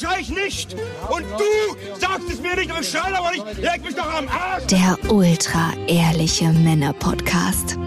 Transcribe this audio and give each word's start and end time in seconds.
schrei 0.00 0.20
ich 0.20 0.30
nicht? 0.30 0.74
Und 1.08 1.22
du 1.22 1.98
sagst 1.98 2.30
es 2.30 2.40
mir 2.40 2.56
nicht, 2.56 2.70
aber 2.70 2.80
ich 2.80 2.88
schrei 2.88 3.14
aber 3.14 3.30
nicht. 3.30 3.58
Leg 3.58 3.84
mich 3.84 3.94
doch 3.94 4.12
am 4.12 4.28
Arsch! 4.28 4.66
Der 4.66 4.98
ultra 5.10 5.72
ehrliche 5.86 6.48
Männer-Podcast. 6.48 7.78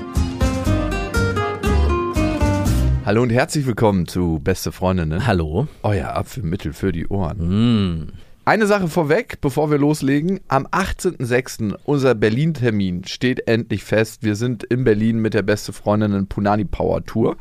Hallo 3.06 3.22
und 3.22 3.30
herzlich 3.30 3.66
willkommen 3.66 4.08
zu 4.08 4.40
Beste 4.44 4.72
Freundinnen. 4.72 5.28
Hallo. 5.28 5.68
Euer 5.84 6.16
Apfelmittel 6.16 6.74
für 6.74 6.92
die 6.92 7.08
Ohren. 7.08 8.02
Mm. 8.02 8.08
Eine 8.48 8.68
Sache 8.68 8.88
vorweg, 8.88 9.42
bevor 9.42 9.72
wir 9.72 9.80
loslegen. 9.80 10.40
Am 10.48 10.68
18.06. 10.68 11.78
unser 11.84 12.14
Berlin-Termin 12.14 13.04
steht 13.06 13.48
endlich 13.48 13.84
fest. 13.84 14.22
Wir 14.22 14.36
sind 14.36 14.64
in 14.64 14.84
Berlin 14.84 15.18
mit 15.18 15.34
der 15.34 15.42
Beste 15.42 15.74
Freundinnen 15.74 16.28
Punani 16.28 16.66
Power 16.66 17.04
Tour. 17.04 17.38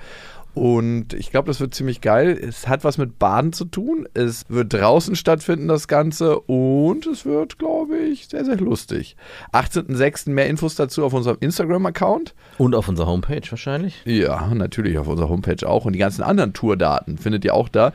Und 0.55 1.15
ich 1.15 1.31
glaube, 1.31 1.49
das 1.49 1.59
wird 1.59 1.75
ziemlich 1.75 2.01
geil. 2.01 2.39
Es 2.41 2.69
hat 2.69 2.85
was 2.85 2.97
mit 2.97 3.19
Baden 3.19 3.53
zu 3.53 3.65
tun. 3.65 4.07
Es 4.15 4.45
wird 4.49 4.73
draußen 4.73 5.17
stattfinden, 5.17 5.67
das 5.67 5.89
Ganze. 5.89 6.39
Und 6.41 7.07
es 7.07 7.27
wird, 7.27 7.59
glaube 7.59 7.97
ich, 7.99 8.29
sehr, 8.29 8.45
sehr 8.45 8.57
lustig. 8.57 9.17
18.06. 9.53 10.31
mehr 10.31 10.47
Infos 10.47 10.77
dazu 10.77 11.05
auf 11.05 11.13
unserem 11.13 11.39
Instagram-Account. 11.41 12.35
Und 12.59 12.77
auf 12.77 12.89
unserer 12.89 13.09
Homepage 13.09 13.43
wahrscheinlich. 13.51 14.01
Ja, 14.05 14.55
natürlich 14.55 14.97
auf 14.99 15.09
unserer 15.09 15.29
Homepage 15.29 15.69
auch. 15.69 15.87
Und 15.87 15.95
die 15.95 15.99
ganzen 15.99 16.23
anderen 16.23 16.53
Tourdaten 16.53 17.19
findet 17.19 17.45
ihr 17.45 17.55
auch 17.55 17.69
da. 17.69 17.93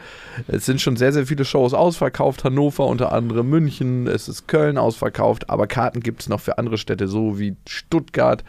Es 0.47 0.65
sind 0.65 0.81
schon 0.81 0.97
sehr, 0.97 1.13
sehr 1.13 1.25
viele 1.25 1.45
Shows 1.45 1.73
ausverkauft. 1.73 2.43
Hannover 2.43 2.87
unter 2.87 3.13
anderem, 3.13 3.49
München, 3.49 4.05
es 4.05 4.27
ist 4.27 4.49
Köln 4.49 4.77
ausverkauft. 4.77 5.49
Aber 5.49 5.65
Karten 5.65 6.01
gibt 6.01 6.21
es 6.21 6.29
noch 6.29 6.41
für 6.41 6.57
andere 6.57 6.77
Städte, 6.77 7.07
so 7.07 7.39
wie 7.39 7.55
Stuttgart. 7.65 8.43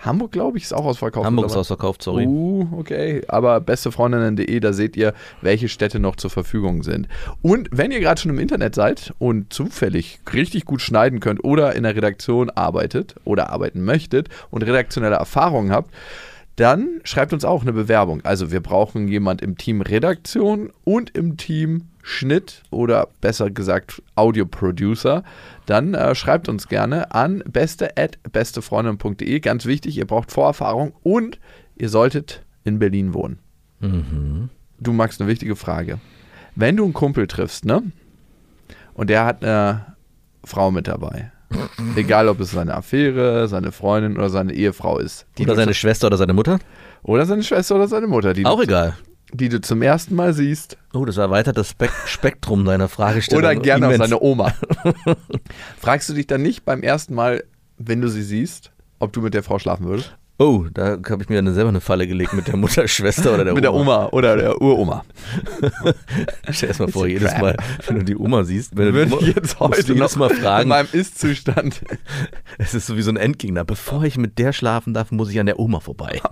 Hamburg, 0.00 0.32
glaube 0.32 0.58
ich, 0.58 0.64
ist 0.64 0.72
auch 0.72 0.84
ausverkauft. 0.84 1.26
Hamburg 1.26 1.46
ist 1.46 1.56
ausverkauft, 1.56 2.02
sorry. 2.02 2.26
Uh, 2.26 2.66
okay. 2.72 3.22
Aber 3.28 3.60
bestefreundinnen.de, 3.60 4.60
da 4.60 4.72
seht 4.72 4.96
ihr, 4.96 5.12
welche 5.42 5.68
Städte 5.68 5.98
noch 5.98 6.16
zur 6.16 6.30
Verfügung 6.30 6.82
sind. 6.82 7.08
Und 7.42 7.68
wenn 7.72 7.90
ihr 7.90 8.00
gerade 8.00 8.20
schon 8.20 8.30
im 8.30 8.38
Internet 8.38 8.74
seid 8.74 9.12
und 9.18 9.52
zufällig 9.52 10.20
richtig 10.32 10.64
gut 10.64 10.80
schneiden 10.80 11.20
könnt 11.20 11.42
oder 11.42 11.74
in 11.74 11.82
der 11.82 11.96
Redaktion 11.96 12.50
arbeitet 12.50 13.16
oder 13.24 13.50
arbeiten 13.50 13.84
möchtet 13.84 14.28
und 14.50 14.62
redaktionelle 14.62 15.16
Erfahrungen 15.16 15.72
habt, 15.72 15.92
dann 16.56 17.00
schreibt 17.04 17.32
uns 17.32 17.44
auch 17.44 17.62
eine 17.62 17.72
Bewerbung. 17.72 18.20
Also 18.24 18.50
wir 18.50 18.60
brauchen 18.60 19.06
jemand 19.06 19.42
im 19.42 19.56
Team 19.56 19.80
Redaktion 19.80 20.72
und 20.84 21.16
im 21.16 21.36
Team 21.36 21.84
Schnitt 22.08 22.62
oder 22.70 23.08
besser 23.20 23.50
gesagt 23.50 24.02
Audio-Producer. 24.14 25.22
Dann 25.66 25.92
äh, 25.92 26.14
schreibt 26.14 26.48
uns 26.48 26.66
gerne 26.68 27.12
an 27.14 27.42
beste@bestefreundin.de. 28.32 29.40
Ganz 29.40 29.66
wichtig, 29.66 29.98
ihr 29.98 30.06
braucht 30.06 30.32
Vorerfahrung 30.32 30.94
und 31.02 31.38
ihr 31.76 31.90
solltet 31.90 32.42
in 32.64 32.78
Berlin 32.78 33.12
wohnen. 33.12 33.38
Mhm. 33.80 34.48
Du 34.80 34.92
magst 34.92 35.20
eine 35.20 35.28
wichtige 35.28 35.54
Frage. 35.54 35.98
Wenn 36.56 36.76
du 36.76 36.84
einen 36.84 36.94
Kumpel 36.94 37.26
triffst, 37.26 37.64
ne? 37.66 37.82
Und 38.94 39.10
der 39.10 39.24
hat 39.26 39.44
eine 39.44 39.94
Frau 40.44 40.70
mit 40.70 40.88
dabei. 40.88 41.30
Egal, 41.96 42.28
ob 42.28 42.40
es 42.40 42.52
seine 42.52 42.74
Affäre, 42.74 43.48
seine 43.48 43.70
Freundin 43.70 44.16
oder 44.16 44.30
seine 44.30 44.54
Ehefrau 44.54 44.98
ist. 44.98 45.26
Die 45.36 45.42
Oder 45.44 45.56
seine 45.56 45.74
Schwester 45.74 46.06
oder 46.08 46.16
seine 46.16 46.32
Mutter. 46.32 46.58
oder 47.02 47.26
seine 47.26 47.42
Schwester 47.42 47.74
oder 47.76 47.86
seine 47.88 48.06
Mutter, 48.06 48.32
die, 48.34 48.44
Auch 48.46 48.62
egal. 48.62 48.96
Die 49.32 49.48
du 49.48 49.60
zum 49.60 49.82
ersten 49.82 50.14
Mal 50.14 50.32
siehst. 50.32 50.76
Oh, 50.92 51.04
das 51.04 51.16
erweitert 51.16 51.56
das 51.58 51.70
Spek 51.70 51.90
Spektrum 52.06 52.64
deiner 52.64 52.88
Fragestellung. 52.88 53.44
Oder 53.44 53.54
gerne 53.56 53.86
auch 53.86 53.90
immens. 53.90 54.08
seine 54.08 54.20
Oma. 54.22 54.54
Fragst 55.78 56.08
du 56.08 56.14
dich 56.14 56.26
dann 56.26 56.42
nicht 56.42 56.64
beim 56.64 56.82
ersten 56.82 57.14
Mal, 57.14 57.44
wenn 57.78 58.00
du 58.00 58.08
sie 58.08 58.22
siehst, 58.22 58.72
ob 58.98 59.12
du 59.12 59.20
mit 59.20 59.34
der 59.34 59.42
Frau 59.42 59.58
schlafen 59.58 59.86
würdest? 59.86 60.14
Oh, 60.40 60.66
da 60.72 60.98
habe 61.10 61.20
ich 61.24 61.28
mir 61.28 61.42
dann 61.42 61.52
selber 61.52 61.68
eine 61.70 61.80
Falle 61.80 62.06
gelegt 62.06 62.32
mit 62.32 62.46
der 62.46 62.56
Mutter, 62.56 62.86
Schwester 62.88 63.34
oder 63.34 63.44
der 63.44 63.54
mit 63.54 63.64
der 63.64 63.74
Oma 63.74 64.06
oder 64.12 64.36
der 64.36 64.62
Uroma. 64.62 65.04
Stell 66.50 66.70
dir 66.70 66.84
mal 66.84 66.92
vor, 66.92 67.08
jedes. 67.08 67.36
Mal, 67.38 67.56
wenn 67.88 67.98
du 67.98 68.04
die 68.04 68.16
Oma 68.16 68.44
siehst, 68.44 68.76
wenn 68.76 68.86
du 68.86 68.94
Würde 68.94 69.10
die 69.10 69.16
ich 69.30 69.36
Oma, 69.36 69.40
jetzt 69.42 69.58
heute 69.58 69.82
du 69.82 69.94
noch 69.96 70.14
Mal 70.14 70.30
in 70.30 70.36
fragen, 70.36 70.68
meinem 70.68 70.88
Ist-Zustand. 70.92 71.82
es 72.56 72.72
ist 72.72 72.86
so 72.86 72.96
wie 72.96 73.02
so 73.02 73.10
ein 73.10 73.16
Endgegner. 73.16 73.64
Bevor 73.64 74.04
ich 74.04 74.16
mit 74.16 74.38
der 74.38 74.52
schlafen 74.52 74.94
darf, 74.94 75.10
muss 75.10 75.28
ich 75.30 75.40
an 75.40 75.46
der 75.46 75.58
Oma 75.58 75.80
vorbei. 75.80 76.22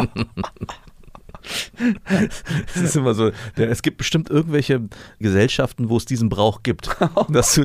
Es 2.74 2.80
ist 2.82 2.96
immer 2.96 3.14
so, 3.14 3.30
es 3.56 3.82
gibt 3.82 3.98
bestimmt 3.98 4.30
irgendwelche 4.30 4.80
Gesellschaften, 5.18 5.88
wo 5.88 5.96
es 5.96 6.04
diesen 6.04 6.28
Brauch 6.28 6.62
gibt, 6.62 6.88
dass 7.28 7.54
du 7.54 7.64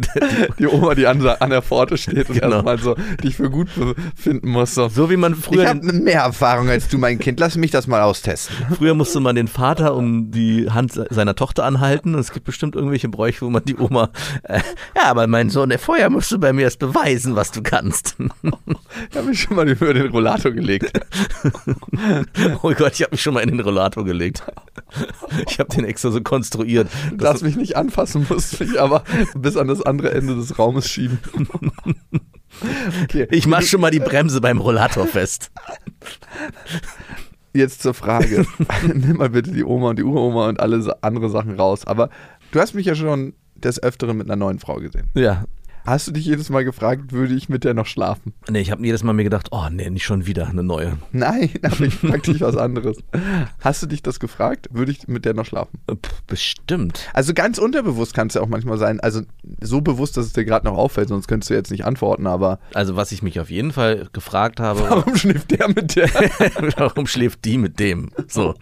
die, 0.60 0.68
Oma, 0.68 0.96
die 0.96 1.08
an, 1.08 1.26
an 1.26 1.50
der 1.50 1.62
Pforte 1.62 1.98
steht 1.98 2.30
und 2.30 2.40
Genau. 2.42 2.56
erstmal 2.58 2.80
so 2.80 2.96
dich 3.24 3.36
für 3.36 3.50
gut 3.50 3.70
befinden 3.76 4.50
muss. 4.50 4.76
So. 4.76 4.90
so 4.90 5.10
wie 5.10 5.18
man 5.18 5.36
früher 5.36 5.64
ich 5.64 5.70
habe 5.70 5.94
mehr 5.94 6.22
Erfahrung 6.22 6.70
als 6.70 6.88
du, 6.88 6.98
mein 6.98 7.20
Kind. 7.20 7.40
Lass 7.40 7.56
mich 7.56 7.72
das 7.72 7.88
mal 7.88 8.02
austesten. 8.02 8.56
Früher 8.78 8.94
musste 8.94 9.20
man 9.20 9.36
den 9.36 9.48
Vater 9.48 9.96
um 9.96 10.32
die 10.32 10.70
Hand 10.70 10.94
se- 10.94 11.08
seiner 11.10 11.36
Tochter 11.36 11.66
anhalten 11.66 12.14
und 12.16 12.20
es 12.22 12.32
gibt 12.32 12.46
bestimmt 12.46 12.76
irgendwelche 12.76 13.10
Bräuche, 13.10 13.46
wo 13.46 13.50
man 13.50 13.64
die 13.66 13.76
Oma, 13.78 14.10
äh, 14.44 14.62
ja, 14.96 15.04
aber 15.06 15.28
mein 15.28 15.50
Sohn, 15.50 15.70
der 15.70 15.80
vorher 15.80 16.10
musst 16.10 16.32
du 16.32 16.40
bei 16.40 16.54
mir 16.54 16.64
erst 16.64 16.80
beweisen, 16.80 17.36
was 17.36 17.52
du 17.52 17.62
kannst. 17.62 18.16
Ich 19.10 19.18
habe 19.18 19.28
mich 19.28 19.42
schon 19.42 19.56
mal 19.56 19.68
über 19.70 19.94
den 19.94 20.08
Rollator 20.08 20.52
gelegt. 20.52 21.00
oh 22.64 22.74
Gott, 22.74 22.94
ich 22.94 23.02
habe 23.04 23.12
mich 23.12 23.22
schon 23.22 23.34
mal 23.34 23.42
in 23.42 23.50
den 23.50 23.60
Rollator 23.60 23.71
gelegt. 24.04 24.44
Ich 25.48 25.58
habe 25.60 25.74
den 25.74 25.86
extra 25.86 26.12
so 26.12 26.20
konstruiert. 26.22 26.90
Dass- 27.16 27.42
mich 27.42 27.56
nicht 27.56 27.78
anfassen, 27.78 28.26
musst 28.30 28.60
mich 28.60 28.80
aber 28.80 29.04
bis 29.36 29.56
an 29.56 29.68
das 29.70 29.82
andere 29.82 30.12
Ende 30.12 30.36
des 30.36 30.60
Raumes 30.60 30.90
schieben. 30.90 31.20
Okay, 33.04 33.28
ich 33.32 33.48
mach 33.48 33.62
schon 33.62 33.80
mal 33.80 33.92
die 33.92 34.00
Bremse 34.00 34.42
beim 34.42 34.60
Rollator 34.60 35.08
fest. 35.08 35.50
jetzt 37.54 37.82
zur 37.82 37.94
Frage. 37.94 38.46
Nimm 38.94 39.18
mal 39.18 39.30
bitte 39.30 39.52
die 39.52 39.64
Oma 39.64 39.92
und 39.92 40.00
die 40.00 40.04
Uroma 40.04 40.50
und 40.50 40.60
alle 40.60 40.96
andere 41.02 41.30
Sachen 41.30 41.56
raus. 41.56 41.88
Aber 41.88 42.10
du 42.52 42.60
hast 42.60 42.74
mich 42.76 42.86
ja 42.86 42.96
schon 42.96 43.34
des 43.56 43.82
Öfteren 43.82 44.18
mit 44.18 44.28
einer 44.28 44.36
neuen 44.36 44.60
Frau 44.60 44.76
gesehen. 44.76 45.10
Ja. 45.14 45.46
Hast 45.86 46.08
du 46.08 46.12
dich 46.12 46.26
jedes 46.26 46.50
Mal 46.50 46.64
gefragt, 46.64 47.12
würde 47.12 47.34
ich 47.34 47.50
mit 47.50 47.64
der 47.64 47.74
noch 47.74 47.86
schlafen? 47.88 48.34
Nee, 48.50 48.60
ich 48.62 48.72
habe 48.72 48.86
jedes 48.86 49.04
Mal 49.04 49.14
mir 49.14 49.24
gedacht, 49.24 49.48
oh 49.52 49.68
nee, 49.72 49.90
nicht 49.90 50.06
schon 50.06 50.26
wieder 50.28 50.48
eine 50.48 50.64
neue. 50.64 50.98
Nein, 51.12 51.50
aber 51.64 51.82
ich 51.82 51.96
frag 51.96 52.24
dich 52.24 52.42
was 52.42 52.56
anderes. 52.56 52.98
Hast 53.60 53.82
du 53.82 53.88
dich 53.88 54.04
das 54.04 54.20
gefragt? 54.20 54.68
Würde 54.72 54.92
ich 54.92 55.08
mit 55.08 55.26
der 55.26 55.34
noch 55.34 55.46
schlafen? 55.46 55.80
Äh, 55.88 55.96
pff, 55.96 56.22
Bestimmt. 56.28 57.10
Also 57.14 57.34
ganz 57.34 57.58
unterbewusst 57.58 58.14
kann 58.14 58.28
es 58.28 58.36
ja 58.36 58.42
auch 58.42 58.48
manchmal 58.48 58.78
sein. 58.78 59.00
Also 59.00 59.22
so 59.60 59.82
bewusst, 59.82 60.18
dass 60.18 60.26
es 60.28 60.34
dir 60.34 60.46
gerade 60.46 60.66
noch 60.66 60.78
auffällt, 60.78 61.10
sonst 61.10 61.28
könntest 61.28 61.50
du 61.50 61.56
jetzt 61.56 61.72
nicht 61.72 61.84
antworten, 61.86 62.28
aber 62.28 62.60
Also 62.74 62.96
was 62.96 63.12
ich 63.12 63.24
mich 63.24 63.40
auf 63.40 63.50
jeden 63.50 63.72
Fall 63.74 64.08
gefragt 64.14 64.60
habe, 64.60 64.82
warum 64.82 65.16
schläft 65.16 65.52
der 65.52 65.68
mit 65.68 65.96
der? 65.96 66.10
warum 66.78 67.08
schläft 67.08 67.44
die 67.46 67.58
mit 67.58 67.80
dem? 67.80 68.12
So. 68.28 68.54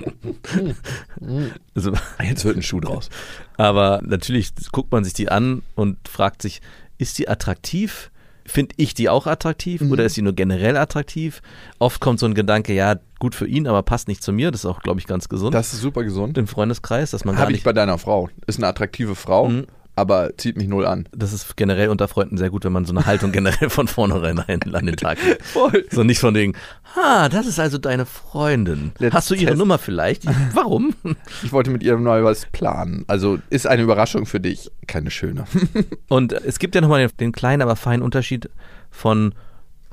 Also, 1.75 1.93
Jetzt 2.23 2.45
wird 2.45 2.57
ein 2.57 2.63
Schuh 2.63 2.79
draus. 2.79 3.09
Aber 3.57 4.01
natürlich 4.03 4.51
guckt 4.71 4.91
man 4.91 5.03
sich 5.03 5.13
die 5.13 5.29
an 5.29 5.61
und 5.75 5.97
fragt 6.07 6.41
sich, 6.41 6.61
ist 6.99 7.17
die 7.17 7.27
attraktiv? 7.27 8.11
Finde 8.45 8.73
ich 8.77 8.93
die 8.95 9.09
auch 9.09 9.27
attraktiv 9.27 9.81
Mhm. 9.81 9.91
oder 9.91 10.05
ist 10.05 10.15
sie 10.15 10.21
nur 10.23 10.33
generell 10.33 10.75
attraktiv? 10.77 11.41
Oft 11.77 11.99
kommt 12.01 12.19
so 12.19 12.25
ein 12.25 12.33
Gedanke, 12.33 12.73
ja, 12.73 12.95
gut 13.19 13.35
für 13.35 13.47
ihn, 13.47 13.67
aber 13.67 13.83
passt 13.83 14.07
nicht 14.07 14.23
zu 14.23 14.31
mir. 14.33 14.49
Das 14.51 14.61
ist 14.61 14.65
auch, 14.65 14.81
glaube 14.81 14.99
ich, 14.99 15.05
ganz 15.07 15.29
gesund 15.29 15.53
Das 15.53 15.71
ist 15.73 15.81
super 15.81 16.03
gesund. 16.03 16.35
im 16.37 16.47
Freundeskreis, 16.47 17.11
dass 17.11 17.25
man 17.25 17.37
Habe 17.37 17.51
ich 17.53 17.63
bei 17.63 17.73
deiner 17.73 17.97
Frau. 17.99 18.29
Ist 18.47 18.57
eine 18.57 18.67
attraktive 18.67 19.13
Frau, 19.15 19.49
Mhm. 19.49 19.67
Aber 19.99 20.37
zieht 20.37 20.57
mich 20.57 20.67
null 20.67 20.85
an. 20.85 21.07
Das 21.11 21.33
ist 21.33 21.57
generell 21.57 21.89
unter 21.89 22.07
Freunden 22.07 22.37
sehr 22.37 22.49
gut, 22.49 22.63
wenn 22.63 22.71
man 22.71 22.85
so 22.85 22.93
eine 22.93 23.05
Haltung 23.05 23.31
generell 23.31 23.69
von 23.69 23.87
vornherein 23.87 24.39
an 24.39 24.85
den 24.85 24.95
Tag 24.95 25.17
legt. 25.23 25.45
Voll. 25.45 25.85
So 25.91 26.03
nicht 26.03 26.19
von 26.19 26.33
wegen, 26.33 26.53
ah, 26.95 27.29
das 27.29 27.45
ist 27.45 27.59
also 27.59 27.77
deine 27.77 28.05
Freundin. 28.05 28.91
Let's 28.97 29.15
Hast 29.15 29.29
du 29.29 29.35
ihre 29.35 29.55
Nummer 29.55 29.77
vielleicht? 29.77 30.23
Ich, 30.25 30.31
warum? 30.53 30.93
Ich 31.43 31.51
wollte 31.51 31.69
mit 31.69 31.83
ihr 31.83 31.97
mal 31.97 32.23
was 32.23 32.45
planen. 32.45 33.03
Also 33.07 33.39
ist 33.49 33.67
eine 33.67 33.81
Überraschung 33.81 34.25
für 34.25 34.39
dich. 34.39 34.71
Keine 34.87 35.11
schöne. 35.11 35.45
Und 36.07 36.33
es 36.33 36.59
gibt 36.59 36.75
ja 36.75 36.81
nochmal 36.81 37.05
den, 37.07 37.17
den 37.17 37.31
kleinen, 37.31 37.61
aber 37.61 37.75
feinen 37.75 38.01
Unterschied 38.01 38.49
von 38.89 39.33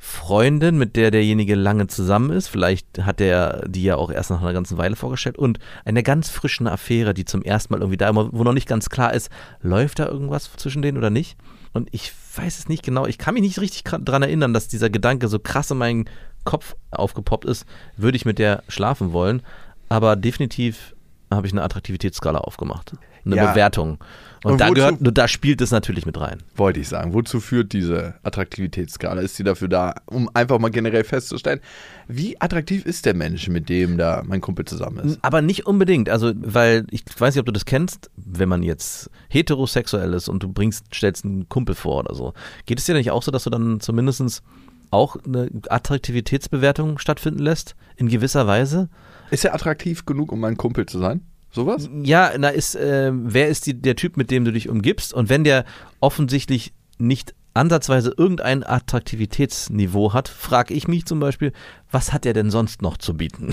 Freundin, 0.07 0.77
mit 0.77 0.95
der 0.95 1.11
derjenige 1.11 1.53
lange 1.55 1.87
zusammen 1.87 2.31
ist. 2.31 2.47
Vielleicht 2.47 3.03
hat 3.03 3.19
er 3.19 3.67
die 3.67 3.83
ja 3.83 3.97
auch 3.97 4.09
erst 4.09 4.29
nach 4.29 4.41
einer 4.41 4.53
ganzen 4.53 4.77
Weile 4.77 4.95
vorgestellt. 4.95 5.37
Und 5.37 5.59
eine 5.83 6.01
ganz 6.01 6.29
frischen 6.29 6.65
Affäre, 6.65 7.13
die 7.13 7.25
zum 7.25 7.43
ersten 7.43 7.73
Mal 7.73 7.81
irgendwie 7.81 7.97
da 7.97 8.07
immer, 8.07 8.29
wo 8.31 8.45
noch 8.45 8.53
nicht 8.53 8.69
ganz 8.69 8.89
klar 8.89 9.13
ist, 9.13 9.29
läuft 9.61 9.99
da 9.99 10.05
irgendwas 10.05 10.49
zwischen 10.55 10.81
denen 10.81 10.97
oder 10.97 11.09
nicht. 11.09 11.37
Und 11.73 11.89
ich 11.91 12.13
weiß 12.37 12.57
es 12.57 12.69
nicht 12.69 12.83
genau. 12.83 13.05
Ich 13.05 13.17
kann 13.17 13.33
mich 13.33 13.43
nicht 13.43 13.59
richtig 13.59 13.83
dran 13.83 14.23
erinnern, 14.23 14.53
dass 14.53 14.69
dieser 14.69 14.89
Gedanke 14.89 15.27
so 15.27 15.39
krass 15.39 15.71
in 15.71 15.77
meinen 15.77 16.05
Kopf 16.45 16.77
aufgepoppt 16.91 17.43
ist, 17.43 17.65
würde 17.97 18.15
ich 18.15 18.23
mit 18.23 18.39
der 18.39 18.63
schlafen 18.69 19.11
wollen. 19.11 19.41
Aber 19.89 20.15
definitiv 20.15 20.95
habe 21.29 21.47
ich 21.47 21.53
eine 21.53 21.63
Attraktivitätsskala 21.63 22.39
aufgemacht. 22.39 22.93
Eine 23.25 23.35
Ja. 23.35 23.51
Bewertung. 23.51 23.97
Und, 24.43 24.53
Und 24.53 24.61
da 24.61 24.69
gehört, 24.69 24.97
da 25.01 25.27
spielt 25.27 25.61
es 25.61 25.71
natürlich 25.71 26.05
mit 26.05 26.19
rein. 26.19 26.43
Wollte 26.55 26.79
ich 26.79 26.87
sagen. 26.87 27.13
Wozu 27.13 27.39
führt 27.39 27.73
diese 27.73 28.15
Attraktivitätsskala? 28.23 29.21
Ist 29.21 29.35
sie 29.35 29.43
dafür 29.43 29.67
da, 29.67 29.95
um 30.05 30.29
einfach 30.33 30.59
mal 30.59 30.69
generell 30.69 31.03
festzustellen, 31.03 31.59
wie 32.07 32.39
attraktiv 32.39 32.85
ist 32.85 33.05
der 33.05 33.15
Mensch, 33.15 33.47
mit 33.47 33.69
dem 33.69 33.97
da 33.97 34.23
mein 34.25 34.41
Kumpel 34.41 34.65
zusammen 34.65 34.99
ist? 34.99 35.19
Aber 35.21 35.41
nicht 35.41 35.65
unbedingt. 35.65 36.09
Also, 36.09 36.33
weil 36.35 36.85
ich 36.91 37.03
weiß 37.17 37.35
nicht, 37.35 37.39
ob 37.39 37.47
du 37.47 37.51
das 37.51 37.65
kennst, 37.65 38.09
wenn 38.15 38.49
man 38.49 38.63
jetzt 38.63 39.09
heterosexuell 39.29 40.13
ist 40.13 40.29
und 40.29 40.43
du 40.43 40.51
bringst, 40.51 40.93
stellst 40.93 41.25
einen 41.25 41.49
Kumpel 41.49 41.75
vor 41.75 41.99
oder 41.99 42.15
so. 42.15 42.33
Geht 42.65 42.79
es 42.79 42.85
dir 42.85 42.93
nicht 42.93 43.11
auch 43.11 43.23
so, 43.23 43.31
dass 43.31 43.43
du 43.43 43.49
dann 43.49 43.79
zumindest 43.79 44.43
auch 44.91 45.17
eine 45.25 45.49
Attraktivitätsbewertung 45.69 46.99
stattfinden 46.99 47.39
lässt? 47.39 47.75
In 47.95 48.07
gewisser 48.07 48.47
Weise? 48.47 48.89
Ist 49.31 49.43
er 49.43 49.53
attraktiv 49.53 50.05
genug, 50.05 50.31
um 50.31 50.39
mein 50.39 50.57
Kumpel 50.57 50.85
zu 50.85 50.99
sein? 50.99 51.21
Sowas? 51.51 51.89
Ja, 52.03 52.31
na 52.37 52.49
ist, 52.49 52.75
äh, 52.75 53.11
wer 53.13 53.47
ist 53.47 53.65
die, 53.65 53.73
der 53.73 53.95
Typ, 53.95 54.17
mit 54.17 54.31
dem 54.31 54.45
du 54.45 54.51
dich 54.51 54.69
umgibst? 54.69 55.13
Und 55.13 55.29
wenn 55.29 55.43
der 55.43 55.65
offensichtlich 55.99 56.73
nicht 56.99 57.33
ansatzweise 57.57 58.13
irgendein 58.15 58.63
Attraktivitätsniveau 58.63 60.13
hat, 60.13 60.27
frage 60.29 60.73
ich 60.73 60.87
mich 60.87 61.05
zum 61.05 61.19
Beispiel, 61.19 61.51
was 61.91 62.13
hat 62.13 62.25
er 62.25 62.33
denn 62.33 62.51
sonst 62.51 62.81
noch 62.81 62.97
zu 62.97 63.15
bieten? 63.15 63.51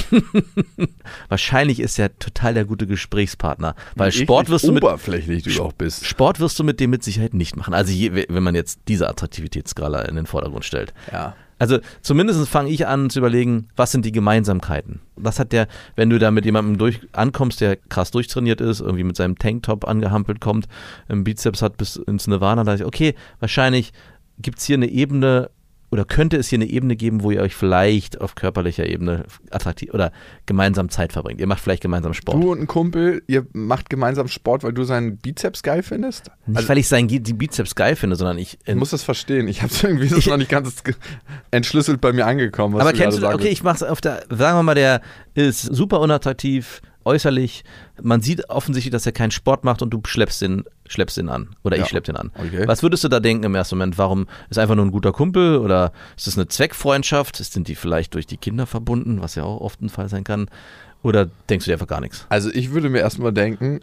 Wahrscheinlich 1.29 1.81
ist 1.81 1.99
er 1.99 2.17
total 2.19 2.55
der 2.55 2.64
gute 2.67 2.87
Gesprächspartner, 2.87 3.75
weil 3.97 4.12
Sport 4.12 4.49
Wie 4.49 4.52
wirst 4.52 4.67
du 4.67 4.73
mit 4.73 4.85
oberflächlich 4.85 5.43
du 5.43 5.62
auch 5.62 5.73
bist. 5.73 6.06
Sport 6.06 6.38
wirst 6.38 6.58
du 6.58 6.64
mit 6.64 6.81
dem 6.81 6.90
mit 6.90 7.02
Sicherheit 7.02 7.35
nicht 7.35 7.56
machen. 7.56 7.75
Also 7.75 7.93
je, 7.93 8.26
wenn 8.29 8.43
man 8.43 8.55
jetzt 8.55 8.81
diese 8.88 9.08
Attraktivitätsskala 9.08 10.02
in 10.02 10.17
den 10.17 10.26
Vordergrund 10.26 10.64
stellt. 10.64 10.93
Ja. 11.11 11.35
Also 11.64 11.78
zumindest 12.02 12.46
fange 12.46 12.69
ich 12.69 12.87
an 12.87 13.08
zu 13.08 13.20
überlegen, 13.20 13.69
was 13.75 13.90
sind 13.90 14.05
die 14.05 14.12
Gemeinsamkeiten? 14.12 15.00
Was 15.16 15.38
hat 15.38 15.50
der, 15.52 15.66
wenn 15.96 16.11
du 16.11 16.19
da 16.19 16.31
mit 16.31 16.44
jemandem 16.44 16.76
durch, 16.76 17.00
ankommst, 17.12 17.62
der 17.62 17.76
krass 17.76 18.11
durchtrainiert 18.11 18.61
ist, 18.61 18.81
irgendwie 18.81 19.02
mit 19.02 19.16
seinem 19.16 19.38
Tanktop 19.38 19.88
angehampelt 19.88 20.43
kommt, 20.43 20.66
einen 21.08 21.25
Bizeps 21.25 21.62
hat 21.62 21.78
bis 21.78 21.96
ins 21.96 22.26
Nirvana, 22.26 22.64
da 22.64 22.75
ich, 22.75 22.84
okay, 22.84 23.14
wahrscheinlich 23.40 23.94
gibt 24.38 24.58
es 24.58 24.66
hier 24.66 24.76
eine 24.76 24.88
Ebene 24.88 25.49
oder 25.94 26.05
könnte 26.05 26.37
es 26.37 26.49
hier 26.49 26.58
eine 26.58 26.67
Ebene 26.67 26.96
geben, 26.96 27.23
wo 27.23 27.31
ihr 27.31 27.41
euch 27.41 27.55
vielleicht 27.55 28.20
auf 28.20 28.35
körperlicher 28.35 28.85
Ebene 28.85 29.26
attraktiv 29.50 29.94
oder 29.94 30.11
gemeinsam 30.44 30.88
Zeit 30.88 31.12
verbringt. 31.12 31.38
Ihr 31.38 31.46
macht 31.46 31.61
vielleicht 31.61 31.82
gemeinsam 31.82 32.14
Sport. 32.14 32.43
Du 32.43 32.50
und 32.50 32.62
ein 32.62 32.67
Kumpel, 32.67 33.23
ihr 33.29 33.46
macht 33.52 33.91
gemeinsam 33.91 34.26
Sport, 34.26 34.64
weil 34.64 34.73
du 34.73 34.82
seinen 34.82 35.19
Bizeps 35.19 35.62
geil 35.62 35.85
findest? 35.85 36.32
Nicht, 36.46 36.56
Also, 36.56 36.69
weil 36.69 36.79
ich 36.79 36.88
seinen, 36.88 37.06
die 37.06 37.20
Bizeps 37.20 37.76
geil 37.76 37.94
finde, 37.94 38.17
sondern 38.17 38.38
ich. 38.38 38.58
ich 38.67 38.75
muss 38.75 38.91
das 38.91 39.05
verstehen. 39.05 39.46
Ich 39.46 39.62
habe 39.62 39.73
es 39.73 39.85
irgendwie 39.85 40.06
ist 40.06 40.26
noch 40.26 40.37
nicht 40.37 40.50
ganz 40.50 40.82
entschlüsselt 41.52 42.00
bei 42.00 42.12
mir 42.12 42.26
angekommen. 42.26 42.81
Aber 42.81 42.93
du 42.93 42.99
kennst 42.99 43.23
du, 43.23 43.29
okay, 43.29 43.50
ich 43.50 43.62
mach's 43.62 43.85
auf 43.85 44.00
der, 44.00 44.25
sagen 44.31 44.58
wir 44.58 44.64
mal, 44.64 44.75
der 44.75 45.00
ist 45.37 45.62
super 45.62 46.00
unattraktiv, 46.00 46.82
äußerlich. 47.04 47.64
Man 48.02 48.20
sieht 48.20 48.48
offensichtlich, 48.50 48.92
dass 48.92 49.06
er 49.06 49.12
keinen 49.12 49.30
Sport 49.30 49.64
macht 49.64 49.82
und 49.82 49.90
du 49.90 50.00
schleppst 50.06 50.40
den, 50.42 50.64
schleppst 50.86 51.16
den 51.16 51.28
an. 51.28 51.56
Oder 51.62 51.76
Ja. 51.76 51.82
ich 51.82 51.88
schlepp 51.88 52.04
den 52.04 52.16
an. 52.16 52.30
Okay. 52.36 52.66
Was 52.66 52.82
würdest 52.82 53.04
du 53.04 53.08
da 53.08 53.20
denken 53.20 53.44
im 53.44 53.54
ersten 53.54 53.76
Moment? 53.76 53.98
Warum 53.98 54.26
ist 54.50 54.56
er 54.56 54.62
einfach 54.62 54.74
nur 54.76 54.84
ein 54.84 54.90
guter 54.92 55.12
Kumpel 55.12 55.58
oder 55.58 55.92
ist 56.16 56.26
es 56.26 56.36
eine 56.36 56.48
Zweckfreundschaft? 56.48 57.36
Sind 57.36 57.68
die 57.68 57.74
vielleicht 57.74 58.14
durch 58.14 58.26
die 58.26 58.36
Kinder 58.36 58.66
verbunden, 58.66 59.20
was 59.22 59.34
ja 59.34 59.44
auch 59.44 59.60
oft 59.60 59.80
ein 59.82 59.88
Fall 59.88 60.08
sein 60.08 60.24
kann? 60.24 60.48
Oder 61.02 61.26
denkst 61.50 61.66
du 61.66 61.68
dir 61.70 61.74
einfach 61.74 61.86
gar 61.86 62.00
nichts? 62.00 62.26
Also 62.30 62.50
ich 62.50 62.70
würde 62.72 62.88
mir 62.88 63.00
erstmal 63.00 63.32
denken, 63.32 63.80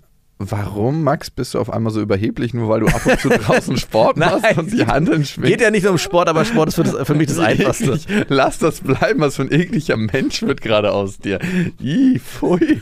warum, 0.49 1.03
Max, 1.03 1.29
bist 1.29 1.53
du 1.53 1.59
auf 1.59 1.69
einmal 1.71 1.91
so 1.91 2.01
überheblich, 2.01 2.53
nur 2.53 2.69
weil 2.69 2.79
du 2.79 2.87
ab 2.87 3.05
und 3.05 3.19
zu 3.19 3.29
draußen 3.29 3.77
Sport 3.77 4.17
machst 4.17 4.43
Nein. 4.43 4.57
und 4.57 4.71
die 4.71 4.85
Handeln 4.85 5.25
schwingst? 5.25 5.49
Geht 5.51 5.61
ja 5.61 5.71
nicht 5.71 5.85
um 5.85 5.97
Sport, 5.97 6.29
aber 6.29 6.45
Sport 6.45 6.69
ist 6.69 6.75
für, 6.75 6.83
das, 6.83 7.07
für 7.07 7.15
mich 7.15 7.27
das 7.27 7.39
Einfachste. 7.39 7.99
Lass 8.29 8.57
das 8.57 8.81
bleiben, 8.81 9.19
was 9.19 9.35
für 9.35 9.43
ein 9.43 9.51
ekliger 9.51 9.97
Mensch 9.97 10.41
wird 10.41 10.61
gerade 10.61 10.91
aus 10.91 11.19
dir. 11.19 11.39
Ih, 11.81 12.19
pfui. 12.19 12.81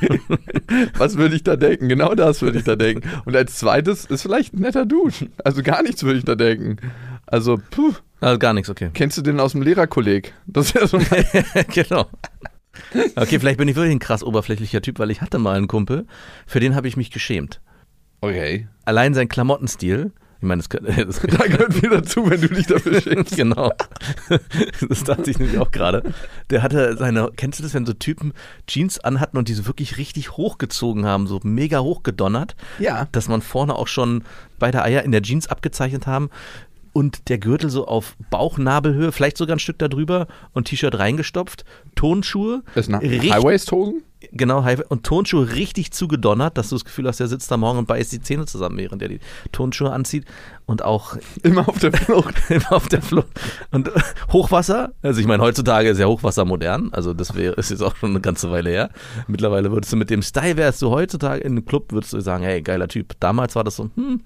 Was 0.98 1.18
würde 1.18 1.36
ich 1.36 1.44
da 1.44 1.56
denken? 1.56 1.90
Genau 1.90 2.16
das 2.16 2.42
würde 2.42 2.60
ich 2.60 2.64
da 2.64 2.76
denken. 2.76 3.08
Und 3.26 3.36
als 3.36 3.56
zweites 3.56 4.06
ist 4.06 4.22
vielleicht 4.22 4.54
ein 4.54 4.62
netter 4.62 4.86
Dude. 4.86 5.30
Also 5.44 5.64
gar 5.64 5.82
nichts 5.84 6.04
würde 6.04 6.20
ich 6.20 6.26
da 6.26 6.36
denken. 6.36 6.78
Also, 7.26 7.60
puh, 7.70 7.94
Also 8.22 8.40
gar 8.40 8.54
nichts, 8.54 8.70
okay. 8.70 8.90
kennst 8.94 9.18
du 9.18 9.22
den 9.22 9.40
aus 9.40 9.52
dem 9.52 9.62
Lehrerkolleg? 9.62 10.34
Das 10.48 10.74
wäre 10.74 10.88
so 10.88 10.98
mein 10.98 11.26
genau. 11.74 12.08
Okay, 13.16 13.40
vielleicht 13.40 13.58
bin 13.58 13.68
ich 13.68 13.76
wirklich 13.76 13.96
ein 13.96 14.00
krass 14.00 14.24
oberflächlicher 14.24 14.82
Typ, 14.82 15.00
weil 15.00 15.12
ich 15.12 15.22
hatte 15.22 15.40
mal 15.40 15.56
einen 15.58 15.68
Kumpel, 15.68 16.06
für 16.48 16.60
den 16.60 16.76
habe 16.76 16.88
ich 16.88 16.98
mich 16.98 17.12
geschämt. 17.12 17.62
Okay. 18.22 18.68
Allein 18.86 19.14
sein 19.14 19.30
Klamottenstil, 19.30 20.12
ich 20.42 20.48
meine, 20.48 20.62
das, 20.62 20.70
das 21.08 21.20
Da 21.38 21.48
gehört 21.48 21.74
viel 21.74 21.90
dazu, 21.90 22.30
wenn 22.30 22.40
du 22.42 22.48
dich 22.48 22.68
dafür 22.68 23.02
schämst. 23.02 23.36
genau. 23.36 23.72
Das 24.90 25.04
dachte 25.04 25.30
ich 25.30 25.38
nämlich 25.40 25.58
auch 25.60 25.72
gerade. 25.72 26.04
Der 26.50 26.64
hatte 26.64 26.96
seine, 26.98 27.30
kennst 27.36 27.60
du 27.60 27.64
das, 27.64 27.74
wenn 27.74 27.86
so 27.86 27.94
Typen 27.94 28.34
Jeans 28.68 29.00
anhatten 29.00 29.38
und 29.38 29.48
diese 29.50 29.66
wirklich 29.68 29.98
richtig 29.98 30.38
hochgezogen 30.38 31.06
haben, 31.06 31.28
so 31.28 31.40
mega 31.44 31.80
hochgedonnert, 31.80 32.56
Ja. 32.80 33.08
dass 33.12 33.28
man 33.28 33.42
vorne 33.42 33.76
auch 33.76 33.88
schon 33.88 34.24
beide 34.60 34.84
Eier 34.84 35.04
in 35.04 35.12
der 35.12 35.22
Jeans 35.22 35.48
abgezeichnet 35.48 36.08
haben 36.08 36.30
und 36.94 37.30
der 37.30 37.38
Gürtel 37.38 37.70
so 37.70 37.88
auf 37.88 38.16
Bauchnabelhöhe, 38.30 39.12
vielleicht 39.12 39.38
sogar 39.38 39.56
ein 39.56 39.60
Stück 39.60 39.80
darüber 39.80 40.28
und 40.54 40.66
T-Shirt 40.68 40.98
reingestopft, 40.98 41.66
Tonschuhe, 41.96 42.64
Ist 42.76 42.90
nach 42.90 43.02
richtig- 43.02 43.32
Highwaist-Hosen? 43.34 44.04
Genau, 44.34 44.66
und 44.90 45.06
Tonschuhe 45.06 45.54
richtig 45.56 45.92
zugedonnert, 45.92 46.58
dass 46.58 46.68
du 46.70 46.76
das 46.76 46.84
Gefühl 46.84 47.08
hast, 47.08 47.22
der 47.22 47.28
sitzt 47.30 47.50
da 47.50 47.56
morgen 47.56 47.80
und 47.80 47.88
beißt 47.88 48.12
die 48.12 48.20
Zähne 48.20 48.46
zusammen, 48.46 48.78
während 48.78 49.02
er 49.02 49.08
die 49.08 49.22
Tonschuhe 49.54 49.92
anzieht. 49.94 50.26
Und 50.66 50.84
auch 50.84 51.16
Immer 51.44 51.70
auf 51.70 51.80
der 51.80 51.94
Flucht. 51.94 52.36
immer 52.50 52.74
auf 52.74 52.90
der 52.90 53.02
Flucht. 53.02 53.28
Und 53.72 53.90
Hochwasser, 54.34 54.92
also 55.02 55.22
ich 55.22 55.26
meine, 55.26 55.42
heutzutage 55.42 55.88
ist 55.90 56.00
ja 56.00 56.08
Hochwasser 56.08 56.44
modern, 56.44 56.90
also 56.92 57.14
das 57.14 57.34
wäre, 57.34 57.54
ist 57.54 57.72
jetzt 57.72 57.82
auch 57.82 57.96
schon 57.96 58.10
eine 58.10 58.20
ganze 58.20 58.52
Weile 58.52 58.70
her. 58.70 58.90
Mittlerweile 59.30 59.72
würdest 59.72 59.94
du 59.94 59.98
mit 59.98 60.10
dem 60.10 60.22
Style, 60.22 60.58
wärst 60.58 60.82
du 60.82 60.90
heutzutage 60.90 61.42
in 61.42 61.54
einem 61.54 61.64
Club, 61.64 61.94
würdest 61.94 62.12
du 62.12 62.20
sagen, 62.20 62.44
hey, 62.44 62.62
geiler 62.62 62.90
Typ. 62.90 63.14
Damals 63.22 63.56
war 63.56 63.64
das 63.64 63.78
so, 63.78 63.90
hm. 63.96 64.20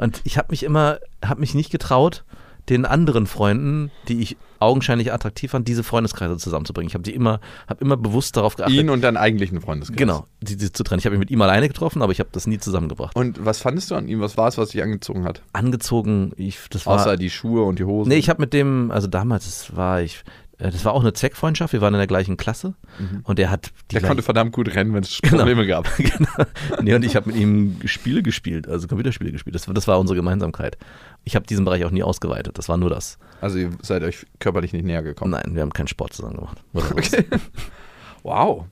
Und 0.00 0.22
ich 0.24 0.38
habe 0.38 0.48
mich 0.50 0.62
immer, 0.62 0.98
habe 1.22 1.40
mich 1.40 1.54
nicht 1.54 1.70
getraut, 1.70 2.24
den 2.70 2.86
anderen 2.86 3.26
Freunden, 3.26 3.90
die 4.08 4.20
ich 4.20 4.36
augenscheinlich 4.60 5.12
attraktiv 5.12 5.50
fand, 5.50 5.68
diese 5.68 5.82
Freundeskreise 5.82 6.38
zusammenzubringen. 6.38 6.88
Ich 6.88 6.94
habe 6.94 7.02
die 7.02 7.14
immer, 7.14 7.40
habe 7.66 7.84
immer 7.84 7.96
bewusst 7.96 8.36
darauf 8.36 8.56
geachtet. 8.56 8.76
Ihn 8.76 8.88
und 8.88 9.02
deinen 9.02 9.18
eigentlichen 9.18 9.60
Freundeskreis. 9.60 9.98
Genau, 9.98 10.26
die, 10.40 10.56
die 10.56 10.72
zu 10.72 10.84
trennen. 10.84 11.00
Ich 11.00 11.04
habe 11.04 11.16
mich 11.16 11.20
mit 11.20 11.30
ihm 11.30 11.42
alleine 11.42 11.68
getroffen, 11.68 12.00
aber 12.00 12.12
ich 12.12 12.20
habe 12.20 12.30
das 12.32 12.46
nie 12.46 12.58
zusammengebracht. 12.58 13.14
Und 13.14 13.44
was 13.44 13.60
fandest 13.60 13.90
du 13.90 13.94
an 13.94 14.08
ihm? 14.08 14.20
Was 14.20 14.38
war 14.38 14.48
es, 14.48 14.56
was 14.56 14.70
dich 14.70 14.82
angezogen 14.82 15.24
hat? 15.24 15.42
Angezogen, 15.52 16.32
ich, 16.36 16.58
das 16.70 16.86
war. 16.86 16.94
Außer 16.94 17.16
die 17.18 17.30
Schuhe 17.30 17.64
und 17.64 17.78
die 17.78 17.84
Hosen. 17.84 18.08
nee, 18.08 18.16
ich 18.16 18.30
habe 18.30 18.40
mit 18.40 18.54
dem, 18.54 18.90
also 18.90 19.06
damals 19.06 19.44
das 19.44 19.76
war 19.76 20.00
ich, 20.00 20.24
das 20.60 20.84
war 20.84 20.92
auch 20.92 21.00
eine 21.00 21.12
Zweckfreundschaft. 21.12 21.72
Wir 21.72 21.80
waren 21.80 21.94
in 21.94 21.98
der 21.98 22.06
gleichen 22.06 22.36
Klasse 22.36 22.74
und 23.24 23.38
der 23.38 23.50
hat 23.50 23.66
die 23.66 23.70
der 23.94 24.00
gleich- 24.00 24.08
konnte 24.10 24.22
verdammt 24.22 24.52
gut 24.52 24.74
rennen, 24.74 24.92
wenn 24.94 25.02
es 25.02 25.18
Genau. 25.22 25.38
Probleme 25.38 25.66
gab. 25.66 25.88
genau. 25.96 26.28
Nee, 26.82 26.94
und 26.94 27.04
ich 27.04 27.16
habe 27.16 27.28
mit 27.30 27.36
ihm 27.36 27.78
Spiele 27.86 28.22
gespielt, 28.22 28.68
also 28.68 28.86
Computerspiele 28.86 29.32
gespielt. 29.32 29.54
Das, 29.54 29.64
das 29.66 29.88
war 29.88 29.98
unsere 29.98 30.16
Gemeinsamkeit. 30.16 30.76
Ich 31.24 31.34
habe 31.36 31.46
diesen 31.46 31.64
Bereich 31.64 31.84
auch 31.84 31.90
nie 31.90 32.02
ausgeweitet. 32.02 32.58
Das 32.58 32.68
war 32.68 32.76
nur 32.76 32.90
das. 32.90 33.18
Also 33.40 33.58
ihr 33.58 33.70
seid 33.82 34.02
euch 34.02 34.26
körperlich 34.38 34.72
nicht 34.72 34.84
näher 34.84 35.02
gekommen. 35.02 35.30
Nein, 35.32 35.54
wir 35.54 35.62
haben 35.62 35.72
keinen 35.72 35.88
Sport 35.88 36.12
zusammen 36.12 36.36
gemacht. 36.36 36.58
Okay. 36.74 37.24
Wow. 38.22 38.66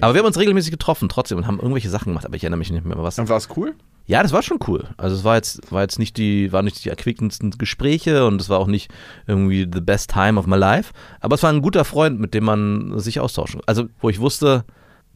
Aber 0.00 0.14
wir 0.14 0.20
haben 0.20 0.26
uns 0.26 0.38
regelmäßig 0.38 0.70
getroffen 0.70 1.08
trotzdem 1.08 1.38
und 1.38 1.46
haben 1.46 1.58
irgendwelche 1.58 1.88
Sachen 1.88 2.06
gemacht, 2.12 2.26
aber 2.26 2.36
ich 2.36 2.42
erinnere 2.44 2.58
mich 2.58 2.70
nicht 2.70 2.84
mehr 2.84 2.96
was. 3.02 3.18
Und 3.18 3.28
war 3.28 3.36
es 3.38 3.48
cool? 3.56 3.74
Ja, 4.08 4.22
das 4.22 4.32
war 4.32 4.42
schon 4.42 4.58
cool. 4.66 4.88
Also 4.96 5.14
es 5.14 5.22
war 5.22 5.36
jetzt, 5.36 5.70
war 5.70 5.82
jetzt 5.82 5.98
nicht 5.98 6.16
die, 6.16 6.50
waren 6.50 6.64
nicht 6.64 6.82
die 6.82 6.88
erquickendsten 6.88 7.50
Gespräche 7.50 8.26
und 8.26 8.40
es 8.40 8.48
war 8.48 8.58
auch 8.58 8.66
nicht 8.66 8.90
irgendwie 9.26 9.68
the 9.70 9.82
best 9.82 10.10
time 10.10 10.40
of 10.40 10.46
my 10.46 10.56
life. 10.56 10.94
Aber 11.20 11.34
es 11.34 11.42
war 11.42 11.52
ein 11.52 11.60
guter 11.60 11.84
Freund, 11.84 12.18
mit 12.18 12.32
dem 12.32 12.44
man 12.44 12.98
sich 12.98 13.20
austauschen. 13.20 13.60
Also, 13.66 13.90
wo 14.00 14.08
ich 14.08 14.18
wusste, 14.18 14.64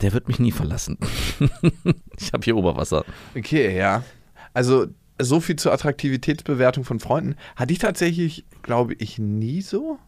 der 0.03 0.13
wird 0.13 0.29
mich 0.29 0.39
nie 0.39 0.53
verlassen. 0.53 0.99
ich 2.19 2.35
habe 2.35 2.45
hier 2.45 2.55
Oberwasser. 2.55 3.07
Okay, 3.35 3.75
ja. 3.75 4.05
Also 4.53 4.89
so 5.19 5.41
viel 5.41 5.57
zur 5.57 5.73
Attraktivitätsbewertung 5.73 6.85
von 6.85 7.01
Freunden. 7.01 7.37
Hatte 7.57 7.73
ich 7.73 7.79
tatsächlich, 7.79 8.45
glaube 8.61 8.93
ich, 8.99 9.19
nie 9.19 9.63
so. 9.63 9.99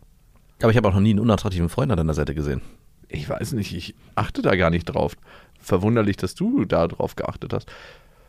Aber 0.60 0.70
ich 0.70 0.76
habe 0.76 0.88
auch 0.88 0.94
noch 0.94 1.00
nie 1.00 1.10
einen 1.10 1.20
unattraktiven 1.20 1.70
Freund 1.70 1.90
an 1.90 1.96
deiner 1.96 2.12
Seite 2.12 2.34
gesehen. 2.34 2.60
Ich 3.08 3.30
weiß 3.30 3.52
nicht, 3.52 3.74
ich 3.74 3.94
achte 4.14 4.42
da 4.42 4.56
gar 4.56 4.68
nicht 4.68 4.84
drauf. 4.84 5.16
Verwunderlich, 5.58 6.18
dass 6.18 6.34
du 6.34 6.66
da 6.66 6.86
drauf 6.86 7.16
geachtet 7.16 7.54
hast. 7.54 7.70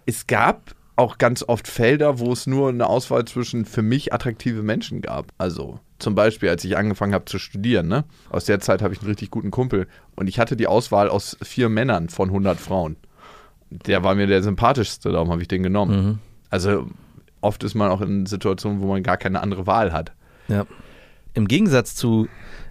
Es 0.05 0.27
gab 0.27 0.75
auch 0.95 1.17
ganz 1.17 1.43
oft 1.43 1.67
Felder, 1.67 2.19
wo 2.19 2.31
es 2.31 2.47
nur 2.47 2.69
eine 2.69 2.87
Auswahl 2.87 3.25
zwischen 3.25 3.65
für 3.65 3.81
mich 3.81 4.13
attraktive 4.13 4.63
Menschen 4.63 5.01
gab. 5.01 5.33
Also 5.37 5.79
zum 5.99 6.15
Beispiel, 6.15 6.49
als 6.49 6.63
ich 6.63 6.77
angefangen 6.77 7.13
habe 7.13 7.25
zu 7.25 7.37
studieren, 7.39 7.87
ne? 7.87 8.05
aus 8.29 8.45
der 8.45 8.59
Zeit 8.59 8.81
habe 8.81 8.93
ich 8.93 8.99
einen 9.01 9.09
richtig 9.09 9.31
guten 9.31 9.51
Kumpel 9.51 9.87
und 10.15 10.27
ich 10.27 10.39
hatte 10.39 10.55
die 10.55 10.67
Auswahl 10.67 11.09
aus 11.09 11.37
vier 11.41 11.69
Männern 11.69 12.09
von 12.09 12.29
100 12.29 12.59
Frauen. 12.59 12.95
Der 13.69 14.03
war 14.03 14.15
mir 14.15 14.27
der 14.27 14.43
sympathischste, 14.43 15.11
darum 15.11 15.31
habe 15.31 15.41
ich 15.41 15.47
den 15.47 15.63
genommen. 15.63 16.05
Mhm. 16.05 16.19
Also 16.49 16.87
oft 17.41 17.63
ist 17.63 17.75
man 17.75 17.91
auch 17.91 18.01
in 18.01 18.25
Situationen, 18.25 18.81
wo 18.81 18.87
man 18.87 19.03
gar 19.03 19.17
keine 19.17 19.41
andere 19.41 19.67
Wahl 19.67 19.91
hat. 19.91 20.13
Ja. 20.47 20.65
Im 21.33 21.47
Gegensatz 21.47 21.95
zu, 21.95 22.27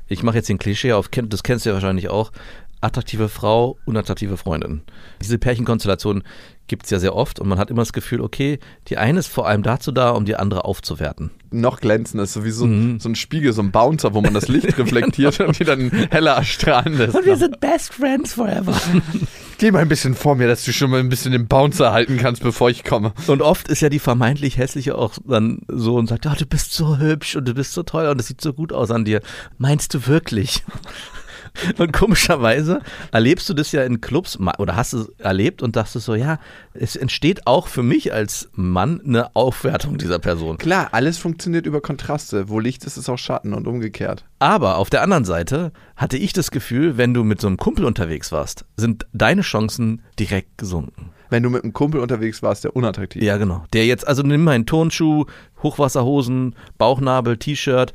ich 0.06 0.22
mache 0.22 0.36
jetzt 0.36 0.48
den 0.48 0.58
Klischee 0.58 0.92
auf, 0.92 1.08
das 1.08 1.42
kennst 1.42 1.66
du 1.66 1.70
ja 1.70 1.74
wahrscheinlich 1.74 2.08
auch, 2.08 2.32
attraktive 2.80 3.28
Frau, 3.28 3.78
unattraktive 3.86 4.36
Freundin. 4.36 4.82
Diese 5.22 5.38
Pärchenkonstellation 5.38 6.22
gibt 6.66 6.84
es 6.84 6.90
ja 6.90 6.98
sehr 6.98 7.14
oft 7.14 7.40
und 7.40 7.48
man 7.48 7.58
hat 7.58 7.70
immer 7.70 7.82
das 7.82 7.92
Gefühl, 7.92 8.20
okay, 8.20 8.58
die 8.88 8.96
eine 8.98 9.18
ist 9.18 9.26
vor 9.28 9.46
allem 9.46 9.62
dazu 9.62 9.92
da, 9.92 10.10
um 10.10 10.24
die 10.24 10.36
andere 10.36 10.64
aufzuwerten. 10.64 11.30
Noch 11.50 11.80
glänzend 11.80 12.22
ist 12.22 12.32
sowieso 12.32 12.66
Mhm. 12.66 12.98
so 13.00 13.08
ein 13.08 13.14
Spiegel, 13.14 13.52
so 13.52 13.62
ein 13.62 13.70
Bouncer, 13.70 14.14
wo 14.14 14.20
man 14.22 14.34
das 14.34 14.48
Licht 14.48 14.76
reflektiert 14.78 15.40
und 15.40 15.58
die 15.58 15.64
dann 15.64 15.90
heller 16.10 16.32
erstrahlen 16.32 16.96
lässt. 16.98 17.12
sind 17.38 17.60
best 17.60 17.92
friends 17.94 18.34
forever. 18.34 18.74
Geh 19.58 19.70
mal 19.70 19.80
ein 19.80 19.88
bisschen 19.88 20.14
vor 20.14 20.34
mir, 20.34 20.48
dass 20.48 20.64
du 20.64 20.72
schon 20.72 20.90
mal 20.90 20.98
ein 21.00 21.08
bisschen 21.08 21.30
den 21.32 21.46
Bouncer 21.46 21.92
halten 21.92 22.16
kannst, 22.16 22.42
bevor 22.42 22.70
ich 22.70 22.82
komme. 22.82 23.12
Und 23.28 23.40
oft 23.40 23.68
ist 23.68 23.82
ja 23.82 23.88
die 23.88 24.00
vermeintlich 24.00 24.58
hässliche 24.58 24.96
auch 24.98 25.14
dann 25.24 25.60
so 25.68 25.94
und 25.94 26.08
sagt, 26.08 26.26
ah, 26.26 26.34
du 26.36 26.44
bist 26.44 26.72
so 26.72 26.98
hübsch 26.98 27.36
und 27.36 27.46
du 27.46 27.54
bist 27.54 27.72
so 27.72 27.82
toll 27.84 28.08
und 28.08 28.20
es 28.20 28.26
sieht 28.26 28.40
so 28.40 28.52
gut 28.52 28.72
aus 28.72 28.90
an 28.90 29.04
dir. 29.04 29.20
Meinst 29.58 29.94
du 29.94 30.06
wirklich? 30.08 30.64
Und 31.78 31.92
komischerweise 31.92 32.80
erlebst 33.12 33.48
du 33.48 33.54
das 33.54 33.72
ja 33.72 33.84
in 33.84 34.00
Clubs 34.00 34.38
oder 34.58 34.76
hast 34.76 34.92
es 34.92 35.08
erlebt 35.18 35.62
und 35.62 35.76
dachtest 35.76 36.06
so, 36.06 36.14
ja, 36.14 36.38
es 36.72 36.96
entsteht 36.96 37.46
auch 37.46 37.68
für 37.68 37.82
mich 37.82 38.12
als 38.12 38.48
Mann 38.52 39.00
eine 39.04 39.34
Aufwertung 39.36 39.96
dieser 39.98 40.18
Person. 40.18 40.58
Klar, 40.58 40.88
alles 40.92 41.18
funktioniert 41.18 41.66
über 41.66 41.80
Kontraste. 41.80 42.48
Wo 42.48 42.58
Licht 42.58 42.84
ist, 42.84 42.96
ist 42.96 43.08
auch 43.08 43.18
Schatten 43.18 43.54
und 43.54 43.66
umgekehrt. 43.66 44.24
Aber 44.38 44.78
auf 44.78 44.90
der 44.90 45.02
anderen 45.02 45.24
Seite 45.24 45.72
hatte 45.96 46.16
ich 46.16 46.32
das 46.32 46.50
Gefühl, 46.50 46.96
wenn 46.96 47.14
du 47.14 47.24
mit 47.24 47.40
so 47.40 47.46
einem 47.46 47.56
Kumpel 47.56 47.84
unterwegs 47.84 48.32
warst, 48.32 48.64
sind 48.76 49.06
deine 49.12 49.42
Chancen 49.42 50.02
direkt 50.18 50.58
gesunken. 50.58 51.10
Wenn 51.30 51.42
du 51.42 51.50
mit 51.50 51.64
einem 51.64 51.72
Kumpel 51.72 52.00
unterwegs 52.00 52.42
warst, 52.42 52.64
der 52.64 52.76
unattraktiv 52.76 53.22
Ja, 53.22 53.38
genau. 53.38 53.64
Der 53.72 53.86
jetzt, 53.86 54.06
also 54.06 54.22
nimm 54.22 54.44
mal 54.44 54.52
einen 54.52 54.66
Turnschuh, 54.66 55.24
Hochwasserhosen, 55.62 56.54
Bauchnabel, 56.78 57.38
T-Shirt, 57.38 57.92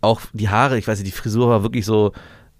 auch 0.00 0.20
die 0.32 0.48
Haare, 0.48 0.78
ich 0.78 0.88
weiß 0.88 0.98
nicht, 0.98 1.14
die 1.14 1.18
Frisur 1.18 1.48
war 1.48 1.62
wirklich 1.62 1.86
so, 1.86 2.12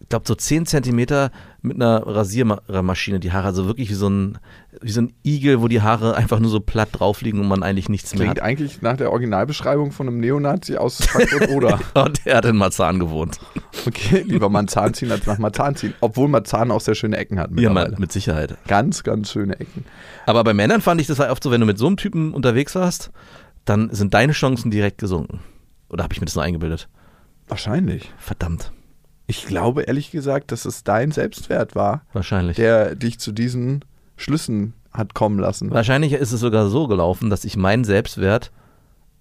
glaube 0.09 0.25
so 0.27 0.35
10 0.35 0.67
Zentimeter 0.67 1.31
mit 1.63 1.77
einer 1.77 2.07
Rasiermaschine, 2.07 3.19
die 3.19 3.33
Haare, 3.33 3.47
also 3.47 3.67
wirklich 3.67 3.91
wie 3.91 3.95
so 3.95 4.09
ein, 4.09 4.39
wie 4.81 4.91
so 4.91 5.01
ein 5.01 5.13
Igel, 5.25 5.61
wo 5.61 5.69
die 5.69 5.83
Haare 5.83 6.15
einfach 6.15 6.39
nur 6.39 6.51
so 6.51 6.61
platt 6.61 6.91
drauf 6.93 7.23
liegen 7.23 7.41
und 7.41 7.49
man 7.49 7.63
eigentlich 7.63 7.89
nichts 7.89 8.15
mehr 8.15 8.27
Klingt 8.27 8.39
hat. 8.39 8.45
eigentlich 8.45 8.83
nach 8.83 8.97
der 8.97 9.11
Originalbeschreibung 9.11 9.91
von 9.91 10.07
einem 10.07 10.21
Neonazi 10.21 10.77
aus 10.77 11.05
Frankfurt 11.05 11.51
oder. 11.51 11.81
Und 11.95 12.21
er 12.25 12.37
hat 12.37 12.45
in 12.45 12.57
Marzahn 12.57 13.01
gewohnt. 13.01 13.41
Okay, 13.87 14.23
lieber 14.27 14.49
mal 14.49 14.61
einen 14.61 14.69
Zahn 14.69 14.95
ziehen 14.95 15.11
als 15.11 15.27
nach 15.27 15.39
Marzahn 15.39 15.75
ziehen. 15.77 15.95
Obwohl 16.01 16.29
Marzahn 16.29 16.71
auch 16.71 16.81
sehr 16.81 16.95
schöne 16.95 17.17
Ecken 17.17 17.39
hat 17.39 17.51
Ja, 17.59 17.71
mit 17.99 18.13
Sicherheit. 18.13 18.57
Ganz, 18.69 19.03
ganz 19.03 19.33
schöne 19.33 19.59
Ecken. 19.59 19.85
Aber 20.27 20.45
bei 20.45 20.55
Männern 20.55 20.81
fand 20.81 21.01
ich 21.01 21.07
das 21.07 21.19
war 21.19 21.31
oft 21.31 21.43
so, 21.43 21.51
wenn 21.51 21.61
du 21.61 21.67
mit 21.67 21.79
so 21.79 21.87
einem 21.87 21.97
Typen 21.97 22.33
unterwegs 22.33 22.75
warst, 22.75 23.11
dann 23.65 23.91
sind 23.93 24.15
deine 24.15 24.33
Chancen 24.33 24.71
direkt 24.71 24.99
gesunken. 24.99 25.41
Oder 25.89 26.05
habe 26.05 26.15
ich 26.15 26.21
mir 26.21 26.27
das 26.27 26.35
nur 26.35 26.45
eingebildet? 26.45 26.89
Wahrscheinlich. 27.49 28.13
Verdammt, 28.19 28.73
Ich 29.27 29.47
glaube 29.47 29.83
ehrlich 29.83 30.11
gesagt, 30.11 30.53
dass 30.53 30.65
es 30.65 30.85
dein 30.85 31.11
Selbstwert 31.11 31.75
war, 31.75 32.03
wahrscheinlich. 32.13 32.57
der 32.57 32.95
dich 32.95 33.19
zu 33.19 33.33
diesen 33.33 33.85
Schlüssen 34.17 34.75
hat 34.93 35.15
kommen 35.15 35.39
lassen. 35.39 35.71
Wahrscheinlich 35.71 36.13
ist 36.13 36.33
es 36.33 36.41
sogar 36.41 36.69
so 36.69 36.87
gelaufen, 36.87 37.29
dass 37.29 37.45
ich 37.45 37.57
meinen 37.57 37.85
Selbstwert 37.85 38.53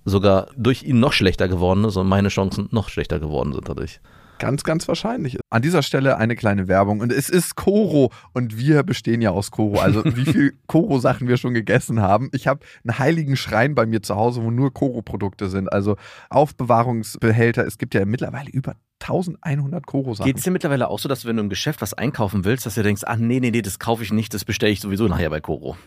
sogar 0.05 0.47
durch 0.55 0.83
ihn 0.83 0.99
noch 0.99 1.13
schlechter 1.13 1.47
geworden 1.47 1.83
ist 1.83 1.97
und 1.97 2.07
meine 2.07 2.29
Chancen 2.29 2.69
noch 2.71 2.89
schlechter 2.89 3.19
geworden 3.19 3.53
sind 3.53 3.67
dadurch. 3.67 3.99
Ganz, 4.37 4.63
ganz 4.63 4.87
wahrscheinlich. 4.87 5.39
An 5.49 5.61
dieser 5.61 5.81
Stelle 5.81 6.17
eine 6.17 6.35
kleine 6.35 6.67
Werbung. 6.67 6.99
Und 6.99 7.11
es 7.11 7.29
ist 7.29 7.55
Koro. 7.55 8.11
Und 8.33 8.57
wir 8.57 8.83
bestehen 8.83 9.21
ja 9.21 9.31
aus 9.31 9.49
Koro. 9.49 9.79
Also 9.79 10.03
wie 10.15 10.25
viel 10.25 10.53
Koro-Sachen 10.67 11.27
wir 11.27 11.37
schon 11.37 11.53
gegessen 11.53 12.01
haben. 12.01 12.29
Ich 12.33 12.47
habe 12.47 12.59
einen 12.83 12.99
heiligen 12.99 13.37
Schrein 13.37 13.75
bei 13.75 13.85
mir 13.85 14.01
zu 14.01 14.15
Hause, 14.15 14.43
wo 14.43 14.51
nur 14.51 14.73
Koro-Produkte 14.73 15.49
sind. 15.49 15.71
Also 15.71 15.95
Aufbewahrungsbehälter. 16.29 17.65
Es 17.65 17.77
gibt 17.77 17.93
ja 17.93 18.05
mittlerweile 18.05 18.49
über 18.49 18.75
1100 19.01 19.85
Koro-Sachen. 19.85 20.25
Geht 20.27 20.37
es 20.37 20.43
dir 20.43 20.51
mittlerweile 20.51 20.89
auch 20.89 20.99
so, 20.99 21.09
dass 21.09 21.25
wenn 21.25 21.35
du 21.37 21.43
im 21.43 21.49
Geschäft 21.49 21.81
was 21.81 21.93
einkaufen 21.93 22.45
willst, 22.45 22.65
dass 22.65 22.75
du 22.75 22.83
denkst, 22.83 23.03
ach 23.05 23.17
nee, 23.17 23.39
nee, 23.39 23.51
nee, 23.51 23.61
das 23.61 23.79
kaufe 23.79 24.03
ich 24.03 24.11
nicht, 24.11 24.33
das 24.33 24.45
bestelle 24.45 24.71
ich 24.71 24.79
sowieso 24.79 25.07
nachher 25.07 25.29
bei 25.29 25.41
Koro. 25.41 25.77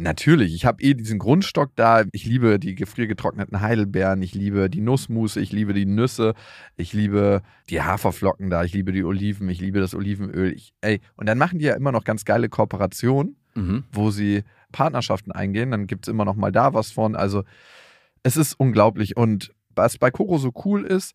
Natürlich, 0.00 0.54
ich 0.54 0.64
habe 0.64 0.80
eh 0.80 0.94
diesen 0.94 1.18
Grundstock 1.18 1.72
da. 1.74 2.04
Ich 2.12 2.24
liebe 2.24 2.60
die 2.60 2.76
gefriergetrockneten 2.76 3.60
Heidelbeeren, 3.60 4.22
ich 4.22 4.32
liebe 4.32 4.70
die 4.70 4.80
Nussmusse, 4.80 5.40
ich 5.40 5.50
liebe 5.50 5.74
die 5.74 5.86
Nüsse, 5.86 6.34
ich 6.76 6.92
liebe 6.92 7.42
die 7.68 7.82
Haferflocken 7.82 8.48
da, 8.48 8.62
ich 8.62 8.72
liebe 8.72 8.92
die 8.92 9.02
Oliven, 9.02 9.48
ich 9.48 9.60
liebe 9.60 9.80
das 9.80 9.96
Olivenöl. 9.96 10.52
Ich, 10.52 10.72
ey, 10.82 11.00
und 11.16 11.26
dann 11.28 11.36
machen 11.36 11.58
die 11.58 11.64
ja 11.64 11.74
immer 11.74 11.90
noch 11.90 12.04
ganz 12.04 12.24
geile 12.24 12.48
Kooperationen, 12.48 13.36
Mhm. 13.56 13.84
wo 13.90 14.12
sie 14.12 14.44
Partnerschaften 14.70 15.32
eingehen. 15.32 15.72
Dann 15.72 15.88
gibt 15.88 16.06
es 16.06 16.12
immer 16.12 16.24
noch 16.24 16.36
mal 16.36 16.52
da 16.52 16.74
was 16.74 16.92
von. 16.92 17.16
Also 17.16 17.42
es 18.22 18.36
ist 18.36 18.54
unglaublich. 18.54 19.16
Und 19.16 19.52
was 19.74 19.98
bei 19.98 20.12
Koro 20.12 20.38
so 20.38 20.52
cool 20.64 20.84
ist, 20.84 21.14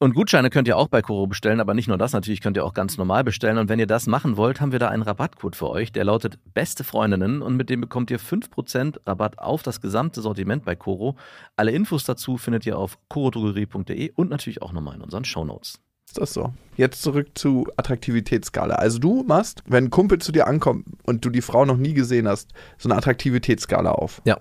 Und 0.00 0.14
Gutscheine 0.14 0.48
könnt 0.48 0.68
ihr 0.68 0.76
auch 0.76 0.86
bei 0.86 1.02
Koro 1.02 1.26
bestellen, 1.26 1.58
aber 1.58 1.74
nicht 1.74 1.88
nur 1.88 1.98
das, 1.98 2.12
natürlich 2.12 2.40
könnt 2.40 2.56
ihr 2.56 2.64
auch 2.64 2.72
ganz 2.72 2.98
normal 2.98 3.24
bestellen. 3.24 3.58
Und 3.58 3.68
wenn 3.68 3.80
ihr 3.80 3.88
das 3.88 4.06
machen 4.06 4.36
wollt, 4.36 4.60
haben 4.60 4.70
wir 4.70 4.78
da 4.78 4.88
einen 4.88 5.02
Rabattcode 5.02 5.56
für 5.56 5.68
euch, 5.68 5.90
der 5.90 6.04
lautet 6.04 6.38
Beste 6.54 6.84
Freundinnen 6.84 7.42
und 7.42 7.56
mit 7.56 7.68
dem 7.68 7.80
bekommt 7.80 8.12
ihr 8.12 8.20
5% 8.20 9.00
Rabatt 9.04 9.40
auf 9.40 9.64
das 9.64 9.80
gesamte 9.80 10.20
Sortiment 10.20 10.64
bei 10.64 10.76
Koro. 10.76 11.16
Alle 11.56 11.72
Infos 11.72 12.04
dazu 12.04 12.36
findet 12.36 12.64
ihr 12.64 12.78
auf 12.78 12.96
korodrogerie.de 13.08 14.12
und 14.14 14.30
natürlich 14.30 14.62
auch 14.62 14.72
nochmal 14.72 14.94
in 14.94 15.02
unseren 15.02 15.24
Shownotes. 15.24 15.80
Ist 16.06 16.16
das 16.16 16.32
so? 16.32 16.52
Jetzt 16.76 17.02
zurück 17.02 17.36
zu 17.36 17.66
Attraktivitätsskala. 17.76 18.76
Also 18.76 19.00
du 19.00 19.24
machst, 19.24 19.64
wenn 19.66 19.86
ein 19.86 19.90
Kumpel 19.90 20.18
zu 20.18 20.30
dir 20.30 20.46
ankommt 20.46 20.86
und 21.06 21.24
du 21.24 21.30
die 21.30 21.42
Frau 21.42 21.64
noch 21.64 21.76
nie 21.76 21.92
gesehen 21.92 22.28
hast, 22.28 22.52
so 22.78 22.88
eine 22.88 22.96
Attraktivitätsskala 22.96 23.90
auf. 23.90 24.22
Ja. 24.24 24.38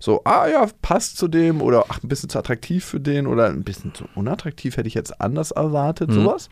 So, 0.00 0.22
ah 0.24 0.46
ja, 0.46 0.66
passt 0.82 1.16
zu 1.16 1.26
dem 1.28 1.60
oder 1.60 1.84
ach, 1.88 2.02
ein 2.02 2.08
bisschen 2.08 2.28
zu 2.28 2.38
attraktiv 2.38 2.84
für 2.84 3.00
den 3.00 3.26
oder 3.26 3.46
ein 3.46 3.64
bisschen 3.64 3.94
zu 3.94 4.04
unattraktiv, 4.14 4.76
hätte 4.76 4.86
ich 4.88 4.94
jetzt 4.94 5.20
anders 5.20 5.50
erwartet, 5.50 6.10
Mhm. 6.10 6.14
sowas. 6.14 6.48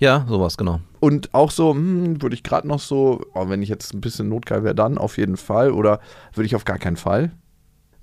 Ja, 0.00 0.26
sowas, 0.28 0.56
genau. 0.56 0.80
Und 1.00 1.32
auch 1.32 1.50
so, 1.50 1.72
hm, 1.72 2.20
würde 2.20 2.34
ich 2.34 2.42
gerade 2.42 2.66
noch 2.68 2.80
so, 2.80 3.24
oh, 3.34 3.48
wenn 3.48 3.62
ich 3.62 3.68
jetzt 3.68 3.94
ein 3.94 4.00
bisschen 4.00 4.28
notgeil 4.28 4.64
wäre, 4.64 4.74
dann 4.74 4.98
auf 4.98 5.16
jeden 5.18 5.36
Fall 5.36 5.70
oder 5.70 6.00
würde 6.34 6.46
ich 6.46 6.56
auf 6.56 6.64
gar 6.64 6.78
keinen 6.78 6.96
Fall. 6.96 7.30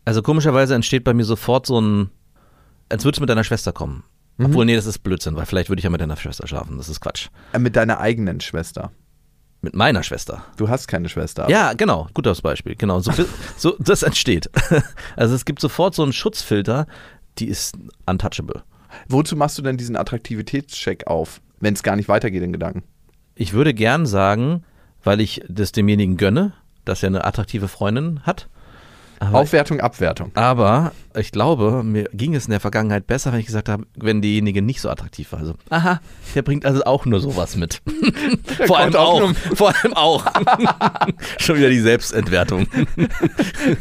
Also 0.05 0.21
komischerweise 0.21 0.73
entsteht 0.75 1.03
bei 1.03 1.13
mir 1.13 1.25
sofort 1.25 1.65
so 1.65 1.79
ein, 1.81 2.09
als 2.89 3.03
würdest 3.03 3.19
du 3.19 3.23
mit 3.23 3.29
deiner 3.29 3.43
Schwester 3.43 3.73
kommen. 3.73 4.03
Mhm. 4.37 4.45
Obwohl, 4.47 4.65
nee, 4.65 4.75
das 4.75 4.85
ist 4.85 4.99
Blödsinn, 4.99 5.35
weil 5.35 5.45
vielleicht 5.45 5.69
würde 5.69 5.79
ich 5.79 5.83
ja 5.83 5.89
mit 5.89 6.01
deiner 6.01 6.15
Schwester 6.15 6.47
schlafen. 6.47 6.77
Das 6.77 6.89
ist 6.89 7.01
Quatsch. 7.01 7.27
Äh, 7.53 7.59
mit 7.59 7.75
deiner 7.75 7.99
eigenen 7.99 8.39
Schwester. 8.41 8.91
Mit 9.65 9.75
meiner 9.75 10.03
Schwester. 10.03 10.45
Du 10.57 10.69
hast 10.69 10.87
keine 10.87 11.09
Schwester. 11.09 11.49
Ja, 11.49 11.73
genau, 11.73 12.07
gutes 12.13 12.39
Beispiel. 12.43 12.75
Genau, 12.75 12.99
so, 12.99 13.11
so 13.57 13.75
das 13.79 14.03
entsteht. 14.03 14.47
Also 15.15 15.33
es 15.33 15.43
gibt 15.43 15.59
sofort 15.59 15.95
so 15.95 16.03
einen 16.03 16.13
Schutzfilter, 16.13 16.85
die 17.39 17.47
ist 17.47 17.75
untouchable. 18.05 18.61
Wozu 19.07 19.35
machst 19.35 19.57
du 19.57 19.63
denn 19.63 19.75
diesen 19.75 19.95
Attraktivitätscheck 19.95 21.07
auf, 21.07 21.41
wenn 21.61 21.73
es 21.73 21.81
gar 21.81 21.95
nicht 21.95 22.07
weitergeht 22.07 22.43
in 22.43 22.53
Gedanken? 22.53 22.83
Ich 23.33 23.53
würde 23.53 23.73
gern 23.73 24.05
sagen, 24.05 24.63
weil 25.03 25.19
ich 25.19 25.41
das 25.49 25.71
demjenigen 25.71 26.17
gönne, 26.17 26.53
dass 26.85 27.01
er 27.01 27.07
eine 27.07 27.25
attraktive 27.25 27.67
Freundin 27.67 28.19
hat. 28.21 28.47
Aber, 29.19 29.39
Aufwertung, 29.39 29.79
Abwertung. 29.79 30.31
aber 30.35 30.91
ich 31.17 31.31
glaube, 31.31 31.83
mir 31.83 32.05
ging 32.13 32.35
es 32.35 32.45
in 32.45 32.51
der 32.51 32.59
Vergangenheit 32.59 33.07
besser, 33.07 33.31
wenn 33.31 33.39
ich 33.39 33.45
gesagt 33.45 33.69
habe, 33.69 33.85
wenn 33.95 34.21
diejenige 34.21 34.61
nicht 34.61 34.81
so 34.81 34.89
attraktiv 34.89 35.31
war. 35.31 35.39
Also, 35.39 35.55
aha, 35.69 36.01
der 36.33 36.41
bringt 36.41 36.65
also 36.65 36.83
auch 36.83 37.05
nur 37.05 37.19
sowas 37.19 37.55
mit. 37.55 37.81
vor, 38.67 38.77
allem 38.77 38.91
kommt 38.93 38.95
auch 38.95 39.19
nur- 39.19 39.35
vor 39.55 39.73
allem 39.75 39.93
auch. 39.93 40.25
Schon 41.39 41.57
wieder 41.57 41.69
die 41.69 41.79
Selbstentwertung. 41.79 42.67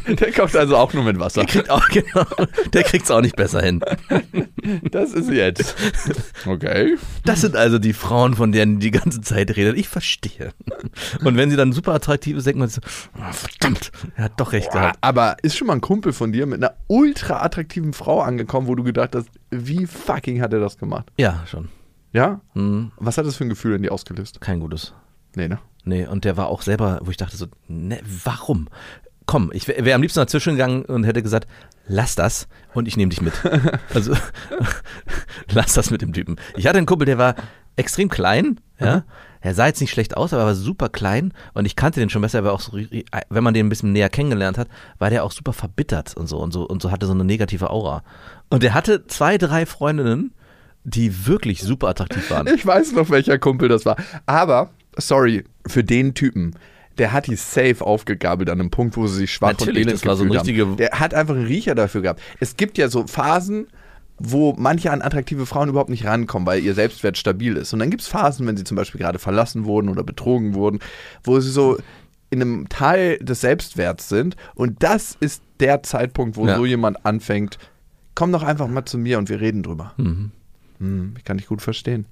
Der 0.09 0.33
kocht 0.33 0.57
also 0.57 0.76
auch 0.76 0.93
nur 0.93 1.05
mit 1.05 1.19
Wasser. 1.19 1.43
Der 1.43 1.49
kriegt 1.49 1.71
auch, 1.71 1.87
genau, 1.88 2.26
der 2.73 2.83
kriegt's 2.85 3.11
auch 3.11 3.21
nicht 3.21 3.37
besser 3.37 3.62
hin. 3.62 3.81
Das 4.91 5.12
ist 5.12 5.31
jetzt. 5.31 5.75
Okay. 6.47 6.97
Das 7.25 7.41
sind 7.41 7.57
also 7.57 7.79
die 7.79 7.93
Frauen, 7.93 8.35
von 8.35 8.53
denen 8.53 8.81
die 8.81 8.91
ganze 8.91 9.21
Zeit 9.21 9.57
redet. 9.57 9.76
Ich 9.76 9.88
verstehe. 9.88 10.53
Und 11.25 11.37
wenn 11.37 11.50
sie 11.50 11.57
dann 11.57 11.73
super 11.73 11.95
attraktiv 11.95 12.37
ist, 12.37 12.47
denkt 12.47 12.59
man 12.59 12.69
so, 12.69 12.81
oh, 13.19 13.33
verdammt, 13.33 13.91
er 14.17 14.25
hat 14.25 14.41
doch 14.41 14.53
recht 14.53 14.71
gehabt. 14.71 14.99
Aber 15.00 15.37
ist 15.43 15.57
schon 15.57 15.67
mal 15.67 15.75
ein 15.75 15.81
Kumpel 15.81 16.12
von 16.12 16.33
dir 16.33 16.47
mit 16.47 16.62
einer 16.62 16.75
ultra 16.87 17.24
ultra 17.25 17.43
attraktiven 17.43 17.93
Frau 17.93 18.21
angekommen, 18.21 18.66
wo 18.66 18.75
du 18.75 18.83
gedacht 18.83 19.14
hast, 19.14 19.28
wie 19.50 19.87
fucking 19.87 20.40
hat 20.43 20.52
er 20.52 20.61
das 20.61 20.78
gemacht? 20.78 21.11
Ja, 21.16 21.43
schon. 21.47 21.69
Ja? 22.12 22.40
Hm, 22.52 22.93
Was 22.97 23.19
hat 23.19 23.26
das 23.26 23.37
für 23.37 23.45
ein 23.45 23.49
Gefühl 23.49 23.75
in 23.75 23.83
dir 23.83 23.93
ausgelöst? 23.93 24.40
kein 24.40 24.61
gutes. 24.61 24.93
Nee, 25.35 25.49
ne? 25.49 25.59
Nee, 25.85 26.07
und 26.07 26.25
der 26.25 26.37
war 26.37 26.47
auch 26.49 26.62
selber, 26.62 27.00
wo 27.02 27.11
ich 27.11 27.16
dachte 27.16 27.37
so, 27.37 27.47
ne, 27.66 28.00
warum? 28.25 28.69
Komm, 29.26 29.50
ich 29.52 29.66
wäre 29.69 29.85
wär 29.85 29.95
am 29.95 30.02
liebsten 30.02 30.21
dazwischen 30.21 30.52
gegangen 30.54 30.85
und 30.85 31.04
hätte 31.04 31.23
gesagt, 31.23 31.49
lass 31.87 32.14
das 32.14 32.47
und 32.75 32.87
ich 32.88 32.97
nehme 32.97 33.09
dich 33.11 33.21
mit. 33.23 33.35
Also, 33.95 34.14
lass 35.50 35.75
das 35.75 35.90
mit 35.90 36.02
dem 36.02 36.12
Typen. 36.12 36.37
Ich 36.57 36.66
hatte 36.66 36.78
einen 36.78 36.87
Kumpel, 36.87 37.07
der 37.07 37.19
war 37.19 37.35
extrem 37.76 38.09
klein, 38.09 38.61
ja. 38.78 39.04
Er 39.44 39.54
sah 39.54 39.66
jetzt 39.66 39.80
nicht 39.80 39.90
schlecht 39.90 40.16
aus, 40.16 40.32
aber 40.32 40.42
er 40.42 40.46
war 40.46 40.54
super 40.54 40.88
klein 40.88 41.32
und 41.52 41.66
ich 41.66 41.76
kannte 41.76 42.00
den 42.00 42.08
schon 42.08 42.22
besser, 42.22 42.38
er 42.38 42.44
war 42.44 42.52
auch 42.54 42.60
so, 42.60 42.72
wenn 43.28 43.44
man 43.44 43.52
den 43.52 43.66
ein 43.66 43.68
bisschen 43.68 43.92
näher 43.92 44.08
kennengelernt 44.08 44.56
hat, 44.56 44.68
war 44.98 45.10
der 45.10 45.22
auch 45.22 45.32
super 45.32 45.52
verbittert 45.52 46.16
und 46.16 46.26
so 46.28 46.38
und 46.38 46.52
so 46.52 46.64
und 46.66 46.80
so 46.80 46.90
hatte 46.90 47.06
so 47.06 47.12
eine 47.12 47.24
negative 47.24 47.68
Aura. 47.70 48.02
Und 48.48 48.64
er 48.64 48.72
hatte 48.72 49.06
zwei, 49.06 49.36
drei 49.36 49.66
Freundinnen, 49.66 50.32
die 50.84 51.26
wirklich 51.26 51.62
super 51.62 51.88
attraktiv 51.88 52.30
waren. 52.30 52.46
Ich 52.54 52.64
weiß 52.66 52.92
noch, 52.92 53.10
welcher 53.10 53.38
Kumpel 53.38 53.68
das 53.68 53.84
war. 53.84 53.96
Aber, 54.26 54.70
sorry, 54.96 55.44
für 55.66 55.84
den 55.84 56.14
Typen, 56.14 56.56
der 56.96 57.12
hat 57.12 57.26
die 57.26 57.36
safe 57.36 57.84
aufgegabelt 57.84 58.48
an 58.48 58.60
einem 58.60 58.70
Punkt, 58.70 58.96
wo 58.96 59.06
sie 59.06 59.16
sich 59.16 59.32
schwach 59.34 59.50
und 59.50 59.60
Natürlich, 59.60 59.82
elend 59.82 59.92
das 59.94 60.06
war 60.06 60.16
so 60.16 60.22
ein 60.24 60.28
gefühlt 60.30 60.46
richtige- 60.46 60.62
haben. 60.66 60.76
Der 60.78 60.90
hat 60.92 61.12
einfach 61.12 61.34
einen 61.34 61.46
Riecher 61.46 61.74
dafür 61.74 62.00
gehabt. 62.02 62.20
Es 62.40 62.56
gibt 62.56 62.78
ja 62.78 62.88
so 62.88 63.06
Phasen, 63.06 63.66
wo 64.31 64.54
manche 64.59 64.90
an 64.90 65.02
attraktive 65.02 65.47
Frauen 65.47 65.69
überhaupt 65.69 65.90
nicht 65.90 66.04
rankommen, 66.07 66.47
weil 66.47 66.62
ihr 66.62 66.75
Selbstwert 66.75 67.19
stabil 67.19 67.57
ist. 67.57 67.73
Und 67.73 67.78
dann 67.81 67.90
gibt 67.90 68.02
es 68.02 68.09
Phasen, 68.09 68.47
wenn 68.47 68.57
sie 68.57 68.64
zum 68.64 68.76
Beispiel 68.76 69.00
gerade 69.00 69.19
verlassen 69.19 69.64
wurden 69.64 69.88
oder 69.88 70.02
betrogen 70.02 70.54
wurden, 70.54 70.78
wo 71.23 71.38
sie 71.40 71.50
so 71.50 71.78
in 72.31 72.40
einem 72.40 72.69
Teil 72.69 73.19
des 73.19 73.40
Selbstwerts 73.43 74.09
sind. 74.09 74.37
Und 74.54 74.83
das 74.83 75.16
ist 75.21 75.43
der 75.61 75.83
Zeitpunkt, 75.83 76.37
wo 76.37 76.47
Ja. 76.47 76.57
so 76.57 76.64
jemand 76.66 77.04
anfängt, 77.07 77.59
komm 78.14 78.33
doch 78.33 78.43
einfach 78.43 78.66
mal 78.69 78.85
zu 78.85 78.99
mir 78.99 79.19
und 79.19 79.28
wir 79.28 79.40
reden 79.40 79.62
drüber. 79.62 79.93
Mhm. 79.97 80.31
Hm, 80.78 81.14
ich 81.16 81.25
kann 81.25 81.37
dich 81.38 81.47
gut 81.47 81.62
verstehen. 81.62 82.07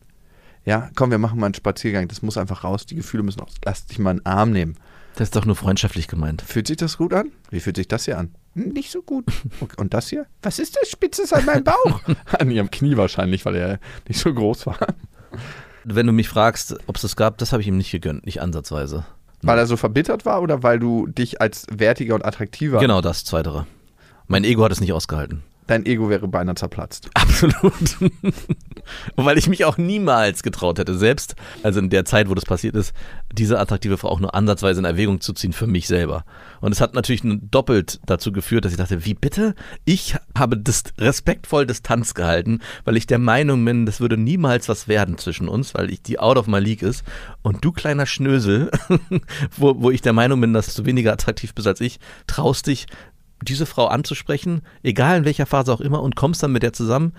Ja, 0.64 0.90
komm, 0.94 1.10
wir 1.10 1.18
machen 1.18 1.40
mal 1.40 1.46
einen 1.46 1.54
Spaziergang. 1.54 2.06
Das 2.06 2.22
muss 2.22 2.36
einfach 2.38 2.62
raus. 2.62 2.86
Die 2.86 2.94
Gefühle 2.94 3.24
müssen 3.24 3.40
raus. 3.40 3.54
Lass 3.64 3.86
dich 3.86 3.98
mal 3.98 4.12
in 4.12 4.18
den 4.18 4.26
Arm 4.26 4.52
nehmen. 4.52 4.76
Das 5.16 5.26
ist 5.26 5.36
doch 5.36 5.44
nur 5.44 5.56
freundschaftlich 5.56 6.06
gemeint. 6.06 6.40
Fühlt 6.42 6.68
sich 6.68 6.76
das 6.76 6.96
gut 6.98 7.12
an? 7.12 7.32
Wie 7.50 7.58
fühlt 7.60 7.76
sich 7.76 7.88
das 7.88 8.04
hier 8.04 8.18
an? 8.18 8.30
Hm, 8.54 8.68
Nicht 8.70 8.90
so 8.90 9.02
gut. 9.02 9.24
Okay, 9.60 9.74
Und 9.78 9.94
das 9.94 10.08
hier? 10.08 10.26
Was 10.42 10.58
ist 10.58 10.76
das? 10.76 10.88
Spitzes 10.90 11.32
an 11.32 11.44
meinem 11.44 11.64
Bauch? 11.64 12.00
an 12.38 12.50
ihrem 12.50 12.70
Knie 12.70 12.96
wahrscheinlich, 12.96 13.44
weil 13.44 13.56
er 13.56 13.78
nicht 14.08 14.20
so 14.20 14.32
groß 14.32 14.66
war. 14.66 14.78
Wenn 15.84 16.06
du 16.06 16.12
mich 16.12 16.28
fragst, 16.28 16.76
ob 16.86 16.96
es 16.96 17.02
das 17.02 17.16
gab, 17.16 17.38
das 17.38 17.52
habe 17.52 17.62
ich 17.62 17.68
ihm 17.68 17.76
nicht 17.76 17.90
gegönnt, 17.90 18.24
nicht 18.26 18.40
ansatzweise. 18.40 19.04
Weil 19.42 19.58
er 19.58 19.66
so 19.66 19.76
verbittert 19.76 20.24
war 20.24 20.40
oder 20.40 20.62
weil 20.62 20.78
du 20.78 21.06
dich 21.08 21.40
als 21.40 21.66
wertiger 21.70 22.14
und 22.14 22.24
attraktiver. 22.24 22.78
Genau 22.78 23.00
das, 23.00 23.24
zweitere. 23.24 23.66
Mein 24.28 24.44
Ego 24.44 24.62
hat 24.64 24.70
es 24.72 24.80
nicht 24.80 24.92
ausgehalten. 24.92 25.42
Dein 25.66 25.86
Ego 25.86 26.10
wäre 26.10 26.26
beinahe 26.28 26.54
zerplatzt. 26.54 27.08
Absolut. 27.14 27.96
Weil 29.16 29.38
ich 29.38 29.48
mich 29.48 29.64
auch 29.64 29.78
niemals 29.78 30.42
getraut 30.42 30.78
hätte, 30.78 30.96
selbst, 30.96 31.36
also 31.62 31.78
in 31.78 31.88
der 31.88 32.04
Zeit, 32.04 32.28
wo 32.28 32.34
das 32.34 32.44
passiert 32.44 32.74
ist, 32.74 32.92
diese 33.32 33.58
attraktive 33.58 33.96
Frau 33.96 34.08
auch 34.08 34.20
nur 34.20 34.34
ansatzweise 34.34 34.80
in 34.80 34.84
Erwägung 34.84 35.20
zu 35.20 35.32
ziehen 35.32 35.52
für 35.52 35.66
mich 35.66 35.86
selber. 35.86 36.24
Und 36.60 36.72
es 36.72 36.80
hat 36.80 36.94
natürlich 36.94 37.22
doppelt 37.24 38.00
dazu 38.06 38.32
geführt, 38.32 38.64
dass 38.64 38.72
ich 38.72 38.78
dachte, 38.78 39.04
wie 39.04 39.14
bitte? 39.14 39.54
Ich 39.84 40.16
habe 40.36 40.56
dis 40.56 40.84
respektvoll 40.98 41.66
Distanz 41.66 42.14
gehalten, 42.14 42.60
weil 42.84 42.96
ich 42.96 43.06
der 43.06 43.18
Meinung 43.18 43.64
bin, 43.64 43.86
das 43.86 44.00
würde 44.00 44.16
niemals 44.16 44.68
was 44.68 44.88
werden 44.88 45.16
zwischen 45.16 45.48
uns, 45.48 45.74
weil 45.74 45.90
ich 45.90 46.02
die 46.02 46.18
out 46.18 46.36
of 46.36 46.48
my 46.48 46.58
league 46.58 46.82
ist. 46.82 47.04
Und 47.42 47.64
du 47.64 47.72
kleiner 47.72 48.06
Schnösel, 48.06 48.70
wo, 49.56 49.80
wo 49.80 49.90
ich 49.90 50.02
der 50.02 50.12
Meinung 50.12 50.40
bin, 50.40 50.52
dass 50.52 50.74
du 50.74 50.84
weniger 50.84 51.12
attraktiv 51.12 51.54
bist 51.54 51.68
als 51.68 51.80
ich, 51.80 52.00
traust 52.26 52.66
dich, 52.66 52.86
diese 53.42 53.66
Frau 53.66 53.86
anzusprechen, 53.86 54.62
egal 54.82 55.18
in 55.18 55.24
welcher 55.24 55.46
Phase 55.46 55.72
auch 55.72 55.80
immer, 55.80 56.02
und 56.02 56.16
kommst 56.16 56.42
dann 56.42 56.52
mit 56.52 56.62
der 56.62 56.72
zusammen. 56.72 57.12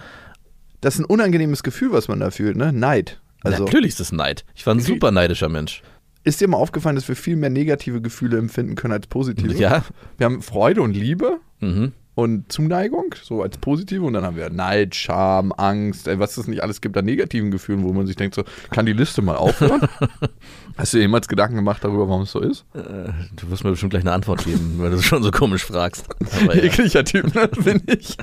Das 0.82 0.96
ist 0.96 1.01
ein 1.01 1.06
unangenehmes 1.06 1.63
Gefühl, 1.63 1.92
was 1.92 2.08
man 2.08 2.20
da 2.20 2.32
fühlt, 2.32 2.58
ne? 2.58 2.74
Neid. 2.74 3.22
Also, 3.44 3.63
Natürlich 3.65 3.89
ist 3.89 4.00
es 4.00 4.12
Neid. 4.12 4.46
Ich 4.56 4.65
war 4.65 4.74
ein 4.75 4.80
super 4.80 5.12
neidischer 5.12 5.50
Mensch. 5.50 5.82
ist 6.24 6.39
dir 6.42 6.48
mal 6.48 6.58
aufgefallen, 6.58 6.96
dass 6.96 7.08
wir 7.08 7.15
viel 7.18 7.36
mehr 7.36 7.50
negative 7.50 8.01
Gefühle 8.01 8.38
empfinden 8.38 8.75
können 8.75 8.94
als 8.94 9.08
positive? 9.08 9.53
Ja. 9.53 9.84
Wir 10.18 10.25
haben 10.25 10.42
Freude 10.42 10.82
und 10.82 10.94
Liebe 10.96 11.39
Mhm. 11.60 11.94
Und 12.15 12.51
Zuneigung, 12.51 13.15
so 13.24 13.41
als 13.41 13.58
positive. 13.58 14.04
Und 14.06 14.13
dann 14.13 14.23
haben 14.23 14.36
wir 14.36 14.49
Neid, 14.49 14.95
Scham, 14.95 15.52
Angst, 15.52 16.08
ey, 16.08 16.19
was 16.19 16.38
es 16.38 16.47
nicht 16.47 16.62
alles 16.62 16.82
gibt 16.82 16.95
an 16.97 17.06
negativen 17.06 17.49
Gefühlen, 17.49 17.84
wo 17.84 17.91
man 17.91 18.06
sich 18.06 18.15
denkt, 18.15 18.36
so, 18.36 18.43
kann 18.71 18.86
die 18.86 18.93
Liste 18.93 19.21
mal 19.21 19.36
aufhören? 19.36 19.82
Hast 20.78 20.93
du 20.93 20.97
dir 20.97 21.04
jemals 21.04 21.28
Gedanken 21.28 21.56
gemacht 21.56 21.84
darüber, 21.84 22.08
warum 22.08 22.23
es 22.23 22.32
so 22.32 22.39
ist? 22.39 22.65
Du 22.73 23.49
wirst 23.49 23.63
mir 23.63 23.71
bestimmt 23.71 23.91
gleich 23.91 24.04
eine 24.04 24.12
Antwort 24.12 24.43
geben, 24.45 24.76
weil 24.78 24.91
du 24.91 24.97
es 24.97 25.06
schon 25.06 25.23
so 25.23 25.32
komisch 25.32 25.65
fragst. 25.65 26.06
Aber 26.41 26.56
ja. 26.58 26.63
Ekliger 26.63 27.04
Typ, 27.04 27.34
ne? 27.34 27.47
bin 27.47 27.82
ich. 27.88 28.17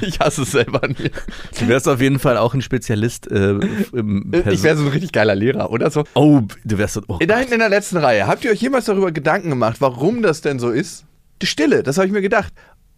Ich 0.00 0.20
hasse 0.20 0.42
es 0.42 0.52
selber 0.52 0.82
an 0.82 0.94
mir. 0.98 1.10
Du 1.58 1.68
wärst 1.68 1.88
auf 1.88 2.00
jeden 2.00 2.18
Fall 2.18 2.36
auch 2.36 2.54
ein 2.54 2.62
Spezialist 2.62 3.30
äh, 3.30 3.58
im 3.92 4.32
Ich 4.50 4.62
wäre 4.62 4.76
so 4.76 4.84
ein 4.84 4.88
richtig 4.88 5.12
geiler 5.12 5.34
Lehrer, 5.34 5.70
oder 5.70 5.90
so? 5.90 6.04
Oh, 6.14 6.40
du 6.64 6.78
wärst 6.78 6.94
so. 6.94 7.02
Oh, 7.08 7.18
Da 7.18 7.38
hinten 7.38 7.54
in 7.54 7.58
der 7.60 7.68
letzten 7.68 7.96
Reihe, 7.96 8.26
habt 8.26 8.44
ihr 8.44 8.50
euch 8.50 8.60
jemals 8.60 8.84
darüber 8.86 9.12
Gedanken 9.12 9.50
gemacht, 9.50 9.80
warum 9.80 10.22
das 10.22 10.40
denn 10.40 10.58
so 10.58 10.70
ist? 10.70 11.04
Die 11.42 11.46
Stille, 11.46 11.82
das 11.82 11.96
habe 11.96 12.06
ich 12.06 12.12
mir 12.12 12.22
gedacht. 12.22 12.52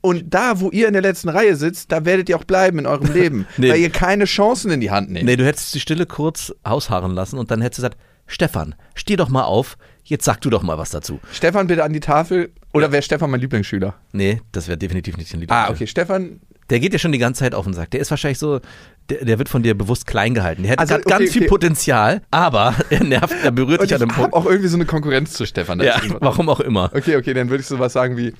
Und 0.04 0.34
da, 0.34 0.60
wo 0.60 0.68
ihr 0.70 0.86
in 0.86 0.92
der 0.92 1.00
letzten 1.00 1.30
Reihe 1.30 1.56
sitzt, 1.56 1.90
da 1.90 2.04
werdet 2.04 2.28
ihr 2.28 2.36
auch 2.36 2.44
bleiben 2.44 2.78
in 2.78 2.86
eurem 2.86 3.10
Leben, 3.14 3.46
Nee. 3.56 3.70
weil 3.70 3.78
ihr 3.78 3.88
keine 3.88 4.26
Chancen 4.26 4.70
in 4.70 4.80
die 4.82 4.90
Hand 4.90 5.10
nehmt. 5.10 5.24
nee, 5.24 5.36
du 5.36 5.46
hättest 5.46 5.74
die 5.74 5.80
Stille 5.80 6.04
kurz 6.04 6.52
ausharren 6.62 7.12
lassen 7.12 7.38
und 7.38 7.50
dann 7.50 7.62
hättest 7.62 7.78
du 7.78 7.82
gesagt, 7.84 7.96
Stefan, 8.26 8.74
steh 8.94 9.16
doch 9.16 9.30
mal 9.30 9.44
auf, 9.44 9.78
jetzt 10.02 10.26
sag 10.26 10.42
du 10.42 10.50
doch 10.50 10.62
mal 10.62 10.76
was 10.76 10.90
dazu. 10.90 11.20
Stefan 11.32 11.68
bitte 11.68 11.84
an 11.84 11.94
die 11.94 12.00
Tafel. 12.00 12.50
Oder 12.74 12.92
wäre 12.92 13.00
Stefan 13.02 13.30
mein 13.30 13.40
Lieblingsschüler? 13.40 13.94
Nee, 14.12 14.42
das 14.52 14.68
wäre 14.68 14.76
definitiv 14.76 15.16
nicht 15.16 15.32
dein 15.32 15.40
Lied. 15.40 15.50
Ah, 15.50 15.70
okay. 15.70 15.86
Stefan, 15.86 16.40
Der 16.68 16.80
geht 16.80 16.92
ja 16.92 16.98
schon 16.98 17.12
die 17.12 17.18
ganze 17.18 17.38
Zeit 17.40 17.54
auf 17.54 17.64
den 17.64 17.72
Sack. 17.72 17.90
Der 17.92 18.00
ist 18.00 18.10
wahrscheinlich 18.10 18.38
so, 18.38 18.60
der, 19.08 19.24
der 19.24 19.38
wird 19.38 19.48
von 19.48 19.62
dir 19.62 19.74
bewusst 19.74 20.06
klein 20.06 20.34
gehalten. 20.34 20.64
Der 20.64 20.72
hat 20.72 20.80
Also, 20.80 20.96
okay, 20.96 21.04
ganz 21.08 21.30
viel 21.32 21.42
okay. 21.42 21.48
Potenzial, 21.48 22.20
aber 22.30 22.74
er 22.90 23.04
nervt, 23.04 23.34
er 23.42 23.52
berührt 23.52 23.80
dich 23.82 23.90
ich 23.92 23.94
an 23.94 24.02
habe 24.02 24.12
Punkt. 24.12 24.34
auch 24.34 24.44
irgendwie 24.44 24.68
so 24.68 24.76
eine 24.76 24.84
Konkurrenz 24.84 25.32
zu 25.32 25.46
Stefan. 25.46 25.80
Ja, 25.80 25.98
warum 26.20 26.48
auch 26.50 26.60
immer. 26.60 26.90
Okay, 26.94 27.16
okay, 27.16 27.32
dann 27.32 27.48
würde 27.48 27.62
ich 27.62 27.66
sowas 27.66 27.92
sagen 27.94 28.16
wie, 28.18 28.34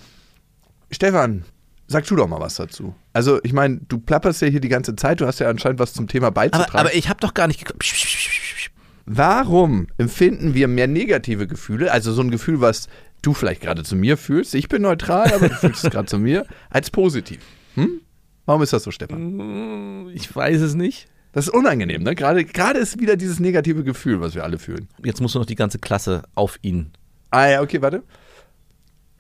Stefan, 0.91 1.45
sag 1.87 2.07
du 2.07 2.17
doch 2.17 2.29
mal 2.29 2.41
was 2.41 2.57
dazu. 2.57 2.95
Also, 3.13 3.41
ich 3.43 3.53
meine, 3.53 3.81
du 3.89 3.99
plapperst 3.99 4.43
ja 4.43 4.49
hier 4.49 4.61
die 4.61 4.69
ganze 4.69 4.97
Zeit, 4.97 5.21
du 5.21 5.27
hast 5.27 5.39
ja 5.39 5.49
anscheinend 5.49 5.81
was 5.81 5.93
zum 5.93 6.09
Thema 6.09 6.31
beizutragen. 6.31 6.71
Aber, 6.73 6.81
aber 6.81 6.95
ich 6.95 7.09
habe 7.09 7.21
doch 7.21 7.35
gar 7.35 7.47
nicht 7.47 7.65
geguckt. 7.65 7.85
Warum 9.07 9.89
empfinden 9.99 10.55
wir 10.55 10.67
mehr 10.67 10.87
negative 10.87 11.47
Gefühle, 11.47 11.93
also 11.93 12.13
so 12.13 12.23
ein 12.23 12.31
Gefühl, 12.31 12.61
was 12.61 12.89
du 13.21 13.35
vielleicht 13.35 13.61
gerade 13.61 13.83
zu 13.83 13.97
mir 13.97 14.17
fühlst, 14.17 14.55
ich 14.55 14.69
bin 14.69 14.83
neutral, 14.83 15.33
aber 15.33 15.49
du 15.49 15.55
fühlst 15.55 15.85
es 15.85 15.91
gerade 15.91 16.07
zu 16.07 16.19
mir, 16.19 16.47
als 16.71 16.91
positiv? 16.91 17.41
Hm? 17.75 18.01
Warum 18.47 18.63
ist 18.63 18.73
das 18.73 18.83
so, 18.83 18.91
Stefan? 18.91 20.09
Ich 20.15 20.35
weiß 20.35 20.61
es 20.61 20.75
nicht. 20.75 21.09
Das 21.33 21.49
ist 21.49 21.55
unangenehm, 21.55 22.03
ne? 22.03 22.15
Gerade, 22.15 22.45
gerade 22.45 22.79
ist 22.79 23.01
wieder 23.01 23.17
dieses 23.17 23.41
negative 23.41 23.83
Gefühl, 23.83 24.21
was 24.21 24.35
wir 24.35 24.45
alle 24.45 24.59
fühlen. 24.59 24.89
Jetzt 25.03 25.21
muss 25.21 25.35
nur 25.35 25.41
noch 25.43 25.47
die 25.47 25.57
ganze 25.57 25.79
Klasse 25.79 26.23
auf 26.35 26.59
ihn. 26.63 26.93
Ah 27.31 27.49
ja, 27.49 27.63
okay, 27.63 27.83
warte. 27.83 28.05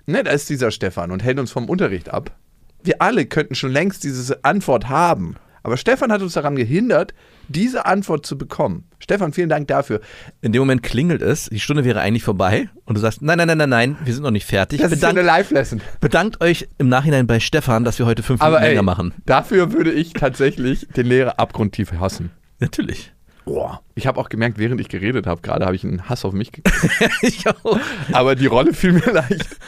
Ne, 0.06 0.22
da 0.24 0.30
ist 0.32 0.48
dieser 0.50 0.70
Stefan 0.70 1.10
und 1.10 1.22
hält 1.22 1.38
uns 1.38 1.50
vom 1.50 1.68
Unterricht 1.68 2.10
ab. 2.10 2.36
Wir 2.82 3.00
alle 3.00 3.24
könnten 3.26 3.54
schon 3.54 3.72
längst 3.72 4.04
diese 4.04 4.44
Antwort 4.44 4.88
haben. 4.88 5.36
Aber 5.62 5.78
Stefan 5.78 6.12
hat 6.12 6.20
uns 6.20 6.34
daran 6.34 6.56
gehindert, 6.56 7.14
diese 7.48 7.86
Antwort 7.86 8.26
zu 8.26 8.36
bekommen. 8.36 8.84
Stefan, 8.98 9.32
vielen 9.32 9.48
Dank 9.48 9.66
dafür. 9.68 10.02
In 10.42 10.52
dem 10.52 10.60
Moment 10.60 10.82
klingelt 10.82 11.22
es, 11.22 11.46
die 11.50 11.58
Stunde 11.58 11.84
wäre 11.86 12.02
eigentlich 12.02 12.22
vorbei 12.22 12.68
und 12.84 12.96
du 12.96 13.00
sagst, 13.00 13.22
nein, 13.22 13.38
nein, 13.38 13.46
nein, 13.48 13.56
nein, 13.56 13.70
nein, 13.70 13.96
wir 14.04 14.12
sind 14.12 14.22
noch 14.24 14.30
nicht 14.30 14.44
fertig. 14.44 14.82
Das 14.82 14.92
ist 14.92 15.02
ja 15.02 15.08
eine 15.08 15.20
Bedankt, 15.20 15.38
Live-Lesson. 15.50 15.80
bedankt 16.00 16.40
euch 16.42 16.68
im 16.76 16.90
Nachhinein 16.90 17.26
bei 17.26 17.40
Stefan, 17.40 17.82
dass 17.84 17.98
wir 17.98 18.04
heute 18.04 18.22
fünf 18.22 18.42
Aber 18.42 18.56
Minuten 18.56 18.64
ey, 18.64 18.70
länger 18.72 18.82
machen. 18.82 19.14
dafür 19.24 19.72
würde 19.72 19.90
ich 19.90 20.12
tatsächlich 20.12 20.86
den 20.94 21.06
Lehrer 21.06 21.38
abgrundtief 21.38 21.92
hassen. 21.92 22.30
Natürlich. 22.60 23.13
Boah. 23.44 23.82
Ich 23.94 24.06
habe 24.06 24.18
auch 24.18 24.28
gemerkt, 24.28 24.58
während 24.58 24.80
ich 24.80 24.88
geredet 24.88 25.26
habe, 25.26 25.42
gerade 25.42 25.66
habe 25.66 25.76
ich 25.76 25.84
einen 25.84 26.08
Hass 26.08 26.24
auf 26.24 26.32
mich 26.32 26.52
gekriegt. 26.52 27.10
ich 27.22 27.46
auch. 27.46 27.78
Aber 28.12 28.34
die 28.34 28.46
Rolle 28.46 28.72
fiel 28.72 28.92
mir 28.92 29.12
leicht. 29.12 29.58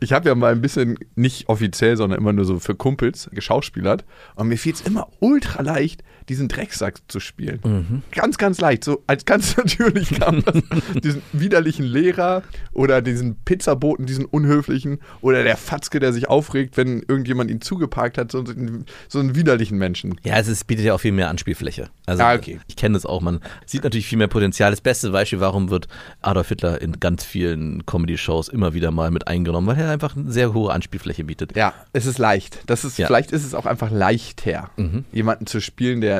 Ich 0.00 0.12
habe 0.12 0.28
ja 0.28 0.34
mal 0.34 0.52
ein 0.52 0.60
bisschen, 0.60 0.98
nicht 1.14 1.48
offiziell, 1.48 1.96
sondern 1.96 2.18
immer 2.18 2.32
nur 2.32 2.44
so 2.44 2.58
für 2.58 2.74
Kumpels 2.74 3.30
geschauspielert. 3.32 4.04
Und 4.34 4.48
mir 4.48 4.58
fiel 4.58 4.74
es 4.74 4.80
immer 4.80 5.08
ultra 5.20 5.62
leicht, 5.62 6.02
diesen 6.28 6.48
Drecksack 6.48 7.00
zu 7.08 7.20
spielen. 7.20 8.02
Ganz, 8.12 8.38
ganz 8.38 8.60
leicht. 8.60 8.84
So 8.84 9.02
als 9.06 9.24
ganz 9.24 9.56
natürlich 9.56 10.10
kam 10.18 10.42
das. 10.44 10.54
diesen 11.02 11.22
widerlichen 11.32 11.84
Lehrer 11.84 12.42
oder 12.72 13.02
diesen 13.02 13.36
Pizzaboten, 13.44 14.06
diesen 14.06 14.24
unhöflichen 14.24 14.98
oder 15.20 15.42
der 15.42 15.56
Fatzke, 15.56 16.00
der 16.00 16.12
sich 16.12 16.28
aufregt, 16.28 16.76
wenn 16.76 17.02
irgendjemand 17.06 17.50
ihn 17.50 17.60
zugeparkt 17.60 18.18
hat. 18.18 18.32
So, 18.32 18.38
einen- 18.40 18.86
so 19.08 19.18
einen 19.18 19.34
widerlichen 19.34 19.78
Menschen. 19.78 20.18
Ja, 20.24 20.36
es 20.38 20.48
ist, 20.48 20.66
bietet 20.66 20.84
ja 20.84 20.94
auch 20.94 21.00
viel 21.00 21.12
mehr 21.12 21.28
Anspielfläche. 21.28 21.88
Also 22.06 22.22
Ah, 22.22 22.34
okay. 22.34 22.60
ich 22.66 22.76
kenne 22.76 22.94
das 22.94 23.06
auch, 23.06 23.20
man 23.20 23.40
sieht 23.66 23.84
natürlich 23.84 24.06
viel 24.06 24.18
mehr 24.18 24.28
Potenzial. 24.28 24.70
Das 24.70 24.80
beste 24.80 25.10
Beispiel, 25.10 25.40
warum 25.40 25.70
wird 25.70 25.88
Adolf 26.22 26.48
Hitler 26.48 26.80
in 26.80 27.00
ganz 27.00 27.24
vielen 27.24 27.84
Comedy-Shows 27.86 28.48
immer 28.48 28.74
wieder 28.74 28.90
mal 28.90 29.10
mit 29.10 29.26
eingenommen, 29.28 29.66
weil 29.66 29.78
er 29.78 29.90
einfach 29.90 30.16
eine 30.16 30.30
sehr 30.32 30.52
hohe 30.54 30.72
Anspielfläche 30.72 31.24
bietet. 31.24 31.56
Ja, 31.56 31.74
es 31.92 32.06
ist 32.06 32.18
leicht. 32.18 32.58
Das 32.66 32.84
ist, 32.84 32.98
Ja. 32.98 33.06
Vielleicht 33.06 33.32
ist 33.32 33.44
es 33.44 33.54
auch 33.54 33.66
einfach 33.66 33.90
leichter, 33.90 34.70
jemanden 35.12 35.46
zu 35.46 35.60
spielen, 35.60 36.00
der 36.00 36.13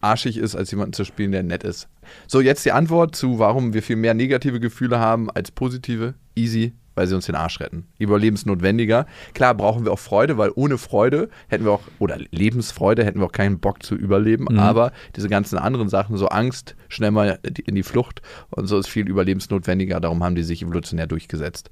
arschig 0.00 0.36
ist, 0.36 0.54
als 0.54 0.70
jemanden 0.70 0.92
zu 0.92 1.04
spielen, 1.04 1.32
der 1.32 1.42
nett 1.42 1.64
ist. 1.64 1.88
So, 2.26 2.40
jetzt 2.40 2.64
die 2.64 2.72
Antwort 2.72 3.16
zu, 3.16 3.38
warum 3.38 3.74
wir 3.74 3.82
viel 3.82 3.96
mehr 3.96 4.14
negative 4.14 4.60
Gefühle 4.60 4.98
haben 4.98 5.30
als 5.30 5.50
positive. 5.50 6.14
Easy. 6.34 6.72
weil 6.98 7.06
sie 7.06 7.14
uns 7.14 7.26
den 7.26 7.36
Arsch 7.36 7.60
retten. 7.60 7.86
Überlebensnotwendiger. 7.98 9.06
Klar 9.32 9.54
brauchen 9.54 9.84
wir 9.84 9.92
auch 9.92 10.00
Freude, 10.00 10.36
weil 10.36 10.50
ohne 10.56 10.78
Freude 10.78 11.28
hätten 11.46 11.64
wir 11.64 11.70
auch, 11.70 11.82
oder 12.00 12.18
Lebensfreude 12.32 13.04
hätten 13.04 13.20
wir 13.20 13.26
auch 13.26 13.32
keinen 13.32 13.60
Bock 13.60 13.84
zu 13.84 13.94
überleben. 13.94 14.46
Mhm. 14.50 14.58
Aber 14.58 14.90
diese 15.14 15.28
ganzen 15.28 15.58
anderen 15.58 15.88
Sachen, 15.88 16.16
so 16.16 16.26
Angst, 16.26 16.74
schnell 16.88 17.12
mal 17.12 17.38
in 17.66 17.76
die 17.76 17.84
Flucht 17.84 18.20
und 18.50 18.66
so 18.66 18.76
ist 18.78 18.88
viel 18.88 19.08
überlebensnotwendiger. 19.08 20.00
Darum 20.00 20.24
haben 20.24 20.34
die 20.34 20.42
sich 20.42 20.60
evolutionär 20.60 21.06
durchgesetzt. 21.06 21.70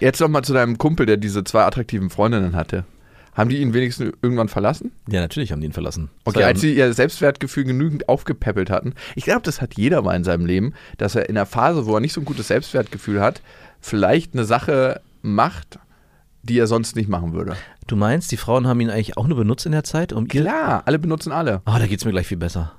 Jetzt 0.00 0.20
noch 0.20 0.28
mal 0.28 0.42
zu 0.42 0.52
deinem 0.52 0.78
Kumpel, 0.78 1.06
der 1.06 1.16
diese 1.16 1.42
zwei 1.42 1.64
attraktiven 1.64 2.08
Freundinnen 2.08 2.54
hatte. 2.54 2.84
Haben 3.34 3.50
die 3.50 3.58
ihn 3.58 3.74
wenigstens 3.74 4.12
irgendwann 4.22 4.48
verlassen? 4.48 4.92
Ja, 5.08 5.20
natürlich 5.20 5.52
haben 5.52 5.60
die 5.60 5.66
ihn 5.66 5.72
verlassen. 5.72 6.10
Okay, 6.24 6.44
als 6.44 6.60
sie 6.60 6.74
ihr 6.74 6.92
Selbstwertgefühl 6.92 7.64
genügend 7.64 8.08
aufgepäppelt 8.08 8.70
hatten. 8.70 8.94
Ich 9.16 9.24
glaube, 9.24 9.42
das 9.42 9.60
hat 9.60 9.74
jeder 9.74 10.02
mal 10.02 10.14
in 10.14 10.24
seinem 10.24 10.46
Leben, 10.46 10.74
dass 10.98 11.14
er 11.16 11.28
in 11.28 11.34
der 11.34 11.46
Phase, 11.46 11.86
wo 11.86 11.94
er 11.94 12.00
nicht 12.00 12.12
so 12.12 12.20
ein 12.20 12.24
gutes 12.24 12.48
Selbstwertgefühl 12.48 13.20
hat, 13.20 13.42
vielleicht 13.80 14.34
eine 14.34 14.44
Sache 14.44 15.00
macht, 15.22 15.78
die 16.42 16.58
er 16.58 16.66
sonst 16.66 16.94
nicht 16.94 17.08
machen 17.08 17.32
würde. 17.32 17.56
du 17.86 17.96
meinst, 17.96 18.30
die 18.30 18.36
Frauen 18.36 18.66
haben 18.66 18.80
ihn 18.80 18.90
eigentlich 18.90 19.16
auch 19.16 19.26
nur 19.26 19.38
benutzt 19.38 19.66
in 19.66 19.72
der 19.72 19.84
Zeit? 19.84 20.12
Um 20.12 20.28
Klar, 20.28 20.82
alle 20.86 20.98
benutzen 20.98 21.32
alle. 21.32 21.62
Oh, 21.66 21.76
da 21.78 21.86
geht 21.86 21.98
es 21.98 22.04
mir 22.04 22.12
gleich 22.12 22.26
viel 22.26 22.36
besser. 22.36 22.72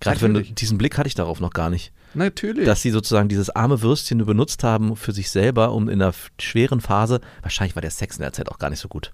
Gerade 0.00 0.20
wenn 0.20 0.34
du, 0.34 0.42
diesen 0.42 0.76
Blick 0.76 0.98
hatte 0.98 1.06
ich 1.06 1.14
darauf 1.14 1.40
noch 1.40 1.50
gar 1.50 1.70
nicht. 1.70 1.92
Natürlich. 2.14 2.66
Dass 2.66 2.82
sie 2.82 2.90
sozusagen 2.90 3.28
dieses 3.28 3.50
arme 3.50 3.80
Würstchen 3.80 4.18
nur 4.18 4.26
benutzt 4.26 4.62
haben 4.62 4.96
für 4.96 5.12
sich 5.12 5.30
selber, 5.30 5.72
um 5.72 5.88
in 5.88 6.02
einer 6.02 6.14
schweren 6.38 6.80
Phase, 6.80 7.20
wahrscheinlich 7.42 7.74
war 7.74 7.80
der 7.80 7.90
Sex 7.90 8.16
in 8.16 8.22
der 8.22 8.32
Zeit 8.32 8.50
auch 8.50 8.58
gar 8.58 8.70
nicht 8.70 8.80
so 8.80 8.88
gut. 8.88 9.12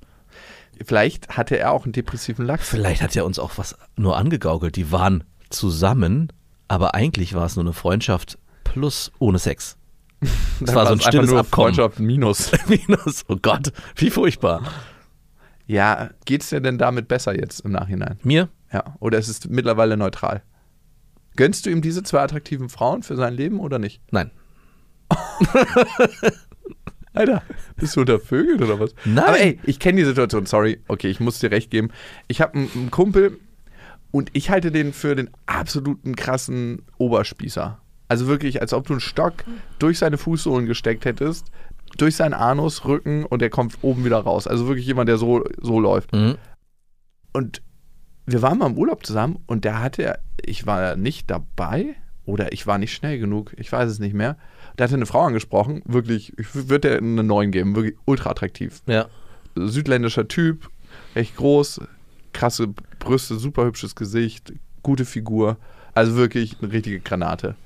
Vielleicht 0.85 1.37
hatte 1.37 1.59
er 1.59 1.73
auch 1.73 1.85
einen 1.85 1.93
depressiven 1.93 2.45
Lachs. 2.45 2.69
Vielleicht 2.69 3.03
hat 3.03 3.15
er 3.17 3.25
uns 3.25 3.39
auch 3.39 3.53
was 3.57 3.77
nur 3.97 4.17
angegaukelt. 4.17 4.77
Die 4.77 4.93
waren 4.93 5.25
zusammen, 5.51 6.33
aber 6.69 6.95
eigentlich 6.95 7.35
war 7.35 7.47
es 7.47 7.57
nur 7.57 7.65
eine 7.65 7.73
Freundschaft 7.73 8.39
plus 8.65 9.13
ohne 9.19 9.39
Sex. 9.39 9.77
Das 10.61 10.75
war 10.75 10.85
so 10.85 10.93
ein 10.93 11.01
stilles 11.01 11.33
Abkommen. 11.33 11.75
Freundschaft 11.75 11.99
minus. 12.01 12.53
Minus, 12.69 13.25
oh 13.29 13.37
Gott, 13.41 13.73
wie 13.97 14.11
furchtbar. 14.11 14.63
Ja, 15.67 16.11
geht's 16.27 16.51
dir 16.51 16.61
denn 16.61 16.77
damit 16.77 17.09
besser 17.09 17.35
jetzt 17.35 17.61
im 17.61 17.73
Nachhinein? 17.73 18.19
Mir? 18.23 18.51
Ja, 18.71 18.97
oder 19.01 19.19
ist 19.19 19.29
es 19.29 19.49
mittlerweile 19.49 19.97
neutral? 19.97 20.43
Gönnst 21.37 21.65
du 21.65 21.71
ihm 21.71 21.81
diese 21.81 22.03
zwei 22.03 22.21
attraktiven 22.21 22.69
Frauen 22.69 23.03
für 23.03 23.17
sein 23.17 23.33
Leben 23.33 23.59
oder 23.61 23.79
nicht? 23.79 24.03
Nein. 24.11 24.31
Alter, 27.13 27.43
bist 27.77 27.97
du 27.97 28.01
unter 28.01 28.21
Vögeln 28.21 28.63
oder 28.63 28.79
was? 28.79 28.95
Nein. 29.05 29.25
Aber 29.25 29.41
ey, 29.41 29.59
ich 29.65 29.79
kenne 29.79 29.99
die 29.99 30.05
Situation, 30.05 30.47
sorry. 30.47 30.81
Okay, 30.87 31.09
ich 31.09 31.21
muss 31.21 31.39
dir 31.41 31.51
recht 31.51 31.71
geben. 31.71 31.91
Ich 32.29 32.41
habe 32.41 32.55
einen, 32.55 32.71
einen 32.75 32.91
Kumpel 32.91 33.39
und 34.13 34.31
ich 34.33 34.51
halte 34.51 34.71
den 34.71 34.93
für 34.93 35.17
den 35.17 35.31
absoluten 35.47 36.15
krassen 36.15 36.83
Oberspießer. 36.99 37.81
Also 38.09 38.27
wirklich, 38.27 38.61
als 38.61 38.73
ob 38.73 38.87
du 38.87 38.95
einen 38.95 39.01
Stock 39.01 39.45
durch 39.79 39.99
seine 39.99 40.19
Fußsohlen 40.19 40.67
gesteckt 40.67 41.05
hättest, 41.05 41.51
durch 41.97 42.17
seinen 42.17 42.35
Anus, 42.35 42.85
Rücken 42.85 43.25
und 43.25 43.43
der 43.43 43.51
kommt 43.51 43.79
oben 43.83 44.05
wieder 44.05 44.19
raus. 44.19 44.47
Also 44.47 44.67
wirklich 44.69 44.87
jemand, 44.87 45.09
der 45.09 45.17
so, 45.17 45.45
so 45.61 45.81
läuft. 45.81 46.13
Mhm. 46.13 46.37
Und 47.33 47.63
wir 48.27 48.43
waren 48.43 48.59
mal 48.59 48.67
im 48.67 48.79
Urlaub 48.79 49.05
zusammen 49.05 49.43
und 49.47 49.65
der 49.65 49.83
hatte, 49.83 50.19
ich 50.45 50.67
war 50.67 50.97
nicht 50.97 51.31
dabei 51.31 51.97
oder 52.31 52.53
ich 52.53 52.67
war 52.67 52.79
nicht 52.79 52.95
schnell 52.95 53.19
genug, 53.19 53.53
ich 53.57 53.71
weiß 53.71 53.91
es 53.91 53.99
nicht 53.99 54.15
mehr. 54.15 54.37
Der 54.79 54.85
hatte 54.85 54.95
eine 54.95 55.07
Frau 55.07 55.23
angesprochen, 55.23 55.83
wirklich, 55.85 56.33
ich 56.39 56.55
würde 56.55 56.89
der 56.89 56.99
eine 56.99 57.23
9 57.23 57.51
geben, 57.51 57.75
wirklich 57.75 57.97
ultra 58.05 58.31
attraktiv. 58.31 58.83
Ja. 58.87 59.07
Südländischer 59.57 60.29
Typ, 60.29 60.69
recht 61.17 61.37
groß, 61.37 61.81
krasse 62.33 62.69
Brüste, 62.99 63.37
super 63.37 63.65
hübsches 63.65 63.97
Gesicht, 63.97 64.53
gute 64.83 65.05
Figur, 65.05 65.57
also 65.95 66.15
wirklich 66.17 66.57
eine 66.63 66.73
richtige 66.73 67.01
Granate. 67.01 67.57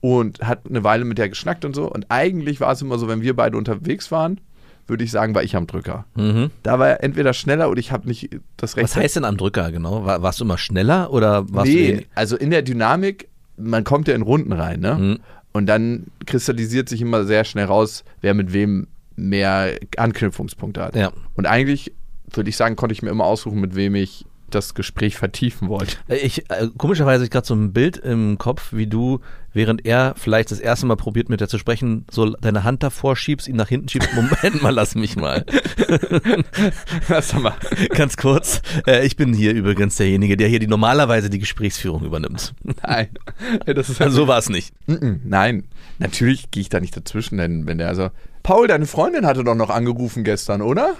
Und 0.00 0.40
hat 0.40 0.66
eine 0.68 0.82
Weile 0.82 1.04
mit 1.04 1.18
der 1.18 1.28
geschnackt 1.28 1.64
und 1.64 1.74
so. 1.74 1.90
Und 1.90 2.06
eigentlich 2.08 2.60
war 2.60 2.72
es 2.72 2.80
immer 2.80 2.98
so, 2.98 3.06
wenn 3.06 3.20
wir 3.20 3.36
beide 3.36 3.56
unterwegs 3.58 4.10
waren, 4.10 4.40
würde 4.86 5.04
ich 5.04 5.10
sagen, 5.10 5.34
war 5.34 5.42
ich 5.42 5.56
am 5.56 5.66
Drücker. 5.66 6.04
Mhm. 6.16 6.50
Da 6.62 6.78
war 6.78 6.88
er 6.88 7.04
entweder 7.04 7.32
schneller 7.32 7.70
oder 7.70 7.78
ich 7.78 7.92
habe 7.92 8.08
nicht 8.08 8.28
das 8.56 8.76
Recht. 8.76 8.84
Was 8.84 8.96
heißt 8.96 9.16
denn 9.16 9.24
am 9.24 9.36
Drücker 9.36 9.70
genau? 9.70 10.04
War, 10.04 10.20
warst 10.20 10.40
du 10.40 10.44
immer 10.44 10.58
schneller 10.58 11.12
oder 11.12 11.50
warst 11.52 11.70
nee, 11.70 11.92
du 11.92 12.02
also 12.14 12.36
in 12.36 12.50
der 12.50 12.62
Dynamik, 12.62 13.28
man 13.60 13.84
kommt 13.84 14.08
ja 14.08 14.14
in 14.14 14.22
Runden 14.22 14.52
rein, 14.52 14.80
ne? 14.80 14.94
Mhm. 14.94 15.18
Und 15.52 15.66
dann 15.66 16.06
kristallisiert 16.26 16.88
sich 16.88 17.00
immer 17.00 17.24
sehr 17.24 17.44
schnell 17.44 17.66
raus, 17.66 18.04
wer 18.20 18.34
mit 18.34 18.52
wem 18.52 18.86
mehr 19.16 19.76
Anknüpfungspunkte 19.96 20.82
hat. 20.82 20.94
Ja. 20.94 21.12
Und 21.34 21.46
eigentlich 21.46 21.92
würde 22.32 22.48
ich 22.48 22.56
sagen, 22.56 22.76
konnte 22.76 22.92
ich 22.92 23.02
mir 23.02 23.10
immer 23.10 23.24
aussuchen, 23.24 23.60
mit 23.60 23.74
wem 23.74 23.94
ich 23.94 24.24
das 24.48 24.74
Gespräch 24.74 25.16
vertiefen 25.16 25.68
wollte. 25.68 25.96
Ich, 26.08 26.50
äh, 26.50 26.68
komischerweise 26.76 27.16
habe 27.16 27.24
ich 27.24 27.30
gerade 27.30 27.46
so 27.46 27.54
ein 27.54 27.72
Bild 27.72 27.96
im 27.96 28.38
Kopf, 28.38 28.72
wie 28.72 28.86
du, 28.86 29.20
während 29.52 29.84
er 29.86 30.14
vielleicht 30.16 30.50
das 30.50 30.60
erste 30.60 30.86
Mal 30.86 30.96
probiert, 30.96 31.28
mit 31.28 31.40
dir 31.40 31.48
zu 31.48 31.58
sprechen, 31.58 32.04
so 32.10 32.30
deine 32.30 32.64
Hand 32.64 32.82
davor 32.82 33.16
schiebst, 33.16 33.48
ihn 33.48 33.56
nach 33.56 33.68
hinten 33.68 33.88
schiebst. 33.88 34.10
Moment 34.14 34.62
mal, 34.62 34.70
lass 34.70 34.94
mich 34.94 35.16
mal. 35.16 35.44
Lass 37.08 37.32
mal. 37.34 37.54
Ganz 37.90 38.16
kurz. 38.16 38.62
Äh, 38.86 39.06
ich 39.06 39.16
bin 39.16 39.32
hier 39.32 39.52
übrigens 39.52 39.96
derjenige, 39.96 40.36
der 40.36 40.48
hier 40.48 40.58
die 40.58 40.66
normalerweise 40.66 41.30
die 41.30 41.38
Gesprächsführung 41.38 42.04
übernimmt. 42.04 42.54
Nein. 42.82 43.08
Das 43.66 43.88
ist 43.88 44.00
Also 44.00 44.16
so 44.22 44.28
war 44.28 44.38
es 44.38 44.48
nicht. 44.48 44.74
Nein, 44.86 45.64
natürlich 45.98 46.50
gehe 46.50 46.60
ich 46.60 46.68
da 46.68 46.80
nicht 46.80 46.96
dazwischen, 46.96 47.38
denn 47.38 47.66
wenn 47.66 47.78
der 47.78 47.88
also. 47.88 48.10
Paul, 48.42 48.68
deine 48.68 48.86
Freundin 48.86 49.26
hatte 49.26 49.44
doch 49.44 49.54
noch 49.54 49.70
angerufen 49.70 50.24
gestern, 50.24 50.62
oder? 50.62 50.94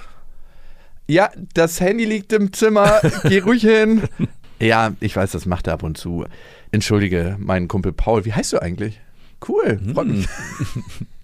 Ja, 1.07 1.31
das 1.55 1.81
Handy 1.81 2.05
liegt 2.05 2.33
im 2.33 2.53
Zimmer. 2.53 3.01
Geh 3.25 3.41
ruhig 3.41 3.63
hin. 3.63 4.03
Ja, 4.63 4.93
ich 5.01 5.17
weiß, 5.17 5.31
das 5.31 5.47
macht 5.47 5.69
er 5.69 5.73
ab 5.73 5.83
und 5.83 5.97
zu. 5.97 6.27
Entschuldige, 6.73 7.37
mein 7.39 7.67
Kumpel 7.67 7.93
Paul. 7.93 8.25
Wie 8.25 8.33
heißt 8.33 8.53
du 8.53 8.63
eigentlich? 8.63 9.01
Cool, 9.47 9.81
freut 9.93 10.07
mich. 10.07 10.29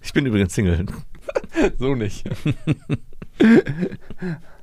Ich 0.01 0.13
bin 0.13 0.25
übrigens 0.25 0.53
Single. 0.53 0.85
So 1.77 1.95
nicht. 1.95 2.23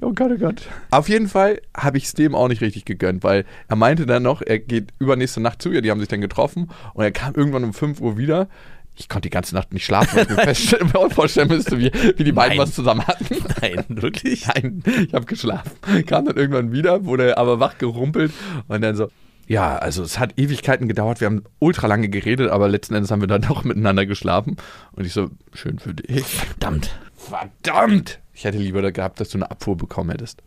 oh 0.00 0.12
Gott, 0.14 0.30
oh 0.34 0.38
Gott. 0.38 0.62
Auf 0.90 1.10
jeden 1.10 1.28
Fall 1.28 1.60
habe 1.76 1.98
ich 1.98 2.04
es 2.04 2.14
dem 2.14 2.34
auch 2.34 2.48
nicht 2.48 2.62
richtig 2.62 2.86
gegönnt, 2.86 3.22
weil 3.22 3.44
er 3.68 3.76
meinte 3.76 4.06
dann 4.06 4.22
noch, 4.22 4.40
er 4.40 4.58
geht 4.58 4.94
übernächste 4.98 5.40
Nacht 5.40 5.60
zu 5.60 5.70
ihr, 5.70 5.82
die 5.82 5.90
haben 5.90 6.00
sich 6.00 6.08
dann 6.08 6.22
getroffen 6.22 6.70
und 6.94 7.04
er 7.04 7.12
kam 7.12 7.34
irgendwann 7.34 7.64
um 7.64 7.74
5 7.74 8.00
Uhr 8.00 8.16
wieder. 8.16 8.48
Ich 8.96 9.10
konnte 9.10 9.28
die 9.28 9.32
ganze 9.32 9.54
Nacht 9.54 9.74
nicht 9.74 9.84
schlafen, 9.84 10.16
weil 10.16 10.22
ich 10.22 10.30
mir 10.30 10.36
feststellen, 10.36 10.88
vorstellen 11.10 11.48
müsste, 11.48 11.78
wie, 11.78 11.92
wie 11.92 12.24
die 12.24 12.32
beiden 12.32 12.56
Nein. 12.56 12.66
was 12.66 12.74
zusammen 12.74 13.06
hatten. 13.06 13.44
Nein, 13.60 13.84
wirklich? 13.88 14.46
Nein, 14.46 14.82
ich 15.06 15.12
habe 15.12 15.26
geschlafen. 15.26 15.72
Kam 16.06 16.24
dann 16.24 16.36
irgendwann 16.36 16.72
wieder, 16.72 17.04
wurde 17.04 17.36
aber 17.36 17.60
wach 17.60 17.76
gerumpelt 17.76 18.32
und 18.68 18.80
dann 18.80 18.96
so, 18.96 19.10
ja, 19.46 19.76
also 19.76 20.02
es 20.02 20.18
hat 20.18 20.38
Ewigkeiten 20.38 20.88
gedauert, 20.88 21.20
wir 21.20 21.26
haben 21.26 21.44
ultra 21.58 21.86
lange 21.86 22.08
geredet, 22.08 22.50
aber 22.50 22.68
letzten 22.68 22.94
Endes 22.94 23.10
haben 23.10 23.20
wir 23.20 23.28
dann 23.28 23.42
doch 23.48 23.64
miteinander 23.64 24.06
geschlafen. 24.06 24.56
Und 24.92 25.04
ich 25.04 25.12
so, 25.12 25.30
schön 25.52 25.78
für 25.78 25.94
dich. 25.94 26.24
Verdammt. 26.24 26.96
Verdammt! 27.16 28.20
Ich 28.32 28.44
hätte 28.44 28.58
lieber 28.58 28.90
gehabt, 28.90 29.20
dass 29.20 29.28
du 29.30 29.38
eine 29.38 29.50
Abfuhr 29.50 29.76
bekommen 29.76 30.10
hättest. 30.10 30.42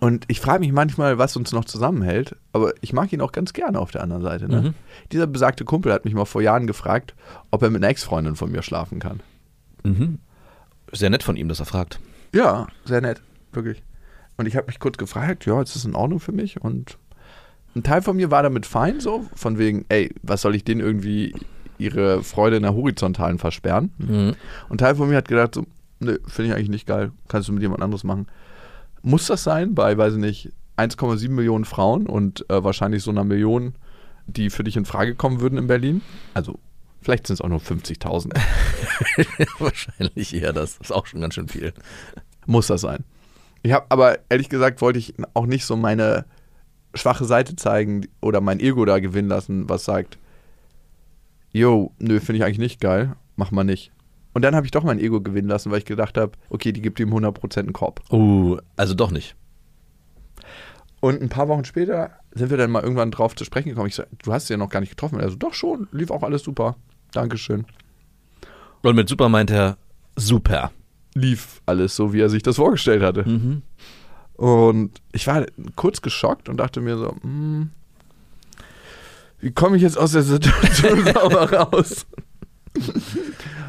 Und 0.00 0.24
ich 0.28 0.40
frage 0.40 0.60
mich 0.60 0.72
manchmal, 0.72 1.18
was 1.18 1.36
uns 1.36 1.50
noch 1.50 1.64
zusammenhält, 1.64 2.36
aber 2.52 2.72
ich 2.80 2.92
mag 2.92 3.12
ihn 3.12 3.20
auch 3.20 3.32
ganz 3.32 3.52
gerne 3.52 3.80
auf 3.80 3.90
der 3.90 4.02
anderen 4.02 4.22
Seite. 4.22 4.48
Ne? 4.48 4.60
Mhm. 4.60 4.74
Dieser 5.10 5.26
besagte 5.26 5.64
Kumpel 5.64 5.92
hat 5.92 6.04
mich 6.04 6.14
mal 6.14 6.24
vor 6.24 6.40
Jahren 6.40 6.68
gefragt, 6.68 7.16
ob 7.50 7.62
er 7.62 7.70
mit 7.70 7.82
einer 7.82 7.90
Ex-Freundin 7.90 8.36
von 8.36 8.52
mir 8.52 8.62
schlafen 8.62 9.00
kann. 9.00 9.20
Mhm. 9.82 10.20
Sehr 10.92 11.10
nett 11.10 11.24
von 11.24 11.36
ihm, 11.36 11.48
dass 11.48 11.58
er 11.58 11.66
fragt. 11.66 11.98
Ja, 12.32 12.68
sehr 12.84 13.00
nett, 13.00 13.20
wirklich. 13.52 13.82
Und 14.36 14.46
ich 14.46 14.54
habe 14.54 14.68
mich 14.68 14.78
kurz 14.78 14.98
gefragt, 14.98 15.46
ja, 15.46 15.60
ist 15.60 15.74
das 15.74 15.84
in 15.84 15.96
Ordnung 15.96 16.20
für 16.20 16.32
mich? 16.32 16.60
Und 16.60 16.96
ein 17.78 17.82
Teil 17.82 18.02
von 18.02 18.16
mir 18.16 18.30
war 18.30 18.42
damit 18.42 18.66
fein, 18.66 19.00
so, 19.00 19.26
von 19.34 19.58
wegen, 19.58 19.84
ey, 19.88 20.12
was 20.22 20.42
soll 20.42 20.54
ich 20.54 20.64
denen 20.64 20.80
irgendwie 20.80 21.34
ihre 21.78 22.22
Freude 22.24 22.56
in 22.56 22.62
der 22.62 22.74
Horizontalen 22.74 23.38
versperren? 23.38 23.92
Mhm. 23.98 24.34
Und 24.68 24.74
ein 24.74 24.78
Teil 24.78 24.96
von 24.96 25.08
mir 25.08 25.16
hat 25.16 25.28
gedacht, 25.28 25.54
so, 25.54 25.64
nö, 26.00 26.18
finde 26.26 26.50
ich 26.50 26.56
eigentlich 26.56 26.68
nicht 26.68 26.86
geil, 26.86 27.12
kannst 27.28 27.48
du 27.48 27.52
mit 27.52 27.62
jemand 27.62 27.82
anderes 27.82 28.04
machen. 28.04 28.26
Muss 29.02 29.26
das 29.26 29.44
sein 29.44 29.74
bei, 29.74 29.96
weiß 29.96 30.14
ich 30.14 30.20
nicht, 30.20 30.52
1,7 30.76 31.30
Millionen 31.30 31.64
Frauen 31.64 32.06
und 32.06 32.48
äh, 32.50 32.62
wahrscheinlich 32.62 33.02
so 33.02 33.10
einer 33.10 33.24
Million, 33.24 33.74
die 34.26 34.50
für 34.50 34.64
dich 34.64 34.76
in 34.76 34.84
Frage 34.84 35.14
kommen 35.14 35.40
würden 35.40 35.58
in 35.58 35.66
Berlin? 35.66 36.02
Also, 36.34 36.58
vielleicht 37.00 37.26
sind 37.26 37.34
es 37.34 37.40
auch 37.40 37.48
nur 37.48 37.60
50.000. 37.60 38.36
Wahrscheinlich 39.58 40.34
eher 40.34 40.52
das. 40.52 40.78
Ist 40.78 40.92
auch 40.92 41.06
schon 41.06 41.20
ganz 41.20 41.34
schön 41.34 41.48
viel. 41.48 41.72
Muss 42.46 42.66
das 42.66 42.82
sein. 42.82 43.04
Ich 43.62 43.72
habe 43.72 43.86
aber 43.88 44.18
ehrlich 44.28 44.48
gesagt, 44.48 44.80
wollte 44.80 44.98
ich 44.98 45.14
auch 45.34 45.46
nicht 45.46 45.64
so 45.64 45.76
meine 45.76 46.26
schwache 46.94 47.24
Seite 47.24 47.56
zeigen 47.56 48.06
oder 48.20 48.40
mein 48.40 48.60
Ego 48.60 48.84
da 48.84 48.98
gewinnen 48.98 49.28
lassen, 49.28 49.68
was 49.68 49.84
sagt, 49.84 50.18
yo, 51.52 51.92
nö, 51.98 52.20
finde 52.20 52.38
ich 52.38 52.44
eigentlich 52.44 52.58
nicht 52.58 52.80
geil, 52.80 53.16
mach 53.36 53.50
mal 53.50 53.64
nicht. 53.64 53.92
Und 54.34 54.42
dann 54.42 54.54
habe 54.54 54.66
ich 54.66 54.70
doch 54.70 54.84
mein 54.84 54.98
Ego 54.98 55.20
gewinnen 55.20 55.48
lassen, 55.48 55.70
weil 55.70 55.78
ich 55.78 55.84
gedacht 55.84 56.16
habe, 56.16 56.32
okay, 56.50 56.72
die 56.72 56.82
gibt 56.82 57.00
ihm 57.00 57.12
100% 57.12 57.58
einen 57.58 57.72
Korb. 57.72 58.02
Uh, 58.12 58.58
also 58.76 58.94
doch 58.94 59.10
nicht. 59.10 59.34
Und 61.00 61.22
ein 61.22 61.28
paar 61.28 61.48
Wochen 61.48 61.64
später 61.64 62.10
sind 62.32 62.50
wir 62.50 62.56
dann 62.56 62.70
mal 62.70 62.82
irgendwann 62.82 63.10
drauf 63.10 63.34
zu 63.36 63.44
sprechen 63.44 63.70
gekommen. 63.70 63.88
Ich 63.88 63.94
so, 63.94 64.02
du 64.22 64.32
hast 64.32 64.46
sie 64.46 64.54
ja 64.54 64.58
noch 64.58 64.70
gar 64.70 64.80
nicht 64.80 64.90
getroffen. 64.90 65.20
Also 65.20 65.36
doch 65.36 65.54
schon, 65.54 65.88
lief 65.92 66.10
auch 66.10 66.22
alles 66.22 66.42
super. 66.42 66.76
Dankeschön. 67.12 67.66
Und 68.82 68.96
mit 68.96 69.08
super 69.08 69.28
meint 69.28 69.50
er 69.50 69.76
super. 70.16 70.72
Lief 71.14 71.62
alles 71.66 71.96
so, 71.96 72.12
wie 72.12 72.20
er 72.20 72.28
sich 72.28 72.42
das 72.42 72.56
vorgestellt 72.56 73.02
hatte. 73.02 73.28
Mhm. 73.28 73.62
Und 74.38 74.92
ich 75.12 75.26
war 75.26 75.44
kurz 75.76 76.00
geschockt 76.00 76.48
und 76.48 76.56
dachte 76.58 76.80
mir 76.80 76.96
so, 76.96 77.14
hm, 77.22 77.70
wie 79.40 79.50
komme 79.50 79.76
ich 79.76 79.82
jetzt 79.82 79.98
aus 79.98 80.12
der 80.12 80.22
Situation 80.22 81.04
sauber 81.12 81.52
raus? 81.52 82.06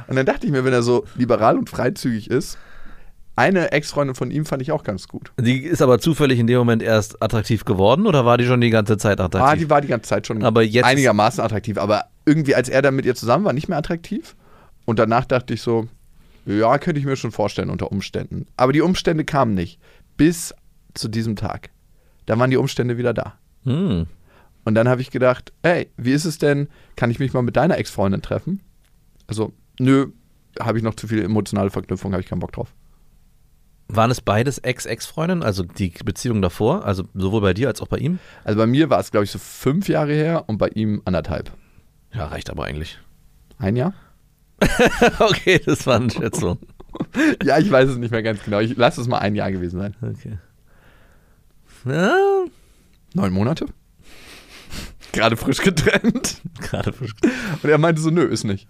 Und 0.07 0.15
dann 0.15 0.25
dachte 0.25 0.45
ich 0.45 0.51
mir, 0.51 0.63
wenn 0.65 0.73
er 0.73 0.83
so 0.83 1.05
liberal 1.15 1.57
und 1.57 1.69
freizügig 1.69 2.29
ist, 2.29 2.57
eine 3.35 3.71
Ex-Freundin 3.71 4.15
von 4.15 4.29
ihm 4.31 4.45
fand 4.45 4.61
ich 4.61 4.71
auch 4.71 4.83
ganz 4.83 5.07
gut. 5.07 5.31
Die 5.39 5.59
ist 5.63 5.81
aber 5.81 5.99
zufällig 5.99 6.37
in 6.39 6.45
dem 6.47 6.57
Moment 6.59 6.83
erst 6.83 7.23
attraktiv 7.23 7.65
geworden 7.65 8.05
oder 8.05 8.25
war 8.25 8.37
die 8.37 8.45
schon 8.45 8.61
die 8.61 8.69
ganze 8.69 8.97
Zeit 8.97 9.19
attraktiv? 9.19 9.51
Ah, 9.51 9.55
die 9.55 9.69
war 9.69 9.81
die 9.81 9.87
ganze 9.87 10.09
Zeit 10.09 10.27
schon 10.27 10.43
Aber 10.43 10.61
jetzt- 10.61 10.85
einigermaßen 10.85 11.43
attraktiv, 11.43 11.77
aber 11.79 12.05
irgendwie, 12.25 12.53
als 12.53 12.69
er 12.69 12.81
dann 12.83 12.95
mit 12.95 13.05
ihr 13.05 13.15
zusammen 13.15 13.45
war, 13.45 13.53
nicht 13.53 13.69
mehr 13.69 13.77
attraktiv. 13.79 14.35
Und 14.85 14.99
danach 14.99 15.25
dachte 15.25 15.53
ich 15.55 15.61
so, 15.63 15.87
ja, 16.45 16.77
könnte 16.77 16.99
ich 16.99 17.05
mir 17.05 17.15
schon 17.15 17.31
vorstellen 17.31 17.69
unter 17.71 17.91
Umständen. 17.91 18.45
Aber 18.57 18.73
die 18.73 18.81
Umstände 18.81 19.23
kamen 19.23 19.53
nicht. 19.55 19.79
Bis 20.17 20.53
zu 20.93 21.07
diesem 21.07 21.35
Tag. 21.35 21.69
Da 22.25 22.37
waren 22.37 22.49
die 22.49 22.57
Umstände 22.57 22.97
wieder 22.97 23.13
da. 23.13 23.37
hm. 23.63 24.07
Und 24.65 24.75
dann 24.75 24.89
habe 24.89 25.01
ich 25.01 25.09
gedacht, 25.09 25.53
ey, 25.63 25.89
wie 25.97 26.11
ist 26.11 26.25
es 26.25 26.37
denn, 26.37 26.67
kann 26.95 27.09
ich 27.09 27.17
mich 27.17 27.33
mal 27.33 27.41
mit 27.41 27.55
deiner 27.55 27.77
Ex-Freundin 27.77 28.21
treffen? 28.21 28.61
Also, 29.25 29.53
nö, 29.79 30.07
habe 30.59 30.77
ich 30.77 30.83
noch 30.83 30.95
zu 30.95 31.07
viel 31.07 31.23
emotionale 31.23 31.69
Verknüpfung, 31.71 32.11
habe 32.11 32.21
ich 32.21 32.27
keinen 32.27 32.39
Bock 32.39 32.51
drauf. 32.51 32.73
Waren 33.87 34.11
es 34.11 34.21
beides 34.21 34.59
Ex-Ex-Freundinnen, 34.59 35.41
also 35.41 35.63
die 35.63 35.89
Beziehung 35.89 36.43
davor, 36.43 36.85
also 36.85 37.05
sowohl 37.15 37.41
bei 37.41 37.53
dir 37.55 37.67
als 37.67 37.81
auch 37.81 37.87
bei 37.87 37.97
ihm? 37.97 38.19
Also 38.43 38.59
bei 38.59 38.67
mir 38.67 38.89
war 38.91 38.99
es, 38.99 39.09
glaube 39.09 39.23
ich, 39.23 39.31
so 39.31 39.39
fünf 39.39 39.89
Jahre 39.89 40.13
her 40.13 40.43
und 40.47 40.59
bei 40.59 40.67
ihm 40.67 41.01
anderthalb. 41.05 41.51
Ja, 42.13 42.27
reicht 42.27 42.51
aber 42.51 42.65
eigentlich. 42.65 42.99
Ein 43.57 43.75
Jahr? 43.75 43.93
okay, 45.19 45.59
das 45.65 45.87
war 45.87 45.95
eine 45.95 46.11
Schätzung. 46.11 46.59
Ja, 47.43 47.59
ich 47.59 47.71
weiß 47.71 47.87
es 47.89 47.97
nicht 47.97 48.11
mehr 48.11 48.23
ganz 48.23 48.43
genau. 48.43 48.59
Ich 48.59 48.75
lasse 48.75 48.99
es 48.99 49.07
mal 49.07 49.19
ein 49.19 49.35
Jahr 49.35 49.51
gewesen 49.51 49.79
sein. 49.79 49.95
Okay. 50.01 50.39
Ja, 51.85 52.45
Neun 53.13 53.33
Monate? 53.33 53.65
Gerade 55.11 55.37
frisch 55.37 55.61
getrennt. 55.61 56.41
gerade 56.61 56.93
frisch. 56.93 57.13
Und 57.63 57.69
er 57.69 57.77
meinte 57.77 58.01
so, 58.01 58.09
nö, 58.09 58.23
ist 58.23 58.43
nicht. 58.43 58.67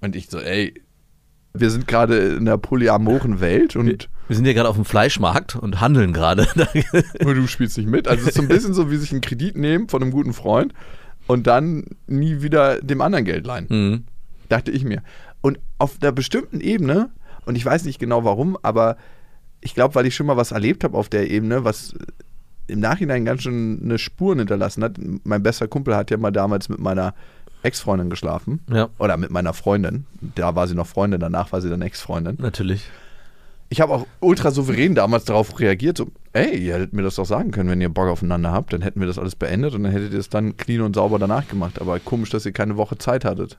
Und 0.00 0.14
ich 0.14 0.28
so, 0.28 0.38
ey, 0.38 0.74
wir 1.52 1.70
sind 1.70 1.88
gerade 1.88 2.36
in 2.36 2.44
der 2.44 2.58
polyamoren 2.58 3.40
Welt 3.40 3.76
und, 3.76 4.08
Wir 4.28 4.36
sind 4.36 4.44
hier 4.44 4.54
gerade 4.54 4.68
auf 4.68 4.76
dem 4.76 4.84
Fleischmarkt 4.84 5.56
und 5.56 5.80
handeln 5.80 6.12
gerade. 6.12 6.46
und 7.24 7.34
du 7.34 7.46
spielst 7.46 7.78
nicht 7.78 7.88
mit. 7.88 8.08
Also 8.08 8.22
es 8.22 8.28
ist 8.28 8.34
so 8.36 8.42
ein 8.42 8.48
bisschen 8.48 8.74
so, 8.74 8.90
wie 8.90 8.96
sich 8.96 9.12
einen 9.12 9.20
Kredit 9.20 9.56
nehmen 9.56 9.88
von 9.88 10.02
einem 10.02 10.10
guten 10.10 10.32
Freund 10.32 10.72
und 11.26 11.46
dann 11.46 11.84
nie 12.06 12.42
wieder 12.42 12.80
dem 12.80 13.00
anderen 13.00 13.24
Geld 13.24 13.46
leihen. 13.46 13.66
mhm. 13.68 14.04
dachte 14.48 14.70
ich 14.70 14.84
mir. 14.84 15.02
Und 15.40 15.58
auf 15.78 15.98
einer 16.00 16.12
bestimmten 16.12 16.60
Ebene, 16.60 17.10
und 17.46 17.56
ich 17.56 17.64
weiß 17.64 17.84
nicht 17.84 17.98
genau 17.98 18.24
warum, 18.24 18.56
aber 18.62 18.96
ich 19.60 19.74
glaube, 19.74 19.94
weil 19.94 20.06
ich 20.06 20.14
schon 20.14 20.26
mal 20.26 20.36
was 20.36 20.52
erlebt 20.52 20.84
habe 20.84 20.96
auf 20.96 21.08
der 21.08 21.30
Ebene, 21.30 21.64
was 21.64 21.94
im 22.66 22.80
Nachhinein 22.80 23.24
ganz 23.24 23.42
schön 23.42 23.80
eine 23.82 23.98
Spuren 23.98 24.38
hinterlassen 24.38 24.82
hat. 24.82 24.96
Mein 25.24 25.42
bester 25.42 25.68
Kumpel 25.68 25.96
hat 25.96 26.10
ja 26.10 26.16
mal 26.16 26.30
damals 26.30 26.68
mit 26.68 26.78
meiner 26.78 27.14
Ex-Freundin 27.62 28.10
geschlafen. 28.10 28.60
Ja, 28.70 28.88
Oder 28.98 29.16
mit 29.16 29.30
meiner 29.30 29.52
Freundin. 29.54 30.06
Da 30.34 30.54
war 30.54 30.66
sie 30.68 30.74
noch 30.74 30.86
Freundin, 30.86 31.20
danach 31.20 31.52
war 31.52 31.60
sie 31.60 31.70
dann 31.70 31.82
Ex-Freundin. 31.82 32.36
natürlich. 32.40 32.88
Ich 33.70 33.80
habe 33.80 33.94
auch 33.94 34.06
ultra 34.20 34.50
souverän 34.50 34.94
damals 34.94 35.24
darauf 35.24 35.58
reagiert, 35.58 35.96
so, 35.96 36.12
ey, 36.34 36.54
ihr 36.58 36.74
hättet 36.74 36.92
mir 36.92 37.02
das 37.02 37.16
doch 37.16 37.24
sagen 37.24 37.50
können, 37.50 37.70
wenn 37.70 37.80
ihr 37.80 37.88
Bock 37.88 38.08
aufeinander 38.08 38.52
habt, 38.52 38.72
dann 38.72 38.82
hätten 38.82 39.00
wir 39.00 39.06
das 39.06 39.18
alles 39.18 39.34
beendet 39.34 39.74
und 39.74 39.82
dann 39.82 39.90
hättet 39.90 40.12
ihr 40.12 40.18
es 40.18 40.28
dann 40.28 40.56
clean 40.56 40.82
und 40.82 40.94
sauber 40.94 41.18
danach 41.18 41.48
gemacht. 41.48 41.80
Aber 41.80 41.98
komisch, 41.98 42.30
dass 42.30 42.44
ihr 42.46 42.52
keine 42.52 42.76
Woche 42.76 42.98
Zeit 42.98 43.24
hattet. 43.24 43.58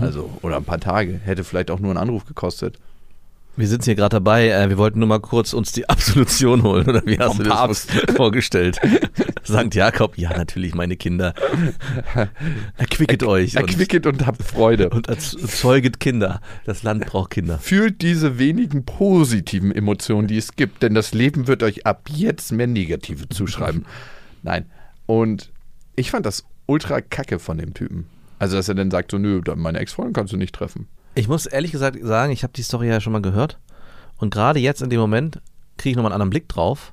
Also, 0.00 0.30
oder 0.42 0.56
ein 0.56 0.64
paar 0.64 0.80
Tage. 0.80 1.20
Hätte 1.22 1.44
vielleicht 1.44 1.70
auch 1.70 1.78
nur 1.78 1.90
einen 1.90 1.98
Anruf 1.98 2.24
gekostet. 2.24 2.78
Wir 3.56 3.66
sitzen 3.68 3.84
hier 3.86 3.94
gerade 3.94 4.16
dabei. 4.16 4.48
Äh, 4.50 4.68
wir 4.68 4.76
wollten 4.78 4.98
nur 4.98 5.08
mal 5.08 5.20
kurz 5.20 5.52
uns 5.54 5.72
die 5.72 5.88
Absolution 5.88 6.62
holen, 6.62 6.86
oder 6.88 7.02
wie 7.06 7.18
hast 7.18 7.28
Vom 7.28 7.38
du 7.38 7.44
das 7.44 7.54
Papst. 7.54 7.90
vorgestellt? 8.16 8.78
Sankt 9.42 9.74
Jakob, 9.74 10.18
ja, 10.18 10.36
natürlich, 10.36 10.74
meine 10.74 10.96
Kinder. 10.96 11.32
Erquicket 12.76 13.22
euch. 13.22 13.56
und- 13.56 13.62
Erquicket 13.62 14.06
und 14.06 14.26
habt 14.26 14.42
Freude. 14.42 14.90
Und 14.90 15.08
erzeuget 15.08 16.00
Kinder. 16.00 16.40
Das 16.64 16.82
Land 16.82 17.06
braucht 17.06 17.30
Kinder. 17.30 17.58
Fühlt 17.58 18.02
diese 18.02 18.38
wenigen 18.38 18.84
positiven 18.84 19.72
Emotionen, 19.72 20.28
die 20.28 20.36
es 20.36 20.56
gibt, 20.56 20.82
denn 20.82 20.94
das 20.94 21.14
Leben 21.14 21.46
wird 21.46 21.62
euch 21.62 21.86
ab 21.86 22.08
jetzt 22.12 22.52
mehr 22.52 22.66
negative 22.66 23.28
zuschreiben. 23.28 23.86
Nein. 24.42 24.66
Und 25.06 25.50
ich 25.94 26.10
fand 26.10 26.26
das 26.26 26.44
ultra 26.66 27.00
kacke 27.00 27.38
von 27.38 27.58
dem 27.58 27.72
Typen. 27.74 28.06
Also, 28.38 28.56
dass 28.56 28.68
er 28.68 28.74
dann 28.74 28.90
sagt, 28.90 29.12
so, 29.12 29.18
nö, 29.18 29.40
meine 29.56 29.78
Ex-Freundin 29.78 30.12
kannst 30.12 30.32
du 30.32 30.36
nicht 30.36 30.54
treffen. 30.54 30.88
Ich 31.16 31.28
muss 31.28 31.46
ehrlich 31.46 31.72
gesagt 31.72 31.96
sagen, 32.02 32.30
ich 32.30 32.42
habe 32.42 32.52
die 32.52 32.62
Story 32.62 32.88
ja 32.88 33.00
schon 33.00 33.14
mal 33.14 33.22
gehört. 33.22 33.58
Und 34.18 34.32
gerade 34.32 34.60
jetzt 34.60 34.82
in 34.82 34.90
dem 34.90 35.00
Moment 35.00 35.40
kriege 35.78 35.92
ich 35.92 35.96
nochmal 35.96 36.12
einen 36.12 36.20
anderen 36.20 36.30
Blick 36.30 36.46
drauf, 36.46 36.92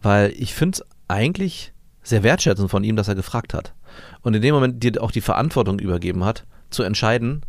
weil 0.00 0.32
ich 0.38 0.54
finde 0.54 0.76
es 0.76 0.84
eigentlich 1.06 1.74
sehr 2.02 2.22
wertschätzend 2.22 2.70
von 2.70 2.82
ihm, 2.82 2.96
dass 2.96 3.08
er 3.08 3.14
gefragt 3.14 3.52
hat. 3.52 3.74
Und 4.22 4.32
in 4.32 4.40
dem 4.40 4.54
Moment 4.54 4.82
dir 4.82 5.02
auch 5.02 5.10
die 5.10 5.20
Verantwortung 5.20 5.78
übergeben 5.80 6.24
hat, 6.24 6.46
zu 6.70 6.82
entscheiden, 6.82 7.42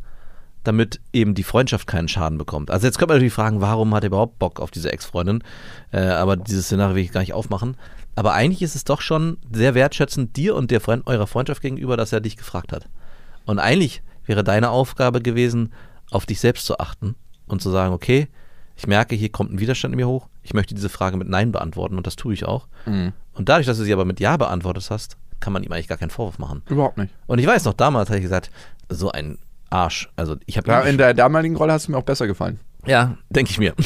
damit 0.66 1.00
eben 1.14 1.36
die 1.36 1.44
Freundschaft 1.44 1.88
keinen 1.88 2.10
Schaden 2.10 2.38
bekommt. 2.38 2.70
Also 2.70 2.86
jetzt 2.86 2.98
könnte 2.98 3.14
man 3.14 3.20
natürlich 3.20 3.34
fragen, 3.34 3.62
warum 3.62 3.96
hat 3.96 4.04
er 4.04 4.08
überhaupt 4.08 4.40
Bock 4.40 4.60
auf 4.60 4.72
diese 4.72 4.92
Ex-Freundin? 4.92 5.42
Äh, 5.92 6.02
aber 6.02 6.36
dieses 6.36 6.66
Szenario 6.66 6.96
will 6.96 7.04
ich 7.04 7.14
gar 7.14 7.22
nicht 7.22 7.34
aufmachen. 7.34 7.78
Aber 8.16 8.34
eigentlich 8.34 8.62
ist 8.62 8.76
es 8.76 8.84
doch 8.84 9.00
schon 9.00 9.38
sehr 9.54 9.74
wertschätzend 9.74 10.36
dir 10.36 10.56
und 10.56 10.70
der 10.70 10.82
Freund, 10.82 11.08
eurer 11.08 11.28
Freundschaft 11.28 11.62
gegenüber, 11.62 11.96
dass 11.96 12.12
er 12.12 12.20
dich 12.20 12.36
gefragt 12.36 12.74
hat. 12.74 12.90
Und 13.46 13.60
eigentlich 13.60 14.04
wäre 14.26 14.44
deine 14.44 14.70
Aufgabe 14.70 15.22
gewesen, 15.22 15.72
auf 16.12 16.26
dich 16.26 16.40
selbst 16.40 16.66
zu 16.66 16.78
achten 16.80 17.16
und 17.48 17.62
zu 17.62 17.70
sagen, 17.70 17.94
okay, 17.94 18.28
ich 18.76 18.88
merke, 18.88 19.16
hier 19.16 19.30
kommt 19.30 19.52
ein 19.54 19.60
Widerstand 19.60 19.94
in 19.94 19.98
mir 19.98 20.08
hoch. 20.08 20.28
Ich 20.42 20.54
möchte 20.54 20.74
diese 20.74 20.90
Frage 20.90 21.16
mit 21.18 21.30
Nein 21.30 21.52
beantworten 21.52 21.96
und 21.98 22.08
das 22.08 22.16
tue 22.16 22.34
ich 22.34 22.46
auch. 22.46 22.68
Und 22.86 23.50
dadurch, 23.50 23.68
dass 23.68 23.78
du 23.78 23.84
sie 23.84 23.94
aber 23.94 24.06
mit 24.06 24.20
Ja 24.20 24.36
beantwortet 24.38 24.90
hast, 24.90 25.18
kann 25.40 25.54
man 25.54 25.64
ihm 25.64 25.72
eigentlich 25.72 25.88
gar 25.88 25.98
keinen 25.98 26.10
Vorwurf 26.10 26.40
machen. 26.40 26.64
Überhaupt 26.70 26.98
nicht. 26.98 27.14
Und 27.28 27.40
ich 27.40 27.46
weiß 27.48 27.66
noch, 27.66 27.74
damals 27.74 28.10
habe 28.10 28.18
ich 28.18 28.24
gesagt, 28.24 28.50
so 28.90 29.12
ein 29.12 29.38
Arsch. 29.70 30.10
Also 30.16 30.38
ich 30.46 30.58
habe 30.58 30.70
Ja, 30.70 30.82
in 30.82 30.98
der 30.98 31.14
damaligen 31.14 31.56
Rolle 31.56 31.74
hast 31.74 31.88
du 31.88 31.92
mir 31.92 31.98
auch 31.98 32.04
besser 32.04 32.28
gefallen. 32.28 32.60
Ja, 32.86 33.18
denke 33.30 33.52
ich 33.52 33.60
mir. 33.60 33.74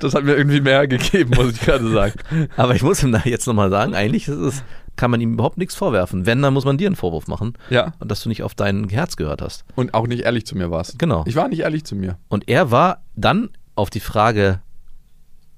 Das 0.00 0.14
hat 0.14 0.24
mir 0.24 0.34
irgendwie 0.34 0.60
mehr 0.60 0.86
gegeben, 0.88 1.34
muss 1.36 1.52
ich 1.52 1.60
gerade 1.60 1.88
sagen. 1.90 2.14
Aber 2.56 2.74
ich 2.74 2.82
muss 2.82 3.02
ihm 3.02 3.12
da 3.12 3.22
jetzt 3.24 3.46
nochmal 3.46 3.70
sagen, 3.70 3.94
eigentlich 3.94 4.28
es, 4.28 4.62
kann 4.96 5.10
man 5.10 5.20
ihm 5.20 5.34
überhaupt 5.34 5.56
nichts 5.56 5.74
vorwerfen. 5.74 6.26
Wenn, 6.26 6.42
dann 6.42 6.52
muss 6.52 6.64
man 6.64 6.76
dir 6.76 6.88
einen 6.88 6.96
Vorwurf 6.96 7.26
machen. 7.28 7.54
Ja. 7.70 7.94
Und 8.00 8.10
dass 8.10 8.22
du 8.22 8.28
nicht 8.28 8.42
auf 8.42 8.54
dein 8.54 8.88
Herz 8.88 9.16
gehört 9.16 9.40
hast. 9.40 9.64
Und 9.76 9.94
auch 9.94 10.06
nicht 10.06 10.24
ehrlich 10.24 10.46
zu 10.46 10.56
mir 10.58 10.70
warst. 10.70 10.98
Genau. 10.98 11.24
Ich 11.26 11.36
war 11.36 11.48
nicht 11.48 11.60
ehrlich 11.60 11.84
zu 11.84 11.96
mir. 11.96 12.18
Und 12.28 12.48
er 12.48 12.70
war 12.70 13.02
dann 13.14 13.50
auf 13.76 13.88
die 13.90 14.00
Frage 14.00 14.60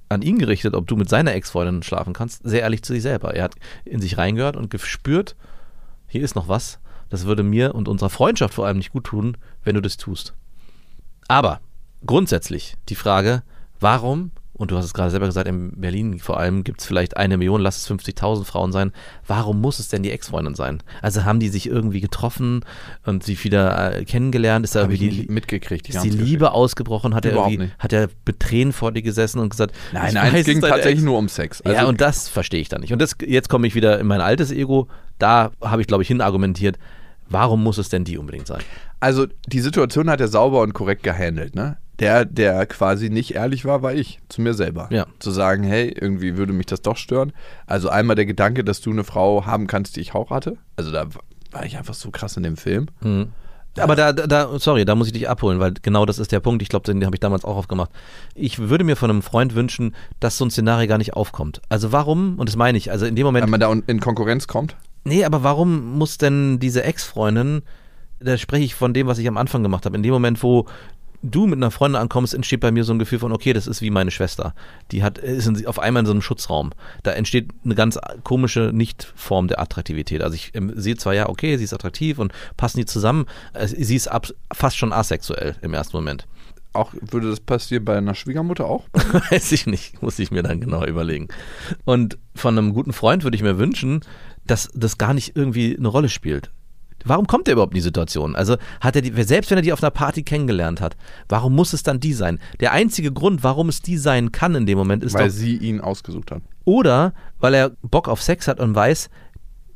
an 0.08 0.22
ihn 0.22 0.38
gerichtet, 0.38 0.74
ob 0.74 0.86
du 0.86 0.96
mit 0.96 1.08
seiner 1.08 1.34
Ex-Freundin 1.34 1.82
schlafen 1.82 2.12
kannst, 2.12 2.42
sehr 2.44 2.60
ehrlich 2.62 2.82
zu 2.82 2.92
sich 2.92 3.02
selber. 3.02 3.34
Er 3.34 3.44
hat 3.44 3.54
in 3.84 4.00
sich 4.00 4.18
reingehört 4.18 4.56
und 4.56 4.70
gespürt, 4.70 5.36
hier 6.06 6.22
ist 6.22 6.34
noch 6.34 6.48
was. 6.48 6.80
Das 7.08 7.26
würde 7.26 7.42
mir 7.42 7.74
und 7.74 7.88
unserer 7.88 8.10
Freundschaft 8.10 8.54
vor 8.54 8.66
allem 8.66 8.78
nicht 8.78 8.92
gut 8.92 9.04
tun, 9.04 9.36
wenn 9.64 9.74
du 9.74 9.80
das 9.80 9.96
tust. 9.96 10.34
Aber 11.28 11.60
grundsätzlich 12.06 12.74
die 12.88 12.94
Frage, 12.94 13.42
warum, 13.78 14.30
und 14.52 14.70
du 14.70 14.76
hast 14.76 14.84
es 14.84 14.92
gerade 14.92 15.10
selber 15.10 15.24
gesagt, 15.26 15.48
in 15.48 15.72
Berlin 15.80 16.18
vor 16.18 16.38
allem 16.38 16.64
gibt 16.64 16.80
es 16.80 16.86
vielleicht 16.86 17.16
eine 17.16 17.38
Million, 17.38 17.62
lass 17.62 17.78
es 17.78 17.90
50.000 17.90 18.44
Frauen 18.44 18.72
sein, 18.72 18.92
warum 19.26 19.60
muss 19.62 19.78
es 19.78 19.88
denn 19.88 20.02
die 20.02 20.10
Ex-Freundin 20.10 20.54
sein? 20.54 20.82
Also 21.00 21.24
haben 21.24 21.40
die 21.40 21.48
sich 21.48 21.66
irgendwie 21.66 22.00
getroffen 22.02 22.62
und 23.06 23.22
sich 23.22 23.42
wieder 23.44 23.96
äh, 23.96 24.04
kennengelernt? 24.04 24.64
Ist 24.64 24.74
da 24.76 24.86
ich 24.88 25.00
irgendwie 25.00 25.18
nicht 25.20 25.30
mitgekriegt. 25.30 25.88
ist 25.88 26.02
die 26.04 26.10
Liebe 26.10 26.52
ausgebrochen? 26.52 27.14
Hat 27.14 27.24
er 27.24 27.32
Überhaupt 27.32 27.52
irgendwie, 27.52 27.66
nicht. 27.68 27.78
hat 27.78 27.92
er 27.94 28.08
mit 28.26 28.38
Tränen 28.40 28.74
vor 28.74 28.92
dir 28.92 29.00
gesessen 29.02 29.38
und 29.38 29.48
gesagt, 29.48 29.74
Nein, 29.92 30.12
nein, 30.12 30.34
es 30.34 30.44
ging 30.44 30.60
tatsächlich 30.60 30.94
Ex- 30.94 31.02
nur 31.04 31.16
um 31.18 31.28
Sex. 31.30 31.62
Also, 31.62 31.74
ja, 31.76 31.86
und 31.86 32.00
das 32.02 32.28
verstehe 32.28 32.60
ich 32.60 32.68
dann 32.68 32.82
nicht. 32.82 32.92
Und 32.92 32.98
das, 33.00 33.16
jetzt 33.24 33.48
komme 33.48 33.66
ich 33.66 33.74
wieder 33.74 33.98
in 33.98 34.06
mein 34.06 34.20
altes 34.20 34.50
Ego. 34.52 34.88
Da 35.18 35.52
habe 35.62 35.80
ich, 35.80 35.86
glaube 35.88 36.02
ich, 36.02 36.08
hinargumentiert, 36.08 36.78
warum 37.30 37.62
muss 37.62 37.78
es 37.78 37.88
denn 37.88 38.04
die 38.04 38.18
unbedingt 38.18 38.46
sein? 38.46 38.60
also 39.02 39.26
die 39.46 39.60
Situation 39.60 40.10
hat 40.10 40.20
er 40.20 40.28
sauber 40.28 40.60
und 40.60 40.74
korrekt 40.74 41.02
gehandelt, 41.02 41.54
ne? 41.54 41.78
Der, 42.00 42.24
der 42.24 42.66
quasi 42.66 43.10
nicht 43.10 43.34
ehrlich 43.34 43.64
war, 43.64 43.82
war 43.82 43.94
ich 43.94 44.20
zu 44.28 44.40
mir 44.40 44.54
selber. 44.54 44.88
Ja. 44.90 45.06
Zu 45.18 45.30
sagen, 45.30 45.62
hey, 45.62 45.88
irgendwie 45.88 46.36
würde 46.36 46.52
mich 46.52 46.66
das 46.66 46.82
doch 46.82 46.96
stören. 46.96 47.32
Also 47.66 47.90
einmal 47.90 48.16
der 48.16 48.26
Gedanke, 48.26 48.64
dass 48.64 48.80
du 48.80 48.90
eine 48.90 49.04
Frau 49.04 49.44
haben 49.46 49.66
kannst, 49.66 49.96
die 49.96 50.00
ich 50.00 50.14
auch 50.14 50.30
hatte. 50.30 50.56
Also 50.76 50.90
da 50.90 51.06
war 51.50 51.64
ich 51.66 51.76
einfach 51.76 51.94
so 51.94 52.10
krass 52.10 52.36
in 52.36 52.42
dem 52.42 52.56
Film. 52.56 52.86
Aber 53.78 53.94
da, 53.96 54.12
da, 54.12 54.58
sorry, 54.58 54.84
da 54.84 54.94
muss 54.94 55.06
ich 55.06 55.12
dich 55.12 55.28
abholen, 55.28 55.60
weil 55.60 55.74
genau 55.82 56.04
das 56.06 56.18
ist 56.18 56.32
der 56.32 56.40
Punkt. 56.40 56.62
Ich 56.62 56.68
glaube, 56.68 56.90
den 56.90 57.04
habe 57.04 57.14
ich 57.14 57.20
damals 57.20 57.44
auch 57.44 57.56
aufgemacht. 57.56 57.90
Ich 58.34 58.58
würde 58.58 58.84
mir 58.84 58.96
von 58.96 59.10
einem 59.10 59.22
Freund 59.22 59.54
wünschen, 59.54 59.94
dass 60.18 60.36
so 60.36 60.44
ein 60.44 60.50
Szenario 60.50 60.88
gar 60.88 60.98
nicht 60.98 61.14
aufkommt. 61.14 61.60
Also 61.68 61.92
warum, 61.92 62.38
und 62.38 62.48
das 62.48 62.56
meine 62.56 62.78
ich, 62.78 62.90
also 62.90 63.06
in 63.06 63.14
dem 63.14 63.24
Moment, 63.24 63.44
Wenn 63.44 63.50
man 63.50 63.60
da 63.60 63.72
in 63.86 64.00
Konkurrenz 64.00 64.46
kommt. 64.46 64.76
Nee, 65.04 65.24
aber 65.24 65.42
warum 65.42 65.98
muss 65.98 66.18
denn 66.18 66.58
diese 66.58 66.82
Ex-Freundin, 66.82 67.62
da 68.18 68.36
spreche 68.36 68.64
ich 68.64 68.74
von 68.74 68.92
dem, 68.92 69.06
was 69.06 69.18
ich 69.18 69.28
am 69.28 69.36
Anfang 69.36 69.62
gemacht 69.62 69.86
habe, 69.86 69.96
in 69.96 70.02
dem 70.02 70.12
Moment, 70.12 70.42
wo 70.42 70.66
du 71.22 71.46
mit 71.46 71.58
einer 71.58 71.70
Freundin 71.70 72.00
ankommst, 72.00 72.34
entsteht 72.34 72.60
bei 72.60 72.70
mir 72.70 72.84
so 72.84 72.92
ein 72.92 72.98
Gefühl 72.98 73.18
von, 73.18 73.32
okay, 73.32 73.52
das 73.52 73.66
ist 73.66 73.82
wie 73.82 73.90
meine 73.90 74.10
Schwester. 74.10 74.54
Die 74.90 75.02
hat, 75.02 75.18
ist 75.18 75.66
auf 75.66 75.78
einmal 75.78 76.00
in 76.00 76.06
so 76.06 76.12
einem 76.12 76.22
Schutzraum. 76.22 76.70
Da 77.02 77.12
entsteht 77.12 77.50
eine 77.64 77.74
ganz 77.74 77.98
komische 78.24 78.70
Nicht-Form 78.72 79.48
der 79.48 79.60
Attraktivität. 79.60 80.22
Also 80.22 80.34
ich 80.34 80.54
ähm, 80.54 80.72
sehe 80.74 80.96
zwar, 80.96 81.14
ja, 81.14 81.28
okay, 81.28 81.56
sie 81.56 81.64
ist 81.64 81.74
attraktiv 81.74 82.18
und 82.18 82.32
passen 82.56 82.78
die 82.78 82.86
zusammen, 82.86 83.26
äh, 83.52 83.66
sie 83.66 83.96
ist 83.96 84.08
ab, 84.08 84.28
fast 84.52 84.76
schon 84.76 84.92
asexuell 84.92 85.56
im 85.62 85.74
ersten 85.74 85.96
Moment. 85.96 86.26
Auch 86.72 86.94
würde 87.00 87.30
das 87.30 87.40
passieren 87.40 87.84
bei 87.84 87.96
einer 87.96 88.14
Schwiegermutter 88.14 88.66
auch? 88.66 88.86
Weiß 89.30 89.50
ich 89.52 89.66
nicht, 89.66 90.02
muss 90.02 90.18
ich 90.20 90.30
mir 90.30 90.42
dann 90.42 90.60
genau 90.60 90.84
überlegen. 90.84 91.28
Und 91.84 92.16
von 92.34 92.56
einem 92.56 92.72
guten 92.72 92.92
Freund 92.92 93.24
würde 93.24 93.36
ich 93.36 93.42
mir 93.42 93.58
wünschen, 93.58 94.00
dass 94.46 94.70
das 94.74 94.96
gar 94.96 95.12
nicht 95.12 95.36
irgendwie 95.36 95.76
eine 95.76 95.88
Rolle 95.88 96.08
spielt. 96.08 96.52
Warum 97.04 97.26
kommt 97.26 97.48
er 97.48 97.52
überhaupt 97.52 97.72
in 97.72 97.76
die 97.76 97.80
Situation? 97.82 98.36
Also 98.36 98.56
hat 98.80 98.96
er 98.96 99.02
die, 99.02 99.22
selbst 99.22 99.50
wenn 99.50 99.58
er 99.58 99.62
die 99.62 99.72
auf 99.72 99.82
einer 99.82 99.90
Party 99.90 100.22
kennengelernt 100.22 100.80
hat, 100.80 100.96
warum 101.28 101.54
muss 101.54 101.72
es 101.72 101.82
dann 101.82 102.00
die 102.00 102.12
sein? 102.12 102.38
Der 102.60 102.72
einzige 102.72 103.12
Grund, 103.12 103.42
warum 103.42 103.68
es 103.68 103.82
die 103.82 103.96
sein 103.98 104.32
kann 104.32 104.54
in 104.54 104.66
dem 104.66 104.76
Moment, 104.78 105.02
ist 105.04 105.14
Weil 105.14 105.28
doch, 105.28 105.34
sie 105.34 105.56
ihn 105.56 105.80
ausgesucht 105.80 106.30
hat. 106.30 106.42
oder 106.64 107.12
weil 107.38 107.54
er 107.54 107.70
Bock 107.82 108.08
auf 108.08 108.22
Sex 108.22 108.46
hat 108.48 108.60
und 108.60 108.74
weiß, 108.74 109.08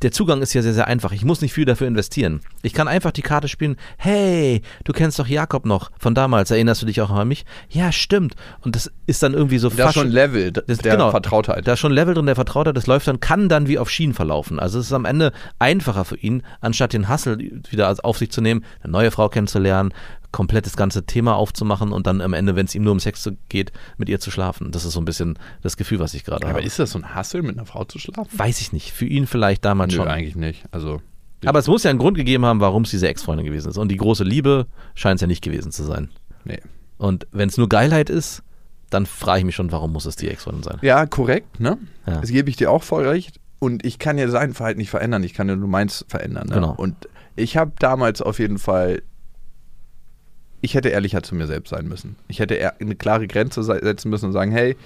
der 0.02 0.12
Zugang 0.12 0.42
ist 0.42 0.52
ja 0.54 0.62
sehr, 0.62 0.74
sehr 0.74 0.86
einfach. 0.86 1.12
Ich 1.12 1.24
muss 1.24 1.40
nicht 1.40 1.52
viel 1.52 1.64
dafür 1.64 1.86
investieren. 1.86 2.40
Ich 2.62 2.72
kann 2.74 2.88
einfach 2.88 3.10
die 3.12 3.22
Karte 3.22 3.48
spielen. 3.48 3.76
Hey, 3.96 4.62
du 4.84 4.92
kennst 4.92 5.18
doch 5.18 5.26
Jakob 5.26 5.64
noch 5.66 5.90
von 5.98 6.14
damals. 6.14 6.50
Erinnerst 6.50 6.82
du 6.82 6.86
dich 6.86 7.00
auch 7.00 7.10
an 7.10 7.28
mich? 7.28 7.44
Ja, 7.70 7.90
stimmt. 7.92 8.34
Und 8.62 8.76
das 8.76 8.90
ist 9.06 9.22
dann 9.22 9.34
irgendwie 9.34 9.58
so 9.58 9.68
Da 9.68 9.74
ist 9.74 9.80
fast 9.82 9.94
schon 9.94 10.08
Level 10.10 10.52
das- 10.52 10.78
der 10.78 10.92
genau. 10.92 11.10
Vertrautheit. 11.10 11.66
Da 11.66 11.72
ist 11.74 11.80
schon 11.80 11.92
Level 11.92 12.14
drin 12.14 12.26
der 12.26 12.34
Vertrautheit, 12.34 12.76
das 12.76 12.86
läuft 12.86 13.06
dann, 13.08 13.20
kann 13.20 13.48
dann 13.48 13.66
wie 13.68 13.78
auf 13.78 13.90
Schienen 13.90 14.14
verlaufen. 14.14 14.58
Also 14.58 14.78
es 14.78 14.86
ist 14.86 14.92
am 14.92 15.04
Ende 15.04 15.32
einfacher 15.58 16.04
für 16.04 16.16
ihn, 16.16 16.42
anstatt 16.60 16.92
den 16.92 17.08
Hassel 17.08 17.38
wieder 17.70 17.94
auf 18.02 18.18
sich 18.18 18.30
zu 18.30 18.40
nehmen, 18.40 18.64
eine 18.82 18.92
neue 18.92 19.10
Frau 19.10 19.28
kennenzulernen, 19.28 19.92
komplett 20.34 20.66
das 20.66 20.76
ganze 20.76 21.06
Thema 21.06 21.36
aufzumachen 21.36 21.92
und 21.92 22.08
dann 22.08 22.20
am 22.20 22.32
Ende, 22.32 22.56
wenn 22.56 22.66
es 22.66 22.74
ihm 22.74 22.82
nur 22.82 22.90
um 22.90 22.98
Sex 22.98 23.30
geht, 23.48 23.70
mit 23.98 24.08
ihr 24.08 24.18
zu 24.18 24.32
schlafen. 24.32 24.72
Das 24.72 24.84
ist 24.84 24.92
so 24.94 25.00
ein 25.00 25.04
bisschen 25.04 25.38
das 25.62 25.76
Gefühl, 25.76 26.00
was 26.00 26.12
ich 26.12 26.24
gerade 26.24 26.44
Aber 26.44 26.56
habe. 26.56 26.66
ist 26.66 26.80
das 26.80 26.90
so 26.90 26.98
ein 26.98 27.14
Hassel, 27.14 27.42
mit 27.42 27.56
einer 27.56 27.66
Frau 27.66 27.84
zu 27.84 28.00
schlafen? 28.00 28.36
Weiß 28.36 28.60
ich 28.60 28.72
nicht. 28.72 28.92
Für 28.92 29.06
ihn 29.06 29.28
vielleicht 29.28 29.64
damals 29.64 29.92
Nö, 29.92 29.98
schon. 29.98 30.08
eigentlich 30.08 30.34
nicht. 30.34 30.64
Also, 30.72 31.00
Aber 31.46 31.60
es 31.60 31.68
muss 31.68 31.84
ja 31.84 31.90
einen 31.90 32.00
Grund 32.00 32.16
gegeben 32.16 32.44
haben, 32.44 32.58
warum 32.58 32.82
es 32.82 32.90
diese 32.90 33.06
Ex-Freundin 33.06 33.46
gewesen 33.46 33.68
ist. 33.70 33.78
Und 33.78 33.88
die 33.90 33.96
große 33.96 34.24
Liebe 34.24 34.66
scheint 34.96 35.18
es 35.18 35.20
ja 35.20 35.28
nicht 35.28 35.42
gewesen 35.42 35.70
zu 35.70 35.84
sein. 35.84 36.10
nee. 36.44 36.60
Und 36.98 37.26
wenn 37.30 37.48
es 37.48 37.56
nur 37.56 37.68
Geilheit 37.68 38.10
ist, 38.10 38.42
dann 38.90 39.06
frage 39.06 39.40
ich 39.40 39.44
mich 39.44 39.54
schon, 39.54 39.70
warum 39.72 39.92
muss 39.92 40.04
es 40.06 40.16
die 40.16 40.28
Ex-Freundin 40.28 40.62
sein? 40.64 40.78
Ja, 40.82 41.06
korrekt, 41.06 41.60
ne? 41.60 41.78
Ja. 42.06 42.20
Das 42.20 42.30
gebe 42.30 42.50
ich 42.50 42.56
dir 42.56 42.70
auch 42.70 42.82
voll 42.82 43.06
recht. 43.06 43.40
Und 43.60 43.84
ich 43.84 43.98
kann 43.98 44.18
ja 44.18 44.28
sein 44.28 44.52
Verhalten 44.52 44.78
nicht 44.78 44.90
verändern. 44.90 45.22
Ich 45.22 45.32
kann 45.34 45.48
ja 45.48 45.56
nur 45.56 45.68
meins 45.68 46.04
verändern. 46.08 46.48
Ne? 46.48 46.54
Genau. 46.54 46.74
Und 46.76 47.08
ich 47.36 47.56
habe 47.56 47.72
damals 47.78 48.20
auf 48.22 48.38
jeden 48.38 48.58
Fall. 48.58 49.02
Ich 50.64 50.74
hätte 50.74 50.88
ehrlicher 50.88 51.22
zu 51.22 51.34
mir 51.34 51.46
selbst 51.46 51.70
sein 51.70 51.86
müssen. 51.86 52.16
Ich 52.26 52.38
hätte 52.38 52.54
eher 52.54 52.80
eine 52.80 52.94
klare 52.96 53.26
Grenze 53.26 53.62
se- 53.62 53.80
setzen 53.82 54.08
müssen 54.08 54.26
und 54.26 54.32
sagen: 54.32 54.50
Hey, 54.50 54.76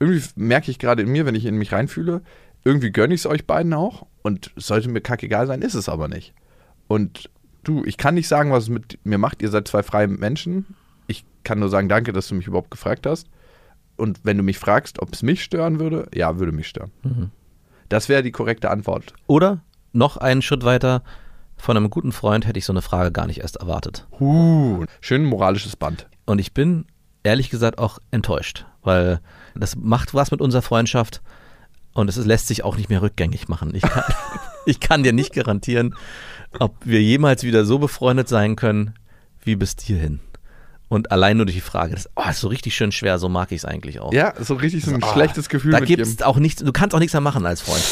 irgendwie 0.00 0.24
merke 0.34 0.70
ich 0.70 0.78
gerade 0.80 1.02
in 1.02 1.08
mir, 1.10 1.26
wenn 1.26 1.36
ich 1.36 1.46
in 1.46 1.56
mich 1.56 1.70
reinfühle, 1.72 2.22
irgendwie 2.64 2.90
gönne 2.90 3.14
ich 3.14 3.20
es 3.20 3.26
euch 3.26 3.46
beiden 3.46 3.72
auch. 3.72 4.06
Und 4.22 4.50
sollte 4.56 4.88
mir 4.88 5.00
kackegal 5.00 5.46
sein, 5.46 5.62
ist 5.62 5.74
es 5.74 5.88
aber 5.88 6.08
nicht. 6.08 6.34
Und 6.88 7.30
du, 7.64 7.84
ich 7.84 7.96
kann 7.96 8.14
nicht 8.14 8.26
sagen, 8.28 8.50
was 8.50 8.64
es 8.64 8.68
mit 8.68 8.98
mir 9.04 9.18
macht. 9.18 9.42
Ihr 9.42 9.48
seid 9.50 9.68
zwei 9.68 9.82
freie 9.82 10.08
Menschen. 10.08 10.74
Ich 11.06 11.24
kann 11.44 11.60
nur 11.60 11.68
sagen, 11.68 11.88
danke, 11.88 12.12
dass 12.12 12.28
du 12.28 12.34
mich 12.34 12.46
überhaupt 12.48 12.70
gefragt 12.70 13.06
hast. 13.06 13.28
Und 13.96 14.20
wenn 14.24 14.36
du 14.36 14.42
mich 14.42 14.58
fragst, 14.58 15.00
ob 15.00 15.12
es 15.12 15.22
mich 15.22 15.42
stören 15.44 15.78
würde, 15.78 16.08
ja, 16.14 16.38
würde 16.38 16.52
mich 16.52 16.66
stören. 16.66 16.90
Mhm. 17.02 17.30
Das 17.88 18.08
wäre 18.08 18.22
die 18.22 18.32
korrekte 18.32 18.70
Antwort. 18.70 19.12
Oder 19.26 19.60
noch 19.92 20.16
einen 20.16 20.42
Schritt 20.42 20.64
weiter, 20.64 21.02
von 21.62 21.76
einem 21.76 21.90
guten 21.90 22.10
Freund 22.10 22.44
hätte 22.44 22.58
ich 22.58 22.64
so 22.64 22.72
eine 22.72 22.82
Frage 22.82 23.12
gar 23.12 23.28
nicht 23.28 23.38
erst 23.38 23.56
erwartet. 23.56 24.08
Uh, 24.18 24.84
schön 25.00 25.24
moralisches 25.24 25.76
Band. 25.76 26.08
Und 26.26 26.40
ich 26.40 26.52
bin 26.52 26.86
ehrlich 27.22 27.50
gesagt 27.50 27.78
auch 27.78 28.00
enttäuscht, 28.10 28.66
weil 28.82 29.20
das 29.54 29.76
macht 29.76 30.12
was 30.12 30.32
mit 30.32 30.40
unserer 30.40 30.62
Freundschaft 30.62 31.22
und 31.94 32.08
es 32.08 32.16
lässt 32.16 32.48
sich 32.48 32.64
auch 32.64 32.76
nicht 32.76 32.90
mehr 32.90 33.00
rückgängig 33.00 33.48
machen. 33.48 33.72
Ich 33.76 33.82
kann, 33.82 34.02
ich 34.66 34.80
kann 34.80 35.04
dir 35.04 35.12
nicht 35.12 35.34
garantieren, 35.34 35.94
ob 36.58 36.74
wir 36.84 37.00
jemals 37.00 37.44
wieder 37.44 37.64
so 37.64 37.78
befreundet 37.78 38.28
sein 38.28 38.56
können 38.56 38.94
wie 39.44 39.54
bis 39.54 39.76
hierhin. 39.80 40.18
Und 40.88 41.12
allein 41.12 41.36
nur 41.36 41.46
durch 41.46 41.56
die 41.56 41.62
Frage, 41.62 41.94
das 41.94 42.10
oh, 42.16 42.28
ist 42.28 42.40
so 42.40 42.48
richtig 42.48 42.74
schön 42.74 42.90
schwer, 42.90 43.20
so 43.20 43.28
mag 43.28 43.52
ich 43.52 43.58
es 43.58 43.64
eigentlich 43.64 44.00
auch. 44.00 44.12
Ja, 44.12 44.34
so 44.38 44.54
richtig 44.54 44.84
so 44.84 44.92
ein 44.92 45.02
Ah, 45.02 45.12
schlechtes 45.12 45.48
Gefühl 45.48 45.70
Da 45.70 45.80
gibt 45.80 46.02
es 46.02 46.22
auch 46.22 46.38
nichts, 46.38 46.62
du 46.62 46.72
kannst 46.72 46.94
auch 46.94 46.98
nichts 46.98 47.14
mehr 47.14 47.20
machen 47.20 47.46
als 47.46 47.60
Freund. 47.60 47.82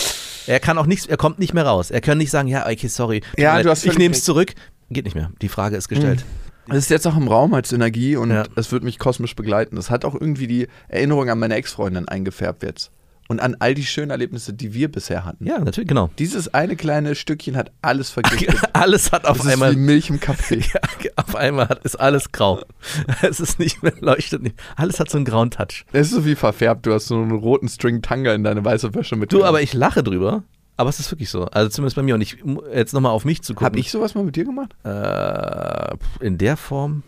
Er 0.50 0.58
kann 0.58 0.78
auch 0.78 0.86
nichts, 0.86 1.06
er 1.06 1.16
kommt 1.16 1.38
nicht 1.38 1.54
mehr 1.54 1.64
raus. 1.64 1.92
Er 1.92 2.00
kann 2.00 2.18
nicht 2.18 2.32
sagen, 2.32 2.48
ja, 2.48 2.66
okay, 2.66 2.88
sorry. 2.88 3.22
Ja, 3.38 3.62
du 3.62 3.70
hast 3.70 3.86
ich 3.86 3.96
nehme 3.96 4.16
es 4.16 4.24
zurück. 4.24 4.52
Geht 4.90 5.04
nicht 5.04 5.14
mehr. 5.14 5.30
Die 5.40 5.48
Frage 5.48 5.76
ist 5.76 5.88
gestellt. 5.88 6.24
Es 6.68 6.78
ist 6.78 6.90
jetzt 6.90 7.06
auch 7.06 7.16
im 7.16 7.28
Raum 7.28 7.54
als 7.54 7.72
Energie 7.72 8.16
und 8.16 8.32
Ja. 8.32 8.42
es 8.56 8.72
wird 8.72 8.82
mich 8.82 8.98
kosmisch 8.98 9.36
begleiten. 9.36 9.76
Das 9.76 9.90
hat 9.90 10.04
auch 10.04 10.14
irgendwie 10.14 10.48
die 10.48 10.66
Erinnerung 10.88 11.30
an 11.30 11.38
meine 11.38 11.54
Ex-Freundin 11.54 12.08
eingefärbt 12.08 12.64
jetzt. 12.64 12.90
Und 13.30 13.38
an 13.38 13.54
all 13.60 13.74
die 13.74 13.84
schönen 13.84 14.10
Erlebnisse, 14.10 14.52
die 14.52 14.74
wir 14.74 14.90
bisher 14.90 15.24
hatten. 15.24 15.46
Ja, 15.46 15.60
natürlich, 15.60 15.86
genau. 15.86 16.10
Dieses 16.18 16.52
eine 16.52 16.74
kleine 16.74 17.14
Stückchen 17.14 17.56
hat 17.56 17.70
alles 17.80 18.10
vergiftet. 18.10 18.58
Alles 18.72 19.12
hat 19.12 19.24
auf 19.24 19.36
Das 19.36 19.46
ist 19.46 19.52
einmal 19.52 19.70
wie 19.70 19.78
Milch 19.78 20.10
im 20.10 20.18
Kaffee. 20.18 20.64
Ja, 20.74 21.12
auf 21.14 21.36
einmal 21.36 21.68
hat, 21.68 21.84
ist 21.84 21.94
alles 21.94 22.32
grau. 22.32 22.60
Es 23.22 23.38
ist 23.38 23.60
nicht 23.60 23.84
mehr, 23.84 23.92
leuchtet 24.00 24.42
nicht. 24.42 24.56
Alles 24.74 24.98
hat 24.98 25.10
so 25.10 25.18
einen 25.18 25.24
grauen 25.24 25.52
Touch. 25.52 25.84
Es 25.92 26.08
ist 26.08 26.14
so 26.14 26.24
wie 26.24 26.34
verfärbt. 26.34 26.86
Du 26.86 26.92
hast 26.92 27.06
so 27.06 27.14
einen 27.14 27.30
roten 27.30 27.68
String 27.68 28.02
Tanga 28.02 28.34
in 28.34 28.42
deine 28.42 28.64
weiße 28.64 28.94
Wäsche 28.94 29.14
mit. 29.14 29.32
Du, 29.32 29.44
aber 29.44 29.62
ich 29.62 29.74
lache 29.74 30.02
drüber. 30.02 30.42
Aber 30.76 30.90
es 30.90 30.98
ist 30.98 31.12
wirklich 31.12 31.30
so. 31.30 31.44
Also 31.44 31.68
zumindest 31.68 31.94
bei 31.94 32.02
mir. 32.02 32.16
Und 32.16 32.22
ich 32.22 32.38
jetzt 32.74 32.94
nochmal 32.94 33.12
auf 33.12 33.24
mich 33.24 33.42
zu 33.42 33.54
gucken. 33.54 33.66
Hab 33.66 33.76
ich 33.76 33.92
sowas 33.92 34.16
mal 34.16 34.24
mit 34.24 34.34
dir 34.34 34.44
gemacht? 34.44 34.74
Äh, 34.82 36.24
in 36.24 36.36
der 36.36 36.56
Form? 36.56 37.04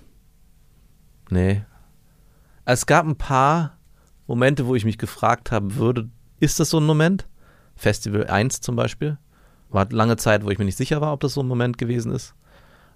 Nee. 1.31 1.65
Es 2.65 2.87
gab 2.87 3.07
ein 3.07 3.17
paar 3.17 3.77
Momente, 4.27 4.67
wo 4.67 4.75
ich 4.75 4.85
mich 4.85 4.99
gefragt 4.99 5.51
habe, 5.51 5.77
würde, 5.77 6.09
ist 6.41 6.61
das 6.61 6.71
so 6.71 6.79
ein 6.79 6.87
Moment? 6.87 7.27
Festival 7.77 8.27
1 8.27 8.61
zum 8.61 8.77
Beispiel. 8.77 9.19
War 9.71 9.89
lange 9.91 10.17
Zeit, 10.17 10.45
wo 10.45 10.51
ich 10.51 10.59
mir 10.59 10.65
nicht 10.65 10.77
sicher 10.77 11.01
war, 11.01 11.13
ob 11.13 11.21
das 11.21 11.35
so 11.35 11.43
ein 11.43 11.49
Moment 11.49 11.79
gewesen 11.79 12.13
ist. 12.13 12.35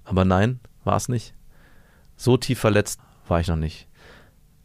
Aber 0.04 0.24
nein, 0.24 0.60
war 0.84 0.96
es 0.96 1.08
nicht. 1.08 1.34
So 2.16 2.36
tief 2.36 2.58
verletzt 2.58 3.00
war 3.28 3.40
ich 3.40 3.48
noch 3.48 3.56
nicht. 3.56 3.88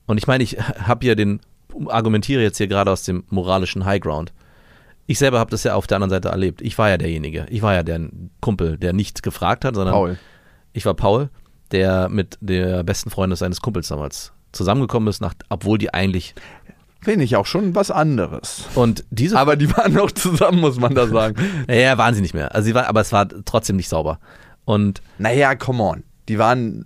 Und 0.05 0.17
ich 0.17 0.27
meine, 0.27 0.43
ich 0.43 0.59
habe 0.59 1.05
hier 1.05 1.15
den, 1.15 1.41
argumentiere 1.87 2.41
jetzt 2.41 2.57
hier 2.57 2.67
gerade 2.67 2.91
aus 2.91 3.03
dem 3.03 3.23
moralischen 3.29 3.85
Highground. 3.85 4.33
Ich 5.07 5.19
selber 5.19 5.39
habe 5.39 5.51
das 5.51 5.63
ja 5.63 5.75
auf 5.75 5.87
der 5.87 5.97
anderen 5.97 6.11
Seite 6.11 6.29
erlebt. 6.29 6.61
Ich 6.61 6.77
war 6.77 6.89
ja 6.89 6.97
derjenige. 6.97 7.45
Ich 7.49 7.61
war 7.61 7.73
ja 7.73 7.83
der 7.83 8.09
Kumpel, 8.39 8.77
der 8.77 8.93
nichts 8.93 9.21
gefragt 9.21 9.65
hat, 9.65 9.75
sondern 9.75 9.93
Paul. 9.93 10.19
ich 10.73 10.85
war 10.85 10.93
Paul, 10.93 11.29
der 11.71 12.07
mit 12.07 12.37
der 12.39 12.83
besten 12.83 13.09
Freundin 13.09 13.35
seines 13.35 13.61
Kumpels 13.61 13.87
damals 13.87 14.31
zusammengekommen 14.51 15.07
ist, 15.09 15.21
nach, 15.21 15.33
obwohl 15.49 15.77
die 15.77 15.93
eigentlich. 15.93 16.35
Finde 17.03 17.25
ich 17.25 17.35
auch 17.35 17.47
schon 17.47 17.73
was 17.73 17.89
anderes. 17.89 18.65
Und 18.75 19.03
diese. 19.09 19.39
Aber 19.39 19.55
die 19.55 19.75
waren 19.75 19.93
noch 19.93 20.11
zusammen, 20.11 20.59
muss 20.59 20.79
man 20.79 20.93
da 20.93 21.07
sagen. 21.07 21.35
ja, 21.67 21.97
waren 21.97 22.13
sie 22.13 22.21
nicht 22.21 22.35
mehr. 22.35 22.53
Also 22.53 22.67
sie 22.67 22.75
war, 22.75 22.87
aber 22.87 23.01
es 23.01 23.11
war 23.11 23.27
trotzdem 23.45 23.75
nicht 23.77 23.89
sauber. 23.89 24.19
Und 24.65 25.01
naja, 25.17 25.55
come 25.55 25.81
on. 25.81 26.03
Die 26.29 26.37
waren 26.37 26.83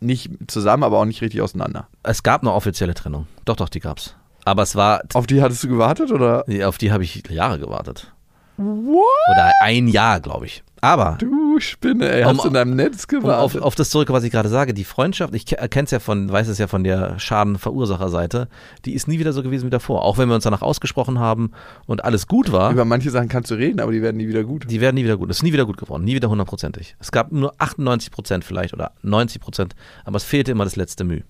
nicht 0.00 0.30
zusammen, 0.46 0.84
aber 0.84 1.00
auch 1.00 1.04
nicht 1.04 1.22
richtig 1.22 1.42
auseinander. 1.42 1.88
es 2.04 2.22
gab 2.22 2.42
eine 2.42 2.52
offizielle 2.52 2.94
Trennung. 2.94 3.26
Doch, 3.44 3.56
doch, 3.56 3.68
die 3.68 3.80
gab's. 3.80 4.14
Aber 4.44 4.62
es 4.62 4.76
war, 4.76 5.02
Auf 5.14 5.26
die 5.26 5.42
hattest 5.42 5.64
du 5.64 5.68
gewartet 5.68 6.12
oder? 6.12 6.44
auf 6.66 6.78
die 6.78 6.92
habe 6.92 7.02
ich 7.02 7.22
Jahre 7.28 7.58
gewartet. 7.58 8.12
What? 8.58 9.04
Oder 9.32 9.50
ein 9.62 9.88
Jahr, 9.88 10.20
glaube 10.20 10.46
ich. 10.46 10.62
Aber 10.80 11.16
Du 11.18 11.58
Spinne, 11.58 12.08
ey. 12.08 12.22
Hast 12.22 12.32
Um- 12.36 12.38
du 12.42 12.48
in 12.48 12.54
deinem 12.54 12.76
Netz 12.76 13.04
um 13.12 13.18
auf, 13.18 13.22
gewartet? 13.52 13.62
auf 13.62 13.74
das 13.74 13.90
zurück, 13.90 14.10
was 14.10 14.22
ich 14.22 14.30
gerade 14.30 14.48
sage, 14.48 14.74
die 14.74 14.84
Freundschaft, 14.84 15.34
ich 15.34 15.44
kenne 15.46 15.84
es 15.86 15.90
ja 15.90 15.98
von, 15.98 16.30
weiß 16.30 16.46
es 16.46 16.58
ja 16.58 16.68
von 16.68 16.84
der 16.84 17.18
Schadenverursacherseite, 17.18 18.48
die 18.84 18.94
ist 18.94 19.08
nie 19.08 19.18
wieder 19.18 19.32
so 19.32 19.42
gewesen 19.42 19.66
wie 19.66 19.70
davor. 19.70 20.04
Auch 20.04 20.18
wenn 20.18 20.28
wir 20.28 20.36
uns 20.36 20.44
danach 20.44 20.62
ausgesprochen 20.62 21.18
haben 21.18 21.50
und 21.86 22.04
alles 22.04 22.26
gut 22.28 22.52
war. 22.52 22.70
Über 22.70 22.84
manche 22.84 23.10
Sachen 23.10 23.28
kannst 23.28 23.50
du 23.50 23.56
reden, 23.56 23.80
aber 23.80 23.90
die 23.92 24.02
werden 24.02 24.16
nie 24.18 24.28
wieder 24.28 24.44
gut. 24.44 24.70
Die 24.70 24.80
werden 24.80 24.94
nie 24.94 25.04
wieder 25.04 25.16
gut. 25.16 25.30
Es 25.30 25.38
ist 25.38 25.42
nie 25.42 25.52
wieder 25.52 25.66
gut 25.66 25.78
geworden. 25.78 26.04
Nie 26.04 26.14
wieder 26.14 26.28
hundertprozentig. 26.28 26.94
Es 27.00 27.10
gab 27.10 27.32
nur 27.32 27.54
98 27.58 28.10
Prozent 28.12 28.44
vielleicht 28.44 28.72
oder 28.72 28.92
90 29.02 29.40
Prozent, 29.40 29.74
aber 30.04 30.16
es 30.16 30.24
fehlte 30.24 30.52
immer 30.52 30.64
das 30.64 30.76
letzte 30.76 31.02
Mühe. 31.04 31.24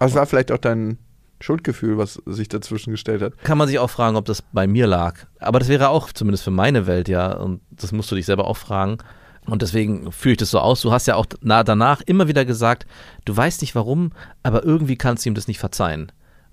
Aber 0.00 0.08
es 0.08 0.14
war 0.16 0.26
vielleicht 0.26 0.50
auch 0.50 0.58
dein 0.58 0.98
Schuldgefühl, 1.44 1.98
was 1.98 2.14
sich 2.26 2.48
dazwischen 2.48 2.90
gestellt 2.90 3.22
hat. 3.22 3.38
Kann 3.44 3.58
man 3.58 3.68
sich 3.68 3.78
auch 3.78 3.90
fragen, 3.90 4.16
ob 4.16 4.24
das 4.24 4.42
bei 4.42 4.66
mir 4.66 4.86
lag. 4.86 5.26
Aber 5.38 5.58
das 5.58 5.68
wäre 5.68 5.90
auch 5.90 6.12
zumindest 6.12 6.44
für 6.44 6.50
meine 6.50 6.86
Welt 6.86 7.08
ja, 7.08 7.32
und 7.32 7.60
das 7.70 7.92
musst 7.92 8.10
du 8.10 8.16
dich 8.16 8.26
selber 8.26 8.46
auch 8.46 8.56
fragen. 8.56 8.98
Und 9.46 9.60
deswegen 9.60 10.10
führe 10.10 10.32
ich 10.32 10.38
das 10.38 10.50
so 10.50 10.58
aus. 10.58 10.80
Du 10.80 10.90
hast 10.90 11.06
ja 11.06 11.16
auch 11.16 11.26
na, 11.42 11.62
danach 11.62 12.00
immer 12.00 12.28
wieder 12.28 12.44
gesagt, 12.44 12.86
du 13.26 13.36
weißt 13.36 13.60
nicht 13.60 13.74
warum, 13.74 14.12
aber 14.42 14.64
irgendwie 14.64 14.96
kannst 14.96 15.24
du 15.24 15.28
ihm 15.28 15.34
das 15.34 15.48
nicht 15.48 15.58
verzeihen. 15.58 16.10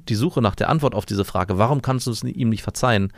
Die 0.10 0.16
Suche 0.16 0.42
nach 0.42 0.56
der 0.56 0.70
Antwort 0.70 0.94
auf 0.94 1.06
diese 1.06 1.24
Frage, 1.24 1.58
warum 1.58 1.82
kannst 1.82 2.08
du 2.08 2.12
es 2.12 2.24
ihm 2.24 2.50
nicht 2.50 2.64
verzeihen, 2.64 3.14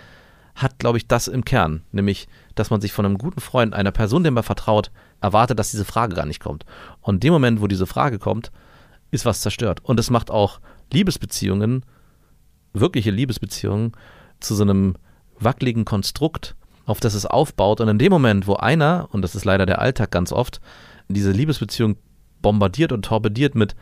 hat, 0.55 0.77
glaube 0.77 0.99
ich, 0.99 1.07
das 1.07 1.27
im 1.27 1.43
Kern. 1.43 1.81
Nämlich, 1.91 2.27
dass 2.53 2.69
man 2.69 2.81
sich 2.81 2.91
von 2.93 3.05
einem 3.05 3.17
guten 3.17 3.41
Freund, 3.41 3.73
einer 3.73 3.91
Person, 3.91 4.21
der 4.21 4.31
man 4.31 4.43
vertraut, 4.43 4.91
erwartet, 5.21 5.57
dass 5.57 5.71
diese 5.71 5.85
Frage 5.85 6.15
gar 6.15 6.27
nicht 6.27 6.39
kommt. 6.39 6.65
Und 7.01 7.15
in 7.15 7.19
dem 7.21 7.33
Moment, 7.33 7.61
wo 7.61 7.67
diese 7.67 7.87
Frage 7.87 8.19
kommt, 8.19 8.51
ist 9.09 9.25
was 9.25 9.41
zerstört. 9.41 9.79
Und 9.83 9.99
es 9.99 10.09
macht 10.09 10.29
auch 10.29 10.59
Liebesbeziehungen, 10.91 11.85
wirkliche 12.73 13.11
Liebesbeziehungen, 13.11 13.93
zu 14.39 14.55
so 14.55 14.63
einem 14.63 14.95
wackeligen 15.39 15.85
Konstrukt, 15.85 16.55
auf 16.85 16.99
das 16.99 17.13
es 17.13 17.25
aufbaut. 17.25 17.81
Und 17.81 17.87
in 17.87 17.99
dem 17.99 18.11
Moment, 18.11 18.47
wo 18.47 18.55
einer, 18.55 19.07
und 19.11 19.21
das 19.21 19.35
ist 19.35 19.45
leider 19.45 19.65
der 19.65 19.79
Alltag 19.79 20.11
ganz 20.11 20.31
oft, 20.31 20.59
diese 21.07 21.31
Liebesbeziehung 21.31 21.97
bombardiert 22.41 22.91
und 22.91 23.05
torpediert 23.05 23.55
mit 23.55 23.75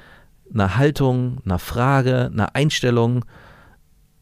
einer 0.53 0.77
Haltung, 0.77 1.39
einer 1.45 1.59
Frage, 1.59 2.29
einer 2.31 2.55
Einstellung, 2.55 3.25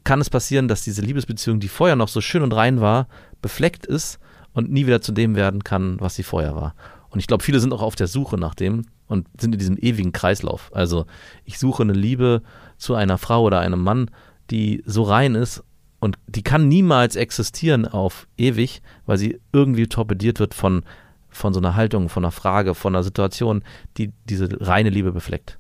kann 0.03 0.21
es 0.21 0.29
passieren, 0.29 0.67
dass 0.67 0.83
diese 0.83 1.01
Liebesbeziehung, 1.01 1.59
die 1.59 1.67
vorher 1.67 1.95
noch 1.95 2.07
so 2.07 2.21
schön 2.21 2.41
und 2.41 2.53
rein 2.53 2.81
war, 2.81 3.07
befleckt 3.41 3.85
ist 3.85 4.19
und 4.53 4.71
nie 4.71 4.85
wieder 4.85 5.01
zu 5.01 5.11
dem 5.11 5.35
werden 5.35 5.63
kann, 5.63 5.99
was 5.99 6.15
sie 6.15 6.23
vorher 6.23 6.55
war. 6.55 6.75
Und 7.09 7.19
ich 7.19 7.27
glaube, 7.27 7.43
viele 7.43 7.59
sind 7.59 7.73
auch 7.73 7.81
auf 7.81 7.95
der 7.95 8.07
Suche 8.07 8.37
nach 8.37 8.55
dem 8.55 8.85
und 9.07 9.27
sind 9.39 9.53
in 9.53 9.59
diesem 9.59 9.77
ewigen 9.77 10.11
Kreislauf. 10.11 10.71
Also 10.73 11.05
ich 11.43 11.59
suche 11.59 11.83
eine 11.83 11.93
Liebe 11.93 12.43
zu 12.79 12.95
einer 12.95 13.19
Frau 13.19 13.43
oder 13.43 13.59
einem 13.59 13.83
Mann, 13.83 14.09
die 14.49 14.81
so 14.85 15.03
rein 15.03 15.35
ist 15.35 15.63
und 15.99 16.17
die 16.27 16.41
kann 16.41 16.67
niemals 16.67 17.15
existieren 17.15 17.85
auf 17.85 18.27
ewig, 18.37 18.81
weil 19.05 19.17
sie 19.17 19.39
irgendwie 19.51 19.87
torpediert 19.87 20.39
wird 20.39 20.55
von 20.55 20.83
von 21.31 21.53
so 21.53 21.59
einer 21.59 21.75
Haltung, 21.75 22.09
von 22.09 22.25
einer 22.25 22.31
Frage, 22.31 22.73
von 22.73 22.95
einer 22.95 23.03
Situation, 23.03 23.63
die 23.97 24.11
diese 24.27 24.49
reine 24.61 24.89
Liebe 24.89 25.11
befleckt. 25.11 25.59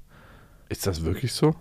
Ist 0.67 0.87
das 0.87 1.03
wirklich 1.03 1.31
so? 1.33 1.55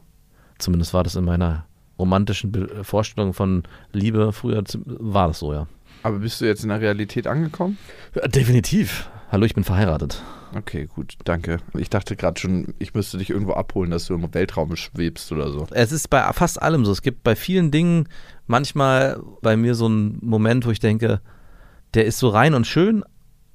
Zumindest 0.59 0.94
war 0.94 1.04
das 1.04 1.14
in 1.14 1.24
meiner 1.24 1.66
romantischen 1.98 2.50
Be 2.50 2.84
Vorstellung 2.84 3.34
von 3.34 3.64
Liebe 3.92 4.32
früher, 4.32 4.64
war 4.86 5.28
das 5.28 5.40
so, 5.40 5.52
ja. 5.52 5.66
Aber 6.02 6.20
bist 6.20 6.40
du 6.40 6.46
jetzt 6.46 6.62
in 6.62 6.70
der 6.70 6.80
Realität 6.80 7.26
angekommen? 7.26 7.76
Ja, 8.14 8.26
Definitiv. 8.28 9.11
Hallo, 9.30 9.44
ich 9.44 9.54
bin 9.54 9.64
verheiratet. 9.64 10.22
Okay, 10.55 10.86
gut, 10.86 11.14
danke. 11.24 11.59
Ich 11.74 11.90
dachte 11.90 12.16
gerade 12.16 12.40
schon, 12.40 12.74
ich 12.78 12.94
müsste 12.94 13.18
dich 13.18 13.30
irgendwo 13.30 13.53
abholen, 13.53 13.90
dass 13.90 14.07
du 14.07 14.14
im 14.14 14.34
Weltraum 14.34 14.76
schwebst 14.76 15.30
oder 15.32 15.51
so. 15.51 15.66
Es 15.72 15.92
ist 15.92 16.09
bei 16.09 16.22
fast 16.32 16.61
allem 16.62 16.84
so. 16.84 16.92
Es 16.92 17.03
gibt 17.03 17.22
bei 17.22 17.36
vielen 17.36 17.70
Dingen 17.70 18.09
manchmal 18.46 19.20
bei 19.42 19.57
mir 19.57 19.74
so 19.74 19.86
einen 19.86 20.18
Moment, 20.22 20.66
wo 20.66 20.70
ich 20.70 20.80
denke, 20.80 21.20
der 21.94 22.07
ist 22.07 22.18
so 22.18 22.28
rein 22.28 22.55
und 22.55 22.66
schön 22.66 23.05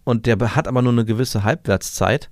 und 0.04 0.26
der 0.26 0.38
hat 0.56 0.68
aber 0.68 0.82
nur 0.82 0.92
eine 0.92 1.06
gewisse 1.06 1.44
Halbwertszeit 1.44 2.30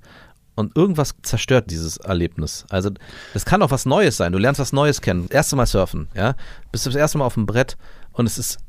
und 0.55 0.75
irgendwas 0.75 1.15
zerstört 1.23 1.71
dieses 1.71 1.97
Erlebnis. 1.97 2.65
Also 2.69 2.91
das 3.33 3.45
kann 3.45 3.61
auch 3.61 3.71
was 3.71 3.85
Neues 3.85 4.17
sein. 4.17 4.31
Du 4.31 4.37
lernst 4.37 4.59
was 4.59 4.73
Neues 4.73 5.01
kennen. 5.01 5.23
Das 5.27 5.31
erste 5.35 5.55
Mal 5.55 5.65
surfen, 5.65 6.07
ja. 6.15 6.35
Bist 6.71 6.85
du 6.85 6.89
das 6.89 6.97
erste 6.97 7.17
Mal 7.17 7.25
auf 7.25 7.35
dem 7.35 7.45
Brett 7.45 7.77
und 8.11 8.25
es 8.25 8.37
ist 8.37 8.59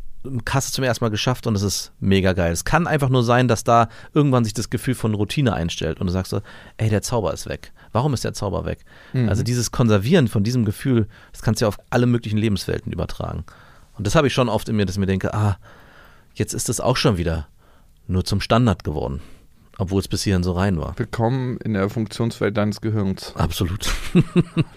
hast 0.49 0.67
es 0.67 0.73
zum 0.73 0.85
ersten 0.85 1.05
Mal 1.05 1.11
geschafft 1.11 1.47
und 1.47 1.55
es 1.55 1.63
ist 1.63 1.93
mega 2.01 2.33
geil. 2.33 2.53
Es 2.53 2.65
kann 2.65 2.87
einfach 2.87 3.09
nur 3.09 3.25
sein, 3.25 3.49
dass 3.49 3.65
da 3.65 3.89
irgendwann 4.15 4.45
sich 4.45 4.55
das 4.55 4.71
Gefühl 4.71 4.95
von 4.95 5.15
Routine 5.15 5.55
einstellt 5.55 6.01
und 6.01 6.07
du 6.07 6.13
sagst 6.13 6.31
so, 6.31 6.41
ey, 6.77 6.89
der 6.89 7.03
Zauber 7.03 7.33
ist 7.33 7.49
weg. 7.49 7.73
Warum 7.93 8.15
ist 8.15 8.25
der 8.25 8.33
Zauber 8.33 8.65
weg? 8.65 8.85
Also 9.29 9.43
dieses 9.43 9.71
Konservieren 9.71 10.29
von 10.29 10.45
diesem 10.45 10.65
Gefühl, 10.65 11.09
das 11.33 11.43
kannst 11.43 11.61
du 11.61 11.65
ja 11.65 11.69
auf 11.69 11.79
alle 11.91 12.07
möglichen 12.07 12.39
Lebenswelten 12.39 12.93
übertragen. 12.93 13.45
Und 13.99 14.07
das 14.07 14.15
habe 14.15 14.27
ich 14.27 14.33
schon 14.33 14.49
oft 14.49 14.69
in 14.69 14.77
mir, 14.77 14.87
dass 14.87 14.95
ich 14.95 15.01
mir 15.01 15.07
denke, 15.07 15.35
ah, 15.35 15.59
jetzt 16.35 16.55
ist 16.55 16.69
es 16.69 16.81
auch 16.81 16.97
schon 16.97 17.19
wieder 17.19 17.49
nur 18.07 18.25
zum 18.25 18.41
Standard 18.41 18.85
geworden, 18.85 19.21
obwohl 19.83 20.01
es 20.01 20.07
bis 20.07 20.23
hierhin 20.23 20.45
so 20.45 20.53
rein 20.53 20.79
war. 20.79 20.95
Willkommen 20.97 21.57
in 21.59 21.75
der 21.75 21.91
Funktionswelt 21.91 22.57
deines 22.57 22.81
Gehirns. 22.81 23.35
Absolut. 23.37 23.89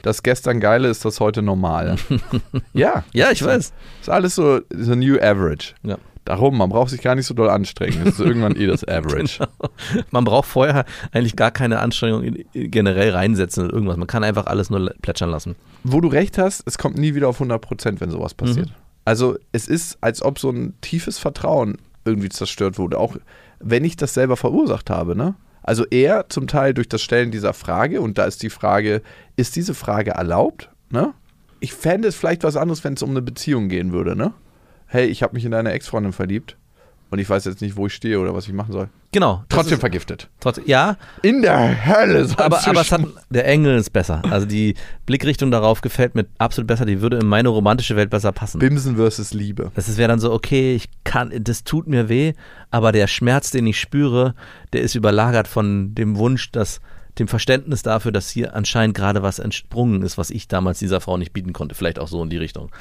Das 0.01 0.23
gestern 0.23 0.59
Geile 0.59 0.87
ist 0.87 1.03
das 1.03 1.19
heute 1.19 1.41
normal. 1.41 1.97
ja. 2.73 3.03
Ja, 3.11 3.31
ich 3.31 3.43
weiß. 3.43 3.73
Ist 4.01 4.09
alles 4.09 4.35
so, 4.35 4.61
so 4.69 4.95
new 4.95 5.15
average. 5.19 5.73
Ja. 5.83 5.97
Darum, 6.25 6.57
man 6.57 6.69
braucht 6.69 6.89
sich 6.89 7.01
gar 7.01 7.15
nicht 7.15 7.25
so 7.25 7.33
doll 7.33 7.49
anstrengen. 7.49 8.03
Das 8.03 8.15
ist 8.15 8.19
irgendwann 8.19 8.55
eh 8.55 8.65
das 8.65 8.87
Average. 8.87 9.47
Man 10.11 10.23
braucht 10.23 10.47
vorher 10.47 10.85
eigentlich 11.11 11.35
gar 11.35 11.51
keine 11.51 11.79
Anstrengung 11.79 12.35
generell 12.53 13.11
reinsetzen 13.11 13.65
oder 13.65 13.73
irgendwas. 13.73 13.97
Man 13.97 14.07
kann 14.07 14.23
einfach 14.23 14.47
alles 14.47 14.69
nur 14.69 14.91
plätschern 15.01 15.29
lassen. 15.29 15.55
Wo 15.83 16.01
du 16.01 16.07
recht 16.07 16.37
hast, 16.37 16.63
es 16.65 16.77
kommt 16.79 16.97
nie 16.97 17.13
wieder 17.13 17.27
auf 17.27 17.35
100 17.35 17.61
Prozent, 17.61 18.01
wenn 18.01 18.09
sowas 18.09 18.33
passiert. 18.33 18.69
Mhm. 18.69 18.75
Also 19.05 19.37
es 19.51 19.67
ist, 19.67 19.99
als 20.01 20.23
ob 20.23 20.39
so 20.39 20.49
ein 20.49 20.73
tiefes 20.81 21.19
Vertrauen 21.19 21.77
irgendwie 22.05 22.29
zerstört 22.29 22.77
wurde, 22.79 22.97
auch 22.97 23.17
wenn 23.59 23.83
ich 23.83 23.95
das 23.95 24.13
selber 24.13 24.37
verursacht 24.37 24.89
habe. 24.89 25.15
Ne? 25.15 25.35
Also 25.63 25.85
eher 25.85 26.29
zum 26.29 26.47
Teil 26.47 26.73
durch 26.73 26.89
das 26.89 27.01
Stellen 27.01 27.31
dieser 27.31 27.53
Frage 27.53 28.01
und 28.01 28.17
da 28.17 28.25
ist 28.25 28.43
die 28.43 28.49
Frage, 28.49 29.01
ist 29.35 29.55
diese 29.55 29.73
Frage 29.73 30.11
erlaubt? 30.11 30.71
Ne? 30.89 31.13
Ich 31.59 31.73
fände 31.73 32.07
es 32.07 32.15
vielleicht 32.15 32.43
was 32.43 32.57
anderes, 32.57 32.83
wenn 32.83 32.93
es 32.93 33.01
um 33.01 33.11
eine 33.11 33.21
Beziehung 33.21 33.69
gehen 33.69 33.91
würde. 33.91 34.15
Ne? 34.15 34.33
Hey, 34.85 35.07
ich 35.07 35.23
habe 35.23 35.33
mich 35.33 35.45
in 35.45 35.51
deine 35.51 35.71
Ex-Freundin 35.71 36.13
verliebt 36.13 36.57
und 37.11 37.19
ich 37.19 37.29
weiß 37.29 37.45
jetzt 37.45 37.61
nicht, 37.61 37.75
wo 37.75 37.87
ich 37.87 37.93
stehe 37.93 38.19
oder 38.19 38.33
was 38.33 38.47
ich 38.47 38.53
machen 38.53 38.71
soll. 38.71 38.89
Genau. 39.11 39.43
Trotzdem 39.47 39.75
ist- 39.75 39.79
vergiftet. 39.79 40.29
Trotzdem, 40.41 40.65
ja, 40.67 40.97
In 41.21 41.41
der 41.41 41.85
Hölle. 41.85 42.27
aber, 42.37 42.67
aber 42.67 42.81
es 42.81 42.91
hat, 42.91 43.01
der 43.29 43.47
Engel 43.47 43.77
ist 43.77 43.91
besser. 43.91 44.21
Also 44.29 44.45
die 44.45 44.73
Blickrichtung 45.05 45.51
darauf 45.51 45.79
gefällt 45.81 46.15
mir 46.15 46.25
absolut 46.37 46.67
besser. 46.67 46.85
Die 46.85 47.01
würde 47.01 47.17
in 47.17 47.27
meine 47.27 47.47
romantische 47.49 47.95
Welt 47.95 48.09
besser 48.09 48.31
passen. 48.33 48.59
Bimsen 48.59 48.97
versus 48.97 49.33
Liebe. 49.33 49.71
Das 49.75 49.95
wäre 49.97 50.09
dann 50.09 50.19
so, 50.19 50.33
okay, 50.33 50.75
ich 50.75 50.89
kann, 51.05 51.31
das 51.41 51.63
tut 51.63 51.87
mir 51.87 52.09
weh, 52.09 52.33
aber 52.71 52.91
der 52.91 53.07
Schmerz, 53.07 53.51
den 53.51 53.67
ich 53.67 53.79
spüre, 53.79 54.35
der 54.73 54.81
ist 54.81 54.95
überlagert 54.95 55.47
von 55.47 55.95
dem 55.95 56.17
Wunsch, 56.17 56.51
dass 56.51 56.81
dem 57.19 57.27
Verständnis 57.27 57.81
dafür, 57.81 58.11
dass 58.11 58.29
hier 58.29 58.55
anscheinend 58.55 58.95
gerade 58.95 59.23
was 59.23 59.39
entsprungen 59.39 60.01
ist, 60.01 60.17
was 60.17 60.29
ich 60.29 60.47
damals 60.47 60.79
dieser 60.79 60.99
Frau 61.01 61.17
nicht 61.17 61.33
bieten 61.33 61.53
konnte. 61.53 61.75
Vielleicht 61.75 61.99
auch 61.99 62.07
so 62.07 62.21
in 62.23 62.29
die 62.29 62.37
Richtung. 62.37 62.71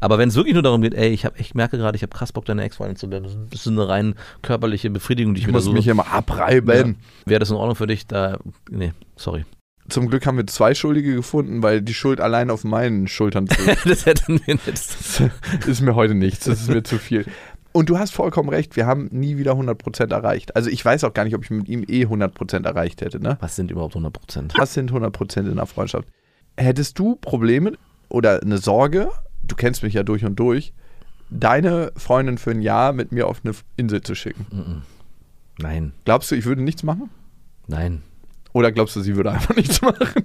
Aber 0.00 0.18
wenn 0.18 0.28
es 0.28 0.34
wirklich 0.34 0.54
nur 0.54 0.62
darum 0.62 0.82
geht, 0.82 0.94
ey, 0.94 1.10
ich, 1.10 1.24
hab, 1.24 1.38
ich 1.38 1.54
merke 1.54 1.78
gerade, 1.78 1.96
ich 1.96 2.02
habe 2.02 2.14
krass 2.16 2.32
Bock, 2.32 2.44
deine 2.44 2.62
Ex-Freundin 2.64 2.96
zu 2.96 3.10
werden, 3.10 3.48
das 3.50 3.60
ist 3.60 3.68
eine 3.68 3.88
rein 3.88 4.14
körperliche 4.42 4.90
Befriedigung, 4.90 5.34
die 5.34 5.38
ich, 5.38 5.44
Ich 5.44 5.48
wieder 5.48 5.56
muss 5.58 5.64
suche. 5.64 5.76
mich 5.76 5.86
immer 5.86 6.12
abreiben. 6.12 6.96
Wäre 7.24 7.40
das 7.40 7.50
in 7.50 7.56
Ordnung 7.56 7.76
für 7.76 7.86
dich? 7.86 8.06
Da, 8.06 8.38
nee, 8.70 8.92
sorry. 9.16 9.44
Zum 9.88 10.08
Glück 10.08 10.24
haben 10.24 10.38
wir 10.38 10.46
zwei 10.46 10.74
Schuldige 10.74 11.14
gefunden, 11.14 11.62
weil 11.62 11.82
die 11.82 11.92
Schuld 11.92 12.18
allein 12.18 12.50
auf 12.50 12.64
meinen 12.64 13.06
Schultern 13.06 13.46
zu. 13.48 13.56
das 13.84 14.06
hätte 14.06 14.32
mir 14.32 14.40
nicht. 14.46 14.66
das 14.66 15.20
ist 15.66 15.82
mir 15.82 15.94
heute 15.94 16.14
nichts, 16.14 16.46
das 16.46 16.62
ist 16.62 16.68
mir 16.70 16.82
zu 16.82 16.98
viel. 16.98 17.26
Und 17.76 17.88
du 17.88 17.98
hast 17.98 18.12
vollkommen 18.12 18.48
recht, 18.50 18.76
wir 18.76 18.86
haben 18.86 19.08
nie 19.10 19.36
wieder 19.36 19.54
100% 19.54 20.12
erreicht. 20.12 20.54
Also 20.54 20.70
ich 20.70 20.84
weiß 20.84 21.02
auch 21.02 21.12
gar 21.12 21.24
nicht, 21.24 21.34
ob 21.34 21.42
ich 21.42 21.50
mit 21.50 21.68
ihm 21.68 21.82
eh 21.88 22.04
100% 22.04 22.64
erreicht 22.64 23.00
hätte. 23.00 23.18
Ne? 23.18 23.36
Was 23.40 23.56
sind 23.56 23.72
überhaupt 23.72 23.94
100 23.96 24.12
Prozent? 24.12 24.54
Was 24.56 24.74
sind 24.74 24.92
100% 24.92 25.40
in 25.40 25.50
einer 25.50 25.66
Freundschaft? 25.66 26.06
Hättest 26.56 27.00
du 27.00 27.16
Probleme 27.16 27.72
oder 28.08 28.40
eine 28.40 28.58
Sorge, 28.58 29.10
du 29.42 29.56
kennst 29.56 29.82
mich 29.82 29.92
ja 29.94 30.04
durch 30.04 30.24
und 30.24 30.36
durch, 30.38 30.72
deine 31.30 31.90
Freundin 31.96 32.38
für 32.38 32.52
ein 32.52 32.62
Jahr 32.62 32.92
mit 32.92 33.10
mir 33.10 33.26
auf 33.26 33.40
eine 33.44 33.54
Insel 33.76 34.02
zu 34.02 34.14
schicken? 34.14 34.84
Nein, 35.58 35.92
Glaubst 36.04 36.30
du, 36.30 36.36
ich 36.36 36.44
würde 36.44 36.62
nichts 36.62 36.84
machen? 36.84 37.10
nein. 37.66 38.02
Oder 38.52 38.70
glaubst 38.70 38.94
du, 38.94 39.00
sie 39.00 39.16
würde 39.16 39.32
einfach 39.32 39.56
nichts 39.56 39.82
machen? 39.82 40.22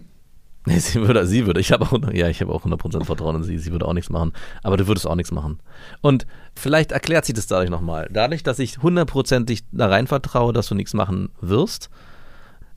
Nee, 0.66 0.80
sie 0.80 1.02
würde, 1.02 1.26
sie 1.26 1.46
würde. 1.46 1.60
Ich 1.60 1.72
habe 1.72 1.86
auch, 1.86 2.14
ja, 2.14 2.28
ich 2.28 2.42
habe 2.42 2.52
auch 2.52 2.66
100% 2.66 3.06
Vertrauen 3.06 3.38
in 3.38 3.44
sie. 3.44 3.58
Sie 3.58 3.72
würde 3.72 3.86
auch 3.86 3.94
nichts 3.94 4.10
machen. 4.10 4.34
Aber 4.62 4.78
du 4.78 4.88
würdest 4.88 5.08
auch 5.08 5.16
nichts 5.16 5.32
machen. 5.32 5.60
Und 6.02 6.28
vielleicht 6.56 6.92
erklärt 6.92 7.26
sich 7.26 7.36
das 7.36 7.48
dadurch 7.48 7.70
nochmal. 7.70 8.10
Dadurch, 8.12 8.44
dass 8.44 8.60
ich 8.60 8.80
hundertprozentig 8.80 9.64
da 9.72 9.88
rein 9.88 10.08
vertraue, 10.08 10.54
dass 10.54 10.68
du 10.68 10.76
nichts 10.76 10.94
machen 10.94 11.30
wirst, 11.42 11.90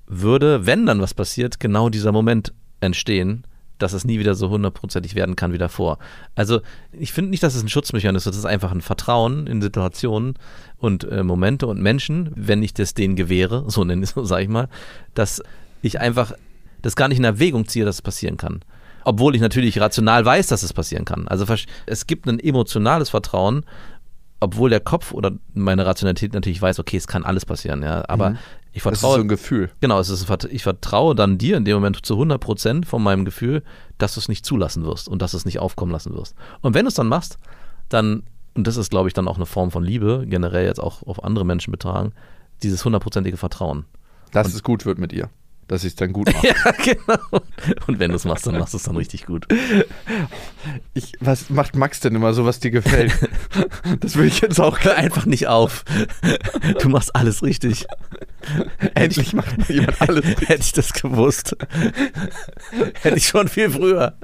würde, 0.07 0.67
wenn 0.67 0.87
dann 0.87 1.01
was 1.01 1.15
passiert, 1.15 1.61
genau 1.61 1.89
dieser 1.89 2.13
Moment 2.13 2.53
entstehen, 2.81 3.45
dass 3.79 3.93
es 3.93 4.05
nie 4.05 4.19
wieder 4.19 4.35
so 4.35 4.49
hundertprozentig 4.49 5.15
werden 5.15 5.37
kann 5.37 5.53
wie 5.53 5.59
davor. 5.59 5.99
Also 6.35 6.61
ich 6.93 7.13
finde 7.13 7.31
nicht, 7.31 7.43
dass 7.43 7.55
es 7.55 7.63
ein 7.63 7.69
Schutzmechanismus 7.69 8.27
ist, 8.27 8.39
es 8.39 8.45
ist 8.45 8.51
einfach 8.51 8.71
ein 8.71 8.81
Vertrauen 8.81 9.47
in 9.47 9.61
Situationen 9.61 10.35
und 10.79 11.05
äh, 11.05 11.23
Momente 11.25 11.67
und 11.67 11.81
Menschen, 11.81 12.31
wenn 12.37 12.63
ich 12.63 12.75
das 12.75 12.95
denen 12.95 13.17
gewähre, 13.17 13.65
so 13.69 13.83
nenne 13.85 14.05
ich 14.05 14.17
es, 14.17 14.29
sage 14.29 14.45
ich 14.45 14.49
mal, 14.49 14.69
dass 15.15 15.43
ich 15.83 16.01
einfach 16.01 16.33
das 16.83 16.97
gar 16.97 17.09
nicht 17.09 17.19
in 17.19 17.25
Erwägung 17.25 17.67
ziehe, 17.67 17.85
dass 17.85 17.97
es 17.97 18.03
passieren 18.03 18.37
kann. 18.37 18.61
Obwohl 19.05 19.35
ich 19.35 19.41
natürlich 19.41 19.81
rational 19.81 20.25
weiß, 20.25 20.47
dass 20.49 20.63
es 20.63 20.73
passieren 20.73 21.05
kann. 21.05 21.27
Also 21.27 21.45
es 21.87 22.07
gibt 22.07 22.29
ein 22.29 22.39
emotionales 22.39 23.11
Vertrauen, 23.11 23.65
obwohl 24.39 24.71
der 24.71 24.81
Kopf 24.81 25.13
oder 25.13 25.33
meine 25.55 25.87
Rationalität 25.87 26.35
natürlich 26.35 26.61
weiß, 26.61 26.79
okay, 26.81 26.97
es 26.97 27.07
kann 27.07 27.25
alles 27.25 27.47
passieren, 27.47 27.83
ja. 27.83 28.05
Aber 28.09 28.37
ich 28.73 28.83
Das 28.83 28.95
ist 28.95 29.01
vertraue. 29.01 29.17
so 29.17 29.21
ein 29.23 29.29
Gefühl. 29.29 29.71
Genau, 29.81 29.99
es 30.01 30.09
ist, 30.09 30.27
ich 30.51 30.63
vertraue 30.63 31.15
dann 31.15 31.39
dir 31.39 31.57
in 31.57 31.65
dem 31.65 31.75
Moment 31.75 32.05
zu 32.05 32.15
100 32.15 32.41
Prozent 32.41 32.87
von 32.87 33.03
meinem 33.03 33.25
Gefühl, 33.25 33.63
dass 33.99 34.15
du 34.15 34.21
es 34.21 34.29
nicht 34.29 34.45
zulassen 34.45 34.85
wirst 34.85 35.09
und 35.09 35.23
dass 35.23 35.33
du 35.33 35.37
es 35.37 35.45
nicht 35.45 35.59
aufkommen 35.61 35.93
lassen 35.93 36.15
wirst. 36.15 36.35
Und 36.61 36.75
wenn 36.75 36.85
du 36.85 36.89
es 36.89 36.95
dann 36.95 37.09
machst, 37.09 37.39
dann, 37.89 38.25
und 38.55 38.67
das 38.67 38.77
ist, 38.77 38.91
glaube 38.91 39.09
ich, 39.09 39.15
dann 39.15 39.29
auch 39.29 39.37
eine 39.37 39.47
Form 39.47 39.71
von 39.71 39.85
Liebe, 39.85 40.25
generell 40.27 40.67
jetzt 40.67 40.81
auch 40.81 41.03
auf 41.07 41.23
andere 41.23 41.45
Menschen 41.45 41.71
betragen, 41.71 42.13
dieses 42.63 42.85
hundertprozentige 42.85 43.37
Vertrauen. 43.37 43.85
Dass 44.33 44.55
es 44.55 44.63
gut 44.63 44.87
wird 44.87 44.99
mit 44.99 45.13
ihr. 45.13 45.29
Dass 45.69 45.85
ich 45.85 45.91
es 45.91 45.97
dann 45.97 46.13
gut 46.13 46.27
mache. 46.33 46.49
Ja, 46.49 46.73
genau. 46.73 47.43
Und 47.87 47.99
wenn 47.99 48.11
du 48.11 48.17
es 48.17 48.25
machst, 48.25 48.47
dann 48.47 48.59
machst 48.59 48.75
du 48.75 48.79
es 48.79 48.83
dann 48.83 48.97
richtig 48.97 49.27
gut. 49.27 49.47
Ich, 50.95 51.13
was 51.21 51.51
macht 51.51 51.77
Max 51.77 52.01
denn 52.01 52.15
immer 52.15 52.35
so, 52.35 52.45
was 52.45 52.61
dir 52.61 52.71
gefällt? 52.71 53.13
das 54.01 54.17
will 54.17 54.27
ich 54.27 54.41
jetzt 54.41 54.61
auch 54.61 54.81
Hör 54.81 54.97
einfach 54.97 55.27
nicht 55.27 55.47
auf. 55.47 55.85
Du 56.81 56.89
machst 56.89 57.15
alles 57.15 57.43
richtig. 57.43 57.87
Endlich 58.95 59.33
macht 59.33 59.69
jemand 59.69 60.01
alles. 60.01 60.25
Hätte 60.25 60.63
ich 60.63 60.73
das 60.73 60.93
gewusst, 60.93 61.57
hätte 63.01 63.17
ich 63.17 63.29
schon 63.29 63.49
viel 63.49 63.71
früher. 63.71 64.15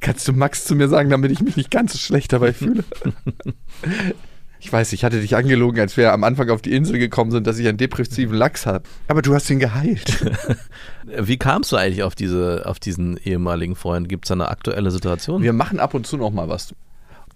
Kannst 0.00 0.28
du 0.28 0.32
Max 0.32 0.64
zu 0.64 0.76
mir 0.76 0.88
sagen, 0.88 1.10
damit 1.10 1.32
ich 1.32 1.40
mich 1.40 1.56
nicht 1.56 1.70
ganz 1.70 1.92
so 1.92 1.98
schlecht 1.98 2.32
dabei 2.32 2.52
fühle? 2.52 2.84
Ich 4.66 4.72
weiß, 4.72 4.92
ich 4.94 5.04
hatte 5.04 5.20
dich 5.20 5.36
angelogen, 5.36 5.78
als 5.78 5.96
wir 5.96 6.12
am 6.12 6.24
Anfang 6.24 6.50
auf 6.50 6.60
die 6.60 6.74
Insel 6.74 6.98
gekommen 6.98 7.30
sind, 7.30 7.46
dass 7.46 7.56
ich 7.56 7.68
einen 7.68 7.78
depressiven 7.78 8.36
Lachs 8.36 8.66
habe. 8.66 8.82
Aber 9.06 9.22
du 9.22 9.32
hast 9.32 9.48
ihn 9.48 9.60
geheilt. 9.60 10.26
Wie 11.04 11.36
kamst 11.36 11.70
du 11.70 11.76
eigentlich 11.76 12.02
auf, 12.02 12.16
diese, 12.16 12.64
auf 12.66 12.80
diesen 12.80 13.16
ehemaligen 13.16 13.76
Freund? 13.76 14.08
Gibt 14.08 14.24
es 14.24 14.30
da 14.30 14.34
eine 14.34 14.48
aktuelle 14.48 14.90
Situation? 14.90 15.40
Wir 15.40 15.52
machen 15.52 15.78
ab 15.78 15.94
und 15.94 16.04
zu 16.04 16.16
noch 16.16 16.32
mal 16.32 16.48
was. 16.48 16.74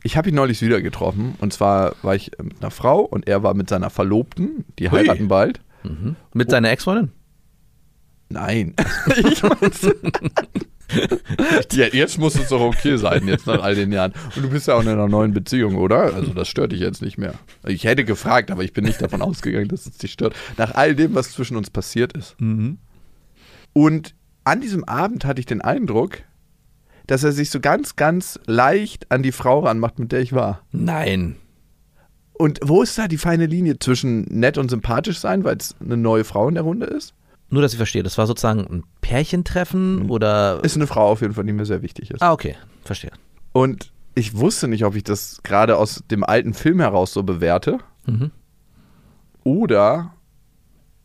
Ich 0.02 0.16
habe 0.16 0.30
ihn 0.30 0.34
neulich 0.34 0.60
wieder 0.60 0.82
getroffen. 0.82 1.36
Und 1.38 1.52
zwar 1.52 1.94
war 2.02 2.16
ich 2.16 2.32
mit 2.42 2.60
einer 2.60 2.72
Frau 2.72 2.98
und 2.98 3.28
er 3.28 3.44
war 3.44 3.54
mit 3.54 3.68
seiner 3.68 3.90
Verlobten. 3.90 4.64
Die 4.80 4.90
Hui. 4.90 4.98
heiraten 4.98 5.28
bald. 5.28 5.60
Mhm. 5.84 6.16
Mit 6.34 6.50
deiner 6.50 6.70
Ex-Freundin? 6.70 7.12
Nein. 8.28 8.74
ich 9.30 9.40
mein's. 9.44 9.88
ja, 11.72 11.86
jetzt 11.86 12.18
muss 12.18 12.34
es 12.36 12.48
doch 12.48 12.60
okay 12.60 12.96
sein, 12.96 13.26
jetzt 13.28 13.46
nach 13.46 13.62
all 13.62 13.74
den 13.74 13.92
Jahren. 13.92 14.12
Und 14.36 14.42
du 14.42 14.50
bist 14.50 14.68
ja 14.68 14.74
auch 14.74 14.82
in 14.82 14.88
einer 14.88 15.08
neuen 15.08 15.32
Beziehung, 15.32 15.76
oder? 15.76 16.14
Also 16.14 16.32
das 16.32 16.48
stört 16.48 16.72
dich 16.72 16.80
jetzt 16.80 17.02
nicht 17.02 17.18
mehr. 17.18 17.34
Ich 17.66 17.84
hätte 17.84 18.04
gefragt, 18.04 18.50
aber 18.50 18.64
ich 18.64 18.72
bin 18.72 18.84
nicht 18.84 19.00
davon 19.00 19.22
ausgegangen, 19.22 19.68
dass 19.68 19.86
es 19.86 19.98
dich 19.98 20.12
stört. 20.12 20.34
Nach 20.56 20.74
all 20.74 20.94
dem, 20.94 21.14
was 21.14 21.32
zwischen 21.32 21.56
uns 21.56 21.70
passiert 21.70 22.12
ist. 22.14 22.36
Und 23.72 24.14
an 24.44 24.60
diesem 24.60 24.84
Abend 24.84 25.24
hatte 25.24 25.40
ich 25.40 25.46
den 25.46 25.60
Eindruck, 25.60 26.18
dass 27.06 27.24
er 27.24 27.32
sich 27.32 27.50
so 27.50 27.60
ganz, 27.60 27.96
ganz 27.96 28.38
leicht 28.46 29.10
an 29.10 29.22
die 29.22 29.32
Frau 29.32 29.60
ranmacht, 29.60 29.98
mit 29.98 30.12
der 30.12 30.20
ich 30.20 30.32
war. 30.32 30.64
Nein. 30.70 31.36
Und 32.32 32.60
wo 32.62 32.82
ist 32.82 32.96
da 32.96 33.06
die 33.06 33.18
feine 33.18 33.46
Linie 33.46 33.78
zwischen 33.78 34.22
nett 34.22 34.56
und 34.56 34.70
sympathisch 34.70 35.18
sein, 35.18 35.44
weil 35.44 35.56
es 35.56 35.76
eine 35.80 35.96
neue 35.96 36.24
Frau 36.24 36.48
in 36.48 36.54
der 36.54 36.62
Runde 36.62 36.86
ist? 36.86 37.12
Nur, 37.50 37.62
dass 37.62 37.72
ich 37.72 37.76
verstehe, 37.78 38.02
das 38.02 38.16
war 38.16 38.26
sozusagen 38.26 38.60
ein 38.60 38.84
Pärchentreffen 39.00 40.08
oder. 40.08 40.60
Ist 40.62 40.76
eine 40.76 40.86
Frau 40.86 41.08
auf 41.08 41.20
jeden 41.20 41.34
Fall, 41.34 41.44
die 41.44 41.52
mir 41.52 41.66
sehr 41.66 41.82
wichtig 41.82 42.10
ist. 42.12 42.22
Ah, 42.22 42.32
okay, 42.32 42.56
verstehe. 42.84 43.10
Und 43.52 43.90
ich 44.14 44.36
wusste 44.36 44.68
nicht, 44.68 44.84
ob 44.84 44.94
ich 44.96 45.04
das 45.04 45.40
gerade 45.42 45.76
aus 45.76 46.02
dem 46.10 46.24
alten 46.24 46.54
Film 46.54 46.80
heraus 46.80 47.12
so 47.12 47.22
bewerte 47.22 47.78
Mhm. 48.06 48.30
oder 49.44 50.14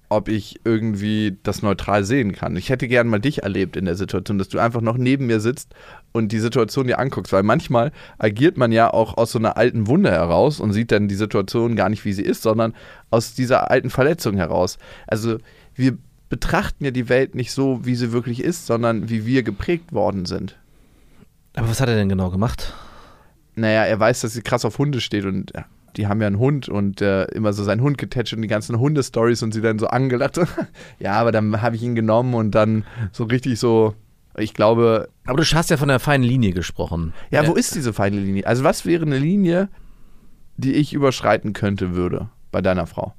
ob 0.07 0.27
ich 0.29 0.59
irgendwie 0.63 1.37
das 1.41 1.63
neutral 1.63 2.03
sehen 2.03 2.31
kann. 2.31 2.55
Ich 2.55 2.69
hätte 2.69 2.87
gern 2.87 3.07
mal 3.07 3.19
dich 3.19 3.41
erlebt 3.41 3.75
in 3.75 3.85
der 3.85 3.95
Situation, 3.95 4.37
dass 4.37 4.49
du 4.49 4.59
einfach 4.59 4.81
noch 4.81 4.97
neben 4.97 5.25
mir 5.25 5.39
sitzt 5.39 5.73
und 6.11 6.31
die 6.31 6.37
Situation 6.39 6.85
dir 6.85 6.99
anguckst, 6.99 7.33
weil 7.33 7.41
manchmal 7.41 7.91
agiert 8.19 8.55
man 8.55 8.71
ja 8.71 8.93
auch 8.93 9.17
aus 9.17 9.31
so 9.31 9.39
einer 9.39 9.57
alten 9.57 9.87
Wunde 9.87 10.11
heraus 10.11 10.59
und 10.59 10.73
sieht 10.73 10.91
dann 10.91 11.07
die 11.07 11.15
Situation 11.15 11.75
gar 11.75 11.89
nicht, 11.89 12.05
wie 12.05 12.13
sie 12.13 12.21
ist, 12.21 12.43
sondern 12.43 12.75
aus 13.09 13.33
dieser 13.33 13.71
alten 13.71 13.89
Verletzung 13.89 14.35
heraus. 14.37 14.77
Also 15.07 15.37
wir 15.73 15.97
betrachten 16.35 16.83
ja 16.83 16.91
die 16.91 17.07
Welt 17.07 17.33
nicht 17.33 17.53
so, 17.53 17.85
wie 17.85 17.95
sie 17.95 18.11
wirklich 18.11 18.43
ist, 18.43 18.65
sondern 18.65 19.07
wie 19.09 19.25
wir 19.25 19.41
geprägt 19.41 19.93
worden 19.93 20.25
sind. 20.25 20.57
Aber 21.53 21.69
was 21.69 21.79
hat 21.79 21.87
er 21.87 21.95
denn 21.95 22.09
genau 22.09 22.29
gemacht? 22.29 22.73
Naja, 23.55 23.85
er 23.85 23.97
weiß, 23.97 24.19
dass 24.19 24.33
sie 24.33 24.41
krass 24.41 24.65
auf 24.65 24.77
Hunde 24.77 24.99
steht 24.99 25.23
und 25.23 25.53
die 25.95 26.07
haben 26.07 26.19
ja 26.19 26.27
einen 26.27 26.37
Hund 26.37 26.67
und 26.67 26.99
äh, 26.99 27.23
immer 27.27 27.53
so 27.53 27.63
seinen 27.63 27.79
Hund 27.79 27.97
getätscht 27.97 28.33
und 28.33 28.41
die 28.41 28.49
ganzen 28.49 28.77
Hundestories 28.77 29.43
und 29.43 29.53
sie 29.53 29.61
dann 29.61 29.79
so 29.79 29.87
angelacht. 29.87 30.37
ja, 30.99 31.13
aber 31.13 31.31
dann 31.31 31.61
habe 31.61 31.77
ich 31.77 31.83
ihn 31.83 31.95
genommen 31.95 32.33
und 32.33 32.51
dann 32.51 32.83
so 33.13 33.23
richtig 33.23 33.57
so, 33.57 33.93
ich 34.37 34.53
glaube, 34.53 35.07
Aber 35.25 35.41
du 35.41 35.45
hast 35.45 35.69
ja 35.69 35.77
von 35.77 35.87
der 35.87 36.01
feinen 36.01 36.27
Linie 36.27 36.51
gesprochen. 36.51 37.13
ja, 37.31 37.47
wo 37.47 37.53
ist 37.53 37.75
diese 37.75 37.93
feine 37.93 38.19
Linie? 38.19 38.45
Also 38.45 38.65
was 38.65 38.85
wäre 38.85 39.05
eine 39.05 39.19
Linie, 39.19 39.69
die 40.57 40.73
ich 40.73 40.91
überschreiten 40.91 41.53
könnte 41.53 41.95
würde 41.95 42.27
bei 42.51 42.61
deiner 42.61 42.87
Frau? 42.87 43.13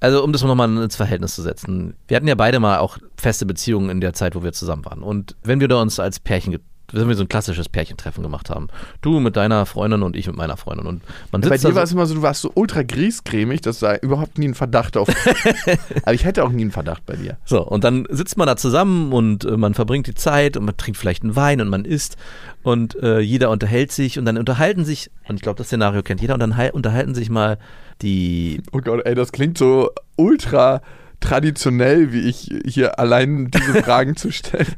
Also, 0.00 0.24
um 0.24 0.32
das 0.32 0.42
nochmal 0.42 0.74
ins 0.82 0.96
Verhältnis 0.96 1.34
zu 1.34 1.42
setzen. 1.42 1.94
Wir 2.08 2.16
hatten 2.16 2.26
ja 2.26 2.34
beide 2.34 2.58
mal 2.58 2.78
auch 2.78 2.96
feste 3.16 3.44
Beziehungen 3.44 3.90
in 3.90 4.00
der 4.00 4.14
Zeit, 4.14 4.34
wo 4.34 4.42
wir 4.42 4.52
zusammen 4.52 4.84
waren. 4.86 5.02
Und 5.02 5.36
wenn 5.42 5.60
wir 5.60 5.68
da 5.68 5.80
uns 5.80 6.00
als 6.00 6.18
Pärchen, 6.18 6.58
wenn 6.92 7.08
wir 7.08 7.14
so 7.14 7.22
ein 7.24 7.28
klassisches 7.28 7.68
Pärchentreffen 7.68 8.22
gemacht 8.22 8.50
haben, 8.50 8.68
du 9.02 9.20
mit 9.20 9.36
deiner 9.36 9.66
Freundin 9.66 10.02
und 10.02 10.16
ich 10.16 10.26
mit 10.26 10.36
meiner 10.36 10.56
Freundin. 10.56 10.86
Und 10.86 11.02
man 11.32 11.40
Bei 11.40 11.48
sitzt 11.50 11.64
dir 11.64 11.68
war 11.68 11.74
da 11.74 11.82
es 11.82 11.92
immer 11.92 12.06
so, 12.06 12.14
du 12.14 12.22
warst 12.22 12.42
so 12.42 12.50
ultra 12.54 12.82
griesgrämig, 12.82 13.60
dass 13.60 13.78
da 13.80 13.96
überhaupt 13.96 14.38
nie 14.38 14.48
ein 14.48 14.54
Verdacht 14.54 14.96
auf. 14.96 15.08
aber 16.02 16.14
ich 16.14 16.24
hätte 16.24 16.44
auch 16.44 16.50
nie 16.50 16.62
einen 16.62 16.70
Verdacht 16.70 17.04
bei 17.06 17.16
dir. 17.16 17.36
So, 17.44 17.62
und 17.66 17.84
dann 17.84 18.06
sitzt 18.10 18.36
man 18.36 18.46
da 18.46 18.56
zusammen 18.56 19.12
und 19.12 19.44
äh, 19.44 19.56
man 19.56 19.74
verbringt 19.74 20.06
die 20.06 20.14
Zeit 20.14 20.56
und 20.56 20.64
man 20.64 20.76
trinkt 20.76 20.98
vielleicht 20.98 21.22
einen 21.22 21.36
Wein 21.36 21.60
und 21.60 21.68
man 21.68 21.84
isst 21.84 22.16
und 22.62 22.94
äh, 23.02 23.20
jeder 23.20 23.50
unterhält 23.50 23.92
sich 23.92 24.18
und 24.18 24.24
dann 24.24 24.36
unterhalten 24.38 24.84
sich, 24.84 25.10
und 25.28 25.36
ich 25.36 25.42
glaube, 25.42 25.58
das 25.58 25.68
Szenario 25.68 26.02
kennt 26.02 26.20
jeder, 26.20 26.34
und 26.34 26.40
dann 26.40 26.56
hal- 26.56 26.70
unterhalten 26.70 27.14
sich 27.14 27.30
mal 27.30 27.58
die, 28.02 28.62
Oh 28.72 28.78
Gott, 28.80 29.02
ey, 29.04 29.14
das 29.14 29.32
klingt 29.32 29.58
so 29.58 29.90
ultra 30.16 30.82
traditionell, 31.20 32.12
wie 32.12 32.20
ich 32.20 32.50
hier 32.64 32.98
allein 32.98 33.50
diese 33.50 33.74
Fragen 33.82 34.16
zu 34.16 34.32
stellen. 34.32 34.74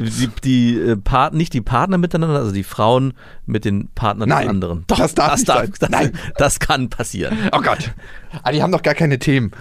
die, 0.00 0.28
die 0.44 0.78
äh, 0.78 0.96
Part, 0.96 1.34
nicht 1.34 1.52
die 1.52 1.60
Partner 1.60 1.98
miteinander, 1.98 2.38
also 2.38 2.52
die 2.52 2.64
Frauen 2.64 3.14
mit 3.46 3.64
den 3.64 3.88
Partnern 3.94 4.28
Nein, 4.28 4.42
des 4.42 4.50
anderen. 4.50 4.84
das 4.86 5.14
darf 5.14 5.36
nicht 5.36 5.46
sein. 5.46 5.72
Das, 5.78 5.90
Nein. 5.90 6.12
das 6.36 6.58
kann 6.60 6.90
passieren. 6.90 7.38
Oh 7.52 7.60
Gott. 7.60 7.92
Ah, 8.42 8.52
die 8.52 8.62
haben 8.62 8.72
doch 8.72 8.82
gar 8.82 8.94
keine 8.94 9.18
Themen. 9.18 9.52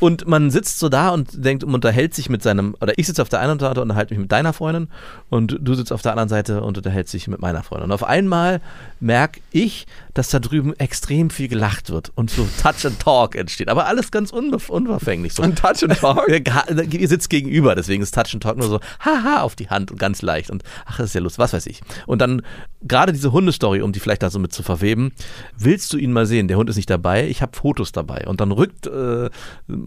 Und 0.00 0.26
man 0.26 0.50
sitzt 0.50 0.78
so 0.78 0.88
da 0.88 1.10
und 1.10 1.44
denkt 1.44 1.64
und 1.64 1.74
unterhält 1.74 2.14
sich 2.14 2.28
mit 2.28 2.42
seinem, 2.42 2.76
oder 2.80 2.92
ich 2.96 3.06
sitze 3.06 3.22
auf 3.22 3.28
der 3.28 3.40
einen 3.40 3.58
Seite 3.58 3.80
und 3.80 3.90
unterhalte 3.90 4.14
mich 4.14 4.20
mit 4.20 4.32
deiner 4.32 4.52
Freundin 4.52 4.88
und 5.28 5.58
du 5.60 5.74
sitzt 5.74 5.92
auf 5.92 6.02
der 6.02 6.12
anderen 6.12 6.28
Seite 6.28 6.62
und 6.62 6.76
unterhältst 6.76 7.14
dich 7.14 7.28
mit 7.28 7.40
meiner 7.40 7.62
Freundin. 7.62 7.86
Und 7.86 7.92
auf 7.92 8.04
einmal 8.04 8.60
merke 9.00 9.40
ich, 9.50 9.86
dass 10.14 10.30
da 10.30 10.38
drüben 10.38 10.74
extrem 10.74 11.30
viel 11.30 11.48
gelacht 11.48 11.90
wird 11.90 12.12
und 12.14 12.30
so 12.30 12.48
Touch 12.62 12.84
and 12.84 13.00
Talk 13.00 13.36
entsteht. 13.36 13.68
Aber 13.68 13.86
alles 13.86 14.10
ganz 14.10 14.32
unverfänglich. 14.32 15.34
So. 15.34 15.42
Und 15.42 15.58
Touch 15.58 15.82
and 15.82 15.98
Talk. 15.98 16.28
Ihr 16.92 17.08
sitzt 17.08 17.30
gegenüber, 17.30 17.74
deswegen 17.74 18.02
ist 18.02 18.14
Touch 18.14 18.34
and 18.34 18.42
Talk 18.42 18.56
nur 18.56 18.68
so, 18.68 18.80
haha, 19.04 19.42
auf 19.42 19.56
die 19.56 19.68
Hand 19.68 19.90
und 19.90 19.98
ganz 19.98 20.22
leicht 20.22 20.50
und 20.50 20.62
ach, 20.86 20.98
das 20.98 21.06
ist 21.06 21.14
ja 21.14 21.20
lustig, 21.20 21.38
was 21.38 21.52
weiß 21.52 21.66
ich. 21.66 21.82
Und 22.06 22.20
dann 22.20 22.42
gerade 22.82 23.12
diese 23.12 23.32
Hundestory, 23.32 23.82
um 23.82 23.92
die 23.92 24.00
vielleicht 24.00 24.22
da 24.22 24.30
so 24.30 24.38
mit 24.38 24.52
zu 24.52 24.62
verweben, 24.62 25.12
willst 25.56 25.92
du 25.92 25.98
ihn 25.98 26.12
mal 26.12 26.26
sehen? 26.26 26.48
Der 26.48 26.56
Hund 26.56 26.70
ist 26.70 26.76
nicht 26.76 26.90
dabei, 26.90 27.28
ich 27.28 27.42
habe 27.42 27.56
Fotos 27.56 27.92
dabei. 27.92 28.26
Und 28.26 28.40
dann 28.40 28.52
rückt 28.52 28.86
äh, 28.86 29.30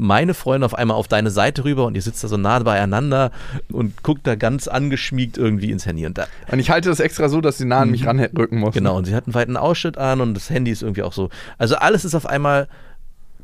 meine 0.04 0.34
Freundin 0.34 0.64
auf 0.64 0.74
einmal 0.74 0.98
auf 0.98 1.08
deine 1.08 1.30
Seite 1.30 1.64
rüber 1.64 1.86
und 1.86 1.94
ihr 1.96 2.02
sitzt 2.02 2.24
da 2.24 2.28
so 2.28 2.36
nah 2.36 2.58
beieinander 2.58 3.30
und 3.72 4.02
guckt 4.02 4.26
da 4.26 4.34
ganz 4.36 4.68
angeschmiegt 4.68 5.38
irgendwie 5.38 5.70
ins 5.70 5.86
Handy. 5.86 6.08
Und 6.08 6.18
da, 6.18 6.26
Und 6.52 6.58
ich 6.58 6.72
halte 6.72 6.90
das 6.90 7.00
extra 7.00 7.30
so, 7.30 7.40
dass 7.40 7.60
sie 7.60 7.66
nah 7.66 7.82
an 7.82 7.92
mich 7.92 8.08
ranrücken 8.08 8.58
muss. 8.60 8.74
genau, 8.74 8.98
und 8.98 9.06
sie 9.06 9.14
hat 9.14 9.28
einen 9.28 9.36
weiten 9.36 9.58
Ausschnitt 9.58 10.00
an 10.00 10.20
und 10.20 10.34
das 10.34 10.50
Handy 10.50 10.72
ist 10.72 10.82
irgendwie 10.82 11.04
auch 11.04 11.14
so. 11.14 11.30
Also 11.60 11.76
alles 11.76 12.04
ist 12.04 12.16
auf 12.16 12.26
einmal 12.26 12.68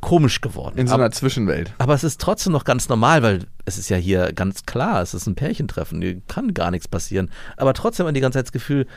komisch 0.02 0.42
geworden. 0.42 0.78
In 0.80 0.88
so 0.88 0.96
Aber- 0.96 1.04
einer 1.06 1.12
Zwischenwelt. 1.12 1.74
aber 1.78 1.94
es 1.94 2.04
ist 2.04 2.20
trotzdem 2.22 2.54
noch 2.54 2.64
ganz 2.66 2.90
normal, 2.90 3.22
weil 3.22 3.40
es 3.66 3.78
ist 3.78 3.90
ja 3.90 3.98
hier 3.98 4.32
ganz 4.34 4.66
klar, 4.66 5.02
es 5.04 5.14
ist 5.14 5.28
ein 5.28 5.36
Pärchentreffen, 5.36 6.02
hier 6.02 6.22
kann 6.28 6.54
gar 6.56 6.72
nichts 6.72 6.88
passieren. 6.88 7.30
Aber 7.58 7.74
trotzdem 7.74 8.04
hat 8.04 8.08
man 8.08 8.14
die 8.16 8.22
ganze 8.22 8.38
Zeit 8.40 8.46
das 8.48 8.52
Gefühl, 8.52 8.88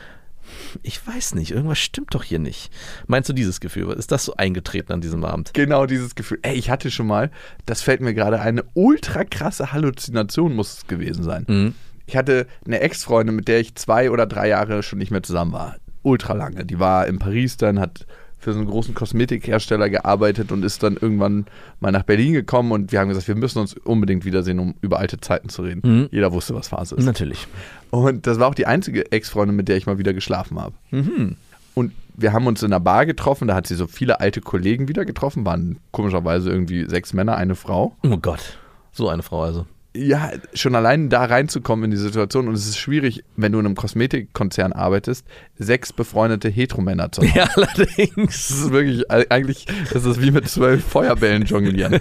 ich 0.83 1.05
weiß 1.05 1.35
nicht, 1.35 1.51
irgendwas 1.51 1.79
stimmt 1.79 2.13
doch 2.13 2.23
hier 2.23 2.39
nicht. 2.39 2.71
Meinst 3.07 3.29
du 3.29 3.33
dieses 3.33 3.59
Gefühl? 3.59 3.91
Ist 3.93 4.11
das 4.11 4.25
so 4.25 4.35
eingetreten 4.35 4.93
an 4.93 5.01
diesem 5.01 5.23
Abend? 5.23 5.53
Genau 5.53 5.85
dieses 5.85 6.15
Gefühl. 6.15 6.39
Ey, 6.41 6.55
ich 6.55 6.69
hatte 6.69 6.91
schon 6.91 7.07
mal, 7.07 7.31
das 7.65 7.81
fällt 7.81 8.01
mir 8.01 8.13
gerade 8.13 8.39
eine 8.39 8.63
ultra 8.73 9.23
krasse 9.23 9.71
Halluzination 9.71 10.55
muss 10.55 10.77
es 10.77 10.87
gewesen 10.87 11.23
sein. 11.23 11.45
Mhm. 11.47 11.73
Ich 12.07 12.15
hatte 12.15 12.47
eine 12.65 12.81
Ex-Freundin, 12.81 13.35
mit 13.35 13.47
der 13.47 13.59
ich 13.59 13.75
zwei 13.75 14.11
oder 14.11 14.25
drei 14.25 14.47
Jahre 14.49 14.83
schon 14.83 14.99
nicht 14.99 15.11
mehr 15.11 15.23
zusammen 15.23 15.53
war. 15.53 15.77
Ultra 16.03 16.33
lange. 16.33 16.65
Die 16.65 16.79
war 16.79 17.07
in 17.07 17.19
Paris 17.19 17.57
dann, 17.57 17.79
hat 17.79 18.05
für 18.41 18.53
so 18.53 18.59
einen 18.59 18.67
großen 18.67 18.95
Kosmetikhersteller 18.95 19.89
gearbeitet 19.89 20.51
und 20.51 20.65
ist 20.65 20.81
dann 20.81 20.97
irgendwann 20.99 21.45
mal 21.79 21.91
nach 21.91 22.03
Berlin 22.03 22.33
gekommen 22.33 22.71
und 22.71 22.91
wir 22.91 22.99
haben 22.99 23.07
gesagt, 23.07 23.27
wir 23.27 23.35
müssen 23.35 23.59
uns 23.59 23.75
unbedingt 23.75 24.25
wiedersehen, 24.25 24.57
um 24.59 24.73
über 24.81 24.97
alte 24.99 25.19
Zeiten 25.21 25.47
zu 25.49 25.61
reden. 25.61 25.81
Mhm. 25.83 26.09
Jeder 26.11 26.33
wusste, 26.33 26.55
was 26.55 26.69
Phase 26.69 26.95
ist. 26.95 27.05
Natürlich. 27.05 27.47
Und 27.91 28.25
das 28.25 28.39
war 28.39 28.47
auch 28.47 28.55
die 28.55 28.65
einzige 28.65 29.11
Ex-Freundin, 29.11 29.55
mit 29.55 29.67
der 29.67 29.77
ich 29.77 29.85
mal 29.85 29.99
wieder 29.99 30.13
geschlafen 30.13 30.59
habe. 30.59 30.73
Und 31.75 31.91
wir 32.15 32.33
haben 32.33 32.47
uns 32.47 32.63
in 32.63 32.73
einer 32.73 32.79
Bar 32.79 33.05
getroffen, 33.05 33.47
da 33.47 33.55
hat 33.55 33.67
sie 33.67 33.75
so 33.75 33.87
viele 33.87 34.19
alte 34.19 34.41
Kollegen 34.41 34.87
wieder 34.87 35.05
getroffen, 35.05 35.45
waren 35.45 35.77
komischerweise 35.91 36.49
irgendwie 36.49 36.85
sechs 36.89 37.13
Männer, 37.13 37.35
eine 37.35 37.55
Frau. 37.55 37.95
Oh 38.03 38.17
Gott. 38.17 38.57
So 38.91 39.07
eine 39.07 39.23
Frau 39.23 39.43
also. 39.43 39.67
Ja, 39.93 40.31
schon 40.53 40.73
allein 40.73 41.09
da 41.09 41.25
reinzukommen 41.25 41.85
in 41.85 41.91
die 41.91 41.97
Situation 41.97 42.47
und 42.47 42.53
es 42.53 42.65
ist 42.65 42.77
schwierig, 42.77 43.25
wenn 43.35 43.51
du 43.51 43.59
in 43.59 43.65
einem 43.65 43.75
Kosmetikkonzern 43.75 44.71
arbeitest, 44.71 45.25
sechs 45.57 45.91
befreundete 45.91 46.47
Heteromänner 46.47 47.11
zu 47.11 47.21
haben. 47.21 47.31
Ja, 47.35 47.49
Das 47.55 47.57
allerdings. 47.57 48.49
ist 48.49 48.71
wirklich, 48.71 49.11
eigentlich, 49.11 49.65
das 49.91 50.05
ist 50.05 50.21
wie 50.21 50.31
mit 50.31 50.47
zwölf 50.47 50.85
Feuerbällen 50.85 51.43
jonglieren. 51.43 51.99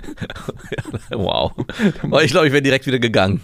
wow. 1.10 1.52
Ich 2.22 2.30
glaube, 2.30 2.46
ich 2.46 2.52
wäre 2.52 2.62
direkt 2.62 2.86
wieder 2.86 2.98
gegangen. 2.98 3.40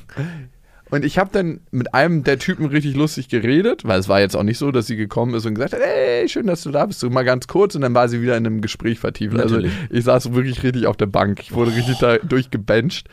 Und 0.90 1.04
ich 1.04 1.18
habe 1.18 1.30
dann 1.32 1.60
mit 1.70 1.94
einem 1.94 2.22
der 2.22 2.38
Typen 2.38 2.66
richtig 2.66 2.94
lustig 2.94 3.28
geredet, 3.28 3.84
weil 3.84 3.98
es 3.98 4.08
war 4.08 4.20
jetzt 4.20 4.36
auch 4.36 4.42
nicht 4.42 4.58
so, 4.58 4.70
dass 4.70 4.86
sie 4.86 4.96
gekommen 4.96 5.34
ist 5.34 5.46
und 5.46 5.54
gesagt 5.54 5.72
hat, 5.72 5.80
ey, 5.80 6.28
schön, 6.28 6.46
dass 6.46 6.62
du 6.62 6.70
da 6.70 6.86
bist, 6.86 7.00
so 7.00 7.08
mal 7.10 7.24
ganz 7.24 7.48
kurz 7.48 7.74
und 7.74 7.80
dann 7.80 7.94
war 7.94 8.08
sie 8.08 8.20
wieder 8.20 8.36
in 8.36 8.46
einem 8.46 8.60
Gespräch 8.60 8.98
vertieft. 9.00 9.34
Natürlich. 9.34 9.72
Also 9.72 9.86
ich 9.90 10.04
saß 10.04 10.34
wirklich 10.34 10.62
richtig 10.62 10.86
auf 10.86 10.96
der 10.96 11.06
Bank, 11.06 11.40
ich 11.40 11.52
wurde 11.52 11.74
richtig 11.74 11.98
da 11.98 12.18
durchgebencht. 12.18 13.08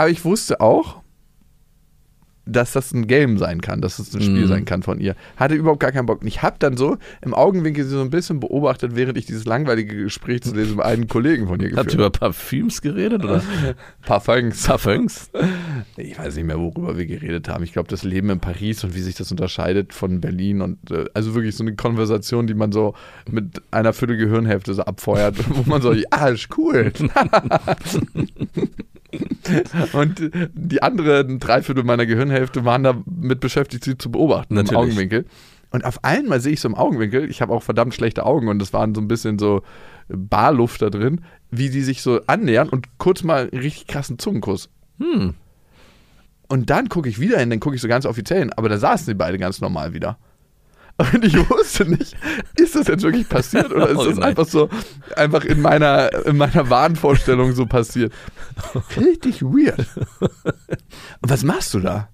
Aber 0.00 0.08
ich 0.10 0.24
wusste 0.24 0.60
auch, 0.62 1.02
dass 2.46 2.72
das 2.72 2.90
ein 2.92 3.06
Game 3.06 3.38
sein 3.38 3.60
kann, 3.60 3.80
dass 3.80 3.98
das 3.98 4.12
ein 4.14 4.22
Spiel 4.22 4.44
Mhm. 4.46 4.48
sein 4.48 4.64
kann 4.64 4.82
von 4.82 4.98
ihr. 4.98 5.14
Hatte 5.36 5.54
überhaupt 5.54 5.78
gar 5.78 5.92
keinen 5.92 6.06
Bock. 6.06 6.22
Und 6.22 6.26
ich 6.26 6.42
habe 6.42 6.56
dann 6.58 6.76
so 6.76 6.96
im 7.20 7.32
Augenwinkel 7.32 7.84
sie 7.84 7.90
so 7.90 8.00
ein 8.00 8.10
bisschen 8.10 8.40
beobachtet, 8.40 8.96
während 8.96 9.18
ich 9.18 9.26
dieses 9.26 9.44
langweilige 9.44 9.94
Gespräch 9.94 10.42
zu 10.42 10.52
diesem 10.52 10.80
einen 10.80 11.06
Kollegen 11.06 11.46
von 11.46 11.60
ihr 11.60 11.66
Habt 11.66 11.76
ihr 11.76 11.84
geführt 11.84 11.94
über 11.94 12.04
habe. 12.06 12.18
Parfüms 12.18 12.80
geredet 12.82 13.22
oder 13.22 13.40
Parfums. 14.02 14.66
Parfums? 14.66 15.30
Ich 15.96 16.18
weiß 16.18 16.34
nicht 16.36 16.46
mehr, 16.46 16.58
worüber 16.58 16.98
wir 16.98 17.06
geredet 17.06 17.48
haben. 17.48 17.62
Ich 17.62 17.72
glaube, 17.72 17.88
das 17.88 18.02
Leben 18.02 18.30
in 18.30 18.40
Paris 18.40 18.82
und 18.82 18.96
wie 18.96 19.00
sich 19.02 19.14
das 19.14 19.30
unterscheidet 19.30 19.92
von 19.92 20.20
Berlin 20.20 20.60
und 20.62 20.90
äh, 20.90 21.04
also 21.14 21.34
wirklich 21.36 21.54
so 21.54 21.62
eine 21.62 21.76
Konversation, 21.76 22.48
die 22.48 22.54
man 22.54 22.72
so 22.72 22.94
mit 23.30 23.62
einer 23.70 23.92
Viertel 23.92 24.16
Gehirnhälfte 24.16 24.74
so 24.74 24.82
abfeuert, 24.82 25.36
wo 25.50 25.70
man 25.70 25.82
so, 25.82 25.92
ja, 25.92 26.26
ist 26.28 26.48
cool. 26.58 26.90
und 29.92 30.30
die 30.54 30.82
anderen 30.82 31.38
Dreiviertel 31.38 31.84
meiner 31.84 32.06
Gehirnhälfte 32.06 32.64
waren 32.64 32.84
damit 32.84 33.40
beschäftigt, 33.40 33.84
sie 33.84 33.98
zu 33.98 34.10
beobachten 34.10 34.54
Natürlich. 34.54 34.72
im 34.72 34.78
Augenwinkel. 34.78 35.26
Und 35.70 35.84
auf 35.84 36.02
einmal 36.02 36.40
sehe 36.40 36.52
ich 36.52 36.60
so 36.60 36.68
im 36.68 36.74
Augenwinkel, 36.74 37.30
ich 37.30 37.42
habe 37.42 37.52
auch 37.52 37.62
verdammt 37.62 37.94
schlechte 37.94 38.26
Augen 38.26 38.48
und 38.48 38.60
es 38.60 38.72
waren 38.72 38.94
so 38.94 39.00
ein 39.00 39.08
bisschen 39.08 39.38
so 39.38 39.62
Barluft 40.08 40.82
da 40.82 40.90
drin, 40.90 41.20
wie 41.50 41.70
die 41.70 41.82
sich 41.82 42.02
so 42.02 42.20
annähern 42.26 42.68
und 42.68 42.98
kurz 42.98 43.22
mal 43.22 43.48
einen 43.50 43.60
richtig 43.62 43.86
krassen 43.86 44.18
Zungenkuss. 44.18 44.68
Hm. 44.98 45.34
Und 46.48 46.70
dann 46.70 46.88
gucke 46.88 47.08
ich 47.08 47.20
wieder 47.20 47.38
hin, 47.38 47.50
dann 47.50 47.60
gucke 47.60 47.76
ich 47.76 47.82
so 47.82 47.86
ganz 47.86 48.04
offiziell 48.06 48.40
hin, 48.40 48.52
aber 48.52 48.68
da 48.68 48.78
saßen 48.78 49.06
sie 49.06 49.14
beide 49.14 49.38
ganz 49.38 49.60
normal 49.60 49.94
wieder. 49.94 50.18
Und 50.98 51.24
ich 51.24 51.34
wusste 51.50 51.86
nicht, 51.86 52.14
ist 52.56 52.74
das 52.74 52.86
jetzt 52.86 53.02
wirklich 53.02 53.28
passiert 53.28 53.72
oder 53.72 53.88
ist 53.88 53.96
Oh 53.98 54.04
das 54.04 54.16
nein. 54.16 54.24
einfach 54.30 54.46
so, 54.46 54.68
einfach 55.16 55.44
in 55.44 55.62
meiner, 55.62 56.26
in 56.26 56.36
meiner 56.36 56.68
Wahnvorstellung 56.68 57.54
so 57.54 57.64
passiert? 57.66 58.12
Richtig 58.96 59.42
weird. 59.42 59.86
Und 60.20 61.30
was 61.30 61.42
machst 61.42 61.72
du 61.74 61.80
da? 61.80 62.08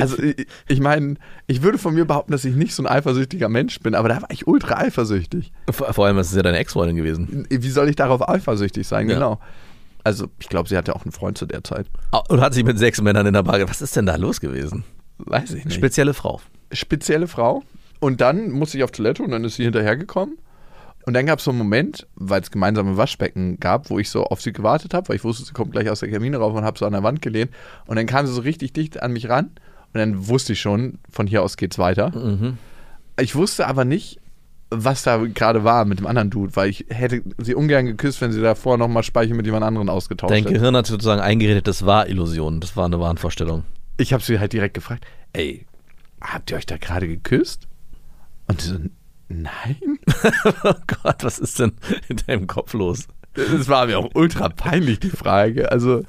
Also, 0.00 0.20
ich, 0.20 0.46
ich 0.66 0.80
meine, 0.80 1.14
ich 1.46 1.62
würde 1.62 1.78
von 1.78 1.94
mir 1.94 2.04
behaupten, 2.04 2.32
dass 2.32 2.44
ich 2.44 2.56
nicht 2.56 2.74
so 2.74 2.82
ein 2.82 2.86
eifersüchtiger 2.88 3.48
Mensch 3.48 3.78
bin, 3.80 3.94
aber 3.94 4.08
da 4.08 4.22
war 4.22 4.30
ich 4.30 4.46
ultra 4.48 4.78
eifersüchtig. 4.78 5.52
Vor, 5.70 5.92
vor 5.92 6.06
allem, 6.06 6.18
es 6.18 6.30
ist 6.30 6.36
ja 6.36 6.42
deine 6.42 6.58
Ex-Freundin 6.58 6.96
gewesen. 6.96 7.46
Wie 7.48 7.70
soll 7.70 7.88
ich 7.88 7.96
darauf 7.96 8.28
eifersüchtig 8.28 8.88
sein? 8.88 9.08
Ja. 9.08 9.14
Genau. 9.14 9.40
Also, 10.02 10.26
ich 10.40 10.48
glaube, 10.48 10.68
sie 10.68 10.76
hatte 10.76 10.96
auch 10.96 11.04
einen 11.04 11.12
Freund 11.12 11.38
zu 11.38 11.46
der 11.46 11.62
Zeit. 11.62 11.86
Und 12.28 12.40
hat 12.40 12.54
sich 12.54 12.64
mit 12.64 12.78
sechs 12.78 13.00
Männern 13.00 13.26
in 13.26 13.34
der 13.34 13.42
Bar. 13.44 13.60
Was 13.68 13.82
ist 13.82 13.94
denn 13.94 14.06
da 14.06 14.16
los 14.16 14.40
gewesen? 14.40 14.82
Weiß 15.18 15.52
ich 15.52 15.64
nicht. 15.64 15.76
Spezielle 15.76 16.14
Frau. 16.14 16.40
spezielle 16.72 17.28
Frau. 17.28 17.62
Und 18.00 18.20
dann 18.20 18.50
musste 18.50 18.78
ich 18.78 18.84
auf 18.84 18.90
Toilette 18.90 19.22
und 19.22 19.30
dann 19.30 19.44
ist 19.44 19.56
sie 19.56 19.64
hinterhergekommen. 19.64 20.38
Und 21.06 21.14
dann 21.14 21.24
gab 21.24 21.38
es 21.38 21.44
so 21.44 21.52
einen 21.52 21.58
Moment, 21.58 22.06
weil 22.16 22.40
es 22.40 22.50
gemeinsame 22.50 22.96
Waschbecken 22.96 23.60
gab, 23.60 23.90
wo 23.90 23.98
ich 24.00 24.10
so 24.10 24.24
auf 24.24 24.42
sie 24.42 24.52
gewartet 24.52 24.92
habe, 24.92 25.08
weil 25.08 25.16
ich 25.16 25.24
wusste, 25.24 25.44
sie 25.44 25.52
kommt 25.52 25.70
gleich 25.70 25.88
aus 25.88 26.00
der 26.00 26.10
Kabine 26.10 26.38
rauf 26.38 26.52
und 26.52 26.64
habe 26.64 26.78
so 26.78 26.84
an 26.84 26.92
der 26.92 27.04
Wand 27.04 27.22
gelehnt. 27.22 27.52
Und 27.86 27.96
dann 27.96 28.06
kam 28.06 28.26
sie 28.26 28.32
so 28.32 28.40
richtig 28.40 28.72
dicht 28.72 29.00
an 29.00 29.12
mich 29.12 29.28
ran. 29.28 29.52
Und 29.94 30.00
dann 30.00 30.26
wusste 30.26 30.54
ich 30.54 30.60
schon, 30.60 30.98
von 31.08 31.28
hier 31.28 31.44
aus 31.44 31.56
geht's 31.56 31.78
weiter. 31.78 32.10
Mhm. 32.10 32.58
Ich 33.20 33.36
wusste 33.36 33.68
aber 33.68 33.84
nicht, 33.84 34.20
was 34.70 35.04
da 35.04 35.18
gerade 35.18 35.62
war 35.62 35.84
mit 35.84 36.00
dem 36.00 36.06
anderen 36.06 36.30
Dude, 36.30 36.56
weil 36.56 36.70
ich 36.70 36.86
hätte 36.88 37.22
sie 37.38 37.54
ungern 37.54 37.86
geküsst, 37.86 38.20
wenn 38.20 38.32
sie 38.32 38.42
davor 38.42 38.76
nochmal 38.76 39.04
Speichel 39.04 39.36
mit 39.36 39.46
jemand 39.46 39.64
anderen 39.64 39.88
ausgetauscht 39.88 40.32
Dein 40.32 40.42
hätte. 40.42 40.54
Gehirn 40.54 40.76
hat 40.76 40.86
sozusagen 40.86 41.20
eingeredet, 41.20 41.68
das 41.68 41.86
war 41.86 42.08
Illusion. 42.08 42.60
Das 42.60 42.76
war 42.76 42.84
eine 42.84 42.98
Wahnvorstellung. 42.98 43.62
Ich 43.96 44.12
habe 44.12 44.24
sie 44.24 44.40
halt 44.40 44.52
direkt 44.52 44.74
gefragt, 44.74 45.06
ey, 45.32 45.66
habt 46.20 46.50
ihr 46.50 46.56
euch 46.56 46.66
da 46.66 46.78
gerade 46.78 47.06
geküsst? 47.06 47.68
Und 48.48 48.60
so, 48.60 48.78
nein. 49.28 49.76
oh 50.64 50.74
Gott, 51.02 51.24
was 51.24 51.38
ist 51.38 51.58
denn 51.58 51.72
in 52.08 52.16
deinem 52.26 52.46
Kopf 52.46 52.72
los? 52.74 53.08
Das 53.34 53.68
war 53.68 53.86
mir 53.86 53.98
auch 53.98 54.10
ultra 54.14 54.48
peinlich, 54.48 55.00
die 55.00 55.10
Frage. 55.10 55.70
Also, 55.70 56.04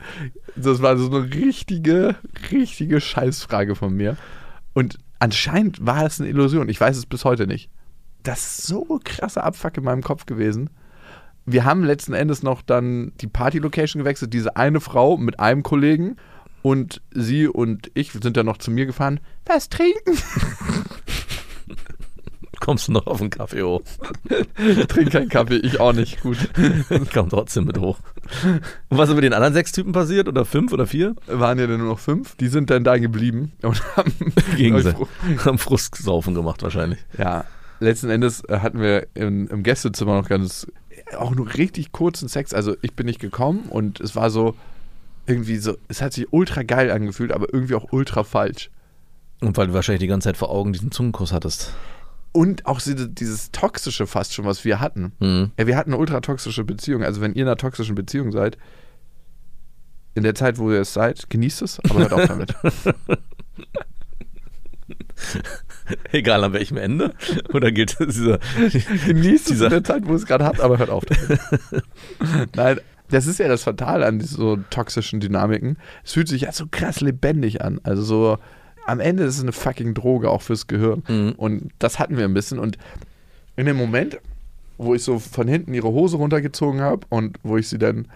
das 0.56 0.82
war 0.82 0.98
so 0.98 1.10
eine 1.10 1.34
richtige, 1.34 2.16
richtige 2.52 3.02
Scheißfrage 3.02 3.76
von 3.76 3.94
mir. 3.94 4.16
Und 4.74 4.98
anscheinend 5.20 5.86
war 5.86 6.06
es 6.06 6.22
eine 6.22 6.30
Illusion. 6.30 6.70
Ich 6.70 6.80
weiß 6.80 6.96
es 6.96 7.06
bis 7.06 7.26
heute 7.26 7.46
nicht. 7.46 7.70
Das 8.24 8.40
ist 8.40 8.68
so 8.68 9.00
krasser 9.04 9.44
Abfuck 9.44 9.78
in 9.78 9.84
meinem 9.84 10.04
Kopf 10.04 10.26
gewesen. 10.26 10.70
Wir 11.46 11.66
haben 11.66 11.84
letzten 11.84 12.14
Endes 12.14 12.44
noch 12.44 12.62
dann 12.62 13.14
die 13.22 13.28
Party-Location 13.28 14.02
gewechselt. 14.04 14.34
Diese 14.34 14.56
eine 14.56 14.80
Frau 14.82 15.18
mit 15.18 15.40
einem 15.40 15.64
Kollegen 15.64 16.18
und 16.62 17.02
sie 17.12 17.48
und 17.48 17.90
ich 17.94 18.12
sind 18.12 18.36
dann 18.36 18.46
noch 18.46 18.58
zu 18.58 18.72
mir 18.72 18.86
gefahren. 18.86 19.20
Was 19.46 19.70
trinken? 19.70 20.18
Kommst 22.60 22.88
du 22.88 22.92
noch 22.92 23.08
auf 23.08 23.20
den 23.20 23.30
Kaffee 23.30 23.64
hoch? 23.64 23.82
Ich 24.58 24.88
trinke 24.88 25.12
keinen 25.12 25.30
Kaffee, 25.30 25.58
ich 25.58 25.80
auch 25.80 25.94
nicht. 25.94 26.22
Gut. 26.22 26.38
Komm 27.14 27.30
trotzdem 27.30 27.66
mit 27.66 27.78
hoch. 27.80 28.00
Und 28.90 28.98
was 28.98 29.10
ist 29.10 29.16
mit 29.16 29.24
den 29.24 29.34
anderen 29.34 29.54
sechs 29.54 29.72
Typen 29.72 29.92
passiert? 29.92 30.28
Oder 30.28 30.46
fünf 30.46 30.74
oder 30.74 30.88
vier? 30.88 31.16
Waren 31.28 31.60
ja 31.60 31.68
dann 31.68 31.80
nur 31.80 31.90
noch 31.90 32.00
fünf. 32.00 32.36
Die 32.36 32.48
sind 32.48 32.70
dann 32.70 32.84
da 32.84 32.98
geblieben 32.98 33.54
und 33.62 33.82
haben 33.96 34.14
Gegen 34.56 34.82
sie. 34.82 34.94
Haben 35.46 35.58
Frustsaufen 35.58 36.34
gemacht 36.34 36.64
wahrscheinlich. 36.64 37.00
Ja, 37.18 37.46
letzten 37.80 38.10
Endes 38.10 38.44
äh, 38.46 38.60
hatten 38.60 38.80
wir 38.80 39.08
im, 39.14 39.48
im 39.48 39.64
Gästezimmer 39.64 40.16
noch 40.16 40.28
ganz, 40.28 40.68
auch 41.18 41.36
nur 41.36 41.54
richtig 41.54 41.92
kurzen 41.92 42.28
Sex. 42.28 42.54
Also 42.54 42.76
ich 42.82 42.94
bin 42.94 43.06
nicht 43.06 43.20
gekommen 43.20 43.66
und 43.70 44.00
es 44.00 44.16
war 44.16 44.30
so 44.30 44.56
irgendwie 45.26 45.58
so, 45.58 45.78
es 45.88 46.02
hat 46.02 46.14
sich 46.14 46.32
ultra 46.32 46.64
geil 46.64 46.90
angefühlt, 46.92 47.32
aber 47.32 47.54
irgendwie 47.54 47.76
auch 47.76 47.92
ultra 47.92 48.24
falsch. 48.24 48.70
Und 49.42 49.58
weil 49.58 49.68
du 49.68 49.74
wahrscheinlich 49.74 50.02
die 50.02 50.08
ganze 50.08 50.30
Zeit 50.30 50.38
vor 50.38 50.50
Augen 50.50 50.74
diesen 50.74 50.92
Zungenkuss 50.92 51.32
hattest. 51.32 51.74
Und 52.38 52.66
auch 52.68 52.80
dieses 52.84 53.52
Toxische 53.52 54.06
fast 54.06 54.34
schon, 54.34 54.46
was 54.46 54.64
wir 54.64 54.80
hatten. 54.80 55.14
Mhm. 55.20 55.52
Ja, 55.58 55.66
wir 55.68 55.76
hatten 55.76 55.92
eine 55.92 56.00
ultra 56.00 56.22
toxische 56.22 56.64
Beziehung. 56.64 57.04
Also 57.04 57.20
wenn 57.22 57.34
ihr 57.34 57.42
in 57.42 57.48
einer 57.48 57.58
toxischen 57.58 57.96
Beziehung 57.96 58.32
seid, 58.32 58.58
in 60.14 60.24
der 60.24 60.36
Zeit, 60.36 60.58
wo 60.58 60.72
ihr 60.72 60.82
es 60.82 60.94
seid, 60.94 61.30
genießt 61.30 61.62
es, 61.64 61.80
aber 61.80 62.00
hört 62.00 62.14
auf 62.14 62.26
damit. 62.28 62.54
Egal 66.12 66.44
an 66.44 66.54
welchem 66.54 66.78
Ende. 66.78 67.14
Oder 67.54 67.72
gilt 67.72 67.98
dieser. 68.00 68.40
Genießt 69.06 69.46
es 69.46 69.54
Dieser- 69.54 69.66
in 69.66 69.72
der 69.72 69.84
Zeit, 69.84 70.06
wo 70.06 70.12
ihr 70.12 70.16
es 70.18 70.26
gerade 70.26 70.46
habt, 70.46 70.60
aber 70.60 70.78
hört 70.78 70.90
auf 70.90 71.04
damit. 71.06 71.40
Nein, 72.56 72.80
das 73.10 73.26
ist 73.26 73.40
ja 73.40 73.48
das 73.48 73.64
Fatale 73.64 74.06
an 74.06 74.20
so 74.20 74.58
toxischen 74.70 75.20
Dynamiken. 75.20 75.78
Es 76.04 76.14
fühlt 76.14 76.28
sich 76.28 76.42
ja 76.42 76.52
so 76.52 76.66
krass 76.70 77.00
lebendig 77.02 77.62
an. 77.64 77.80
Also 77.84 78.04
so, 78.04 78.38
am 78.88 79.00
Ende 79.00 79.24
ist 79.24 79.36
es 79.36 79.42
eine 79.42 79.52
fucking 79.52 79.94
Droge 79.94 80.30
auch 80.30 80.42
fürs 80.42 80.68
Gehirn. 80.68 81.04
Mhm. 81.08 81.34
Und 81.38 81.72
das 81.78 82.00
hatten 82.00 82.18
wir 82.18 82.26
ein 82.26 82.34
bisschen. 82.34 82.58
Und 82.58 82.78
in 83.56 83.66
dem 83.66 83.76
Moment, 83.76 84.20
wo 84.78 84.96
ich 84.96 85.04
so 85.04 85.20
von 85.20 85.48
hinten 85.48 85.74
ihre 85.74 85.90
Hose 85.90 86.18
runtergezogen 86.18 86.82
habe 86.82 87.06
und 87.10 87.38
wo 87.44 87.58
ich 87.58 87.68
sie 87.68 87.78
dann 87.78 88.08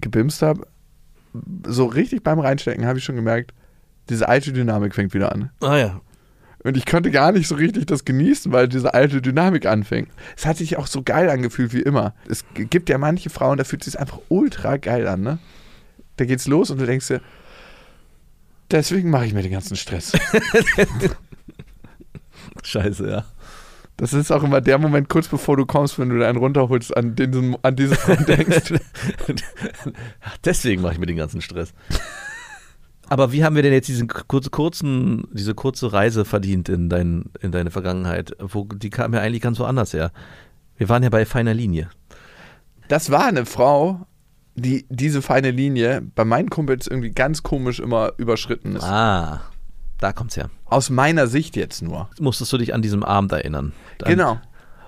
gebimst 0.00 0.42
habe, 0.42 0.66
so 1.66 1.86
richtig 1.86 2.22
beim 2.22 2.38
Reinstecken 2.38 2.86
habe 2.86 2.98
ich 2.98 3.04
schon 3.04 3.16
gemerkt, 3.16 3.52
diese 4.08 4.28
alte 4.28 4.52
Dynamik 4.52 4.94
fängt 4.94 5.14
wieder 5.14 5.32
an. 5.32 5.50
Ah 5.60 5.76
ja. 5.76 6.00
Und 6.62 6.78
ich 6.78 6.86
konnte 6.86 7.10
gar 7.10 7.32
nicht 7.32 7.46
so 7.46 7.56
richtig 7.56 7.84
das 7.86 8.06
genießen, 8.06 8.50
weil 8.50 8.68
diese 8.68 8.94
alte 8.94 9.20
Dynamik 9.20 9.66
anfängt. 9.66 10.08
Es 10.36 10.46
hat 10.46 10.56
sich 10.56 10.78
auch 10.78 10.86
so 10.86 11.02
geil 11.02 11.28
angefühlt 11.28 11.74
wie 11.74 11.82
immer. 11.82 12.14
Es 12.28 12.44
gibt 12.54 12.88
ja 12.88 12.96
manche 12.96 13.28
Frauen, 13.28 13.58
da 13.58 13.64
fühlt 13.64 13.82
es 13.82 13.92
sich 13.92 14.00
einfach 14.00 14.20
ultra 14.30 14.78
geil 14.78 15.06
an, 15.06 15.20
ne? 15.20 15.38
Da 16.16 16.24
geht's 16.24 16.46
los 16.46 16.70
und 16.70 16.80
du 16.80 16.86
denkst 16.86 17.08
dir, 17.08 17.20
deswegen 18.70 19.10
mache 19.10 19.26
ich 19.26 19.34
mir 19.34 19.42
den 19.42 19.52
ganzen 19.52 19.76
Stress. 19.76 20.12
Scheiße, 22.62 23.08
ja. 23.08 23.24
Das 23.96 24.12
ist 24.12 24.32
auch 24.32 24.42
immer 24.42 24.60
der 24.60 24.78
Moment, 24.78 25.08
kurz 25.08 25.28
bevor 25.28 25.56
du 25.56 25.66
kommst, 25.66 25.98
wenn 25.98 26.08
du 26.08 26.18
da 26.18 26.28
einen 26.28 26.38
runterholst, 26.38 26.96
an, 26.96 27.14
den, 27.14 27.56
an 27.62 27.76
diese 27.76 27.94
Frau 27.94 28.16
denkst. 28.16 28.74
Deswegen 30.44 30.82
mache 30.82 30.94
ich 30.94 30.98
mir 30.98 31.06
den 31.06 31.16
ganzen 31.16 31.40
Stress. 31.40 31.72
Aber 33.08 33.32
wie 33.32 33.44
haben 33.44 33.54
wir 33.54 33.62
denn 33.62 33.72
jetzt 33.72 33.86
diesen 33.86 34.08
kurz, 34.08 34.50
kurzen, 34.50 35.28
diese 35.32 35.54
kurze 35.54 35.92
Reise 35.92 36.24
verdient 36.24 36.68
in, 36.68 36.88
dein, 36.88 37.26
in 37.40 37.52
deine 37.52 37.70
Vergangenheit? 37.70 38.34
Wo, 38.40 38.64
die 38.64 38.90
kam 38.90 39.14
ja 39.14 39.20
eigentlich 39.20 39.42
ganz 39.42 39.60
woanders 39.60 39.92
her. 39.92 40.10
Wir 40.76 40.88
waren 40.88 41.02
ja 41.02 41.10
bei 41.10 41.24
feiner 41.24 41.54
Linie. 41.54 41.88
Das 42.88 43.10
war 43.10 43.26
eine 43.26 43.46
Frau, 43.46 44.06
die 44.56 44.86
diese 44.88 45.20
feine 45.22 45.50
Linie 45.50 46.02
bei 46.14 46.24
meinen 46.24 46.48
Kumpels 46.50 46.86
irgendwie 46.86 47.10
ganz 47.10 47.42
komisch 47.42 47.80
immer 47.80 48.12
überschritten 48.18 48.76
ist. 48.76 48.84
Ah, 48.84 49.40
da 49.98 50.12
kommt's 50.12 50.36
her. 50.36 50.50
Aus 50.64 50.90
meiner 50.90 51.26
Sicht 51.26 51.56
jetzt 51.56 51.82
nur. 51.82 52.08
Musstest 52.20 52.52
du 52.52 52.58
dich 52.58 52.74
an 52.74 52.82
diesem 52.82 53.02
Abend 53.02 53.32
erinnern? 53.32 53.72
An- 54.02 54.08
Genau. 54.10 54.40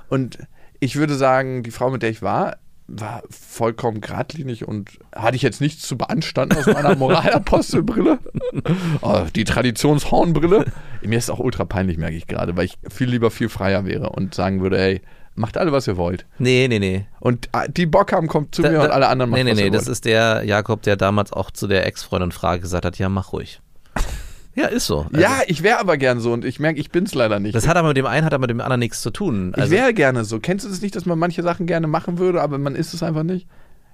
Und 0.08 0.38
ich 0.80 0.96
würde 0.96 1.14
sagen, 1.16 1.62
die 1.62 1.70
Frau, 1.70 1.90
mit 1.90 2.02
der 2.02 2.10
ich 2.10 2.22
war, 2.22 2.58
war 2.88 3.22
vollkommen 3.30 4.00
geradlinig 4.00 4.68
und 4.68 4.90
hatte 5.12 5.34
ich 5.34 5.42
jetzt 5.42 5.60
nichts 5.60 5.82
zu 5.88 5.96
beanstanden 5.98 6.56
aus 6.58 6.66
meiner 6.66 6.94
Moralapostelbrille. 6.96 8.20
oh, 9.00 9.22
die 9.34 9.42
Traditionshornbrille. 9.42 10.66
Mir 11.02 11.18
ist 11.18 11.30
auch 11.30 11.40
ultra 11.40 11.64
peinlich, 11.64 11.98
merke 11.98 12.16
ich 12.16 12.28
gerade, 12.28 12.56
weil 12.56 12.66
ich 12.66 12.78
viel 12.88 13.08
lieber 13.10 13.32
viel 13.32 13.48
freier 13.48 13.84
wäre 13.84 14.10
und 14.10 14.34
sagen 14.34 14.60
würde, 14.60 14.78
hey, 14.78 15.00
macht 15.36 15.56
alle, 15.56 15.72
was 15.72 15.86
ihr 15.86 15.96
wollt. 15.96 16.26
Nee, 16.38 16.66
nee, 16.68 16.78
nee. 16.78 17.06
Und 17.20 17.48
äh, 17.52 17.68
die 17.70 17.86
Bock 17.86 18.12
haben, 18.12 18.26
kommt 18.26 18.54
zu 18.54 18.62
Da- 18.62 18.70
mir 18.70 18.78
da- 18.78 18.84
und 18.86 18.90
alle 18.90 19.08
anderen 19.08 19.30
machen, 19.30 19.44
Nee, 19.44 19.54
nee, 19.54 19.62
nee, 19.64 19.70
das 19.70 19.86
ist 19.88 20.04
der 20.04 20.42
Jakob, 20.44 20.82
der 20.82 20.96
damals 20.96 21.32
auch 21.32 21.50
zu 21.50 21.66
der 21.66 21.86
Ex-Freundin 21.86 22.32
Frage 22.32 22.60
gesagt 22.60 22.84
hat, 22.84 22.98
ja, 22.98 23.08
mach 23.08 23.32
ruhig. 23.32 23.60
Ja, 24.58 24.68
ist 24.68 24.86
so. 24.86 25.00
Also, 25.12 25.20
ja, 25.20 25.40
ich 25.48 25.62
wäre 25.62 25.78
aber 25.80 25.98
gern 25.98 26.18
so 26.18 26.32
und 26.32 26.42
ich 26.42 26.58
merke, 26.58 26.80
ich 26.80 26.90
bin 26.90 27.04
es 27.04 27.12
leider 27.14 27.38
nicht. 27.40 27.54
Das 27.54 27.68
hat 27.68 27.76
aber 27.76 27.88
mit 27.88 27.98
dem 27.98 28.06
einen, 28.06 28.24
hat 28.24 28.32
aber 28.32 28.40
mit 28.40 28.48
dem 28.48 28.62
anderen 28.62 28.78
nichts 28.80 29.02
zu 29.02 29.10
tun. 29.10 29.52
ich 29.54 29.60
Also, 29.60 29.70
wäre 29.70 29.92
gerne 29.92 30.24
so. 30.24 30.40
Kennst 30.40 30.64
du 30.64 30.70
das 30.70 30.80
nicht, 30.80 30.96
dass 30.96 31.04
man 31.04 31.18
manche 31.18 31.42
Sachen 31.42 31.66
gerne 31.66 31.86
machen 31.88 32.16
würde, 32.16 32.40
aber 32.40 32.56
man 32.56 32.74
ist 32.74 32.94
es 32.94 33.02
einfach 33.02 33.22
nicht? 33.22 33.46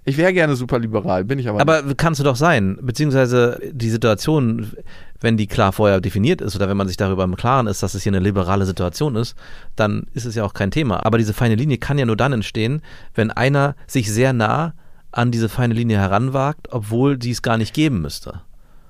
Ich 0.04 0.16
wäre 0.16 0.32
gerne 0.32 0.56
super 0.56 0.80
liberal, 0.80 1.24
bin 1.24 1.38
ich 1.38 1.48
aber, 1.48 1.64
nicht. 1.64 1.84
aber 1.84 1.94
kannst 1.94 2.18
du 2.18 2.24
doch 2.24 2.34
sein, 2.34 2.76
beziehungsweise 2.82 3.60
die 3.72 3.90
Situation, 3.90 4.72
wenn 5.20 5.36
die 5.36 5.46
klar 5.46 5.72
vorher 5.72 6.00
definiert 6.00 6.40
ist 6.40 6.56
oder 6.56 6.68
wenn 6.68 6.76
man 6.76 6.88
sich 6.88 6.96
darüber 6.96 7.22
im 7.22 7.36
Klaren 7.36 7.68
ist, 7.68 7.84
dass 7.84 7.94
es 7.94 8.02
hier 8.02 8.10
eine 8.10 8.18
liberale 8.18 8.66
Situation 8.66 9.14
ist, 9.14 9.36
dann 9.76 10.06
ist 10.12 10.24
es 10.24 10.34
ja 10.34 10.44
auch 10.44 10.54
kein 10.54 10.72
Thema. 10.72 11.06
Aber 11.06 11.18
diese 11.18 11.32
feine 11.32 11.54
Linie 11.54 11.78
kann 11.78 11.98
ja 11.98 12.06
nur 12.06 12.16
dann 12.16 12.32
entstehen, 12.32 12.82
wenn 13.14 13.30
einer 13.30 13.76
sich 13.86 14.10
sehr 14.10 14.32
nah 14.32 14.74
an 15.12 15.30
diese 15.30 15.48
feine 15.48 15.74
Linie 15.74 15.98
heranwagt, 15.98 16.68
obwohl 16.72 17.22
sie 17.22 17.30
es 17.30 17.42
gar 17.42 17.56
nicht 17.56 17.72
geben 17.72 18.00
müsste. 18.00 18.40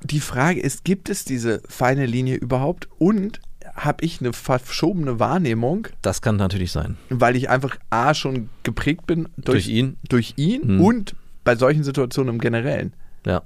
Die 0.02 0.20
Frage 0.20 0.60
ist, 0.60 0.84
gibt 0.84 1.10
es 1.10 1.24
diese 1.24 1.60
feine 1.68 2.06
Linie 2.06 2.36
überhaupt 2.36 2.88
und 2.98 3.40
habe 3.74 4.04
ich 4.04 4.20
eine 4.20 4.32
verschobene 4.32 5.18
Wahrnehmung, 5.18 5.88
Das 6.02 6.20
kann 6.22 6.36
natürlich 6.36 6.72
sein. 6.72 6.96
weil 7.08 7.36
ich 7.36 7.48
einfach 7.48 7.76
A 7.90 8.14
schon 8.14 8.48
geprägt 8.62 9.06
bin 9.06 9.28
durch, 9.36 9.64
Durch 9.64 9.68
ihn? 9.68 9.96
durch 10.08 10.34
ihn 10.36 10.62
Hm. 10.62 10.80
und 10.80 11.14
bei 11.44 11.56
solchen 11.56 11.82
Situationen 11.84 12.34
im 12.34 12.40
Generellen. 12.40 12.92
Ja. 13.26 13.42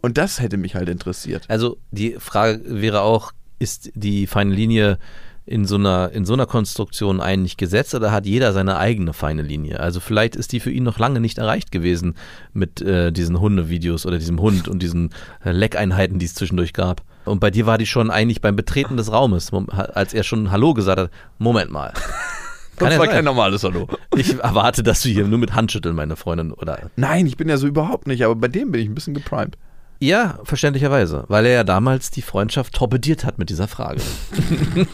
Und 0.00 0.18
das 0.18 0.40
hätte 0.40 0.56
mich 0.56 0.74
halt 0.74 0.88
interessiert. 0.88 1.44
Also 1.48 1.78
die 1.90 2.16
Frage 2.18 2.60
wäre 2.64 3.00
auch, 3.02 3.32
ist 3.58 3.90
die 3.94 4.26
feine 4.26 4.54
Linie 4.54 4.98
in 5.46 5.64
so 5.66 5.76
einer, 5.76 6.10
in 6.12 6.24
so 6.24 6.32
einer 6.32 6.46
Konstruktion 6.46 7.20
eigentlich 7.20 7.56
gesetzt 7.58 7.94
oder 7.94 8.10
hat 8.12 8.24
jeder 8.26 8.52
seine 8.52 8.78
eigene 8.78 9.12
feine 9.12 9.42
Linie? 9.42 9.78
Also 9.80 10.00
vielleicht 10.00 10.36
ist 10.36 10.52
die 10.52 10.60
für 10.60 10.70
ihn 10.70 10.82
noch 10.84 10.98
lange 10.98 11.20
nicht 11.20 11.38
erreicht 11.38 11.70
gewesen 11.70 12.14
mit 12.52 12.80
äh, 12.80 13.12
diesen 13.12 13.38
Hundevideos 13.40 14.06
oder 14.06 14.18
diesem 14.18 14.40
Hund 14.40 14.68
und 14.68 14.82
diesen 14.82 15.10
äh, 15.44 15.52
Leckeinheiten, 15.52 16.18
die 16.18 16.26
es 16.26 16.34
zwischendurch 16.34 16.72
gab. 16.72 17.02
Und 17.24 17.40
bei 17.40 17.50
dir 17.50 17.66
war 17.66 17.78
die 17.78 17.86
schon 17.86 18.10
eigentlich 18.10 18.40
beim 18.40 18.56
Betreten 18.56 18.96
des 18.96 19.10
Raumes, 19.12 19.50
als 19.52 20.12
er 20.14 20.24
schon 20.24 20.50
Hallo 20.50 20.74
gesagt 20.74 21.00
hat. 21.00 21.10
Moment 21.38 21.70
mal. 21.70 21.92
Kann 22.76 22.90
Das 22.90 22.98
war 22.98 23.06
sein. 23.06 23.14
kein 23.14 23.24
normales 23.24 23.62
Hallo. 23.62 23.86
Ich 24.16 24.36
erwarte, 24.38 24.82
dass 24.82 25.02
du 25.02 25.08
hier 25.08 25.26
nur 25.26 25.38
mit 25.38 25.54
Handschütteln, 25.54 25.94
meine 25.94 26.16
Freundin, 26.16 26.52
oder? 26.52 26.90
Nein, 26.96 27.26
ich 27.26 27.36
bin 27.36 27.48
ja 27.48 27.56
so 27.56 27.66
überhaupt 27.68 28.06
nicht, 28.08 28.24
aber 28.24 28.34
bei 28.34 28.48
dem 28.48 28.72
bin 28.72 28.80
ich 28.80 28.88
ein 28.88 28.94
bisschen 28.96 29.14
geprimed. 29.14 29.56
Ja, 30.00 30.40
verständlicherweise, 30.42 31.24
weil 31.28 31.46
er 31.46 31.52
ja 31.52 31.64
damals 31.64 32.10
die 32.10 32.20
Freundschaft 32.20 32.74
torpediert 32.74 33.24
hat 33.24 33.38
mit 33.38 33.48
dieser 33.48 33.68
Frage. 33.68 34.02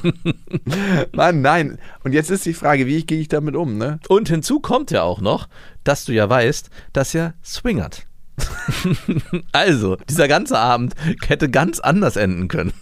Mann, 1.13 1.41
nein. 1.41 1.79
Und 2.05 2.13
jetzt 2.13 2.31
ist 2.31 2.45
die 2.47 2.55
Frage, 2.55 2.87
wie 2.87 3.05
gehe 3.05 3.21
ich 3.21 3.29
damit 3.29 3.57
um, 3.57 3.79
ne? 3.79 3.99
Und 4.09 4.29
hinzu 4.29 4.61
kommt 4.61 4.91
ja 4.91 5.03
auch 5.03 5.21
noch, 5.21 5.49
dass 5.85 6.05
du 6.05 6.13
ja 6.13 6.29
weißt, 6.29 6.71
dass 6.93 7.15
er 7.15 7.35
swingert. 7.43 8.07
also, 9.53 9.97
dieser 10.09 10.29
ganze 10.29 10.59
Abend 10.59 10.95
hätte 11.27 11.49
ganz 11.49 11.81
anders 11.81 12.17
enden 12.17 12.49
können. 12.49 12.73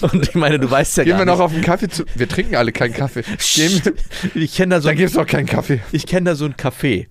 Und 0.00 0.28
ich 0.28 0.34
meine, 0.34 0.58
du 0.58 0.70
weißt 0.70 0.96
ja 0.98 1.04
Gehen 1.04 1.18
wir 1.18 1.24
noch 1.24 1.40
auf 1.40 1.52
den 1.52 1.62
Kaffee 1.62 1.88
zu. 1.88 2.04
Wir 2.14 2.28
trinken 2.28 2.56
alle 2.56 2.72
keinen 2.72 2.94
Kaffee. 2.94 3.22
Gehen 3.54 3.80
wir, 3.84 4.42
ich 4.42 4.54
kenne 4.54 4.76
da 4.76 4.80
so 4.80 4.88
da 4.88 4.94
gibt 4.94 5.10
es 5.10 5.16
doch 5.16 5.26
keinen 5.26 5.46
Kaffee. 5.46 5.80
ich 5.92 6.06
kenne 6.06 6.30
da 6.30 6.34
so 6.36 6.44
ein 6.44 6.54
Café. 6.54 7.06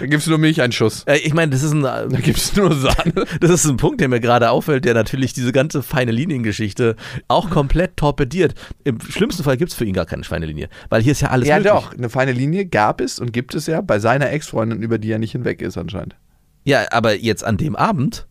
Da 0.00 0.06
gibt 0.06 0.22
es 0.22 0.26
nur 0.28 0.38
Milcheinschuss. 0.38 1.02
Äh, 1.06 1.18
ich 1.18 1.34
meine, 1.34 1.50
das 1.52 1.62
ist 1.62 1.72
ein 1.72 1.82
Da 1.82 2.06
gibt 2.06 2.38
es 2.38 2.56
nur 2.56 2.74
Sahne. 2.74 3.12
Das 3.40 3.50
ist 3.50 3.66
ein 3.66 3.76
Punkt, 3.76 4.00
der 4.00 4.08
mir 4.08 4.20
gerade 4.20 4.50
auffällt, 4.50 4.86
der 4.86 4.94
natürlich 4.94 5.34
diese 5.34 5.52
ganze 5.52 5.82
feine 5.82 6.10
Liniengeschichte 6.10 6.96
auch 7.28 7.50
komplett 7.50 7.98
torpediert. 7.98 8.54
Im 8.84 8.98
schlimmsten 9.00 9.42
Fall 9.44 9.58
gibt 9.58 9.72
es 9.72 9.76
für 9.76 9.84
ihn 9.84 9.92
gar 9.92 10.06
keine 10.06 10.24
feine 10.24 10.46
Linie, 10.46 10.68
weil 10.88 11.02
hier 11.02 11.12
ist 11.12 11.20
ja 11.20 11.28
alles 11.28 11.48
Ja, 11.48 11.56
möglich. 11.56 11.72
doch. 11.72 11.92
Eine 11.92 12.08
feine 12.08 12.32
Linie 12.32 12.64
gab 12.64 13.02
es 13.02 13.18
und 13.18 13.32
gibt 13.34 13.54
es 13.54 13.66
ja 13.66 13.82
bei 13.82 13.98
seiner 13.98 14.30
Ex-Freundin, 14.30 14.80
über 14.82 14.96
die 14.96 15.10
er 15.10 15.18
nicht 15.18 15.32
hinweg 15.32 15.60
ist 15.60 15.76
anscheinend. 15.76 16.16
Ja, 16.66 16.84
aber 16.90 17.14
jetzt 17.14 17.44
an 17.44 17.56
dem 17.56 17.76
Abend 17.76 18.26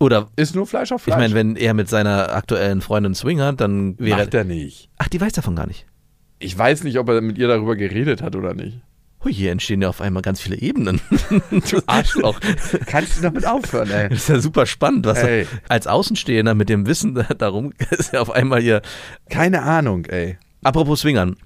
oder 0.00 0.28
Ist 0.36 0.54
nur 0.54 0.66
Fleisch 0.66 0.90
auf 0.90 1.02
ich 1.06 1.14
Fleisch. 1.14 1.18
meine, 1.18 1.34
wenn 1.34 1.54
er 1.54 1.74
mit 1.74 1.88
seiner 1.88 2.34
aktuellen 2.34 2.80
Freundin 2.80 3.14
swingert, 3.14 3.60
dann 3.60 3.96
wäre 3.98 4.20
Macht 4.20 4.34
er 4.34 4.44
nicht. 4.44 4.88
Ach, 4.98 5.08
die 5.08 5.20
weiß 5.20 5.34
davon 5.34 5.54
gar 5.54 5.66
nicht. 5.66 5.86
Ich 6.38 6.56
weiß 6.58 6.82
nicht, 6.82 6.98
ob 6.98 7.08
er 7.10 7.20
mit 7.20 7.38
ihr 7.38 7.46
darüber 7.48 7.76
geredet 7.76 8.22
hat 8.22 8.34
oder 8.34 8.54
nicht. 8.54 8.80
Hui, 9.22 9.32
hier 9.32 9.52
entstehen 9.52 9.82
ja 9.82 9.88
auf 9.90 10.00
einmal 10.00 10.22
ganz 10.22 10.40
viele 10.40 10.56
Ebenen. 10.56 11.00
Du 11.70 11.80
Arschloch. 11.86 12.40
Kannst 12.86 13.18
du 13.18 13.22
damit 13.22 13.46
aufhören, 13.46 13.90
ey? 13.90 14.08
Das 14.08 14.18
ist 14.20 14.28
ja 14.28 14.40
super 14.40 14.66
spannend, 14.66 15.06
was 15.06 15.22
Ey. 15.22 15.46
als 15.68 15.86
Außenstehender 15.86 16.54
mit 16.54 16.68
dem 16.68 16.86
Wissen 16.86 17.14
darum 17.38 17.72
ist 17.90 18.14
ja 18.14 18.20
auf 18.20 18.30
einmal 18.30 18.60
hier. 18.60 18.82
Keine 19.28 19.62
Ahnung, 19.62 20.06
ey. 20.06 20.38
Apropos 20.64 21.00
Swingern. 21.02 21.36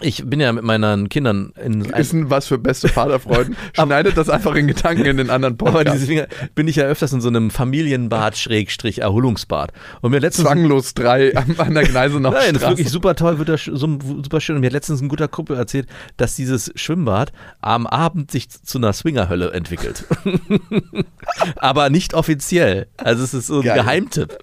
Ich 0.00 0.24
bin 0.26 0.40
ja 0.40 0.52
mit 0.52 0.64
meinen 0.64 1.08
Kindern 1.08 1.52
in 1.62 1.82
Ist 1.82 2.12
ein 2.12 2.28
was 2.28 2.48
für 2.48 2.58
beste 2.58 2.88
Vaterfreuden. 2.88 3.56
Schneidet 3.74 4.16
das 4.16 4.28
einfach 4.28 4.56
in 4.56 4.66
Gedanken 4.66 5.04
in 5.04 5.16
den 5.18 5.30
anderen 5.30 5.54
Aber 5.54 5.70
Podcast. 5.70 6.02
deswegen 6.02 6.26
bin 6.56 6.66
ich 6.66 6.76
ja 6.76 6.84
öfters 6.84 7.12
in 7.12 7.20
so 7.20 7.28
einem 7.28 7.50
Familienbad 7.50 8.36
Schrägstrich 8.36 9.02
Erholungsbad. 9.02 9.72
Und 10.00 10.10
mir 10.10 10.18
letztens 10.18 10.48
Zwanglos 10.48 10.94
drei 10.94 11.36
an, 11.36 11.74
der 11.74 11.84
Gneisenau 11.84 12.30
Nein, 12.32 12.54
das 12.54 12.62
ist 12.64 12.68
wirklich 12.70 12.90
super 12.90 13.14
toll, 13.14 13.38
wird 13.38 13.48
das 13.48 13.64
super 13.64 14.40
schön. 14.40 14.56
Und 14.56 14.62
mir 14.62 14.66
hat 14.66 14.72
letztens 14.72 15.00
ein 15.00 15.08
guter 15.08 15.28
Kumpel 15.28 15.56
erzählt, 15.56 15.86
dass 16.16 16.34
dieses 16.34 16.72
Schwimmbad 16.74 17.32
am 17.60 17.86
Abend 17.86 18.32
sich 18.32 18.48
zu 18.50 18.78
einer 18.78 18.92
Swingerhölle 18.92 19.52
entwickelt. 19.52 20.04
Aber 21.56 21.88
nicht 21.88 22.14
offiziell. 22.14 22.88
Also 22.96 23.22
es 23.22 23.32
ist 23.32 23.46
so 23.46 23.58
ein 23.58 23.62
Geil. 23.62 23.76
Geheimtipp. 23.76 24.38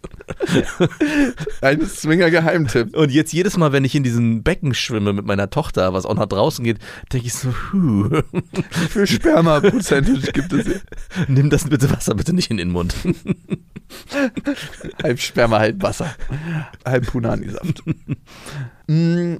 Ein 1.61 1.85
Swinger-Geheimtipp. 1.85 2.95
Und 2.95 3.11
jetzt 3.11 3.33
jedes 3.33 3.57
Mal, 3.57 3.73
wenn 3.73 3.83
ich 3.83 3.95
in 3.95 4.03
diesen 4.03 4.43
Becken 4.43 4.73
schwimme 4.73 5.11
mit 5.13 5.25
meiner 5.25 5.40
Tochter, 5.49 5.93
was 5.93 6.05
auch 6.05 6.15
nach 6.15 6.27
draußen 6.27 6.63
geht, 6.63 6.79
denke 7.11 7.27
ich 7.27 7.33
so, 7.33 7.49
huh, 7.73 8.09
Wie 8.31 8.87
viel 8.87 9.07
Sperma-Prozent 9.07 10.33
gibt 10.33 10.53
es 10.53 10.65
hier? 10.67 10.81
nimm 11.27 11.49
das 11.49 11.65
bitte 11.69 11.89
Wasser 11.91 12.15
bitte 12.15 12.33
nicht 12.33 12.51
in 12.51 12.57
den 12.57 12.71
Mund. 12.71 12.93
Halb 15.03 15.19
Sperma, 15.19 15.59
halb 15.59 15.81
Wasser. 15.81 16.13
Halb 16.85 17.07
Punani-Saft. 17.07 17.83
Mm, 18.87 19.35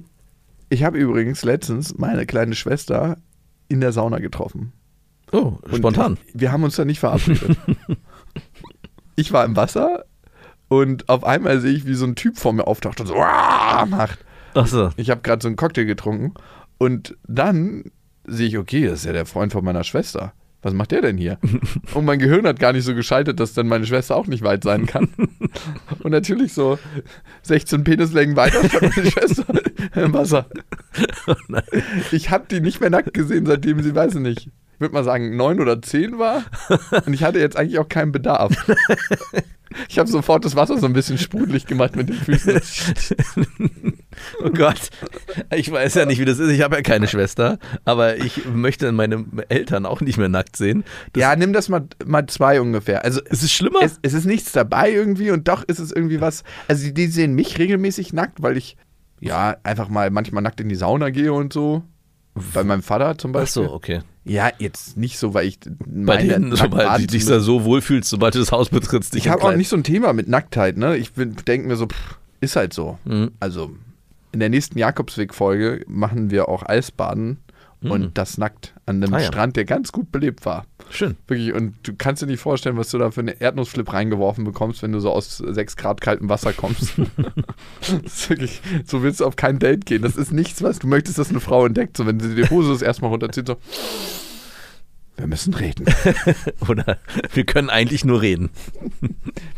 ich 0.68 0.84
habe 0.84 0.98
übrigens 0.98 1.42
letztens 1.44 1.96
meine 1.98 2.26
kleine 2.26 2.54
Schwester 2.54 3.16
in 3.68 3.80
der 3.80 3.92
Sauna 3.92 4.18
getroffen. 4.18 4.72
Oh, 5.32 5.58
Und 5.62 5.76
spontan. 5.76 6.18
Wir 6.34 6.52
haben 6.52 6.62
uns 6.64 6.76
da 6.76 6.84
nicht 6.84 7.00
verabredet. 7.00 7.56
ich 9.16 9.32
war 9.32 9.44
im 9.44 9.56
Wasser 9.56 10.04
und 10.68 11.08
auf 11.08 11.24
einmal 11.24 11.60
sehe 11.60 11.72
ich, 11.72 11.86
wie 11.86 11.94
so 11.94 12.04
ein 12.06 12.14
Typ 12.14 12.38
vor 12.38 12.52
mir 12.52 12.66
auftaucht 12.66 13.00
und 13.00 13.06
so 13.06 13.14
macht. 13.14 14.18
Ach 14.54 14.66
so. 14.66 14.90
Ich 14.96 15.10
habe 15.10 15.22
gerade 15.22 15.42
so 15.42 15.48
einen 15.48 15.56
Cocktail 15.56 15.84
getrunken 15.84 16.34
und 16.78 17.16
dann 17.26 17.84
sehe 18.24 18.48
ich, 18.48 18.58
okay, 18.58 18.86
das 18.86 19.00
ist 19.00 19.04
ja 19.06 19.12
der 19.12 19.26
Freund 19.26 19.52
von 19.52 19.64
meiner 19.64 19.84
Schwester. 19.84 20.32
Was 20.62 20.74
macht 20.74 20.92
der 20.92 21.02
denn 21.02 21.18
hier? 21.18 21.38
Und 21.94 22.04
mein 22.04 22.20
Gehirn 22.20 22.46
hat 22.46 22.60
gar 22.60 22.72
nicht 22.72 22.84
so 22.84 22.94
geschaltet, 22.94 23.40
dass 23.40 23.52
dann 23.52 23.66
meine 23.66 23.84
Schwester 23.84 24.14
auch 24.14 24.28
nicht 24.28 24.44
weit 24.44 24.62
sein 24.62 24.86
kann. 24.86 25.08
Und 26.04 26.12
natürlich 26.12 26.52
so 26.52 26.78
16 27.42 27.82
Penislängen 27.82 28.36
weiter 28.36 28.68
stand 28.68 28.96
meine 28.96 29.10
Schwester 29.10 29.44
im 29.96 30.12
Wasser. 30.12 30.46
Ich 32.12 32.30
habe 32.30 32.44
die 32.48 32.60
nicht 32.60 32.80
mehr 32.80 32.90
nackt 32.90 33.12
gesehen, 33.12 33.44
seitdem 33.44 33.82
sie, 33.82 33.92
weiß 33.92 34.14
ich 34.14 34.20
nicht, 34.20 34.46
ich 34.46 34.52
würde 34.82 34.92
mal 34.94 35.04
sagen, 35.04 35.34
neun 35.36 35.58
oder 35.60 35.80
zehn 35.80 36.18
war. 36.18 36.44
Und 37.06 37.14
ich 37.14 37.24
hatte 37.24 37.38
jetzt 37.38 37.56
eigentlich 37.56 37.78
auch 37.78 37.88
keinen 37.88 38.12
Bedarf. 38.12 38.52
Ich 39.88 39.98
habe 39.98 40.06
sofort 40.06 40.44
das 40.44 40.54
Wasser 40.54 40.76
so 40.76 40.84
ein 40.84 40.92
bisschen 40.92 41.16
sprudelig 41.16 41.64
gemacht 41.64 41.96
mit 41.96 42.10
den 42.10 42.16
Füßen. 42.16 42.60
Oh 44.44 44.50
Gott. 44.50 44.90
Ich 45.54 45.72
weiß 45.72 45.94
ja 45.94 46.04
nicht, 46.04 46.20
wie 46.20 46.26
das 46.26 46.38
ist. 46.38 46.50
Ich 46.50 46.60
habe 46.60 46.76
ja 46.76 46.82
keine 46.82 47.08
Schwester, 47.08 47.58
aber 47.86 48.18
ich 48.18 48.44
möchte 48.44 48.92
meine 48.92 49.24
Eltern 49.48 49.86
auch 49.86 50.02
nicht 50.02 50.18
mehr 50.18 50.28
nackt 50.28 50.56
sehen. 50.56 50.84
Das, 51.14 51.22
ja, 51.22 51.36
nimm 51.36 51.54
das 51.54 51.70
mal, 51.70 51.86
mal 52.04 52.26
zwei 52.26 52.60
ungefähr. 52.60 53.02
Also 53.02 53.22
Es 53.24 53.42
ist 53.42 53.52
schlimmer. 53.52 53.80
es, 53.82 53.98
es 54.02 54.12
ist 54.12 54.26
nichts 54.26 54.52
dabei 54.52 54.90
irgendwie 54.92 55.30
und 55.30 55.48
doch 55.48 55.62
ist 55.64 55.78
es 55.78 55.90
irgendwie 55.90 56.20
was. 56.20 56.44
Also 56.68 56.84
die, 56.84 56.92
die 56.92 57.06
sehen 57.06 57.32
mich 57.34 57.58
regelmäßig 57.58 58.12
nackt, 58.12 58.42
weil 58.42 58.58
ich 58.58 58.76
ja 59.20 59.56
einfach 59.62 59.88
mal 59.88 60.10
manchmal 60.10 60.42
nackt 60.42 60.60
in 60.60 60.68
die 60.68 60.74
Sauna 60.74 61.08
gehe 61.08 61.32
und 61.32 61.52
so. 61.52 61.82
Bei 62.52 62.62
meinem 62.62 62.82
Vater 62.82 63.16
zum 63.16 63.30
Ach 63.30 63.40
Beispiel. 63.40 63.64
so, 63.64 63.72
okay. 63.72 64.00
Ja, 64.24 64.50
jetzt 64.58 64.96
nicht 64.96 65.18
so, 65.18 65.34
weil 65.34 65.46
ich 65.46 65.58
Bei 65.86 66.16
denen, 66.16 66.54
sobald 66.54 67.00
du 67.00 67.06
dich 67.06 67.24
da 67.24 67.40
so 67.40 67.64
wohlfühlst, 67.64 68.08
sobald 68.08 68.34
du 68.34 68.38
das 68.38 68.52
Haus 68.52 68.68
betrittst. 68.68 69.14
dich 69.14 69.24
Ich 69.24 69.28
habe 69.28 69.42
auch 69.42 69.56
nicht 69.56 69.68
so 69.68 69.76
ein 69.76 69.82
Thema 69.82 70.12
mit 70.12 70.28
Nacktheit, 70.28 70.76
ne? 70.76 70.96
Ich 70.96 71.12
denke 71.14 71.66
mir 71.66 71.76
so, 71.76 71.86
pff, 71.86 72.18
ist 72.40 72.54
halt 72.56 72.72
so. 72.72 72.98
Mhm. 73.04 73.32
Also 73.40 73.72
in 74.30 74.40
der 74.40 74.48
nächsten 74.48 74.78
Jakobsweg-Folge 74.78 75.84
machen 75.88 76.30
wir 76.30 76.48
auch 76.48 76.64
Eisbaden 76.66 77.38
und 77.80 78.16
das 78.16 78.38
nackt 78.38 78.71
an 78.86 79.02
einem. 79.02 79.14
Ah, 79.14 79.20
ja. 79.20 79.26
Strand, 79.26 79.56
der 79.56 79.64
ganz 79.64 79.92
gut 79.92 80.10
belebt 80.12 80.44
war. 80.44 80.66
Schön. 80.90 81.16
Wirklich, 81.26 81.52
und 81.52 81.74
du 81.84 81.94
kannst 81.96 82.22
dir 82.22 82.26
nicht 82.26 82.40
vorstellen, 82.40 82.76
was 82.76 82.90
du 82.90 82.98
da 82.98 83.10
für 83.10 83.20
eine 83.20 83.40
Erdnussflip 83.40 83.92
reingeworfen 83.92 84.44
bekommst, 84.44 84.82
wenn 84.82 84.92
du 84.92 85.00
so 85.00 85.10
aus 85.10 85.38
6 85.38 85.76
Grad 85.76 86.00
kaltem 86.00 86.28
Wasser 86.28 86.52
kommst. 86.52 86.94
das 87.80 87.90
ist 88.04 88.30
wirklich, 88.30 88.60
so 88.84 89.02
willst 89.02 89.20
du 89.20 89.26
auf 89.26 89.36
kein 89.36 89.58
Date 89.58 89.86
gehen. 89.86 90.02
Das 90.02 90.16
ist 90.16 90.32
nichts, 90.32 90.62
was 90.62 90.78
du 90.78 90.86
möchtest, 90.86 91.18
dass 91.18 91.30
eine 91.30 91.40
Frau 91.40 91.64
entdeckt. 91.64 91.96
So, 91.96 92.06
wenn 92.06 92.20
sie 92.20 92.34
die 92.34 92.48
Hose 92.50 92.72
das 92.72 92.82
erstmal 92.82 93.10
runterzieht, 93.10 93.46
so. 93.46 93.56
Wir 95.16 95.26
müssen 95.26 95.54
reden. 95.54 95.86
Oder 96.68 96.98
wir 97.32 97.44
können 97.44 97.70
eigentlich 97.70 98.04
nur 98.04 98.22
reden. 98.22 98.50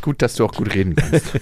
Gut, 0.02 0.20
dass 0.20 0.34
du 0.34 0.44
auch 0.44 0.52
gut 0.52 0.74
reden 0.74 0.96
kannst. 0.96 1.32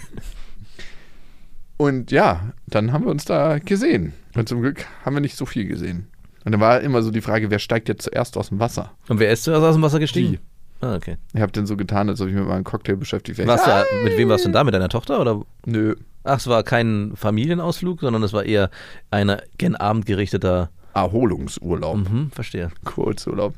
Und 1.76 2.12
ja, 2.12 2.52
dann 2.66 2.92
haben 2.92 3.04
wir 3.04 3.10
uns 3.10 3.24
da 3.24 3.58
gesehen. 3.58 4.12
Und 4.34 4.48
zum 4.48 4.60
Glück 4.60 4.86
haben 5.04 5.14
wir 5.14 5.20
nicht 5.20 5.36
so 5.36 5.46
viel 5.46 5.66
gesehen. 5.66 6.06
Und 6.44 6.52
dann 6.52 6.60
war 6.60 6.80
immer 6.80 7.02
so 7.02 7.10
die 7.10 7.20
Frage, 7.20 7.50
wer 7.50 7.58
steigt 7.58 7.88
jetzt 7.88 8.02
zuerst 8.04 8.36
aus 8.36 8.48
dem 8.48 8.58
Wasser? 8.58 8.92
Und 9.08 9.20
wer 9.20 9.30
ist 9.30 9.44
zuerst 9.44 9.62
aus 9.62 9.74
dem 9.74 9.82
Wasser 9.82 10.00
gestiegen? 10.00 10.32
Die. 10.32 10.38
Ah, 10.84 10.96
okay. 10.96 11.16
Ich 11.32 11.40
habe 11.40 11.52
dann 11.52 11.66
so 11.66 11.76
getan, 11.76 12.08
als 12.08 12.20
ob 12.20 12.28
ich 12.28 12.34
mit 12.34 12.46
meinem 12.46 12.64
Cocktail 12.64 12.96
beschäftigt 12.96 13.38
wäre. 13.38 13.46
Warst 13.46 13.66
du, 13.66 14.04
mit 14.04 14.18
wem 14.18 14.28
warst 14.28 14.44
du 14.44 14.48
denn 14.48 14.54
da? 14.54 14.64
Mit 14.64 14.74
deiner 14.74 14.88
Tochter? 14.88 15.20
Oder? 15.20 15.42
Nö, 15.64 15.94
Ach, 16.24 16.38
es 16.38 16.46
war 16.46 16.62
kein 16.62 17.12
Familienausflug, 17.16 18.00
sondern 18.00 18.22
es 18.22 18.32
war 18.32 18.44
eher 18.44 18.70
ein 19.10 19.36
gen 19.58 19.74
Abend 19.76 20.06
gerichteter. 20.06 20.70
Erholungsurlaub. 20.94 21.96
Mhm, 21.96 22.30
verstehe. 22.30 22.70
Kurzurlaub. 22.84 23.54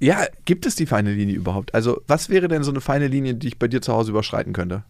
Ja, 0.00 0.24
gibt 0.44 0.66
es 0.66 0.76
die 0.76 0.86
feine 0.86 1.12
Linie 1.12 1.34
überhaupt? 1.34 1.74
Also, 1.74 2.00
was 2.06 2.28
wäre 2.28 2.48
denn 2.48 2.62
so 2.62 2.70
eine 2.70 2.80
feine 2.80 3.08
Linie, 3.08 3.34
die 3.34 3.48
ich 3.48 3.58
bei 3.58 3.68
dir 3.68 3.82
zu 3.82 3.92
Hause 3.92 4.12
überschreiten 4.12 4.52
könnte? 4.52 4.84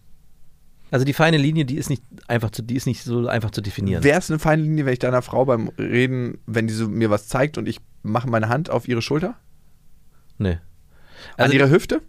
Also 0.91 1.03
die 1.05 1.13
feine 1.13 1.37
Linie, 1.37 1.65
die 1.65 1.77
ist 1.77 1.89
nicht 1.89 2.03
einfach 2.27 2.51
zu, 2.51 2.61
die 2.61 2.75
ist 2.75 2.85
nicht 2.85 3.03
so 3.03 3.27
einfach 3.27 3.51
zu 3.51 3.61
definieren. 3.61 4.03
Wäre 4.03 4.19
es 4.19 4.29
eine 4.29 4.39
feine 4.39 4.61
Linie, 4.61 4.85
wenn 4.85 4.93
ich 4.93 4.99
deiner 4.99 5.21
Frau 5.21 5.43
beim 5.45 5.69
Reden, 5.77 6.37
wenn 6.45 6.67
die 6.67 6.73
so 6.73 6.87
mir 6.87 7.09
was 7.09 7.27
zeigt 7.27 7.57
und 7.57 7.67
ich 7.67 7.79
mache 8.03 8.29
meine 8.29 8.49
Hand 8.49 8.69
auf 8.69 8.87
ihre 8.87 9.01
Schulter? 9.01 9.35
nee. 10.37 10.59
An 11.37 11.45
Also, 11.45 11.53
ihre 11.55 11.69
Hüfte? 11.71 12.01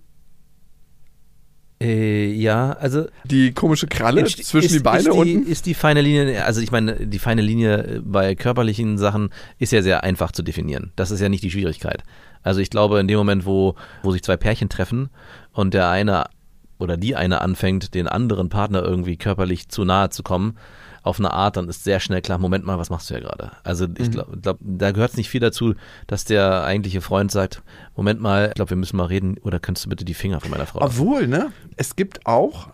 äh, 1.81 2.33
ja, 2.33 2.73
also 2.73 3.07
Die 3.25 3.53
komische 3.53 3.87
Kralle 3.87 4.23
Entste- 4.23 4.43
zwischen 4.43 4.67
ist, 4.67 4.75
die 4.75 4.79
Beine 4.81 4.99
ist 5.01 5.05
die, 5.07 5.11
unten? 5.37 5.47
Ist 5.47 5.67
die 5.67 5.75
feine 5.75 6.01
Linie, 6.01 6.45
also 6.45 6.61
ich 6.61 6.71
meine, 6.73 7.07
die 7.07 7.19
feine 7.19 7.43
Linie 7.43 8.03
bei 8.05 8.35
körperlichen 8.35 8.97
Sachen 8.99 9.31
ist 9.59 9.73
ja 9.73 9.83
sehr 9.83 10.03
einfach 10.03 10.33
zu 10.33 10.43
definieren. 10.43 10.93
Das 10.97 11.11
ist 11.11 11.21
ja 11.21 11.29
nicht 11.29 11.45
die 11.45 11.51
Schwierigkeit. 11.51 12.03
Also 12.43 12.61
ich 12.61 12.71
glaube, 12.71 12.99
in 13.01 13.09
dem 13.09 13.19
Moment, 13.19 13.45
wo, 13.45 13.75
wo 14.03 14.11
sich 14.13 14.23
zwei 14.23 14.37
Pärchen 14.39 14.69
treffen 14.69 15.11
und 15.53 15.75
der 15.75 15.89
eine 15.91 16.27
oder 16.79 16.97
die 16.97 17.17
eine 17.17 17.41
anfängt, 17.41 17.95
den 17.95 18.09
anderen 18.09 18.49
Partner 18.49 18.83
irgendwie 18.83 19.17
körperlich 19.17 19.69
zu 19.69 19.85
nahe 19.85 20.11
zu 20.11 20.23
kommen, 20.23 20.57
auf 21.03 21.21
eine 21.21 21.33
Art, 21.33 21.57
dann 21.57 21.69
ist 21.69 21.85
sehr 21.85 22.01
schnell 22.01 22.21
klar, 22.21 22.39
Moment 22.39 22.67
mal, 22.67 22.79
was 22.79 22.91
machst 22.91 23.09
du 23.09 23.15
ja 23.15 23.21
gerade? 23.21 23.53
Also 23.63 23.87
ich 23.97 24.11
glaube, 24.11 24.37
glaub, 24.39 24.59
da 24.61 24.91
gehört 24.91 25.13
es 25.13 25.17
nicht 25.17 25.31
viel 25.31 25.41
dazu, 25.41 25.75
dass 26.09 26.25
der 26.25 26.65
eigentliche 26.65 27.01
Freund 27.01 27.31
sagt, 27.31 27.63
Moment 27.95 28.21
mal, 28.21 28.49
ich 28.49 28.55
glaube, 28.55 28.71
wir 28.71 28.77
müssen 28.77 28.97
mal 28.97 29.07
reden 29.07 29.39
oder 29.43 29.61
könntest 29.61 29.87
du 29.87 29.91
bitte 29.91 30.05
die 30.05 30.15
Finger 30.15 30.41
von 30.41 30.51
meiner 30.51 30.67
Frau? 30.67 30.81
Obwohl, 30.83 31.29
ne? 31.29 31.53
Es 31.77 31.95
gibt 31.95 32.27
auch 32.27 32.71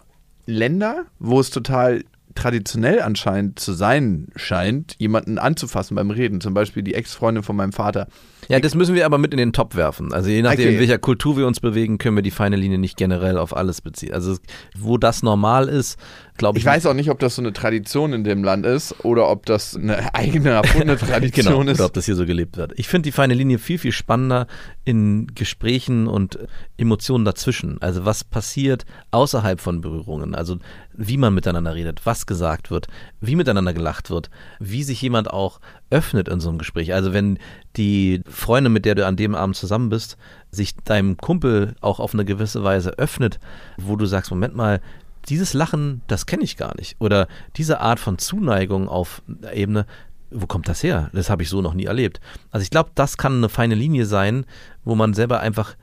Länder, 0.47 1.05
wo 1.19 1.41
es 1.41 1.51
total 1.51 2.05
traditionell 2.35 3.01
anscheinend 3.03 3.59
zu 3.59 3.73
sein 3.73 4.29
scheint, 4.37 4.95
jemanden 4.99 5.39
anzufassen 5.39 5.95
beim 5.95 6.11
Reden. 6.11 6.41
Zum 6.41 6.55
Beispiel 6.55 6.83
die 6.83 6.95
Ex-Freundin 6.95 7.43
von 7.43 7.57
meinem 7.57 7.73
Vater. 7.73 8.07
Ja, 8.49 8.59
das 8.59 8.75
müssen 8.75 8.95
wir 8.95 9.07
aber 9.07 9.19
mit 9.19 9.33
in 9.33 9.39
den 9.39 9.53
Topf 9.53 9.77
werfen. 9.77 10.13
Also 10.13 10.29
je 10.29 10.43
nachdem, 10.43 10.61
Okay. 10.67 10.75
in 10.75 10.81
welcher 10.81 10.99
Kultur 10.99 11.37
wir 11.37 11.47
uns 11.47 11.61
bewegen, 11.61 11.99
können 11.99 12.17
wir 12.17 12.23
die 12.23 12.33
feine 12.33 12.57
Linie 12.57 12.79
nicht 12.79 12.97
generell 12.97 13.39
auf 13.39 13.57
alles 13.57 13.81
beziehen. 13.81 14.13
Also 14.13 14.37
wo 14.77 14.99
das 14.99 15.23
normal 15.23 15.69
ist, 15.69 15.97
glaube 16.39 16.59
ich. 16.59 16.65
Ich 16.65 16.67
weiß 16.69 16.87
auch 16.87 16.95
nicht, 16.95 17.09
ob 17.11 17.21
das 17.21 17.37
so 17.37 17.43
eine 17.43 17.53
Tradition 17.53 18.13
in 18.13 18.25
dem 18.25 18.43
Land 18.43 18.67
ist 18.67 19.05
oder 19.05 19.29
ob 19.31 19.47
das 19.47 19.77
eine 19.77 20.13
eigene 20.15 20.51
erfundene 20.51 20.97
Tradition 20.99 21.47
genau, 21.61 21.71
ist. 21.71 21.79
oder 21.79 21.87
ob 21.87 21.93
das 21.95 22.05
hier 22.07 22.17
so 22.17 22.27
gelebt 22.27 22.57
wird. 22.57 22.73
Ich 22.77 22.89
finde 22.89 23.07
die 23.07 23.13
feine 23.13 23.35
Linie 23.35 23.59
viel, 23.59 23.79
viel 23.79 23.93
spannender 23.93 24.49
in 24.85 25.29
Gesprächen 25.35 26.09
und 26.09 26.39
Emotionen 26.77 27.25
dazwischen. 27.25 27.81
Also 27.81 28.05
was 28.05 28.25
passiert 28.25 28.85
außerhalb 29.13 29.61
von 29.61 29.81
Berührungen. 29.81 30.35
Also 30.35 30.59
wie 30.95 31.17
man 31.17 31.33
miteinander 31.33 31.75
redet, 31.75 32.01
was 32.05 32.22
gesagt 32.27 32.71
wird, 32.71 32.87
wie 33.21 33.37
miteinander 33.37 33.73
gelacht 33.73 34.11
wird, 34.11 34.31
wie 34.59 34.83
sich 34.83 35.01
jemand 35.03 35.31
auch 35.31 35.61
öffnet 35.91 36.29
in 36.29 36.41
so 36.41 36.49
einem 36.49 36.59
Gespräch. 36.59 36.95
Also 36.95 37.13
wenn 37.13 37.39
die 37.77 38.23
Freundin, 38.29 38.73
mit 38.73 38.85
der 38.85 38.95
du 38.95 39.07
an 39.07 39.17
dem 39.17 39.35
Abend 39.35 39.57
zusammen 39.57 39.89
bist, 39.89 40.17
sich 40.51 40.77
deinem 40.77 41.17
Kumpel 41.17 41.75
auch 41.81 42.01
auf 42.01 42.15
eine 42.15 42.25
gewisse 42.25 42.65
Weise 42.65 42.99
öffnet, 42.99 43.41
wo 43.77 43.97
du 43.97 44.07
sagst, 44.07 44.31
Moment 44.31 44.55
mal, 44.55 44.81
dieses 45.29 45.55
Lachen, 45.55 46.03
das 46.07 46.27
kenne 46.27 46.45
ich 46.45 46.57
gar 46.57 46.77
nicht. 46.77 46.97
Oder 46.99 47.29
diese 47.57 47.81
Art 47.81 48.01
von 48.01 48.19
Zuneigung 48.19 48.89
auf 48.89 49.23
Ebene, 49.53 49.87
wo 50.31 50.47
kommt 50.47 50.69
das 50.69 50.83
her? 50.83 51.11
Das 51.13 51.31
habe 51.31 51.43
ich 51.43 51.49
so 51.49 51.61
noch 51.63 51.75
nie 51.75 51.85
erlebt. 51.85 52.21
Also 52.51 52.65
ich 52.65 52.71
glaube, 52.71 52.91
das 52.95 53.17
kann 53.17 53.37
eine 53.37 53.49
feine 53.49 53.75
Linie 53.75 54.07
sein, 54.07 54.47
wo 54.85 54.95
man 54.95 55.15
selber 55.15 55.41
einfach, 55.41 55.77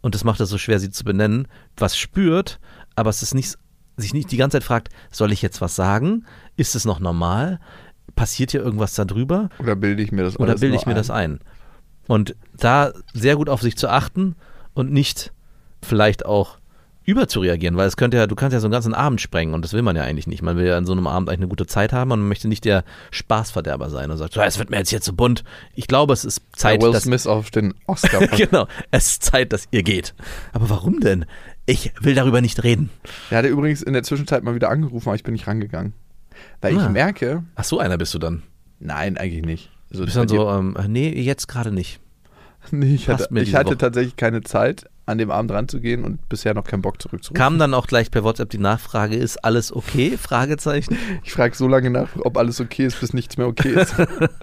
und 0.00 0.14
das 0.14 0.24
macht 0.24 0.40
es 0.40 0.48
so 0.48 0.58
schwer, 0.58 0.78
sie 0.78 0.90
zu 0.90 1.04
benennen, 1.04 1.48
was 1.76 1.96
spürt, 1.96 2.60
aber 2.94 3.10
es 3.10 3.22
ist 3.22 3.34
nicht, 3.34 3.58
sich 3.96 4.14
nicht 4.14 4.30
die 4.32 4.36
ganze 4.36 4.56
Zeit 4.58 4.64
fragt, 4.64 4.88
soll 5.10 5.32
ich 5.32 5.42
jetzt 5.42 5.60
was 5.60 5.76
sagen? 5.76 6.24
Ist 6.56 6.74
es 6.74 6.84
noch 6.84 7.00
normal? 7.00 7.60
Passiert 8.16 8.50
hier 8.50 8.62
irgendwas 8.62 8.94
darüber? 8.94 9.48
Oder 9.58 9.76
bilde 9.76 10.02
ich 10.02 10.12
mir 10.12 10.22
das 10.22 10.38
Oder 10.38 10.56
bilde 10.56 10.76
ich 10.76 10.86
mir 10.86 10.92
ein? 10.92 10.96
das 10.96 11.10
ein? 11.10 11.40
Und 12.06 12.36
da 12.56 12.92
sehr 13.12 13.36
gut 13.36 13.48
auf 13.48 13.62
sich 13.62 13.76
zu 13.76 13.88
achten 13.88 14.36
und 14.74 14.92
nicht 14.92 15.32
vielleicht 15.82 16.26
auch 16.26 16.58
überzureagieren, 17.06 17.76
weil 17.76 17.86
es 17.86 17.96
könnte 17.96 18.16
ja, 18.16 18.26
du 18.26 18.34
kannst 18.34 18.54
ja 18.54 18.60
so 18.60 18.66
einen 18.66 18.72
ganzen 18.72 18.94
Abend 18.94 19.20
sprengen 19.20 19.54
und 19.54 19.62
das 19.62 19.74
will 19.74 19.82
man 19.82 19.94
ja 19.94 20.02
eigentlich 20.02 20.26
nicht. 20.26 20.42
Man 20.42 20.56
will 20.56 20.66
ja 20.66 20.78
an 20.78 20.86
so 20.86 20.92
einem 20.92 21.06
Abend 21.06 21.28
eigentlich 21.28 21.40
eine 21.40 21.48
gute 21.48 21.66
Zeit 21.66 21.92
haben 21.92 22.10
und 22.10 22.20
man 22.20 22.28
möchte 22.28 22.48
nicht 22.48 22.64
der 22.64 22.82
Spaßverderber 23.10 23.90
sein 23.90 24.10
und 24.10 24.16
sagt, 24.16 24.32
so, 24.32 24.40
es 24.40 24.58
wird 24.58 24.70
mir 24.70 24.78
jetzt 24.78 24.88
hier 24.88 25.02
zu 25.02 25.14
bunt. 25.14 25.44
Ich 25.74 25.86
glaube, 25.86 26.14
es 26.14 26.24
ist 26.24 26.40
Zeit, 26.56 26.80
Der 26.80 26.86
Will 26.86 26.92
dass 26.94 27.02
Smith 27.02 27.26
auf 27.26 27.50
den 27.50 27.74
Oscar. 27.86 28.26
genau, 28.28 28.66
es 28.90 29.10
ist 29.10 29.24
Zeit, 29.24 29.52
dass 29.52 29.68
ihr 29.70 29.82
geht. 29.82 30.14
Aber 30.52 30.70
warum 30.70 31.00
denn? 31.00 31.26
Ich 31.66 31.92
will 32.00 32.14
darüber 32.14 32.40
nicht 32.40 32.62
reden. 32.62 32.90
Der 33.30 33.38
hatte 33.38 33.48
übrigens 33.48 33.82
in 33.82 33.92
der 33.94 34.02
Zwischenzeit 34.02 34.42
mal 34.44 34.54
wieder 34.54 34.68
angerufen, 34.70 35.08
aber 35.08 35.16
ich 35.16 35.22
bin 35.22 35.32
nicht 35.32 35.46
rangegangen. 35.46 35.94
Weil 36.60 36.76
Ah. 36.78 36.84
ich 36.84 36.90
merke, 36.90 37.42
Ach 37.54 37.64
so, 37.64 37.78
einer 37.78 37.96
bist 37.96 38.12
du 38.14 38.18
dann. 38.18 38.42
nein, 38.80 39.16
eigentlich 39.16 39.44
nicht. 39.44 39.70
Also, 39.90 40.02
Du 40.02 40.06
bist 40.06 40.16
dann 40.16 40.28
so, 40.28 40.50
ähm, 40.50 40.76
nee, 40.88 41.10
jetzt 41.20 41.46
gerade 41.46 41.70
nicht. 41.72 42.00
nee, 42.70 42.94
ich 42.94 43.06
passt 43.06 43.30
hatte, 43.30 43.40
ich 43.40 43.54
hatte 43.54 43.66
Woche. 43.70 43.78
tatsächlich 43.78 44.16
keine 44.16 44.42
Zeit, 44.42 44.86
an 45.06 45.18
dem 45.18 45.30
Abend 45.30 45.52
ranzugehen 45.52 46.02
und 46.04 46.28
bisher 46.28 46.54
noch 46.54 46.64
keinen 46.64 46.82
Bock 46.82 47.00
zurückzurufen. 47.00 47.36
Kam 47.36 47.58
dann 47.58 47.72
auch 47.74 47.86
gleich 47.86 48.10
per 48.10 48.24
WhatsApp 48.24 48.50
die 48.50 48.58
Nachfrage, 48.58 49.16
ist 49.16 49.44
alles 49.44 49.72
okay? 49.74 50.16
Fragezeichen. 50.20 50.96
Ich 51.22 51.32
frage 51.32 51.54
so 51.54 51.68
lange 51.68 51.90
nach, 51.90 52.08
ob 52.16 52.36
alles 52.36 52.60
okay 52.60 52.86
ist, 52.86 53.00
bis 53.00 53.12
nichts 53.14 53.36
mehr 53.36 53.46
okay 53.46 53.80
ist. 53.80 53.94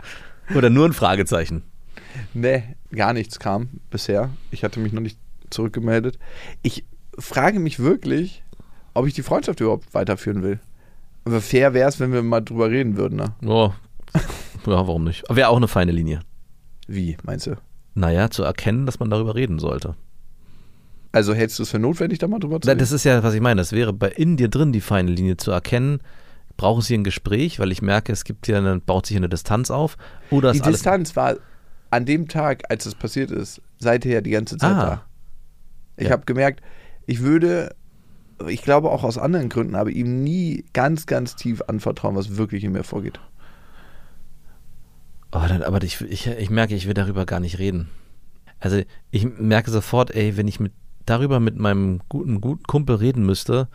Oder 0.56 0.70
nur 0.70 0.86
ein 0.88 0.94
Fragezeichen? 0.94 1.64
nee, 2.34 2.64
gar 2.92 3.14
nichts 3.14 3.40
kam 3.40 3.70
bisher. 3.90 4.30
Ich 4.52 4.64
hatte 4.64 4.80
mich 4.80 4.92
noch 4.94 5.02
nicht 5.02 5.18
zurückgemeldet. 5.50 6.18
Ich 6.62 6.86
frage 7.22 7.60
mich 7.60 7.80
wirklich, 7.80 8.44
ob 8.94 9.08
ich 9.08 9.14
die 9.14 9.24
Freundschaft 9.24 9.60
überhaupt 9.60 9.94
weiterführen 9.94 10.44
will. 10.44 10.60
Aber 11.26 11.42
fair 11.42 11.74
wäre 11.74 11.88
es, 11.90 12.00
wenn 12.00 12.12
wir 12.14 12.24
mal 12.24 12.42
drüber 12.42 12.70
reden 12.70 12.98
würden. 12.98 13.18
Ne? 13.18 13.34
Oh. 13.46 13.72
Ja, 14.66 14.88
warum 14.88 15.04
nicht? 15.06 15.24
Wäre 15.30 15.50
auch 15.50 15.58
eine 15.58 15.68
feine 15.68 15.92
Linie. 15.92 16.22
Wie, 16.88 17.18
meinst 17.24 17.48
du? 17.48 17.56
Naja, 17.94 18.30
zu 18.30 18.44
erkennen, 18.44 18.86
dass 18.86 19.00
man 19.00 19.10
darüber 19.10 19.36
reden 19.36 19.60
sollte. 19.60 19.96
Also 21.12 21.34
hältst 21.34 21.60
du 21.60 21.64
es 21.64 21.70
für 21.72 21.80
notwendig, 21.80 22.20
da 22.20 22.28
mal 22.28 22.40
drüber 22.40 22.60
zu 22.62 22.68
reden? 22.70 22.80
Das 22.80 22.92
ist 22.92 23.04
ja, 23.04 23.22
was 23.24 23.34
ich 23.34 23.42
meine. 23.42 23.60
Das 23.62 23.72
wäre 23.74 23.92
bei 23.94 24.10
in 24.10 24.38
dir 24.38 24.48
drin 24.48 24.72
die 24.72 24.82
feine 24.82 25.12
Linie 25.12 25.38
zu 25.38 25.52
erkennen. 25.52 26.00
Brauche 26.58 26.80
es 26.80 26.88
hier 26.88 26.98
ein 26.98 27.04
Gespräch, 27.04 27.60
weil 27.60 27.72
ich 27.72 27.82
merke, 27.82 28.12
es 28.12 28.24
gibt 28.24 28.46
hier 28.46 28.58
eine, 28.58 28.80
baut 28.80 29.06
sich 29.06 29.16
hier 29.16 29.20
eine 29.20 29.30
Distanz 29.30 29.72
auf. 29.72 29.98
Oder 30.30 30.52
Die. 30.54 30.62
Distanz 30.62 31.16
war 31.16 31.36
an 31.90 32.06
dem 32.06 32.28
Tag, 32.28 32.64
als 32.70 32.86
es 32.86 32.96
passiert 32.96 33.32
ist, 33.32 33.62
seither 33.80 34.22
die 34.22 34.32
ganze 34.32 34.58
Zeit 34.58 34.72
Ah. 34.72 34.86
da. 34.86 35.06
Ich 35.98 36.06
Ja. 36.06 36.12
habe 36.12 36.24
gemerkt, 36.26 36.62
ich 37.06 37.22
würde, 37.22 37.76
ich 38.48 38.62
glaube 38.62 38.90
auch 38.90 39.04
aus 39.04 39.18
anderen 39.18 39.50
Gründen, 39.50 39.76
aber 39.76 39.90
ihm 39.90 40.24
nie 40.24 40.66
ganz, 40.74 41.06
ganz 41.06 41.36
tief 41.36 41.62
anvertrauen, 41.68 42.16
was 42.16 42.38
wirklich 42.38 42.64
in 42.64 42.72
mir 42.72 42.84
vorgeht. 42.84 43.20
Oh, 45.32 45.44
dann, 45.48 45.64
aber 45.64 45.82
ich, 45.84 46.02
ich, 46.02 46.28
ich 46.28 46.50
merke, 46.50 46.76
ich 46.76 46.88
will 46.88 46.94
darüber 46.94 47.26
gar 47.26 47.40
nicht 47.40 47.60
reden. 47.60 47.90
Also 48.60 48.82
ich 49.10 49.26
merke 49.26 49.72
sofort, 49.72 50.12
ey, 50.12 50.38
wenn 50.38 50.48
ich 50.48 50.60
mit, 50.60 50.74
darüber 51.06 51.40
mit 51.40 51.58
meinem 51.58 52.02
guten, 52.10 52.42
guten 52.42 52.64
Kumpel 52.64 52.98
reden 52.98 53.26
müsste, 53.26 53.68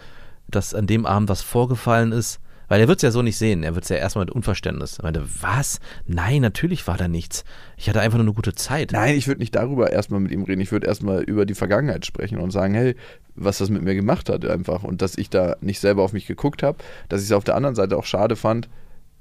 dass 0.49 0.75
an 0.75 0.87
dem 0.87 1.07
Abend 1.07 1.29
was 1.29 1.43
vorgefallen 1.43 2.13
ist, 2.13 2.41
weil 2.69 2.81
er 2.81 2.89
wird 2.89 2.99
es 2.99 3.03
ja 3.03 3.11
so 3.11 3.23
nicht 3.23 3.37
sehen. 3.37 3.63
Er 3.63 3.75
wird 3.75 3.85
es 3.85 3.91
ja 3.91 3.97
erstmal 3.97 4.25
mit 4.25 4.35
Unverständnis. 4.35 4.99
Er 4.99 5.05
meinte, 5.05 5.27
was? 5.41 5.81
Nein, 6.07 6.43
natürlich 6.43 6.87
war 6.87 6.97
da 6.97 7.09
nichts. 7.09 7.45
Ich 7.77 7.89
hatte 7.89 8.01
einfach 8.01 8.19
nur 8.19 8.27
eine 8.27 8.35
gute 8.35 8.55
Zeit. 8.55 8.93
Nein, 8.93 9.17
ich 9.17 9.27
würde 9.27 9.41
nicht 9.41 9.55
darüber 9.55 9.93
erstmal 9.93 10.21
mit 10.21 10.33
ihm 10.33 10.45
reden. 10.45 10.61
Ich 10.61 10.73
würde 10.73 10.87
erstmal 10.87 11.23
über 11.23 11.47
die 11.47 11.55
Vergangenheit 11.55 12.07
sprechen 12.07 12.39
und 12.39 12.51
sagen, 12.51 12.75
hey, 12.75 12.97
was 13.35 13.59
das 13.59 13.71
mit 13.71 13.83
mir 13.83 13.95
gemacht 13.95 14.29
hat 14.29 14.45
einfach. 14.45 14.83
Und 14.83 15.03
dass 15.03 15.17
ich 15.17 15.31
da 15.31 15.57
nicht 15.61 15.81
selber 15.81 16.03
auf 16.03 16.13
mich 16.13 16.27
geguckt 16.27 16.63
habe, 16.63 16.79
dass 17.09 17.21
ich 17.21 17.29
es 17.29 17.33
auf 17.33 17.45
der 17.45 17.55
anderen 17.55 17.75
Seite 17.75 17.97
auch 17.97 18.05
schade 18.05 18.37
fand, 18.37 18.69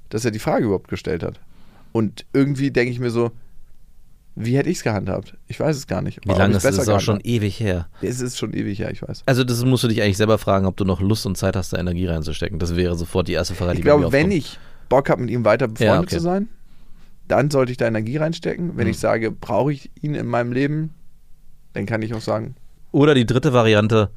dass 0.08 0.24
er 0.24 0.30
die 0.30 0.38
Frage 0.38 0.66
überhaupt 0.66 0.88
gestellt 0.88 1.22
hat. 1.22 1.40
Und 1.92 2.24
irgendwie 2.32 2.70
denke 2.70 2.92
ich 2.92 3.00
mir 3.00 3.10
so, 3.10 3.30
wie 4.36 4.56
hätte 4.56 4.68
ich 4.70 4.76
es 4.78 4.84
gehandhabt? 4.84 5.34
Ich 5.48 5.58
weiß 5.58 5.74
es 5.76 5.86
gar 5.86 6.02
nicht. 6.02 6.20
Wie 6.24 6.32
lange 6.32 6.56
ist 6.56 6.64
ist 6.64 6.88
auch 6.88 7.00
schon 7.00 7.20
ewig 7.24 7.58
her. 7.58 7.88
Es 8.02 8.20
ist 8.20 8.36
schon 8.38 8.52
ewig 8.52 8.78
her, 8.78 8.90
ich 8.92 9.02
weiß. 9.02 9.22
Also 9.26 9.42
das 9.44 9.64
musst 9.64 9.82
du 9.84 9.88
dich 9.88 10.02
eigentlich 10.02 10.18
selber 10.18 10.36
fragen, 10.38 10.66
ob 10.66 10.76
du 10.76 10.84
noch 10.84 11.00
Lust 11.00 11.24
und 11.26 11.36
Zeit 11.36 11.56
hast, 11.56 11.72
da 11.72 11.78
Energie 11.78 12.06
reinzustecken. 12.06 12.58
Das 12.58 12.76
wäre 12.76 12.94
sofort 12.96 13.28
die 13.28 13.32
erste 13.32 13.54
Frage, 13.54 13.72
die 13.72 13.78
Ich 13.78 13.84
glaube, 13.84 14.12
wenn 14.12 14.30
ich 14.30 14.58
Bock 14.88 15.08
habe, 15.10 15.22
mit 15.22 15.30
ihm 15.30 15.44
weiter 15.44 15.68
befreundet 15.68 15.94
Ja, 15.94 16.00
okay. 16.00 16.16
zu 16.16 16.20
sein, 16.20 16.48
dann 17.28 17.50
sollte 17.50 17.72
ich 17.72 17.78
da 17.78 17.86
Energie 17.86 18.18
reinstecken. 18.18 18.76
Wenn 18.76 18.84
Mhm. 18.86 18.90
ich 18.92 18.98
sage, 18.98 19.30
brauche 19.32 19.72
ich 19.72 19.90
ihn 20.00 20.14
in 20.14 20.26
meinem 20.26 20.52
Leben, 20.52 20.94
dann 21.72 21.86
kann 21.86 22.02
ich 22.02 22.14
auch 22.14 22.20
sagen, 22.20 22.54
Oder 22.92 23.14
die 23.14 23.26
dritte 23.26 23.52
Variante, 23.52 24.10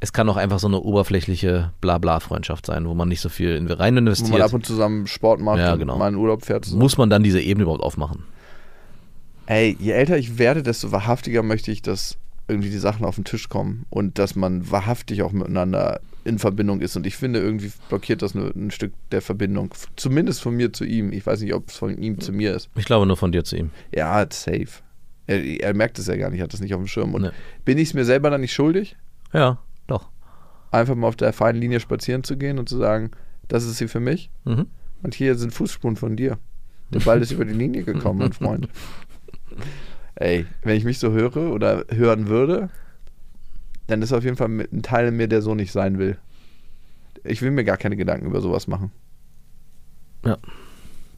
es 0.00 0.12
kann 0.12 0.28
auch 0.28 0.36
einfach 0.36 0.58
so 0.58 0.66
eine 0.66 0.80
oberflächliche 0.80 1.72
Blabla-Freundschaft 1.80 2.66
sein, 2.66 2.86
wo 2.88 2.94
man 2.94 3.08
nicht 3.08 3.20
so 3.20 3.28
viel 3.28 3.50
in- 3.56 3.66
rein 3.70 3.94
wo 3.96 4.00
man 4.00 4.08
ab 4.08 4.18
investiert. 4.18 4.52
und 4.54 4.66
zu 4.66 4.72
zusammen 4.74 5.06
Sport 5.06 5.40
macht 5.40 5.58
Ja, 5.58 5.72
und 5.74 5.78
genau. 5.80 5.98
mal 5.98 6.08
in 6.08 6.16
Urlaub 6.16 6.44
fährt. 6.44 6.64
zusammen. 6.64 6.80
Muss 6.82 6.96
man 6.98 7.10
dann 7.10 7.22
diese 7.22 7.40
Ebene 7.40 7.62
überhaupt 7.64 7.82
aufmachen? 7.82 8.24
Ey, 9.46 9.76
je 9.78 9.92
älter 9.92 10.16
ich 10.16 10.38
werde, 10.38 10.62
desto 10.62 10.90
wahrhaftiger 10.92 11.42
möchte 11.42 11.70
ich, 11.70 11.82
dass 11.82 12.16
irgendwie 12.48 12.70
die 12.70 12.78
Sachen 12.78 13.04
auf 13.04 13.14
den 13.16 13.24
Tisch 13.24 13.48
kommen 13.48 13.86
und 13.90 14.18
dass 14.18 14.34
man 14.36 14.70
wahrhaftig 14.70 15.22
auch 15.22 15.32
miteinander 15.32 16.00
in 16.24 16.38
Verbindung 16.38 16.80
ist. 16.80 16.96
Und 16.96 17.06
ich 17.06 17.16
finde, 17.16 17.40
irgendwie 17.40 17.70
blockiert 17.88 18.22
das 18.22 18.34
nur 18.34 18.54
ein 18.54 18.70
Stück 18.70 18.92
der 19.12 19.20
Verbindung. 19.22 19.74
Zumindest 19.96 20.40
von 20.42 20.54
mir 20.56 20.72
zu 20.72 20.84
ihm. 20.84 21.12
Ich 21.12 21.26
weiß 21.26 21.40
nicht, 21.40 21.52
ob 21.54 21.68
es 21.68 21.76
von 21.76 21.96
ihm 21.98 22.20
zu 22.20 22.32
mir 22.32 22.54
ist. 22.54 22.70
Ich 22.76 22.84
glaube 22.86 23.06
nur 23.06 23.16
von 23.16 23.32
dir 23.32 23.44
zu 23.44 23.56
ihm. 23.56 23.70
Ja, 23.94 24.26
safe. 24.30 24.68
Er, 25.26 25.42
er 25.42 25.74
merkt 25.74 25.98
es 25.98 26.06
ja 26.06 26.16
gar 26.16 26.30
nicht, 26.30 26.40
hat 26.42 26.52
das 26.52 26.60
nicht 26.60 26.74
auf 26.74 26.80
dem 26.80 26.86
Schirm. 26.86 27.14
Und 27.14 27.22
Nee. 27.22 27.30
bin 27.64 27.76
ich 27.78 27.88
es 27.88 27.94
mir 27.94 28.04
selber 28.04 28.30
dann 28.30 28.40
nicht 28.42 28.52
schuldig, 28.54 28.96
Ja, 29.32 29.58
doch. 29.86 30.10
einfach 30.70 30.94
mal 30.94 31.08
auf 31.08 31.16
der 31.16 31.32
feinen 31.32 31.60
Linie 31.60 31.80
spazieren 31.80 32.24
zu 32.24 32.36
gehen 32.36 32.58
und 32.58 32.68
zu 32.68 32.76
sagen, 32.78 33.10
das 33.48 33.64
ist 33.64 33.76
sie 33.78 33.88
für 33.88 34.00
mich 34.00 34.30
Mhm. 34.44 34.66
und 35.02 35.14
hier 35.14 35.34
sind 35.36 35.52
Fußspuren 35.52 35.96
von 35.96 36.16
dir. 36.16 36.38
Der 36.90 37.00
Ball 37.00 37.20
ist 37.22 37.30
über 37.32 37.44
die 37.46 37.54
Linie 37.54 37.84
gekommen, 37.84 38.18
mein 38.18 38.32
Freund. 38.34 38.68
Ey, 40.16 40.46
wenn 40.62 40.76
ich 40.76 40.84
mich 40.84 40.98
so 40.98 41.12
höre 41.12 41.52
oder 41.52 41.84
hören 41.90 42.28
würde, 42.28 42.70
dann 43.86 44.02
ist 44.02 44.12
auf 44.12 44.24
jeden 44.24 44.36
Fall 44.36 44.48
ein 44.48 44.82
Teil 44.82 45.08
in 45.08 45.16
mir, 45.16 45.28
der 45.28 45.42
so 45.42 45.54
nicht 45.54 45.72
sein 45.72 45.98
will. 45.98 46.18
Ich 47.24 47.42
will 47.42 47.50
mir 47.50 47.64
gar 47.64 47.76
keine 47.76 47.96
Gedanken 47.96 48.26
über 48.26 48.40
sowas 48.40 48.66
machen. 48.66 48.90
Ja. 50.24 50.38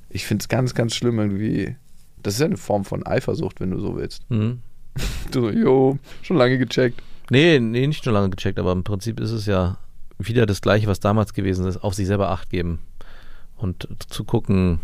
Ich 0.09 0.27
finde 0.27 0.43
es 0.43 0.49
ganz, 0.49 0.75
ganz 0.75 0.95
schlimm 0.95 1.19
irgendwie. 1.19 1.77
Das 2.23 2.35
ist 2.35 2.41
ja 2.41 2.47
eine 2.47 2.57
Form 2.57 2.85
von 2.85 3.07
Eifersucht, 3.07 3.61
wenn 3.61 3.71
du 3.71 3.79
so 3.79 3.97
willst. 3.97 4.29
Mhm. 4.31 4.61
Du 5.31 5.43
so, 5.43 5.51
jo, 5.51 5.99
schon 6.23 6.39
lange 6.39 6.57
gecheckt. 6.57 7.03
Nee, 7.31 7.59
nee, 7.59 7.87
nicht 7.87 8.05
schon 8.05 8.15
lange 8.15 8.31
gecheckt, 8.31 8.59
aber 8.59 8.73
im 8.73 8.85
Prinzip 8.85 9.21
ist 9.21 9.33
es 9.33 9.45
ja 9.45 9.79
wieder 10.19 10.47
das 10.47 10.63
Gleiche, 10.63 10.87
was 10.87 11.01
damals 11.01 11.35
gewesen 11.35 11.67
ist, 11.67 11.79
auf 11.79 11.95
sich 11.95 12.07
selber 12.07 12.31
Acht 12.31 12.49
geben 12.49 12.79
und 13.57 13.89
zu 14.09 14.25
gucken, 14.25 14.81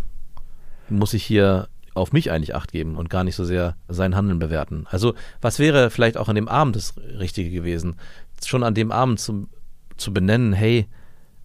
muss 0.89 1.15
ich 1.15 1.25
hier 1.25 1.69
auf 1.95 2.13
mich 2.13 2.31
eigentlich 2.31 2.55
Acht 2.55 2.73
geben 2.73 2.97
und 2.97 3.11
gar 3.11 3.25
nicht 3.25 3.35
so 3.37 3.45
sehr 3.45 3.77
sein 3.89 4.17
Handeln 4.17 4.39
bewerten. 4.39 4.87
Also 4.91 5.15
was 5.41 5.59
wäre 5.59 5.91
vielleicht 5.91 6.17
auch 6.17 6.29
an 6.29 6.35
dem 6.37 6.49
Abend 6.49 6.77
das 6.77 6.95
Richtige 7.19 7.51
gewesen, 7.51 7.97
schon 8.45 8.63
an 8.63 8.75
dem 8.75 8.91
Abend 8.93 9.21
zu, 9.21 9.49
zu 9.97 10.13
benennen, 10.13 10.53
hey, 10.53 10.87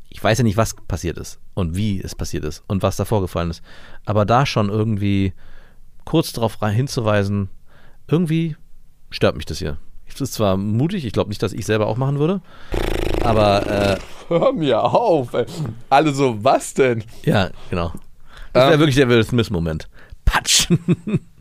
ich 0.10 0.24
weiß 0.24 0.38
ja 0.38 0.44
nicht, 0.46 0.58
was 0.58 0.74
passiert 0.88 1.18
ist 1.18 1.40
und 1.54 1.76
wie 1.76 2.02
es 2.02 2.16
passiert 2.16 2.46
ist 2.46 2.64
und 2.68 2.82
was 2.82 2.96
da 2.96 3.06
vorgefallen 3.06 3.50
ist, 3.52 3.62
aber 4.06 4.26
da 4.26 4.46
schon 4.46 4.70
irgendwie 4.70 5.34
kurz 6.06 6.32
darauf 6.32 6.58
hinzuweisen, 6.62 7.50
irgendwie 8.08 8.56
stört 9.10 9.36
mich 9.36 9.46
das 9.46 9.60
hier. 9.60 9.78
Das 10.10 10.22
ist 10.22 10.34
zwar 10.36 10.56
mutig, 10.58 11.06
ich 11.06 11.12
glaube 11.14 11.30
nicht, 11.30 11.44
dass 11.44 11.54
ich 11.54 11.66
selber 11.66 11.88
auch 11.88 11.98
machen 11.98 12.18
würde. 12.18 12.42
Aber 13.24 13.68
äh, 13.68 13.98
Hör 14.30 14.54
mir 14.54 14.82
auf. 14.84 15.34
Ey. 15.34 15.46
Alle 15.90 16.14
so, 16.14 16.44
was 16.44 16.74
denn? 16.74 17.04
ja, 17.24 17.50
genau. 17.70 17.92
Das 18.54 18.64
wäre 18.64 18.74
Ähm. 18.76 18.80
wirklich 18.80 18.96
der 18.96 19.10
Will 19.10 19.24
Smith-Moment. 19.24 19.90
Patsch. 20.28 20.70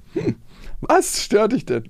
Was 0.80 1.22
stört 1.22 1.52
dich 1.52 1.66
denn? 1.66 1.84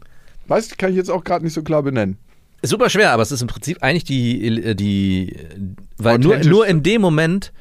Weißt 0.48 0.72
du, 0.72 0.76
kann 0.76 0.90
ich 0.90 0.96
jetzt 0.96 1.10
auch 1.10 1.22
gerade 1.22 1.44
nicht 1.44 1.54
so 1.54 1.62
klar 1.62 1.82
benennen. 1.82 2.18
Ist 2.62 2.70
super 2.70 2.90
schwer, 2.90 3.12
aber 3.12 3.22
es 3.22 3.30
ist 3.30 3.42
im 3.42 3.48
Prinzip 3.48 3.82
eigentlich 3.82 4.04
die, 4.04 4.58
äh, 4.58 4.74
die 4.74 5.36
weil 5.98 6.18
nur, 6.18 6.38
nur 6.38 6.66
in 6.66 6.82
dem 6.82 7.00
Moment 7.00 7.52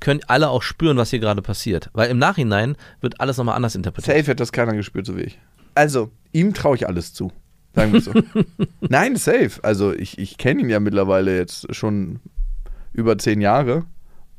können 0.00 0.20
alle 0.26 0.50
auch 0.50 0.62
spüren, 0.62 0.96
was 0.96 1.10
hier 1.10 1.18
gerade 1.18 1.42
passiert. 1.42 1.90
Weil 1.92 2.10
im 2.10 2.18
Nachhinein 2.18 2.76
wird 3.00 3.20
alles 3.20 3.36
nochmal 3.36 3.56
anders 3.56 3.74
interpretiert. 3.74 4.16
Safe 4.16 4.30
hat 4.30 4.40
das 4.40 4.52
keiner 4.52 4.74
gespürt, 4.74 5.06
so 5.06 5.16
wie 5.16 5.22
ich. 5.22 5.38
Also, 5.74 6.10
ihm 6.32 6.54
traue 6.54 6.76
ich 6.76 6.86
alles 6.86 7.12
zu. 7.14 7.32
Sagen 7.74 7.92
wir 7.92 8.00
so. 8.00 8.12
Nein, 8.80 9.16
safe. 9.16 9.52
Also, 9.62 9.92
ich, 9.92 10.18
ich 10.18 10.38
kenne 10.38 10.60
ihn 10.60 10.70
ja 10.70 10.78
mittlerweile 10.78 11.36
jetzt 11.36 11.74
schon 11.74 12.20
über 12.92 13.18
zehn 13.18 13.40
Jahre. 13.40 13.86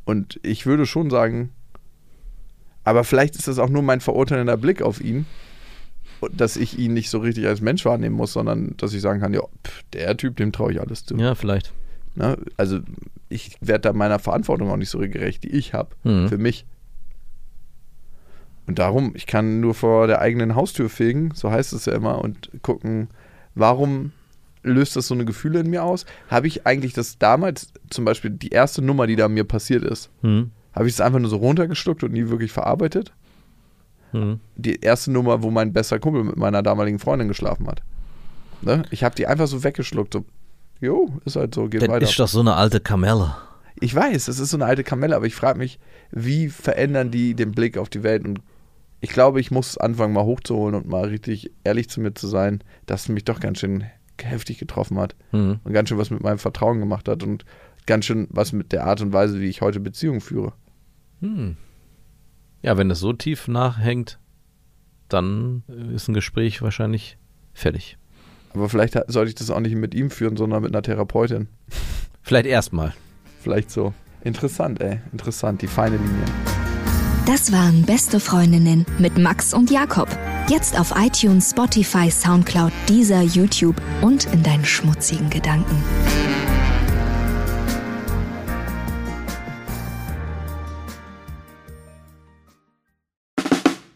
Und 0.06 0.40
ich 0.44 0.66
würde 0.66 0.86
schon 0.86 1.10
sagen, 1.10 1.52
aber 2.86 3.04
vielleicht 3.04 3.36
ist 3.36 3.48
das 3.50 3.60
auch 3.60 3.70
nur 3.70 3.82
mein 3.82 4.00
verurteilender 4.00 4.56
Blick 4.58 4.82
auf 4.82 5.02
ihn, 5.02 5.26
dass 6.32 6.56
ich 6.56 6.80
ihn 6.80 6.94
nicht 6.94 7.10
so 7.10 7.20
richtig 7.20 7.46
als 7.48 7.60
Mensch 7.62 7.84
wahrnehmen 7.84 8.16
muss, 8.16 8.32
sondern 8.34 8.76
dass 8.78 8.94
ich 8.94 9.02
sagen 9.02 9.20
kann, 9.20 9.34
ja, 9.34 9.42
pff, 9.42 9.84
der 9.94 10.16
Typ, 10.16 10.38
dem 10.38 10.52
traue 10.54 10.72
ich 10.72 10.80
alles 10.80 11.06
zu. 11.06 11.18
Ja, 11.18 11.36
vielleicht. 11.36 11.74
Ne? 12.16 12.38
Also, 12.56 12.80
ich 13.28 13.58
werde 13.60 13.82
da 13.82 13.94
meiner 13.94 14.20
Verantwortung 14.20 14.72
auch 14.72 14.78
nicht 14.78 14.90
so 14.90 15.00
gerecht, 15.00 15.44
die 15.44 15.50
ich 15.52 15.74
habe 15.74 15.90
Mhm. 16.04 16.30
für 16.30 16.38
mich. 16.38 16.66
Und 18.68 18.80
darum, 18.80 19.12
ich 19.16 19.28
kann 19.28 19.60
nur 19.60 19.76
vor 19.76 20.08
der 20.08 20.22
eigenen 20.22 20.56
Haustür 20.56 20.90
fegen, 20.90 21.32
so 21.36 21.52
heißt 21.52 21.74
es 21.74 21.86
ja 21.86 21.94
immer, 21.94 22.24
und 22.24 22.50
gucken, 22.64 23.10
warum 23.54 24.12
löst 24.64 24.96
das 24.96 25.08
so 25.08 25.14
eine 25.14 25.26
Gefühle 25.26 25.60
in 25.60 25.70
mir 25.70 25.84
aus? 25.84 26.06
Habe 26.30 26.48
ich 26.48 26.66
eigentlich 26.66 26.94
das 26.94 27.20
damals, 27.20 27.68
zum 27.92 28.06
Beispiel 28.06 28.32
die 28.32 28.50
erste 28.50 28.82
Nummer, 28.82 29.06
die 29.06 29.16
da 29.16 29.28
mir 29.28 29.44
passiert 29.44 29.84
ist, 29.84 30.10
Hm. 30.22 30.50
Habe 30.76 30.88
ich 30.88 30.94
es 30.94 31.02
einfach 31.02 31.20
nur 31.20 31.30
so 31.30 31.38
runtergeschluckt 31.38 32.04
und 32.04 32.12
nie 32.14 32.28
wirklich 32.30 32.52
verarbeitet? 32.52 33.14
Hm. 34.12 34.40
Die 34.56 34.80
erste 34.82 35.12
Nummer, 35.12 35.42
wo 35.42 35.52
mein 35.52 35.74
bester 35.74 36.00
Kumpel 36.00 36.24
mit 36.24 36.36
meiner 36.38 36.62
damaligen 36.64 37.00
Freundin 37.00 37.28
geschlafen 37.28 37.68
hat. 37.68 37.82
Ne? 38.62 38.84
Ich 38.92 39.04
habe 39.04 39.16
die 39.16 39.28
einfach 39.28 39.48
so 39.48 39.64
weggeschluckt, 39.64 40.14
so, 40.14 40.26
jo, 40.82 41.12
ist 41.26 41.36
halt 41.36 41.56
so, 41.56 41.68
geht 41.68 41.82
Das 41.82 41.90
weiter. 41.90 42.06
ist 42.06 42.20
doch 42.20 42.28
so 42.28 42.40
eine 42.40 42.56
alte 42.56 42.80
Kamelle. 42.80 43.36
Ich 43.82 43.94
weiß, 43.94 44.28
es 44.30 44.40
ist 44.40 44.50
so 44.52 44.58
eine 44.58 44.66
alte 44.66 44.84
Kamelle, 44.84 45.16
aber 45.16 45.26
ich 45.26 45.36
frage 45.36 45.58
mich, 45.58 45.80
wie 46.12 46.48
verändern 46.50 47.12
die 47.12 47.34
den 47.36 47.52
Blick 47.52 47.78
auf 47.78 47.90
die 47.90 48.04
Welt? 48.04 48.24
Und 48.26 48.40
ich 49.02 49.10
glaube, 49.10 49.40
ich 49.42 49.52
muss 49.52 49.78
anfangen, 49.78 50.14
mal 50.14 50.24
hochzuholen 50.24 50.76
und 50.76 50.88
mal 50.88 51.06
richtig 51.06 51.52
ehrlich 51.66 51.90
zu 51.90 52.00
mir 52.00 52.14
zu 52.14 52.28
sein, 52.28 52.64
dass 52.86 53.02
es 53.04 53.10
mich 53.10 53.26
doch 53.26 53.40
ganz 53.42 53.60
schön 53.60 53.84
heftig 54.22 54.58
getroffen 54.60 54.98
hat 54.98 55.14
Hm. 55.32 55.60
und 55.64 55.74
ganz 55.74 55.90
schön 55.90 55.98
was 55.98 56.10
mit 56.10 56.24
meinem 56.24 56.38
Vertrauen 56.38 56.80
gemacht 56.80 57.10
hat 57.10 57.22
und 57.22 57.44
ganz 57.86 58.06
schön 58.06 58.28
was 58.32 58.54
mit 58.54 58.72
der 58.72 58.86
Art 58.86 59.02
und 59.02 59.12
Weise, 59.12 59.42
wie 59.42 59.50
ich 59.50 59.60
heute 59.62 59.82
Beziehungen 59.82 60.22
führe. 60.22 60.54
Hm. 61.22 61.58
Ja, 62.62 62.78
wenn 62.78 62.90
das 62.90 63.00
so 63.00 63.14
tief 63.14 63.48
nachhängt, 63.48 64.20
dann 65.10 65.64
ist 65.94 66.08
ein 66.08 66.14
Gespräch 66.14 66.62
wahrscheinlich 66.62 67.18
fertig. 67.54 67.98
Aber 68.54 68.70
vielleicht 68.70 68.94
sollte 69.08 69.30
ich 69.30 69.36
das 69.36 69.50
auch 69.50 69.60
nicht 69.60 69.76
mit 69.76 69.94
ihm 69.94 70.10
führen, 70.10 70.38
sondern 70.38 70.64
mit 70.64 70.74
einer 70.74 70.82
Therapeutin. 70.82 71.48
Vielleicht 72.22 72.48
erstmal. 72.48 72.94
Vielleicht 73.42 73.70
so. 73.70 73.94
Interessant, 74.24 74.82
ey. 74.82 75.00
Interessant, 75.12 75.62
die 75.62 75.68
feine 75.68 75.98
Linie. 75.98 76.26
Das 77.28 77.52
waren 77.52 77.84
Beste 77.84 78.20
Freundinnen 78.20 78.86
mit 78.98 79.18
Max 79.18 79.54
und 79.54 79.72
Jakob. 79.72 80.08
Jetzt 80.48 80.80
auf 80.80 80.94
iTunes, 80.96 81.52
Spotify, 81.52 82.10
Soundcloud, 82.10 82.72
Deezer, 82.88 83.22
YouTube 83.22 83.76
und 84.02 84.26
in 84.32 84.44
deinen 84.44 84.66
schmutzigen 84.66 85.30
Gedanken. 85.30 85.76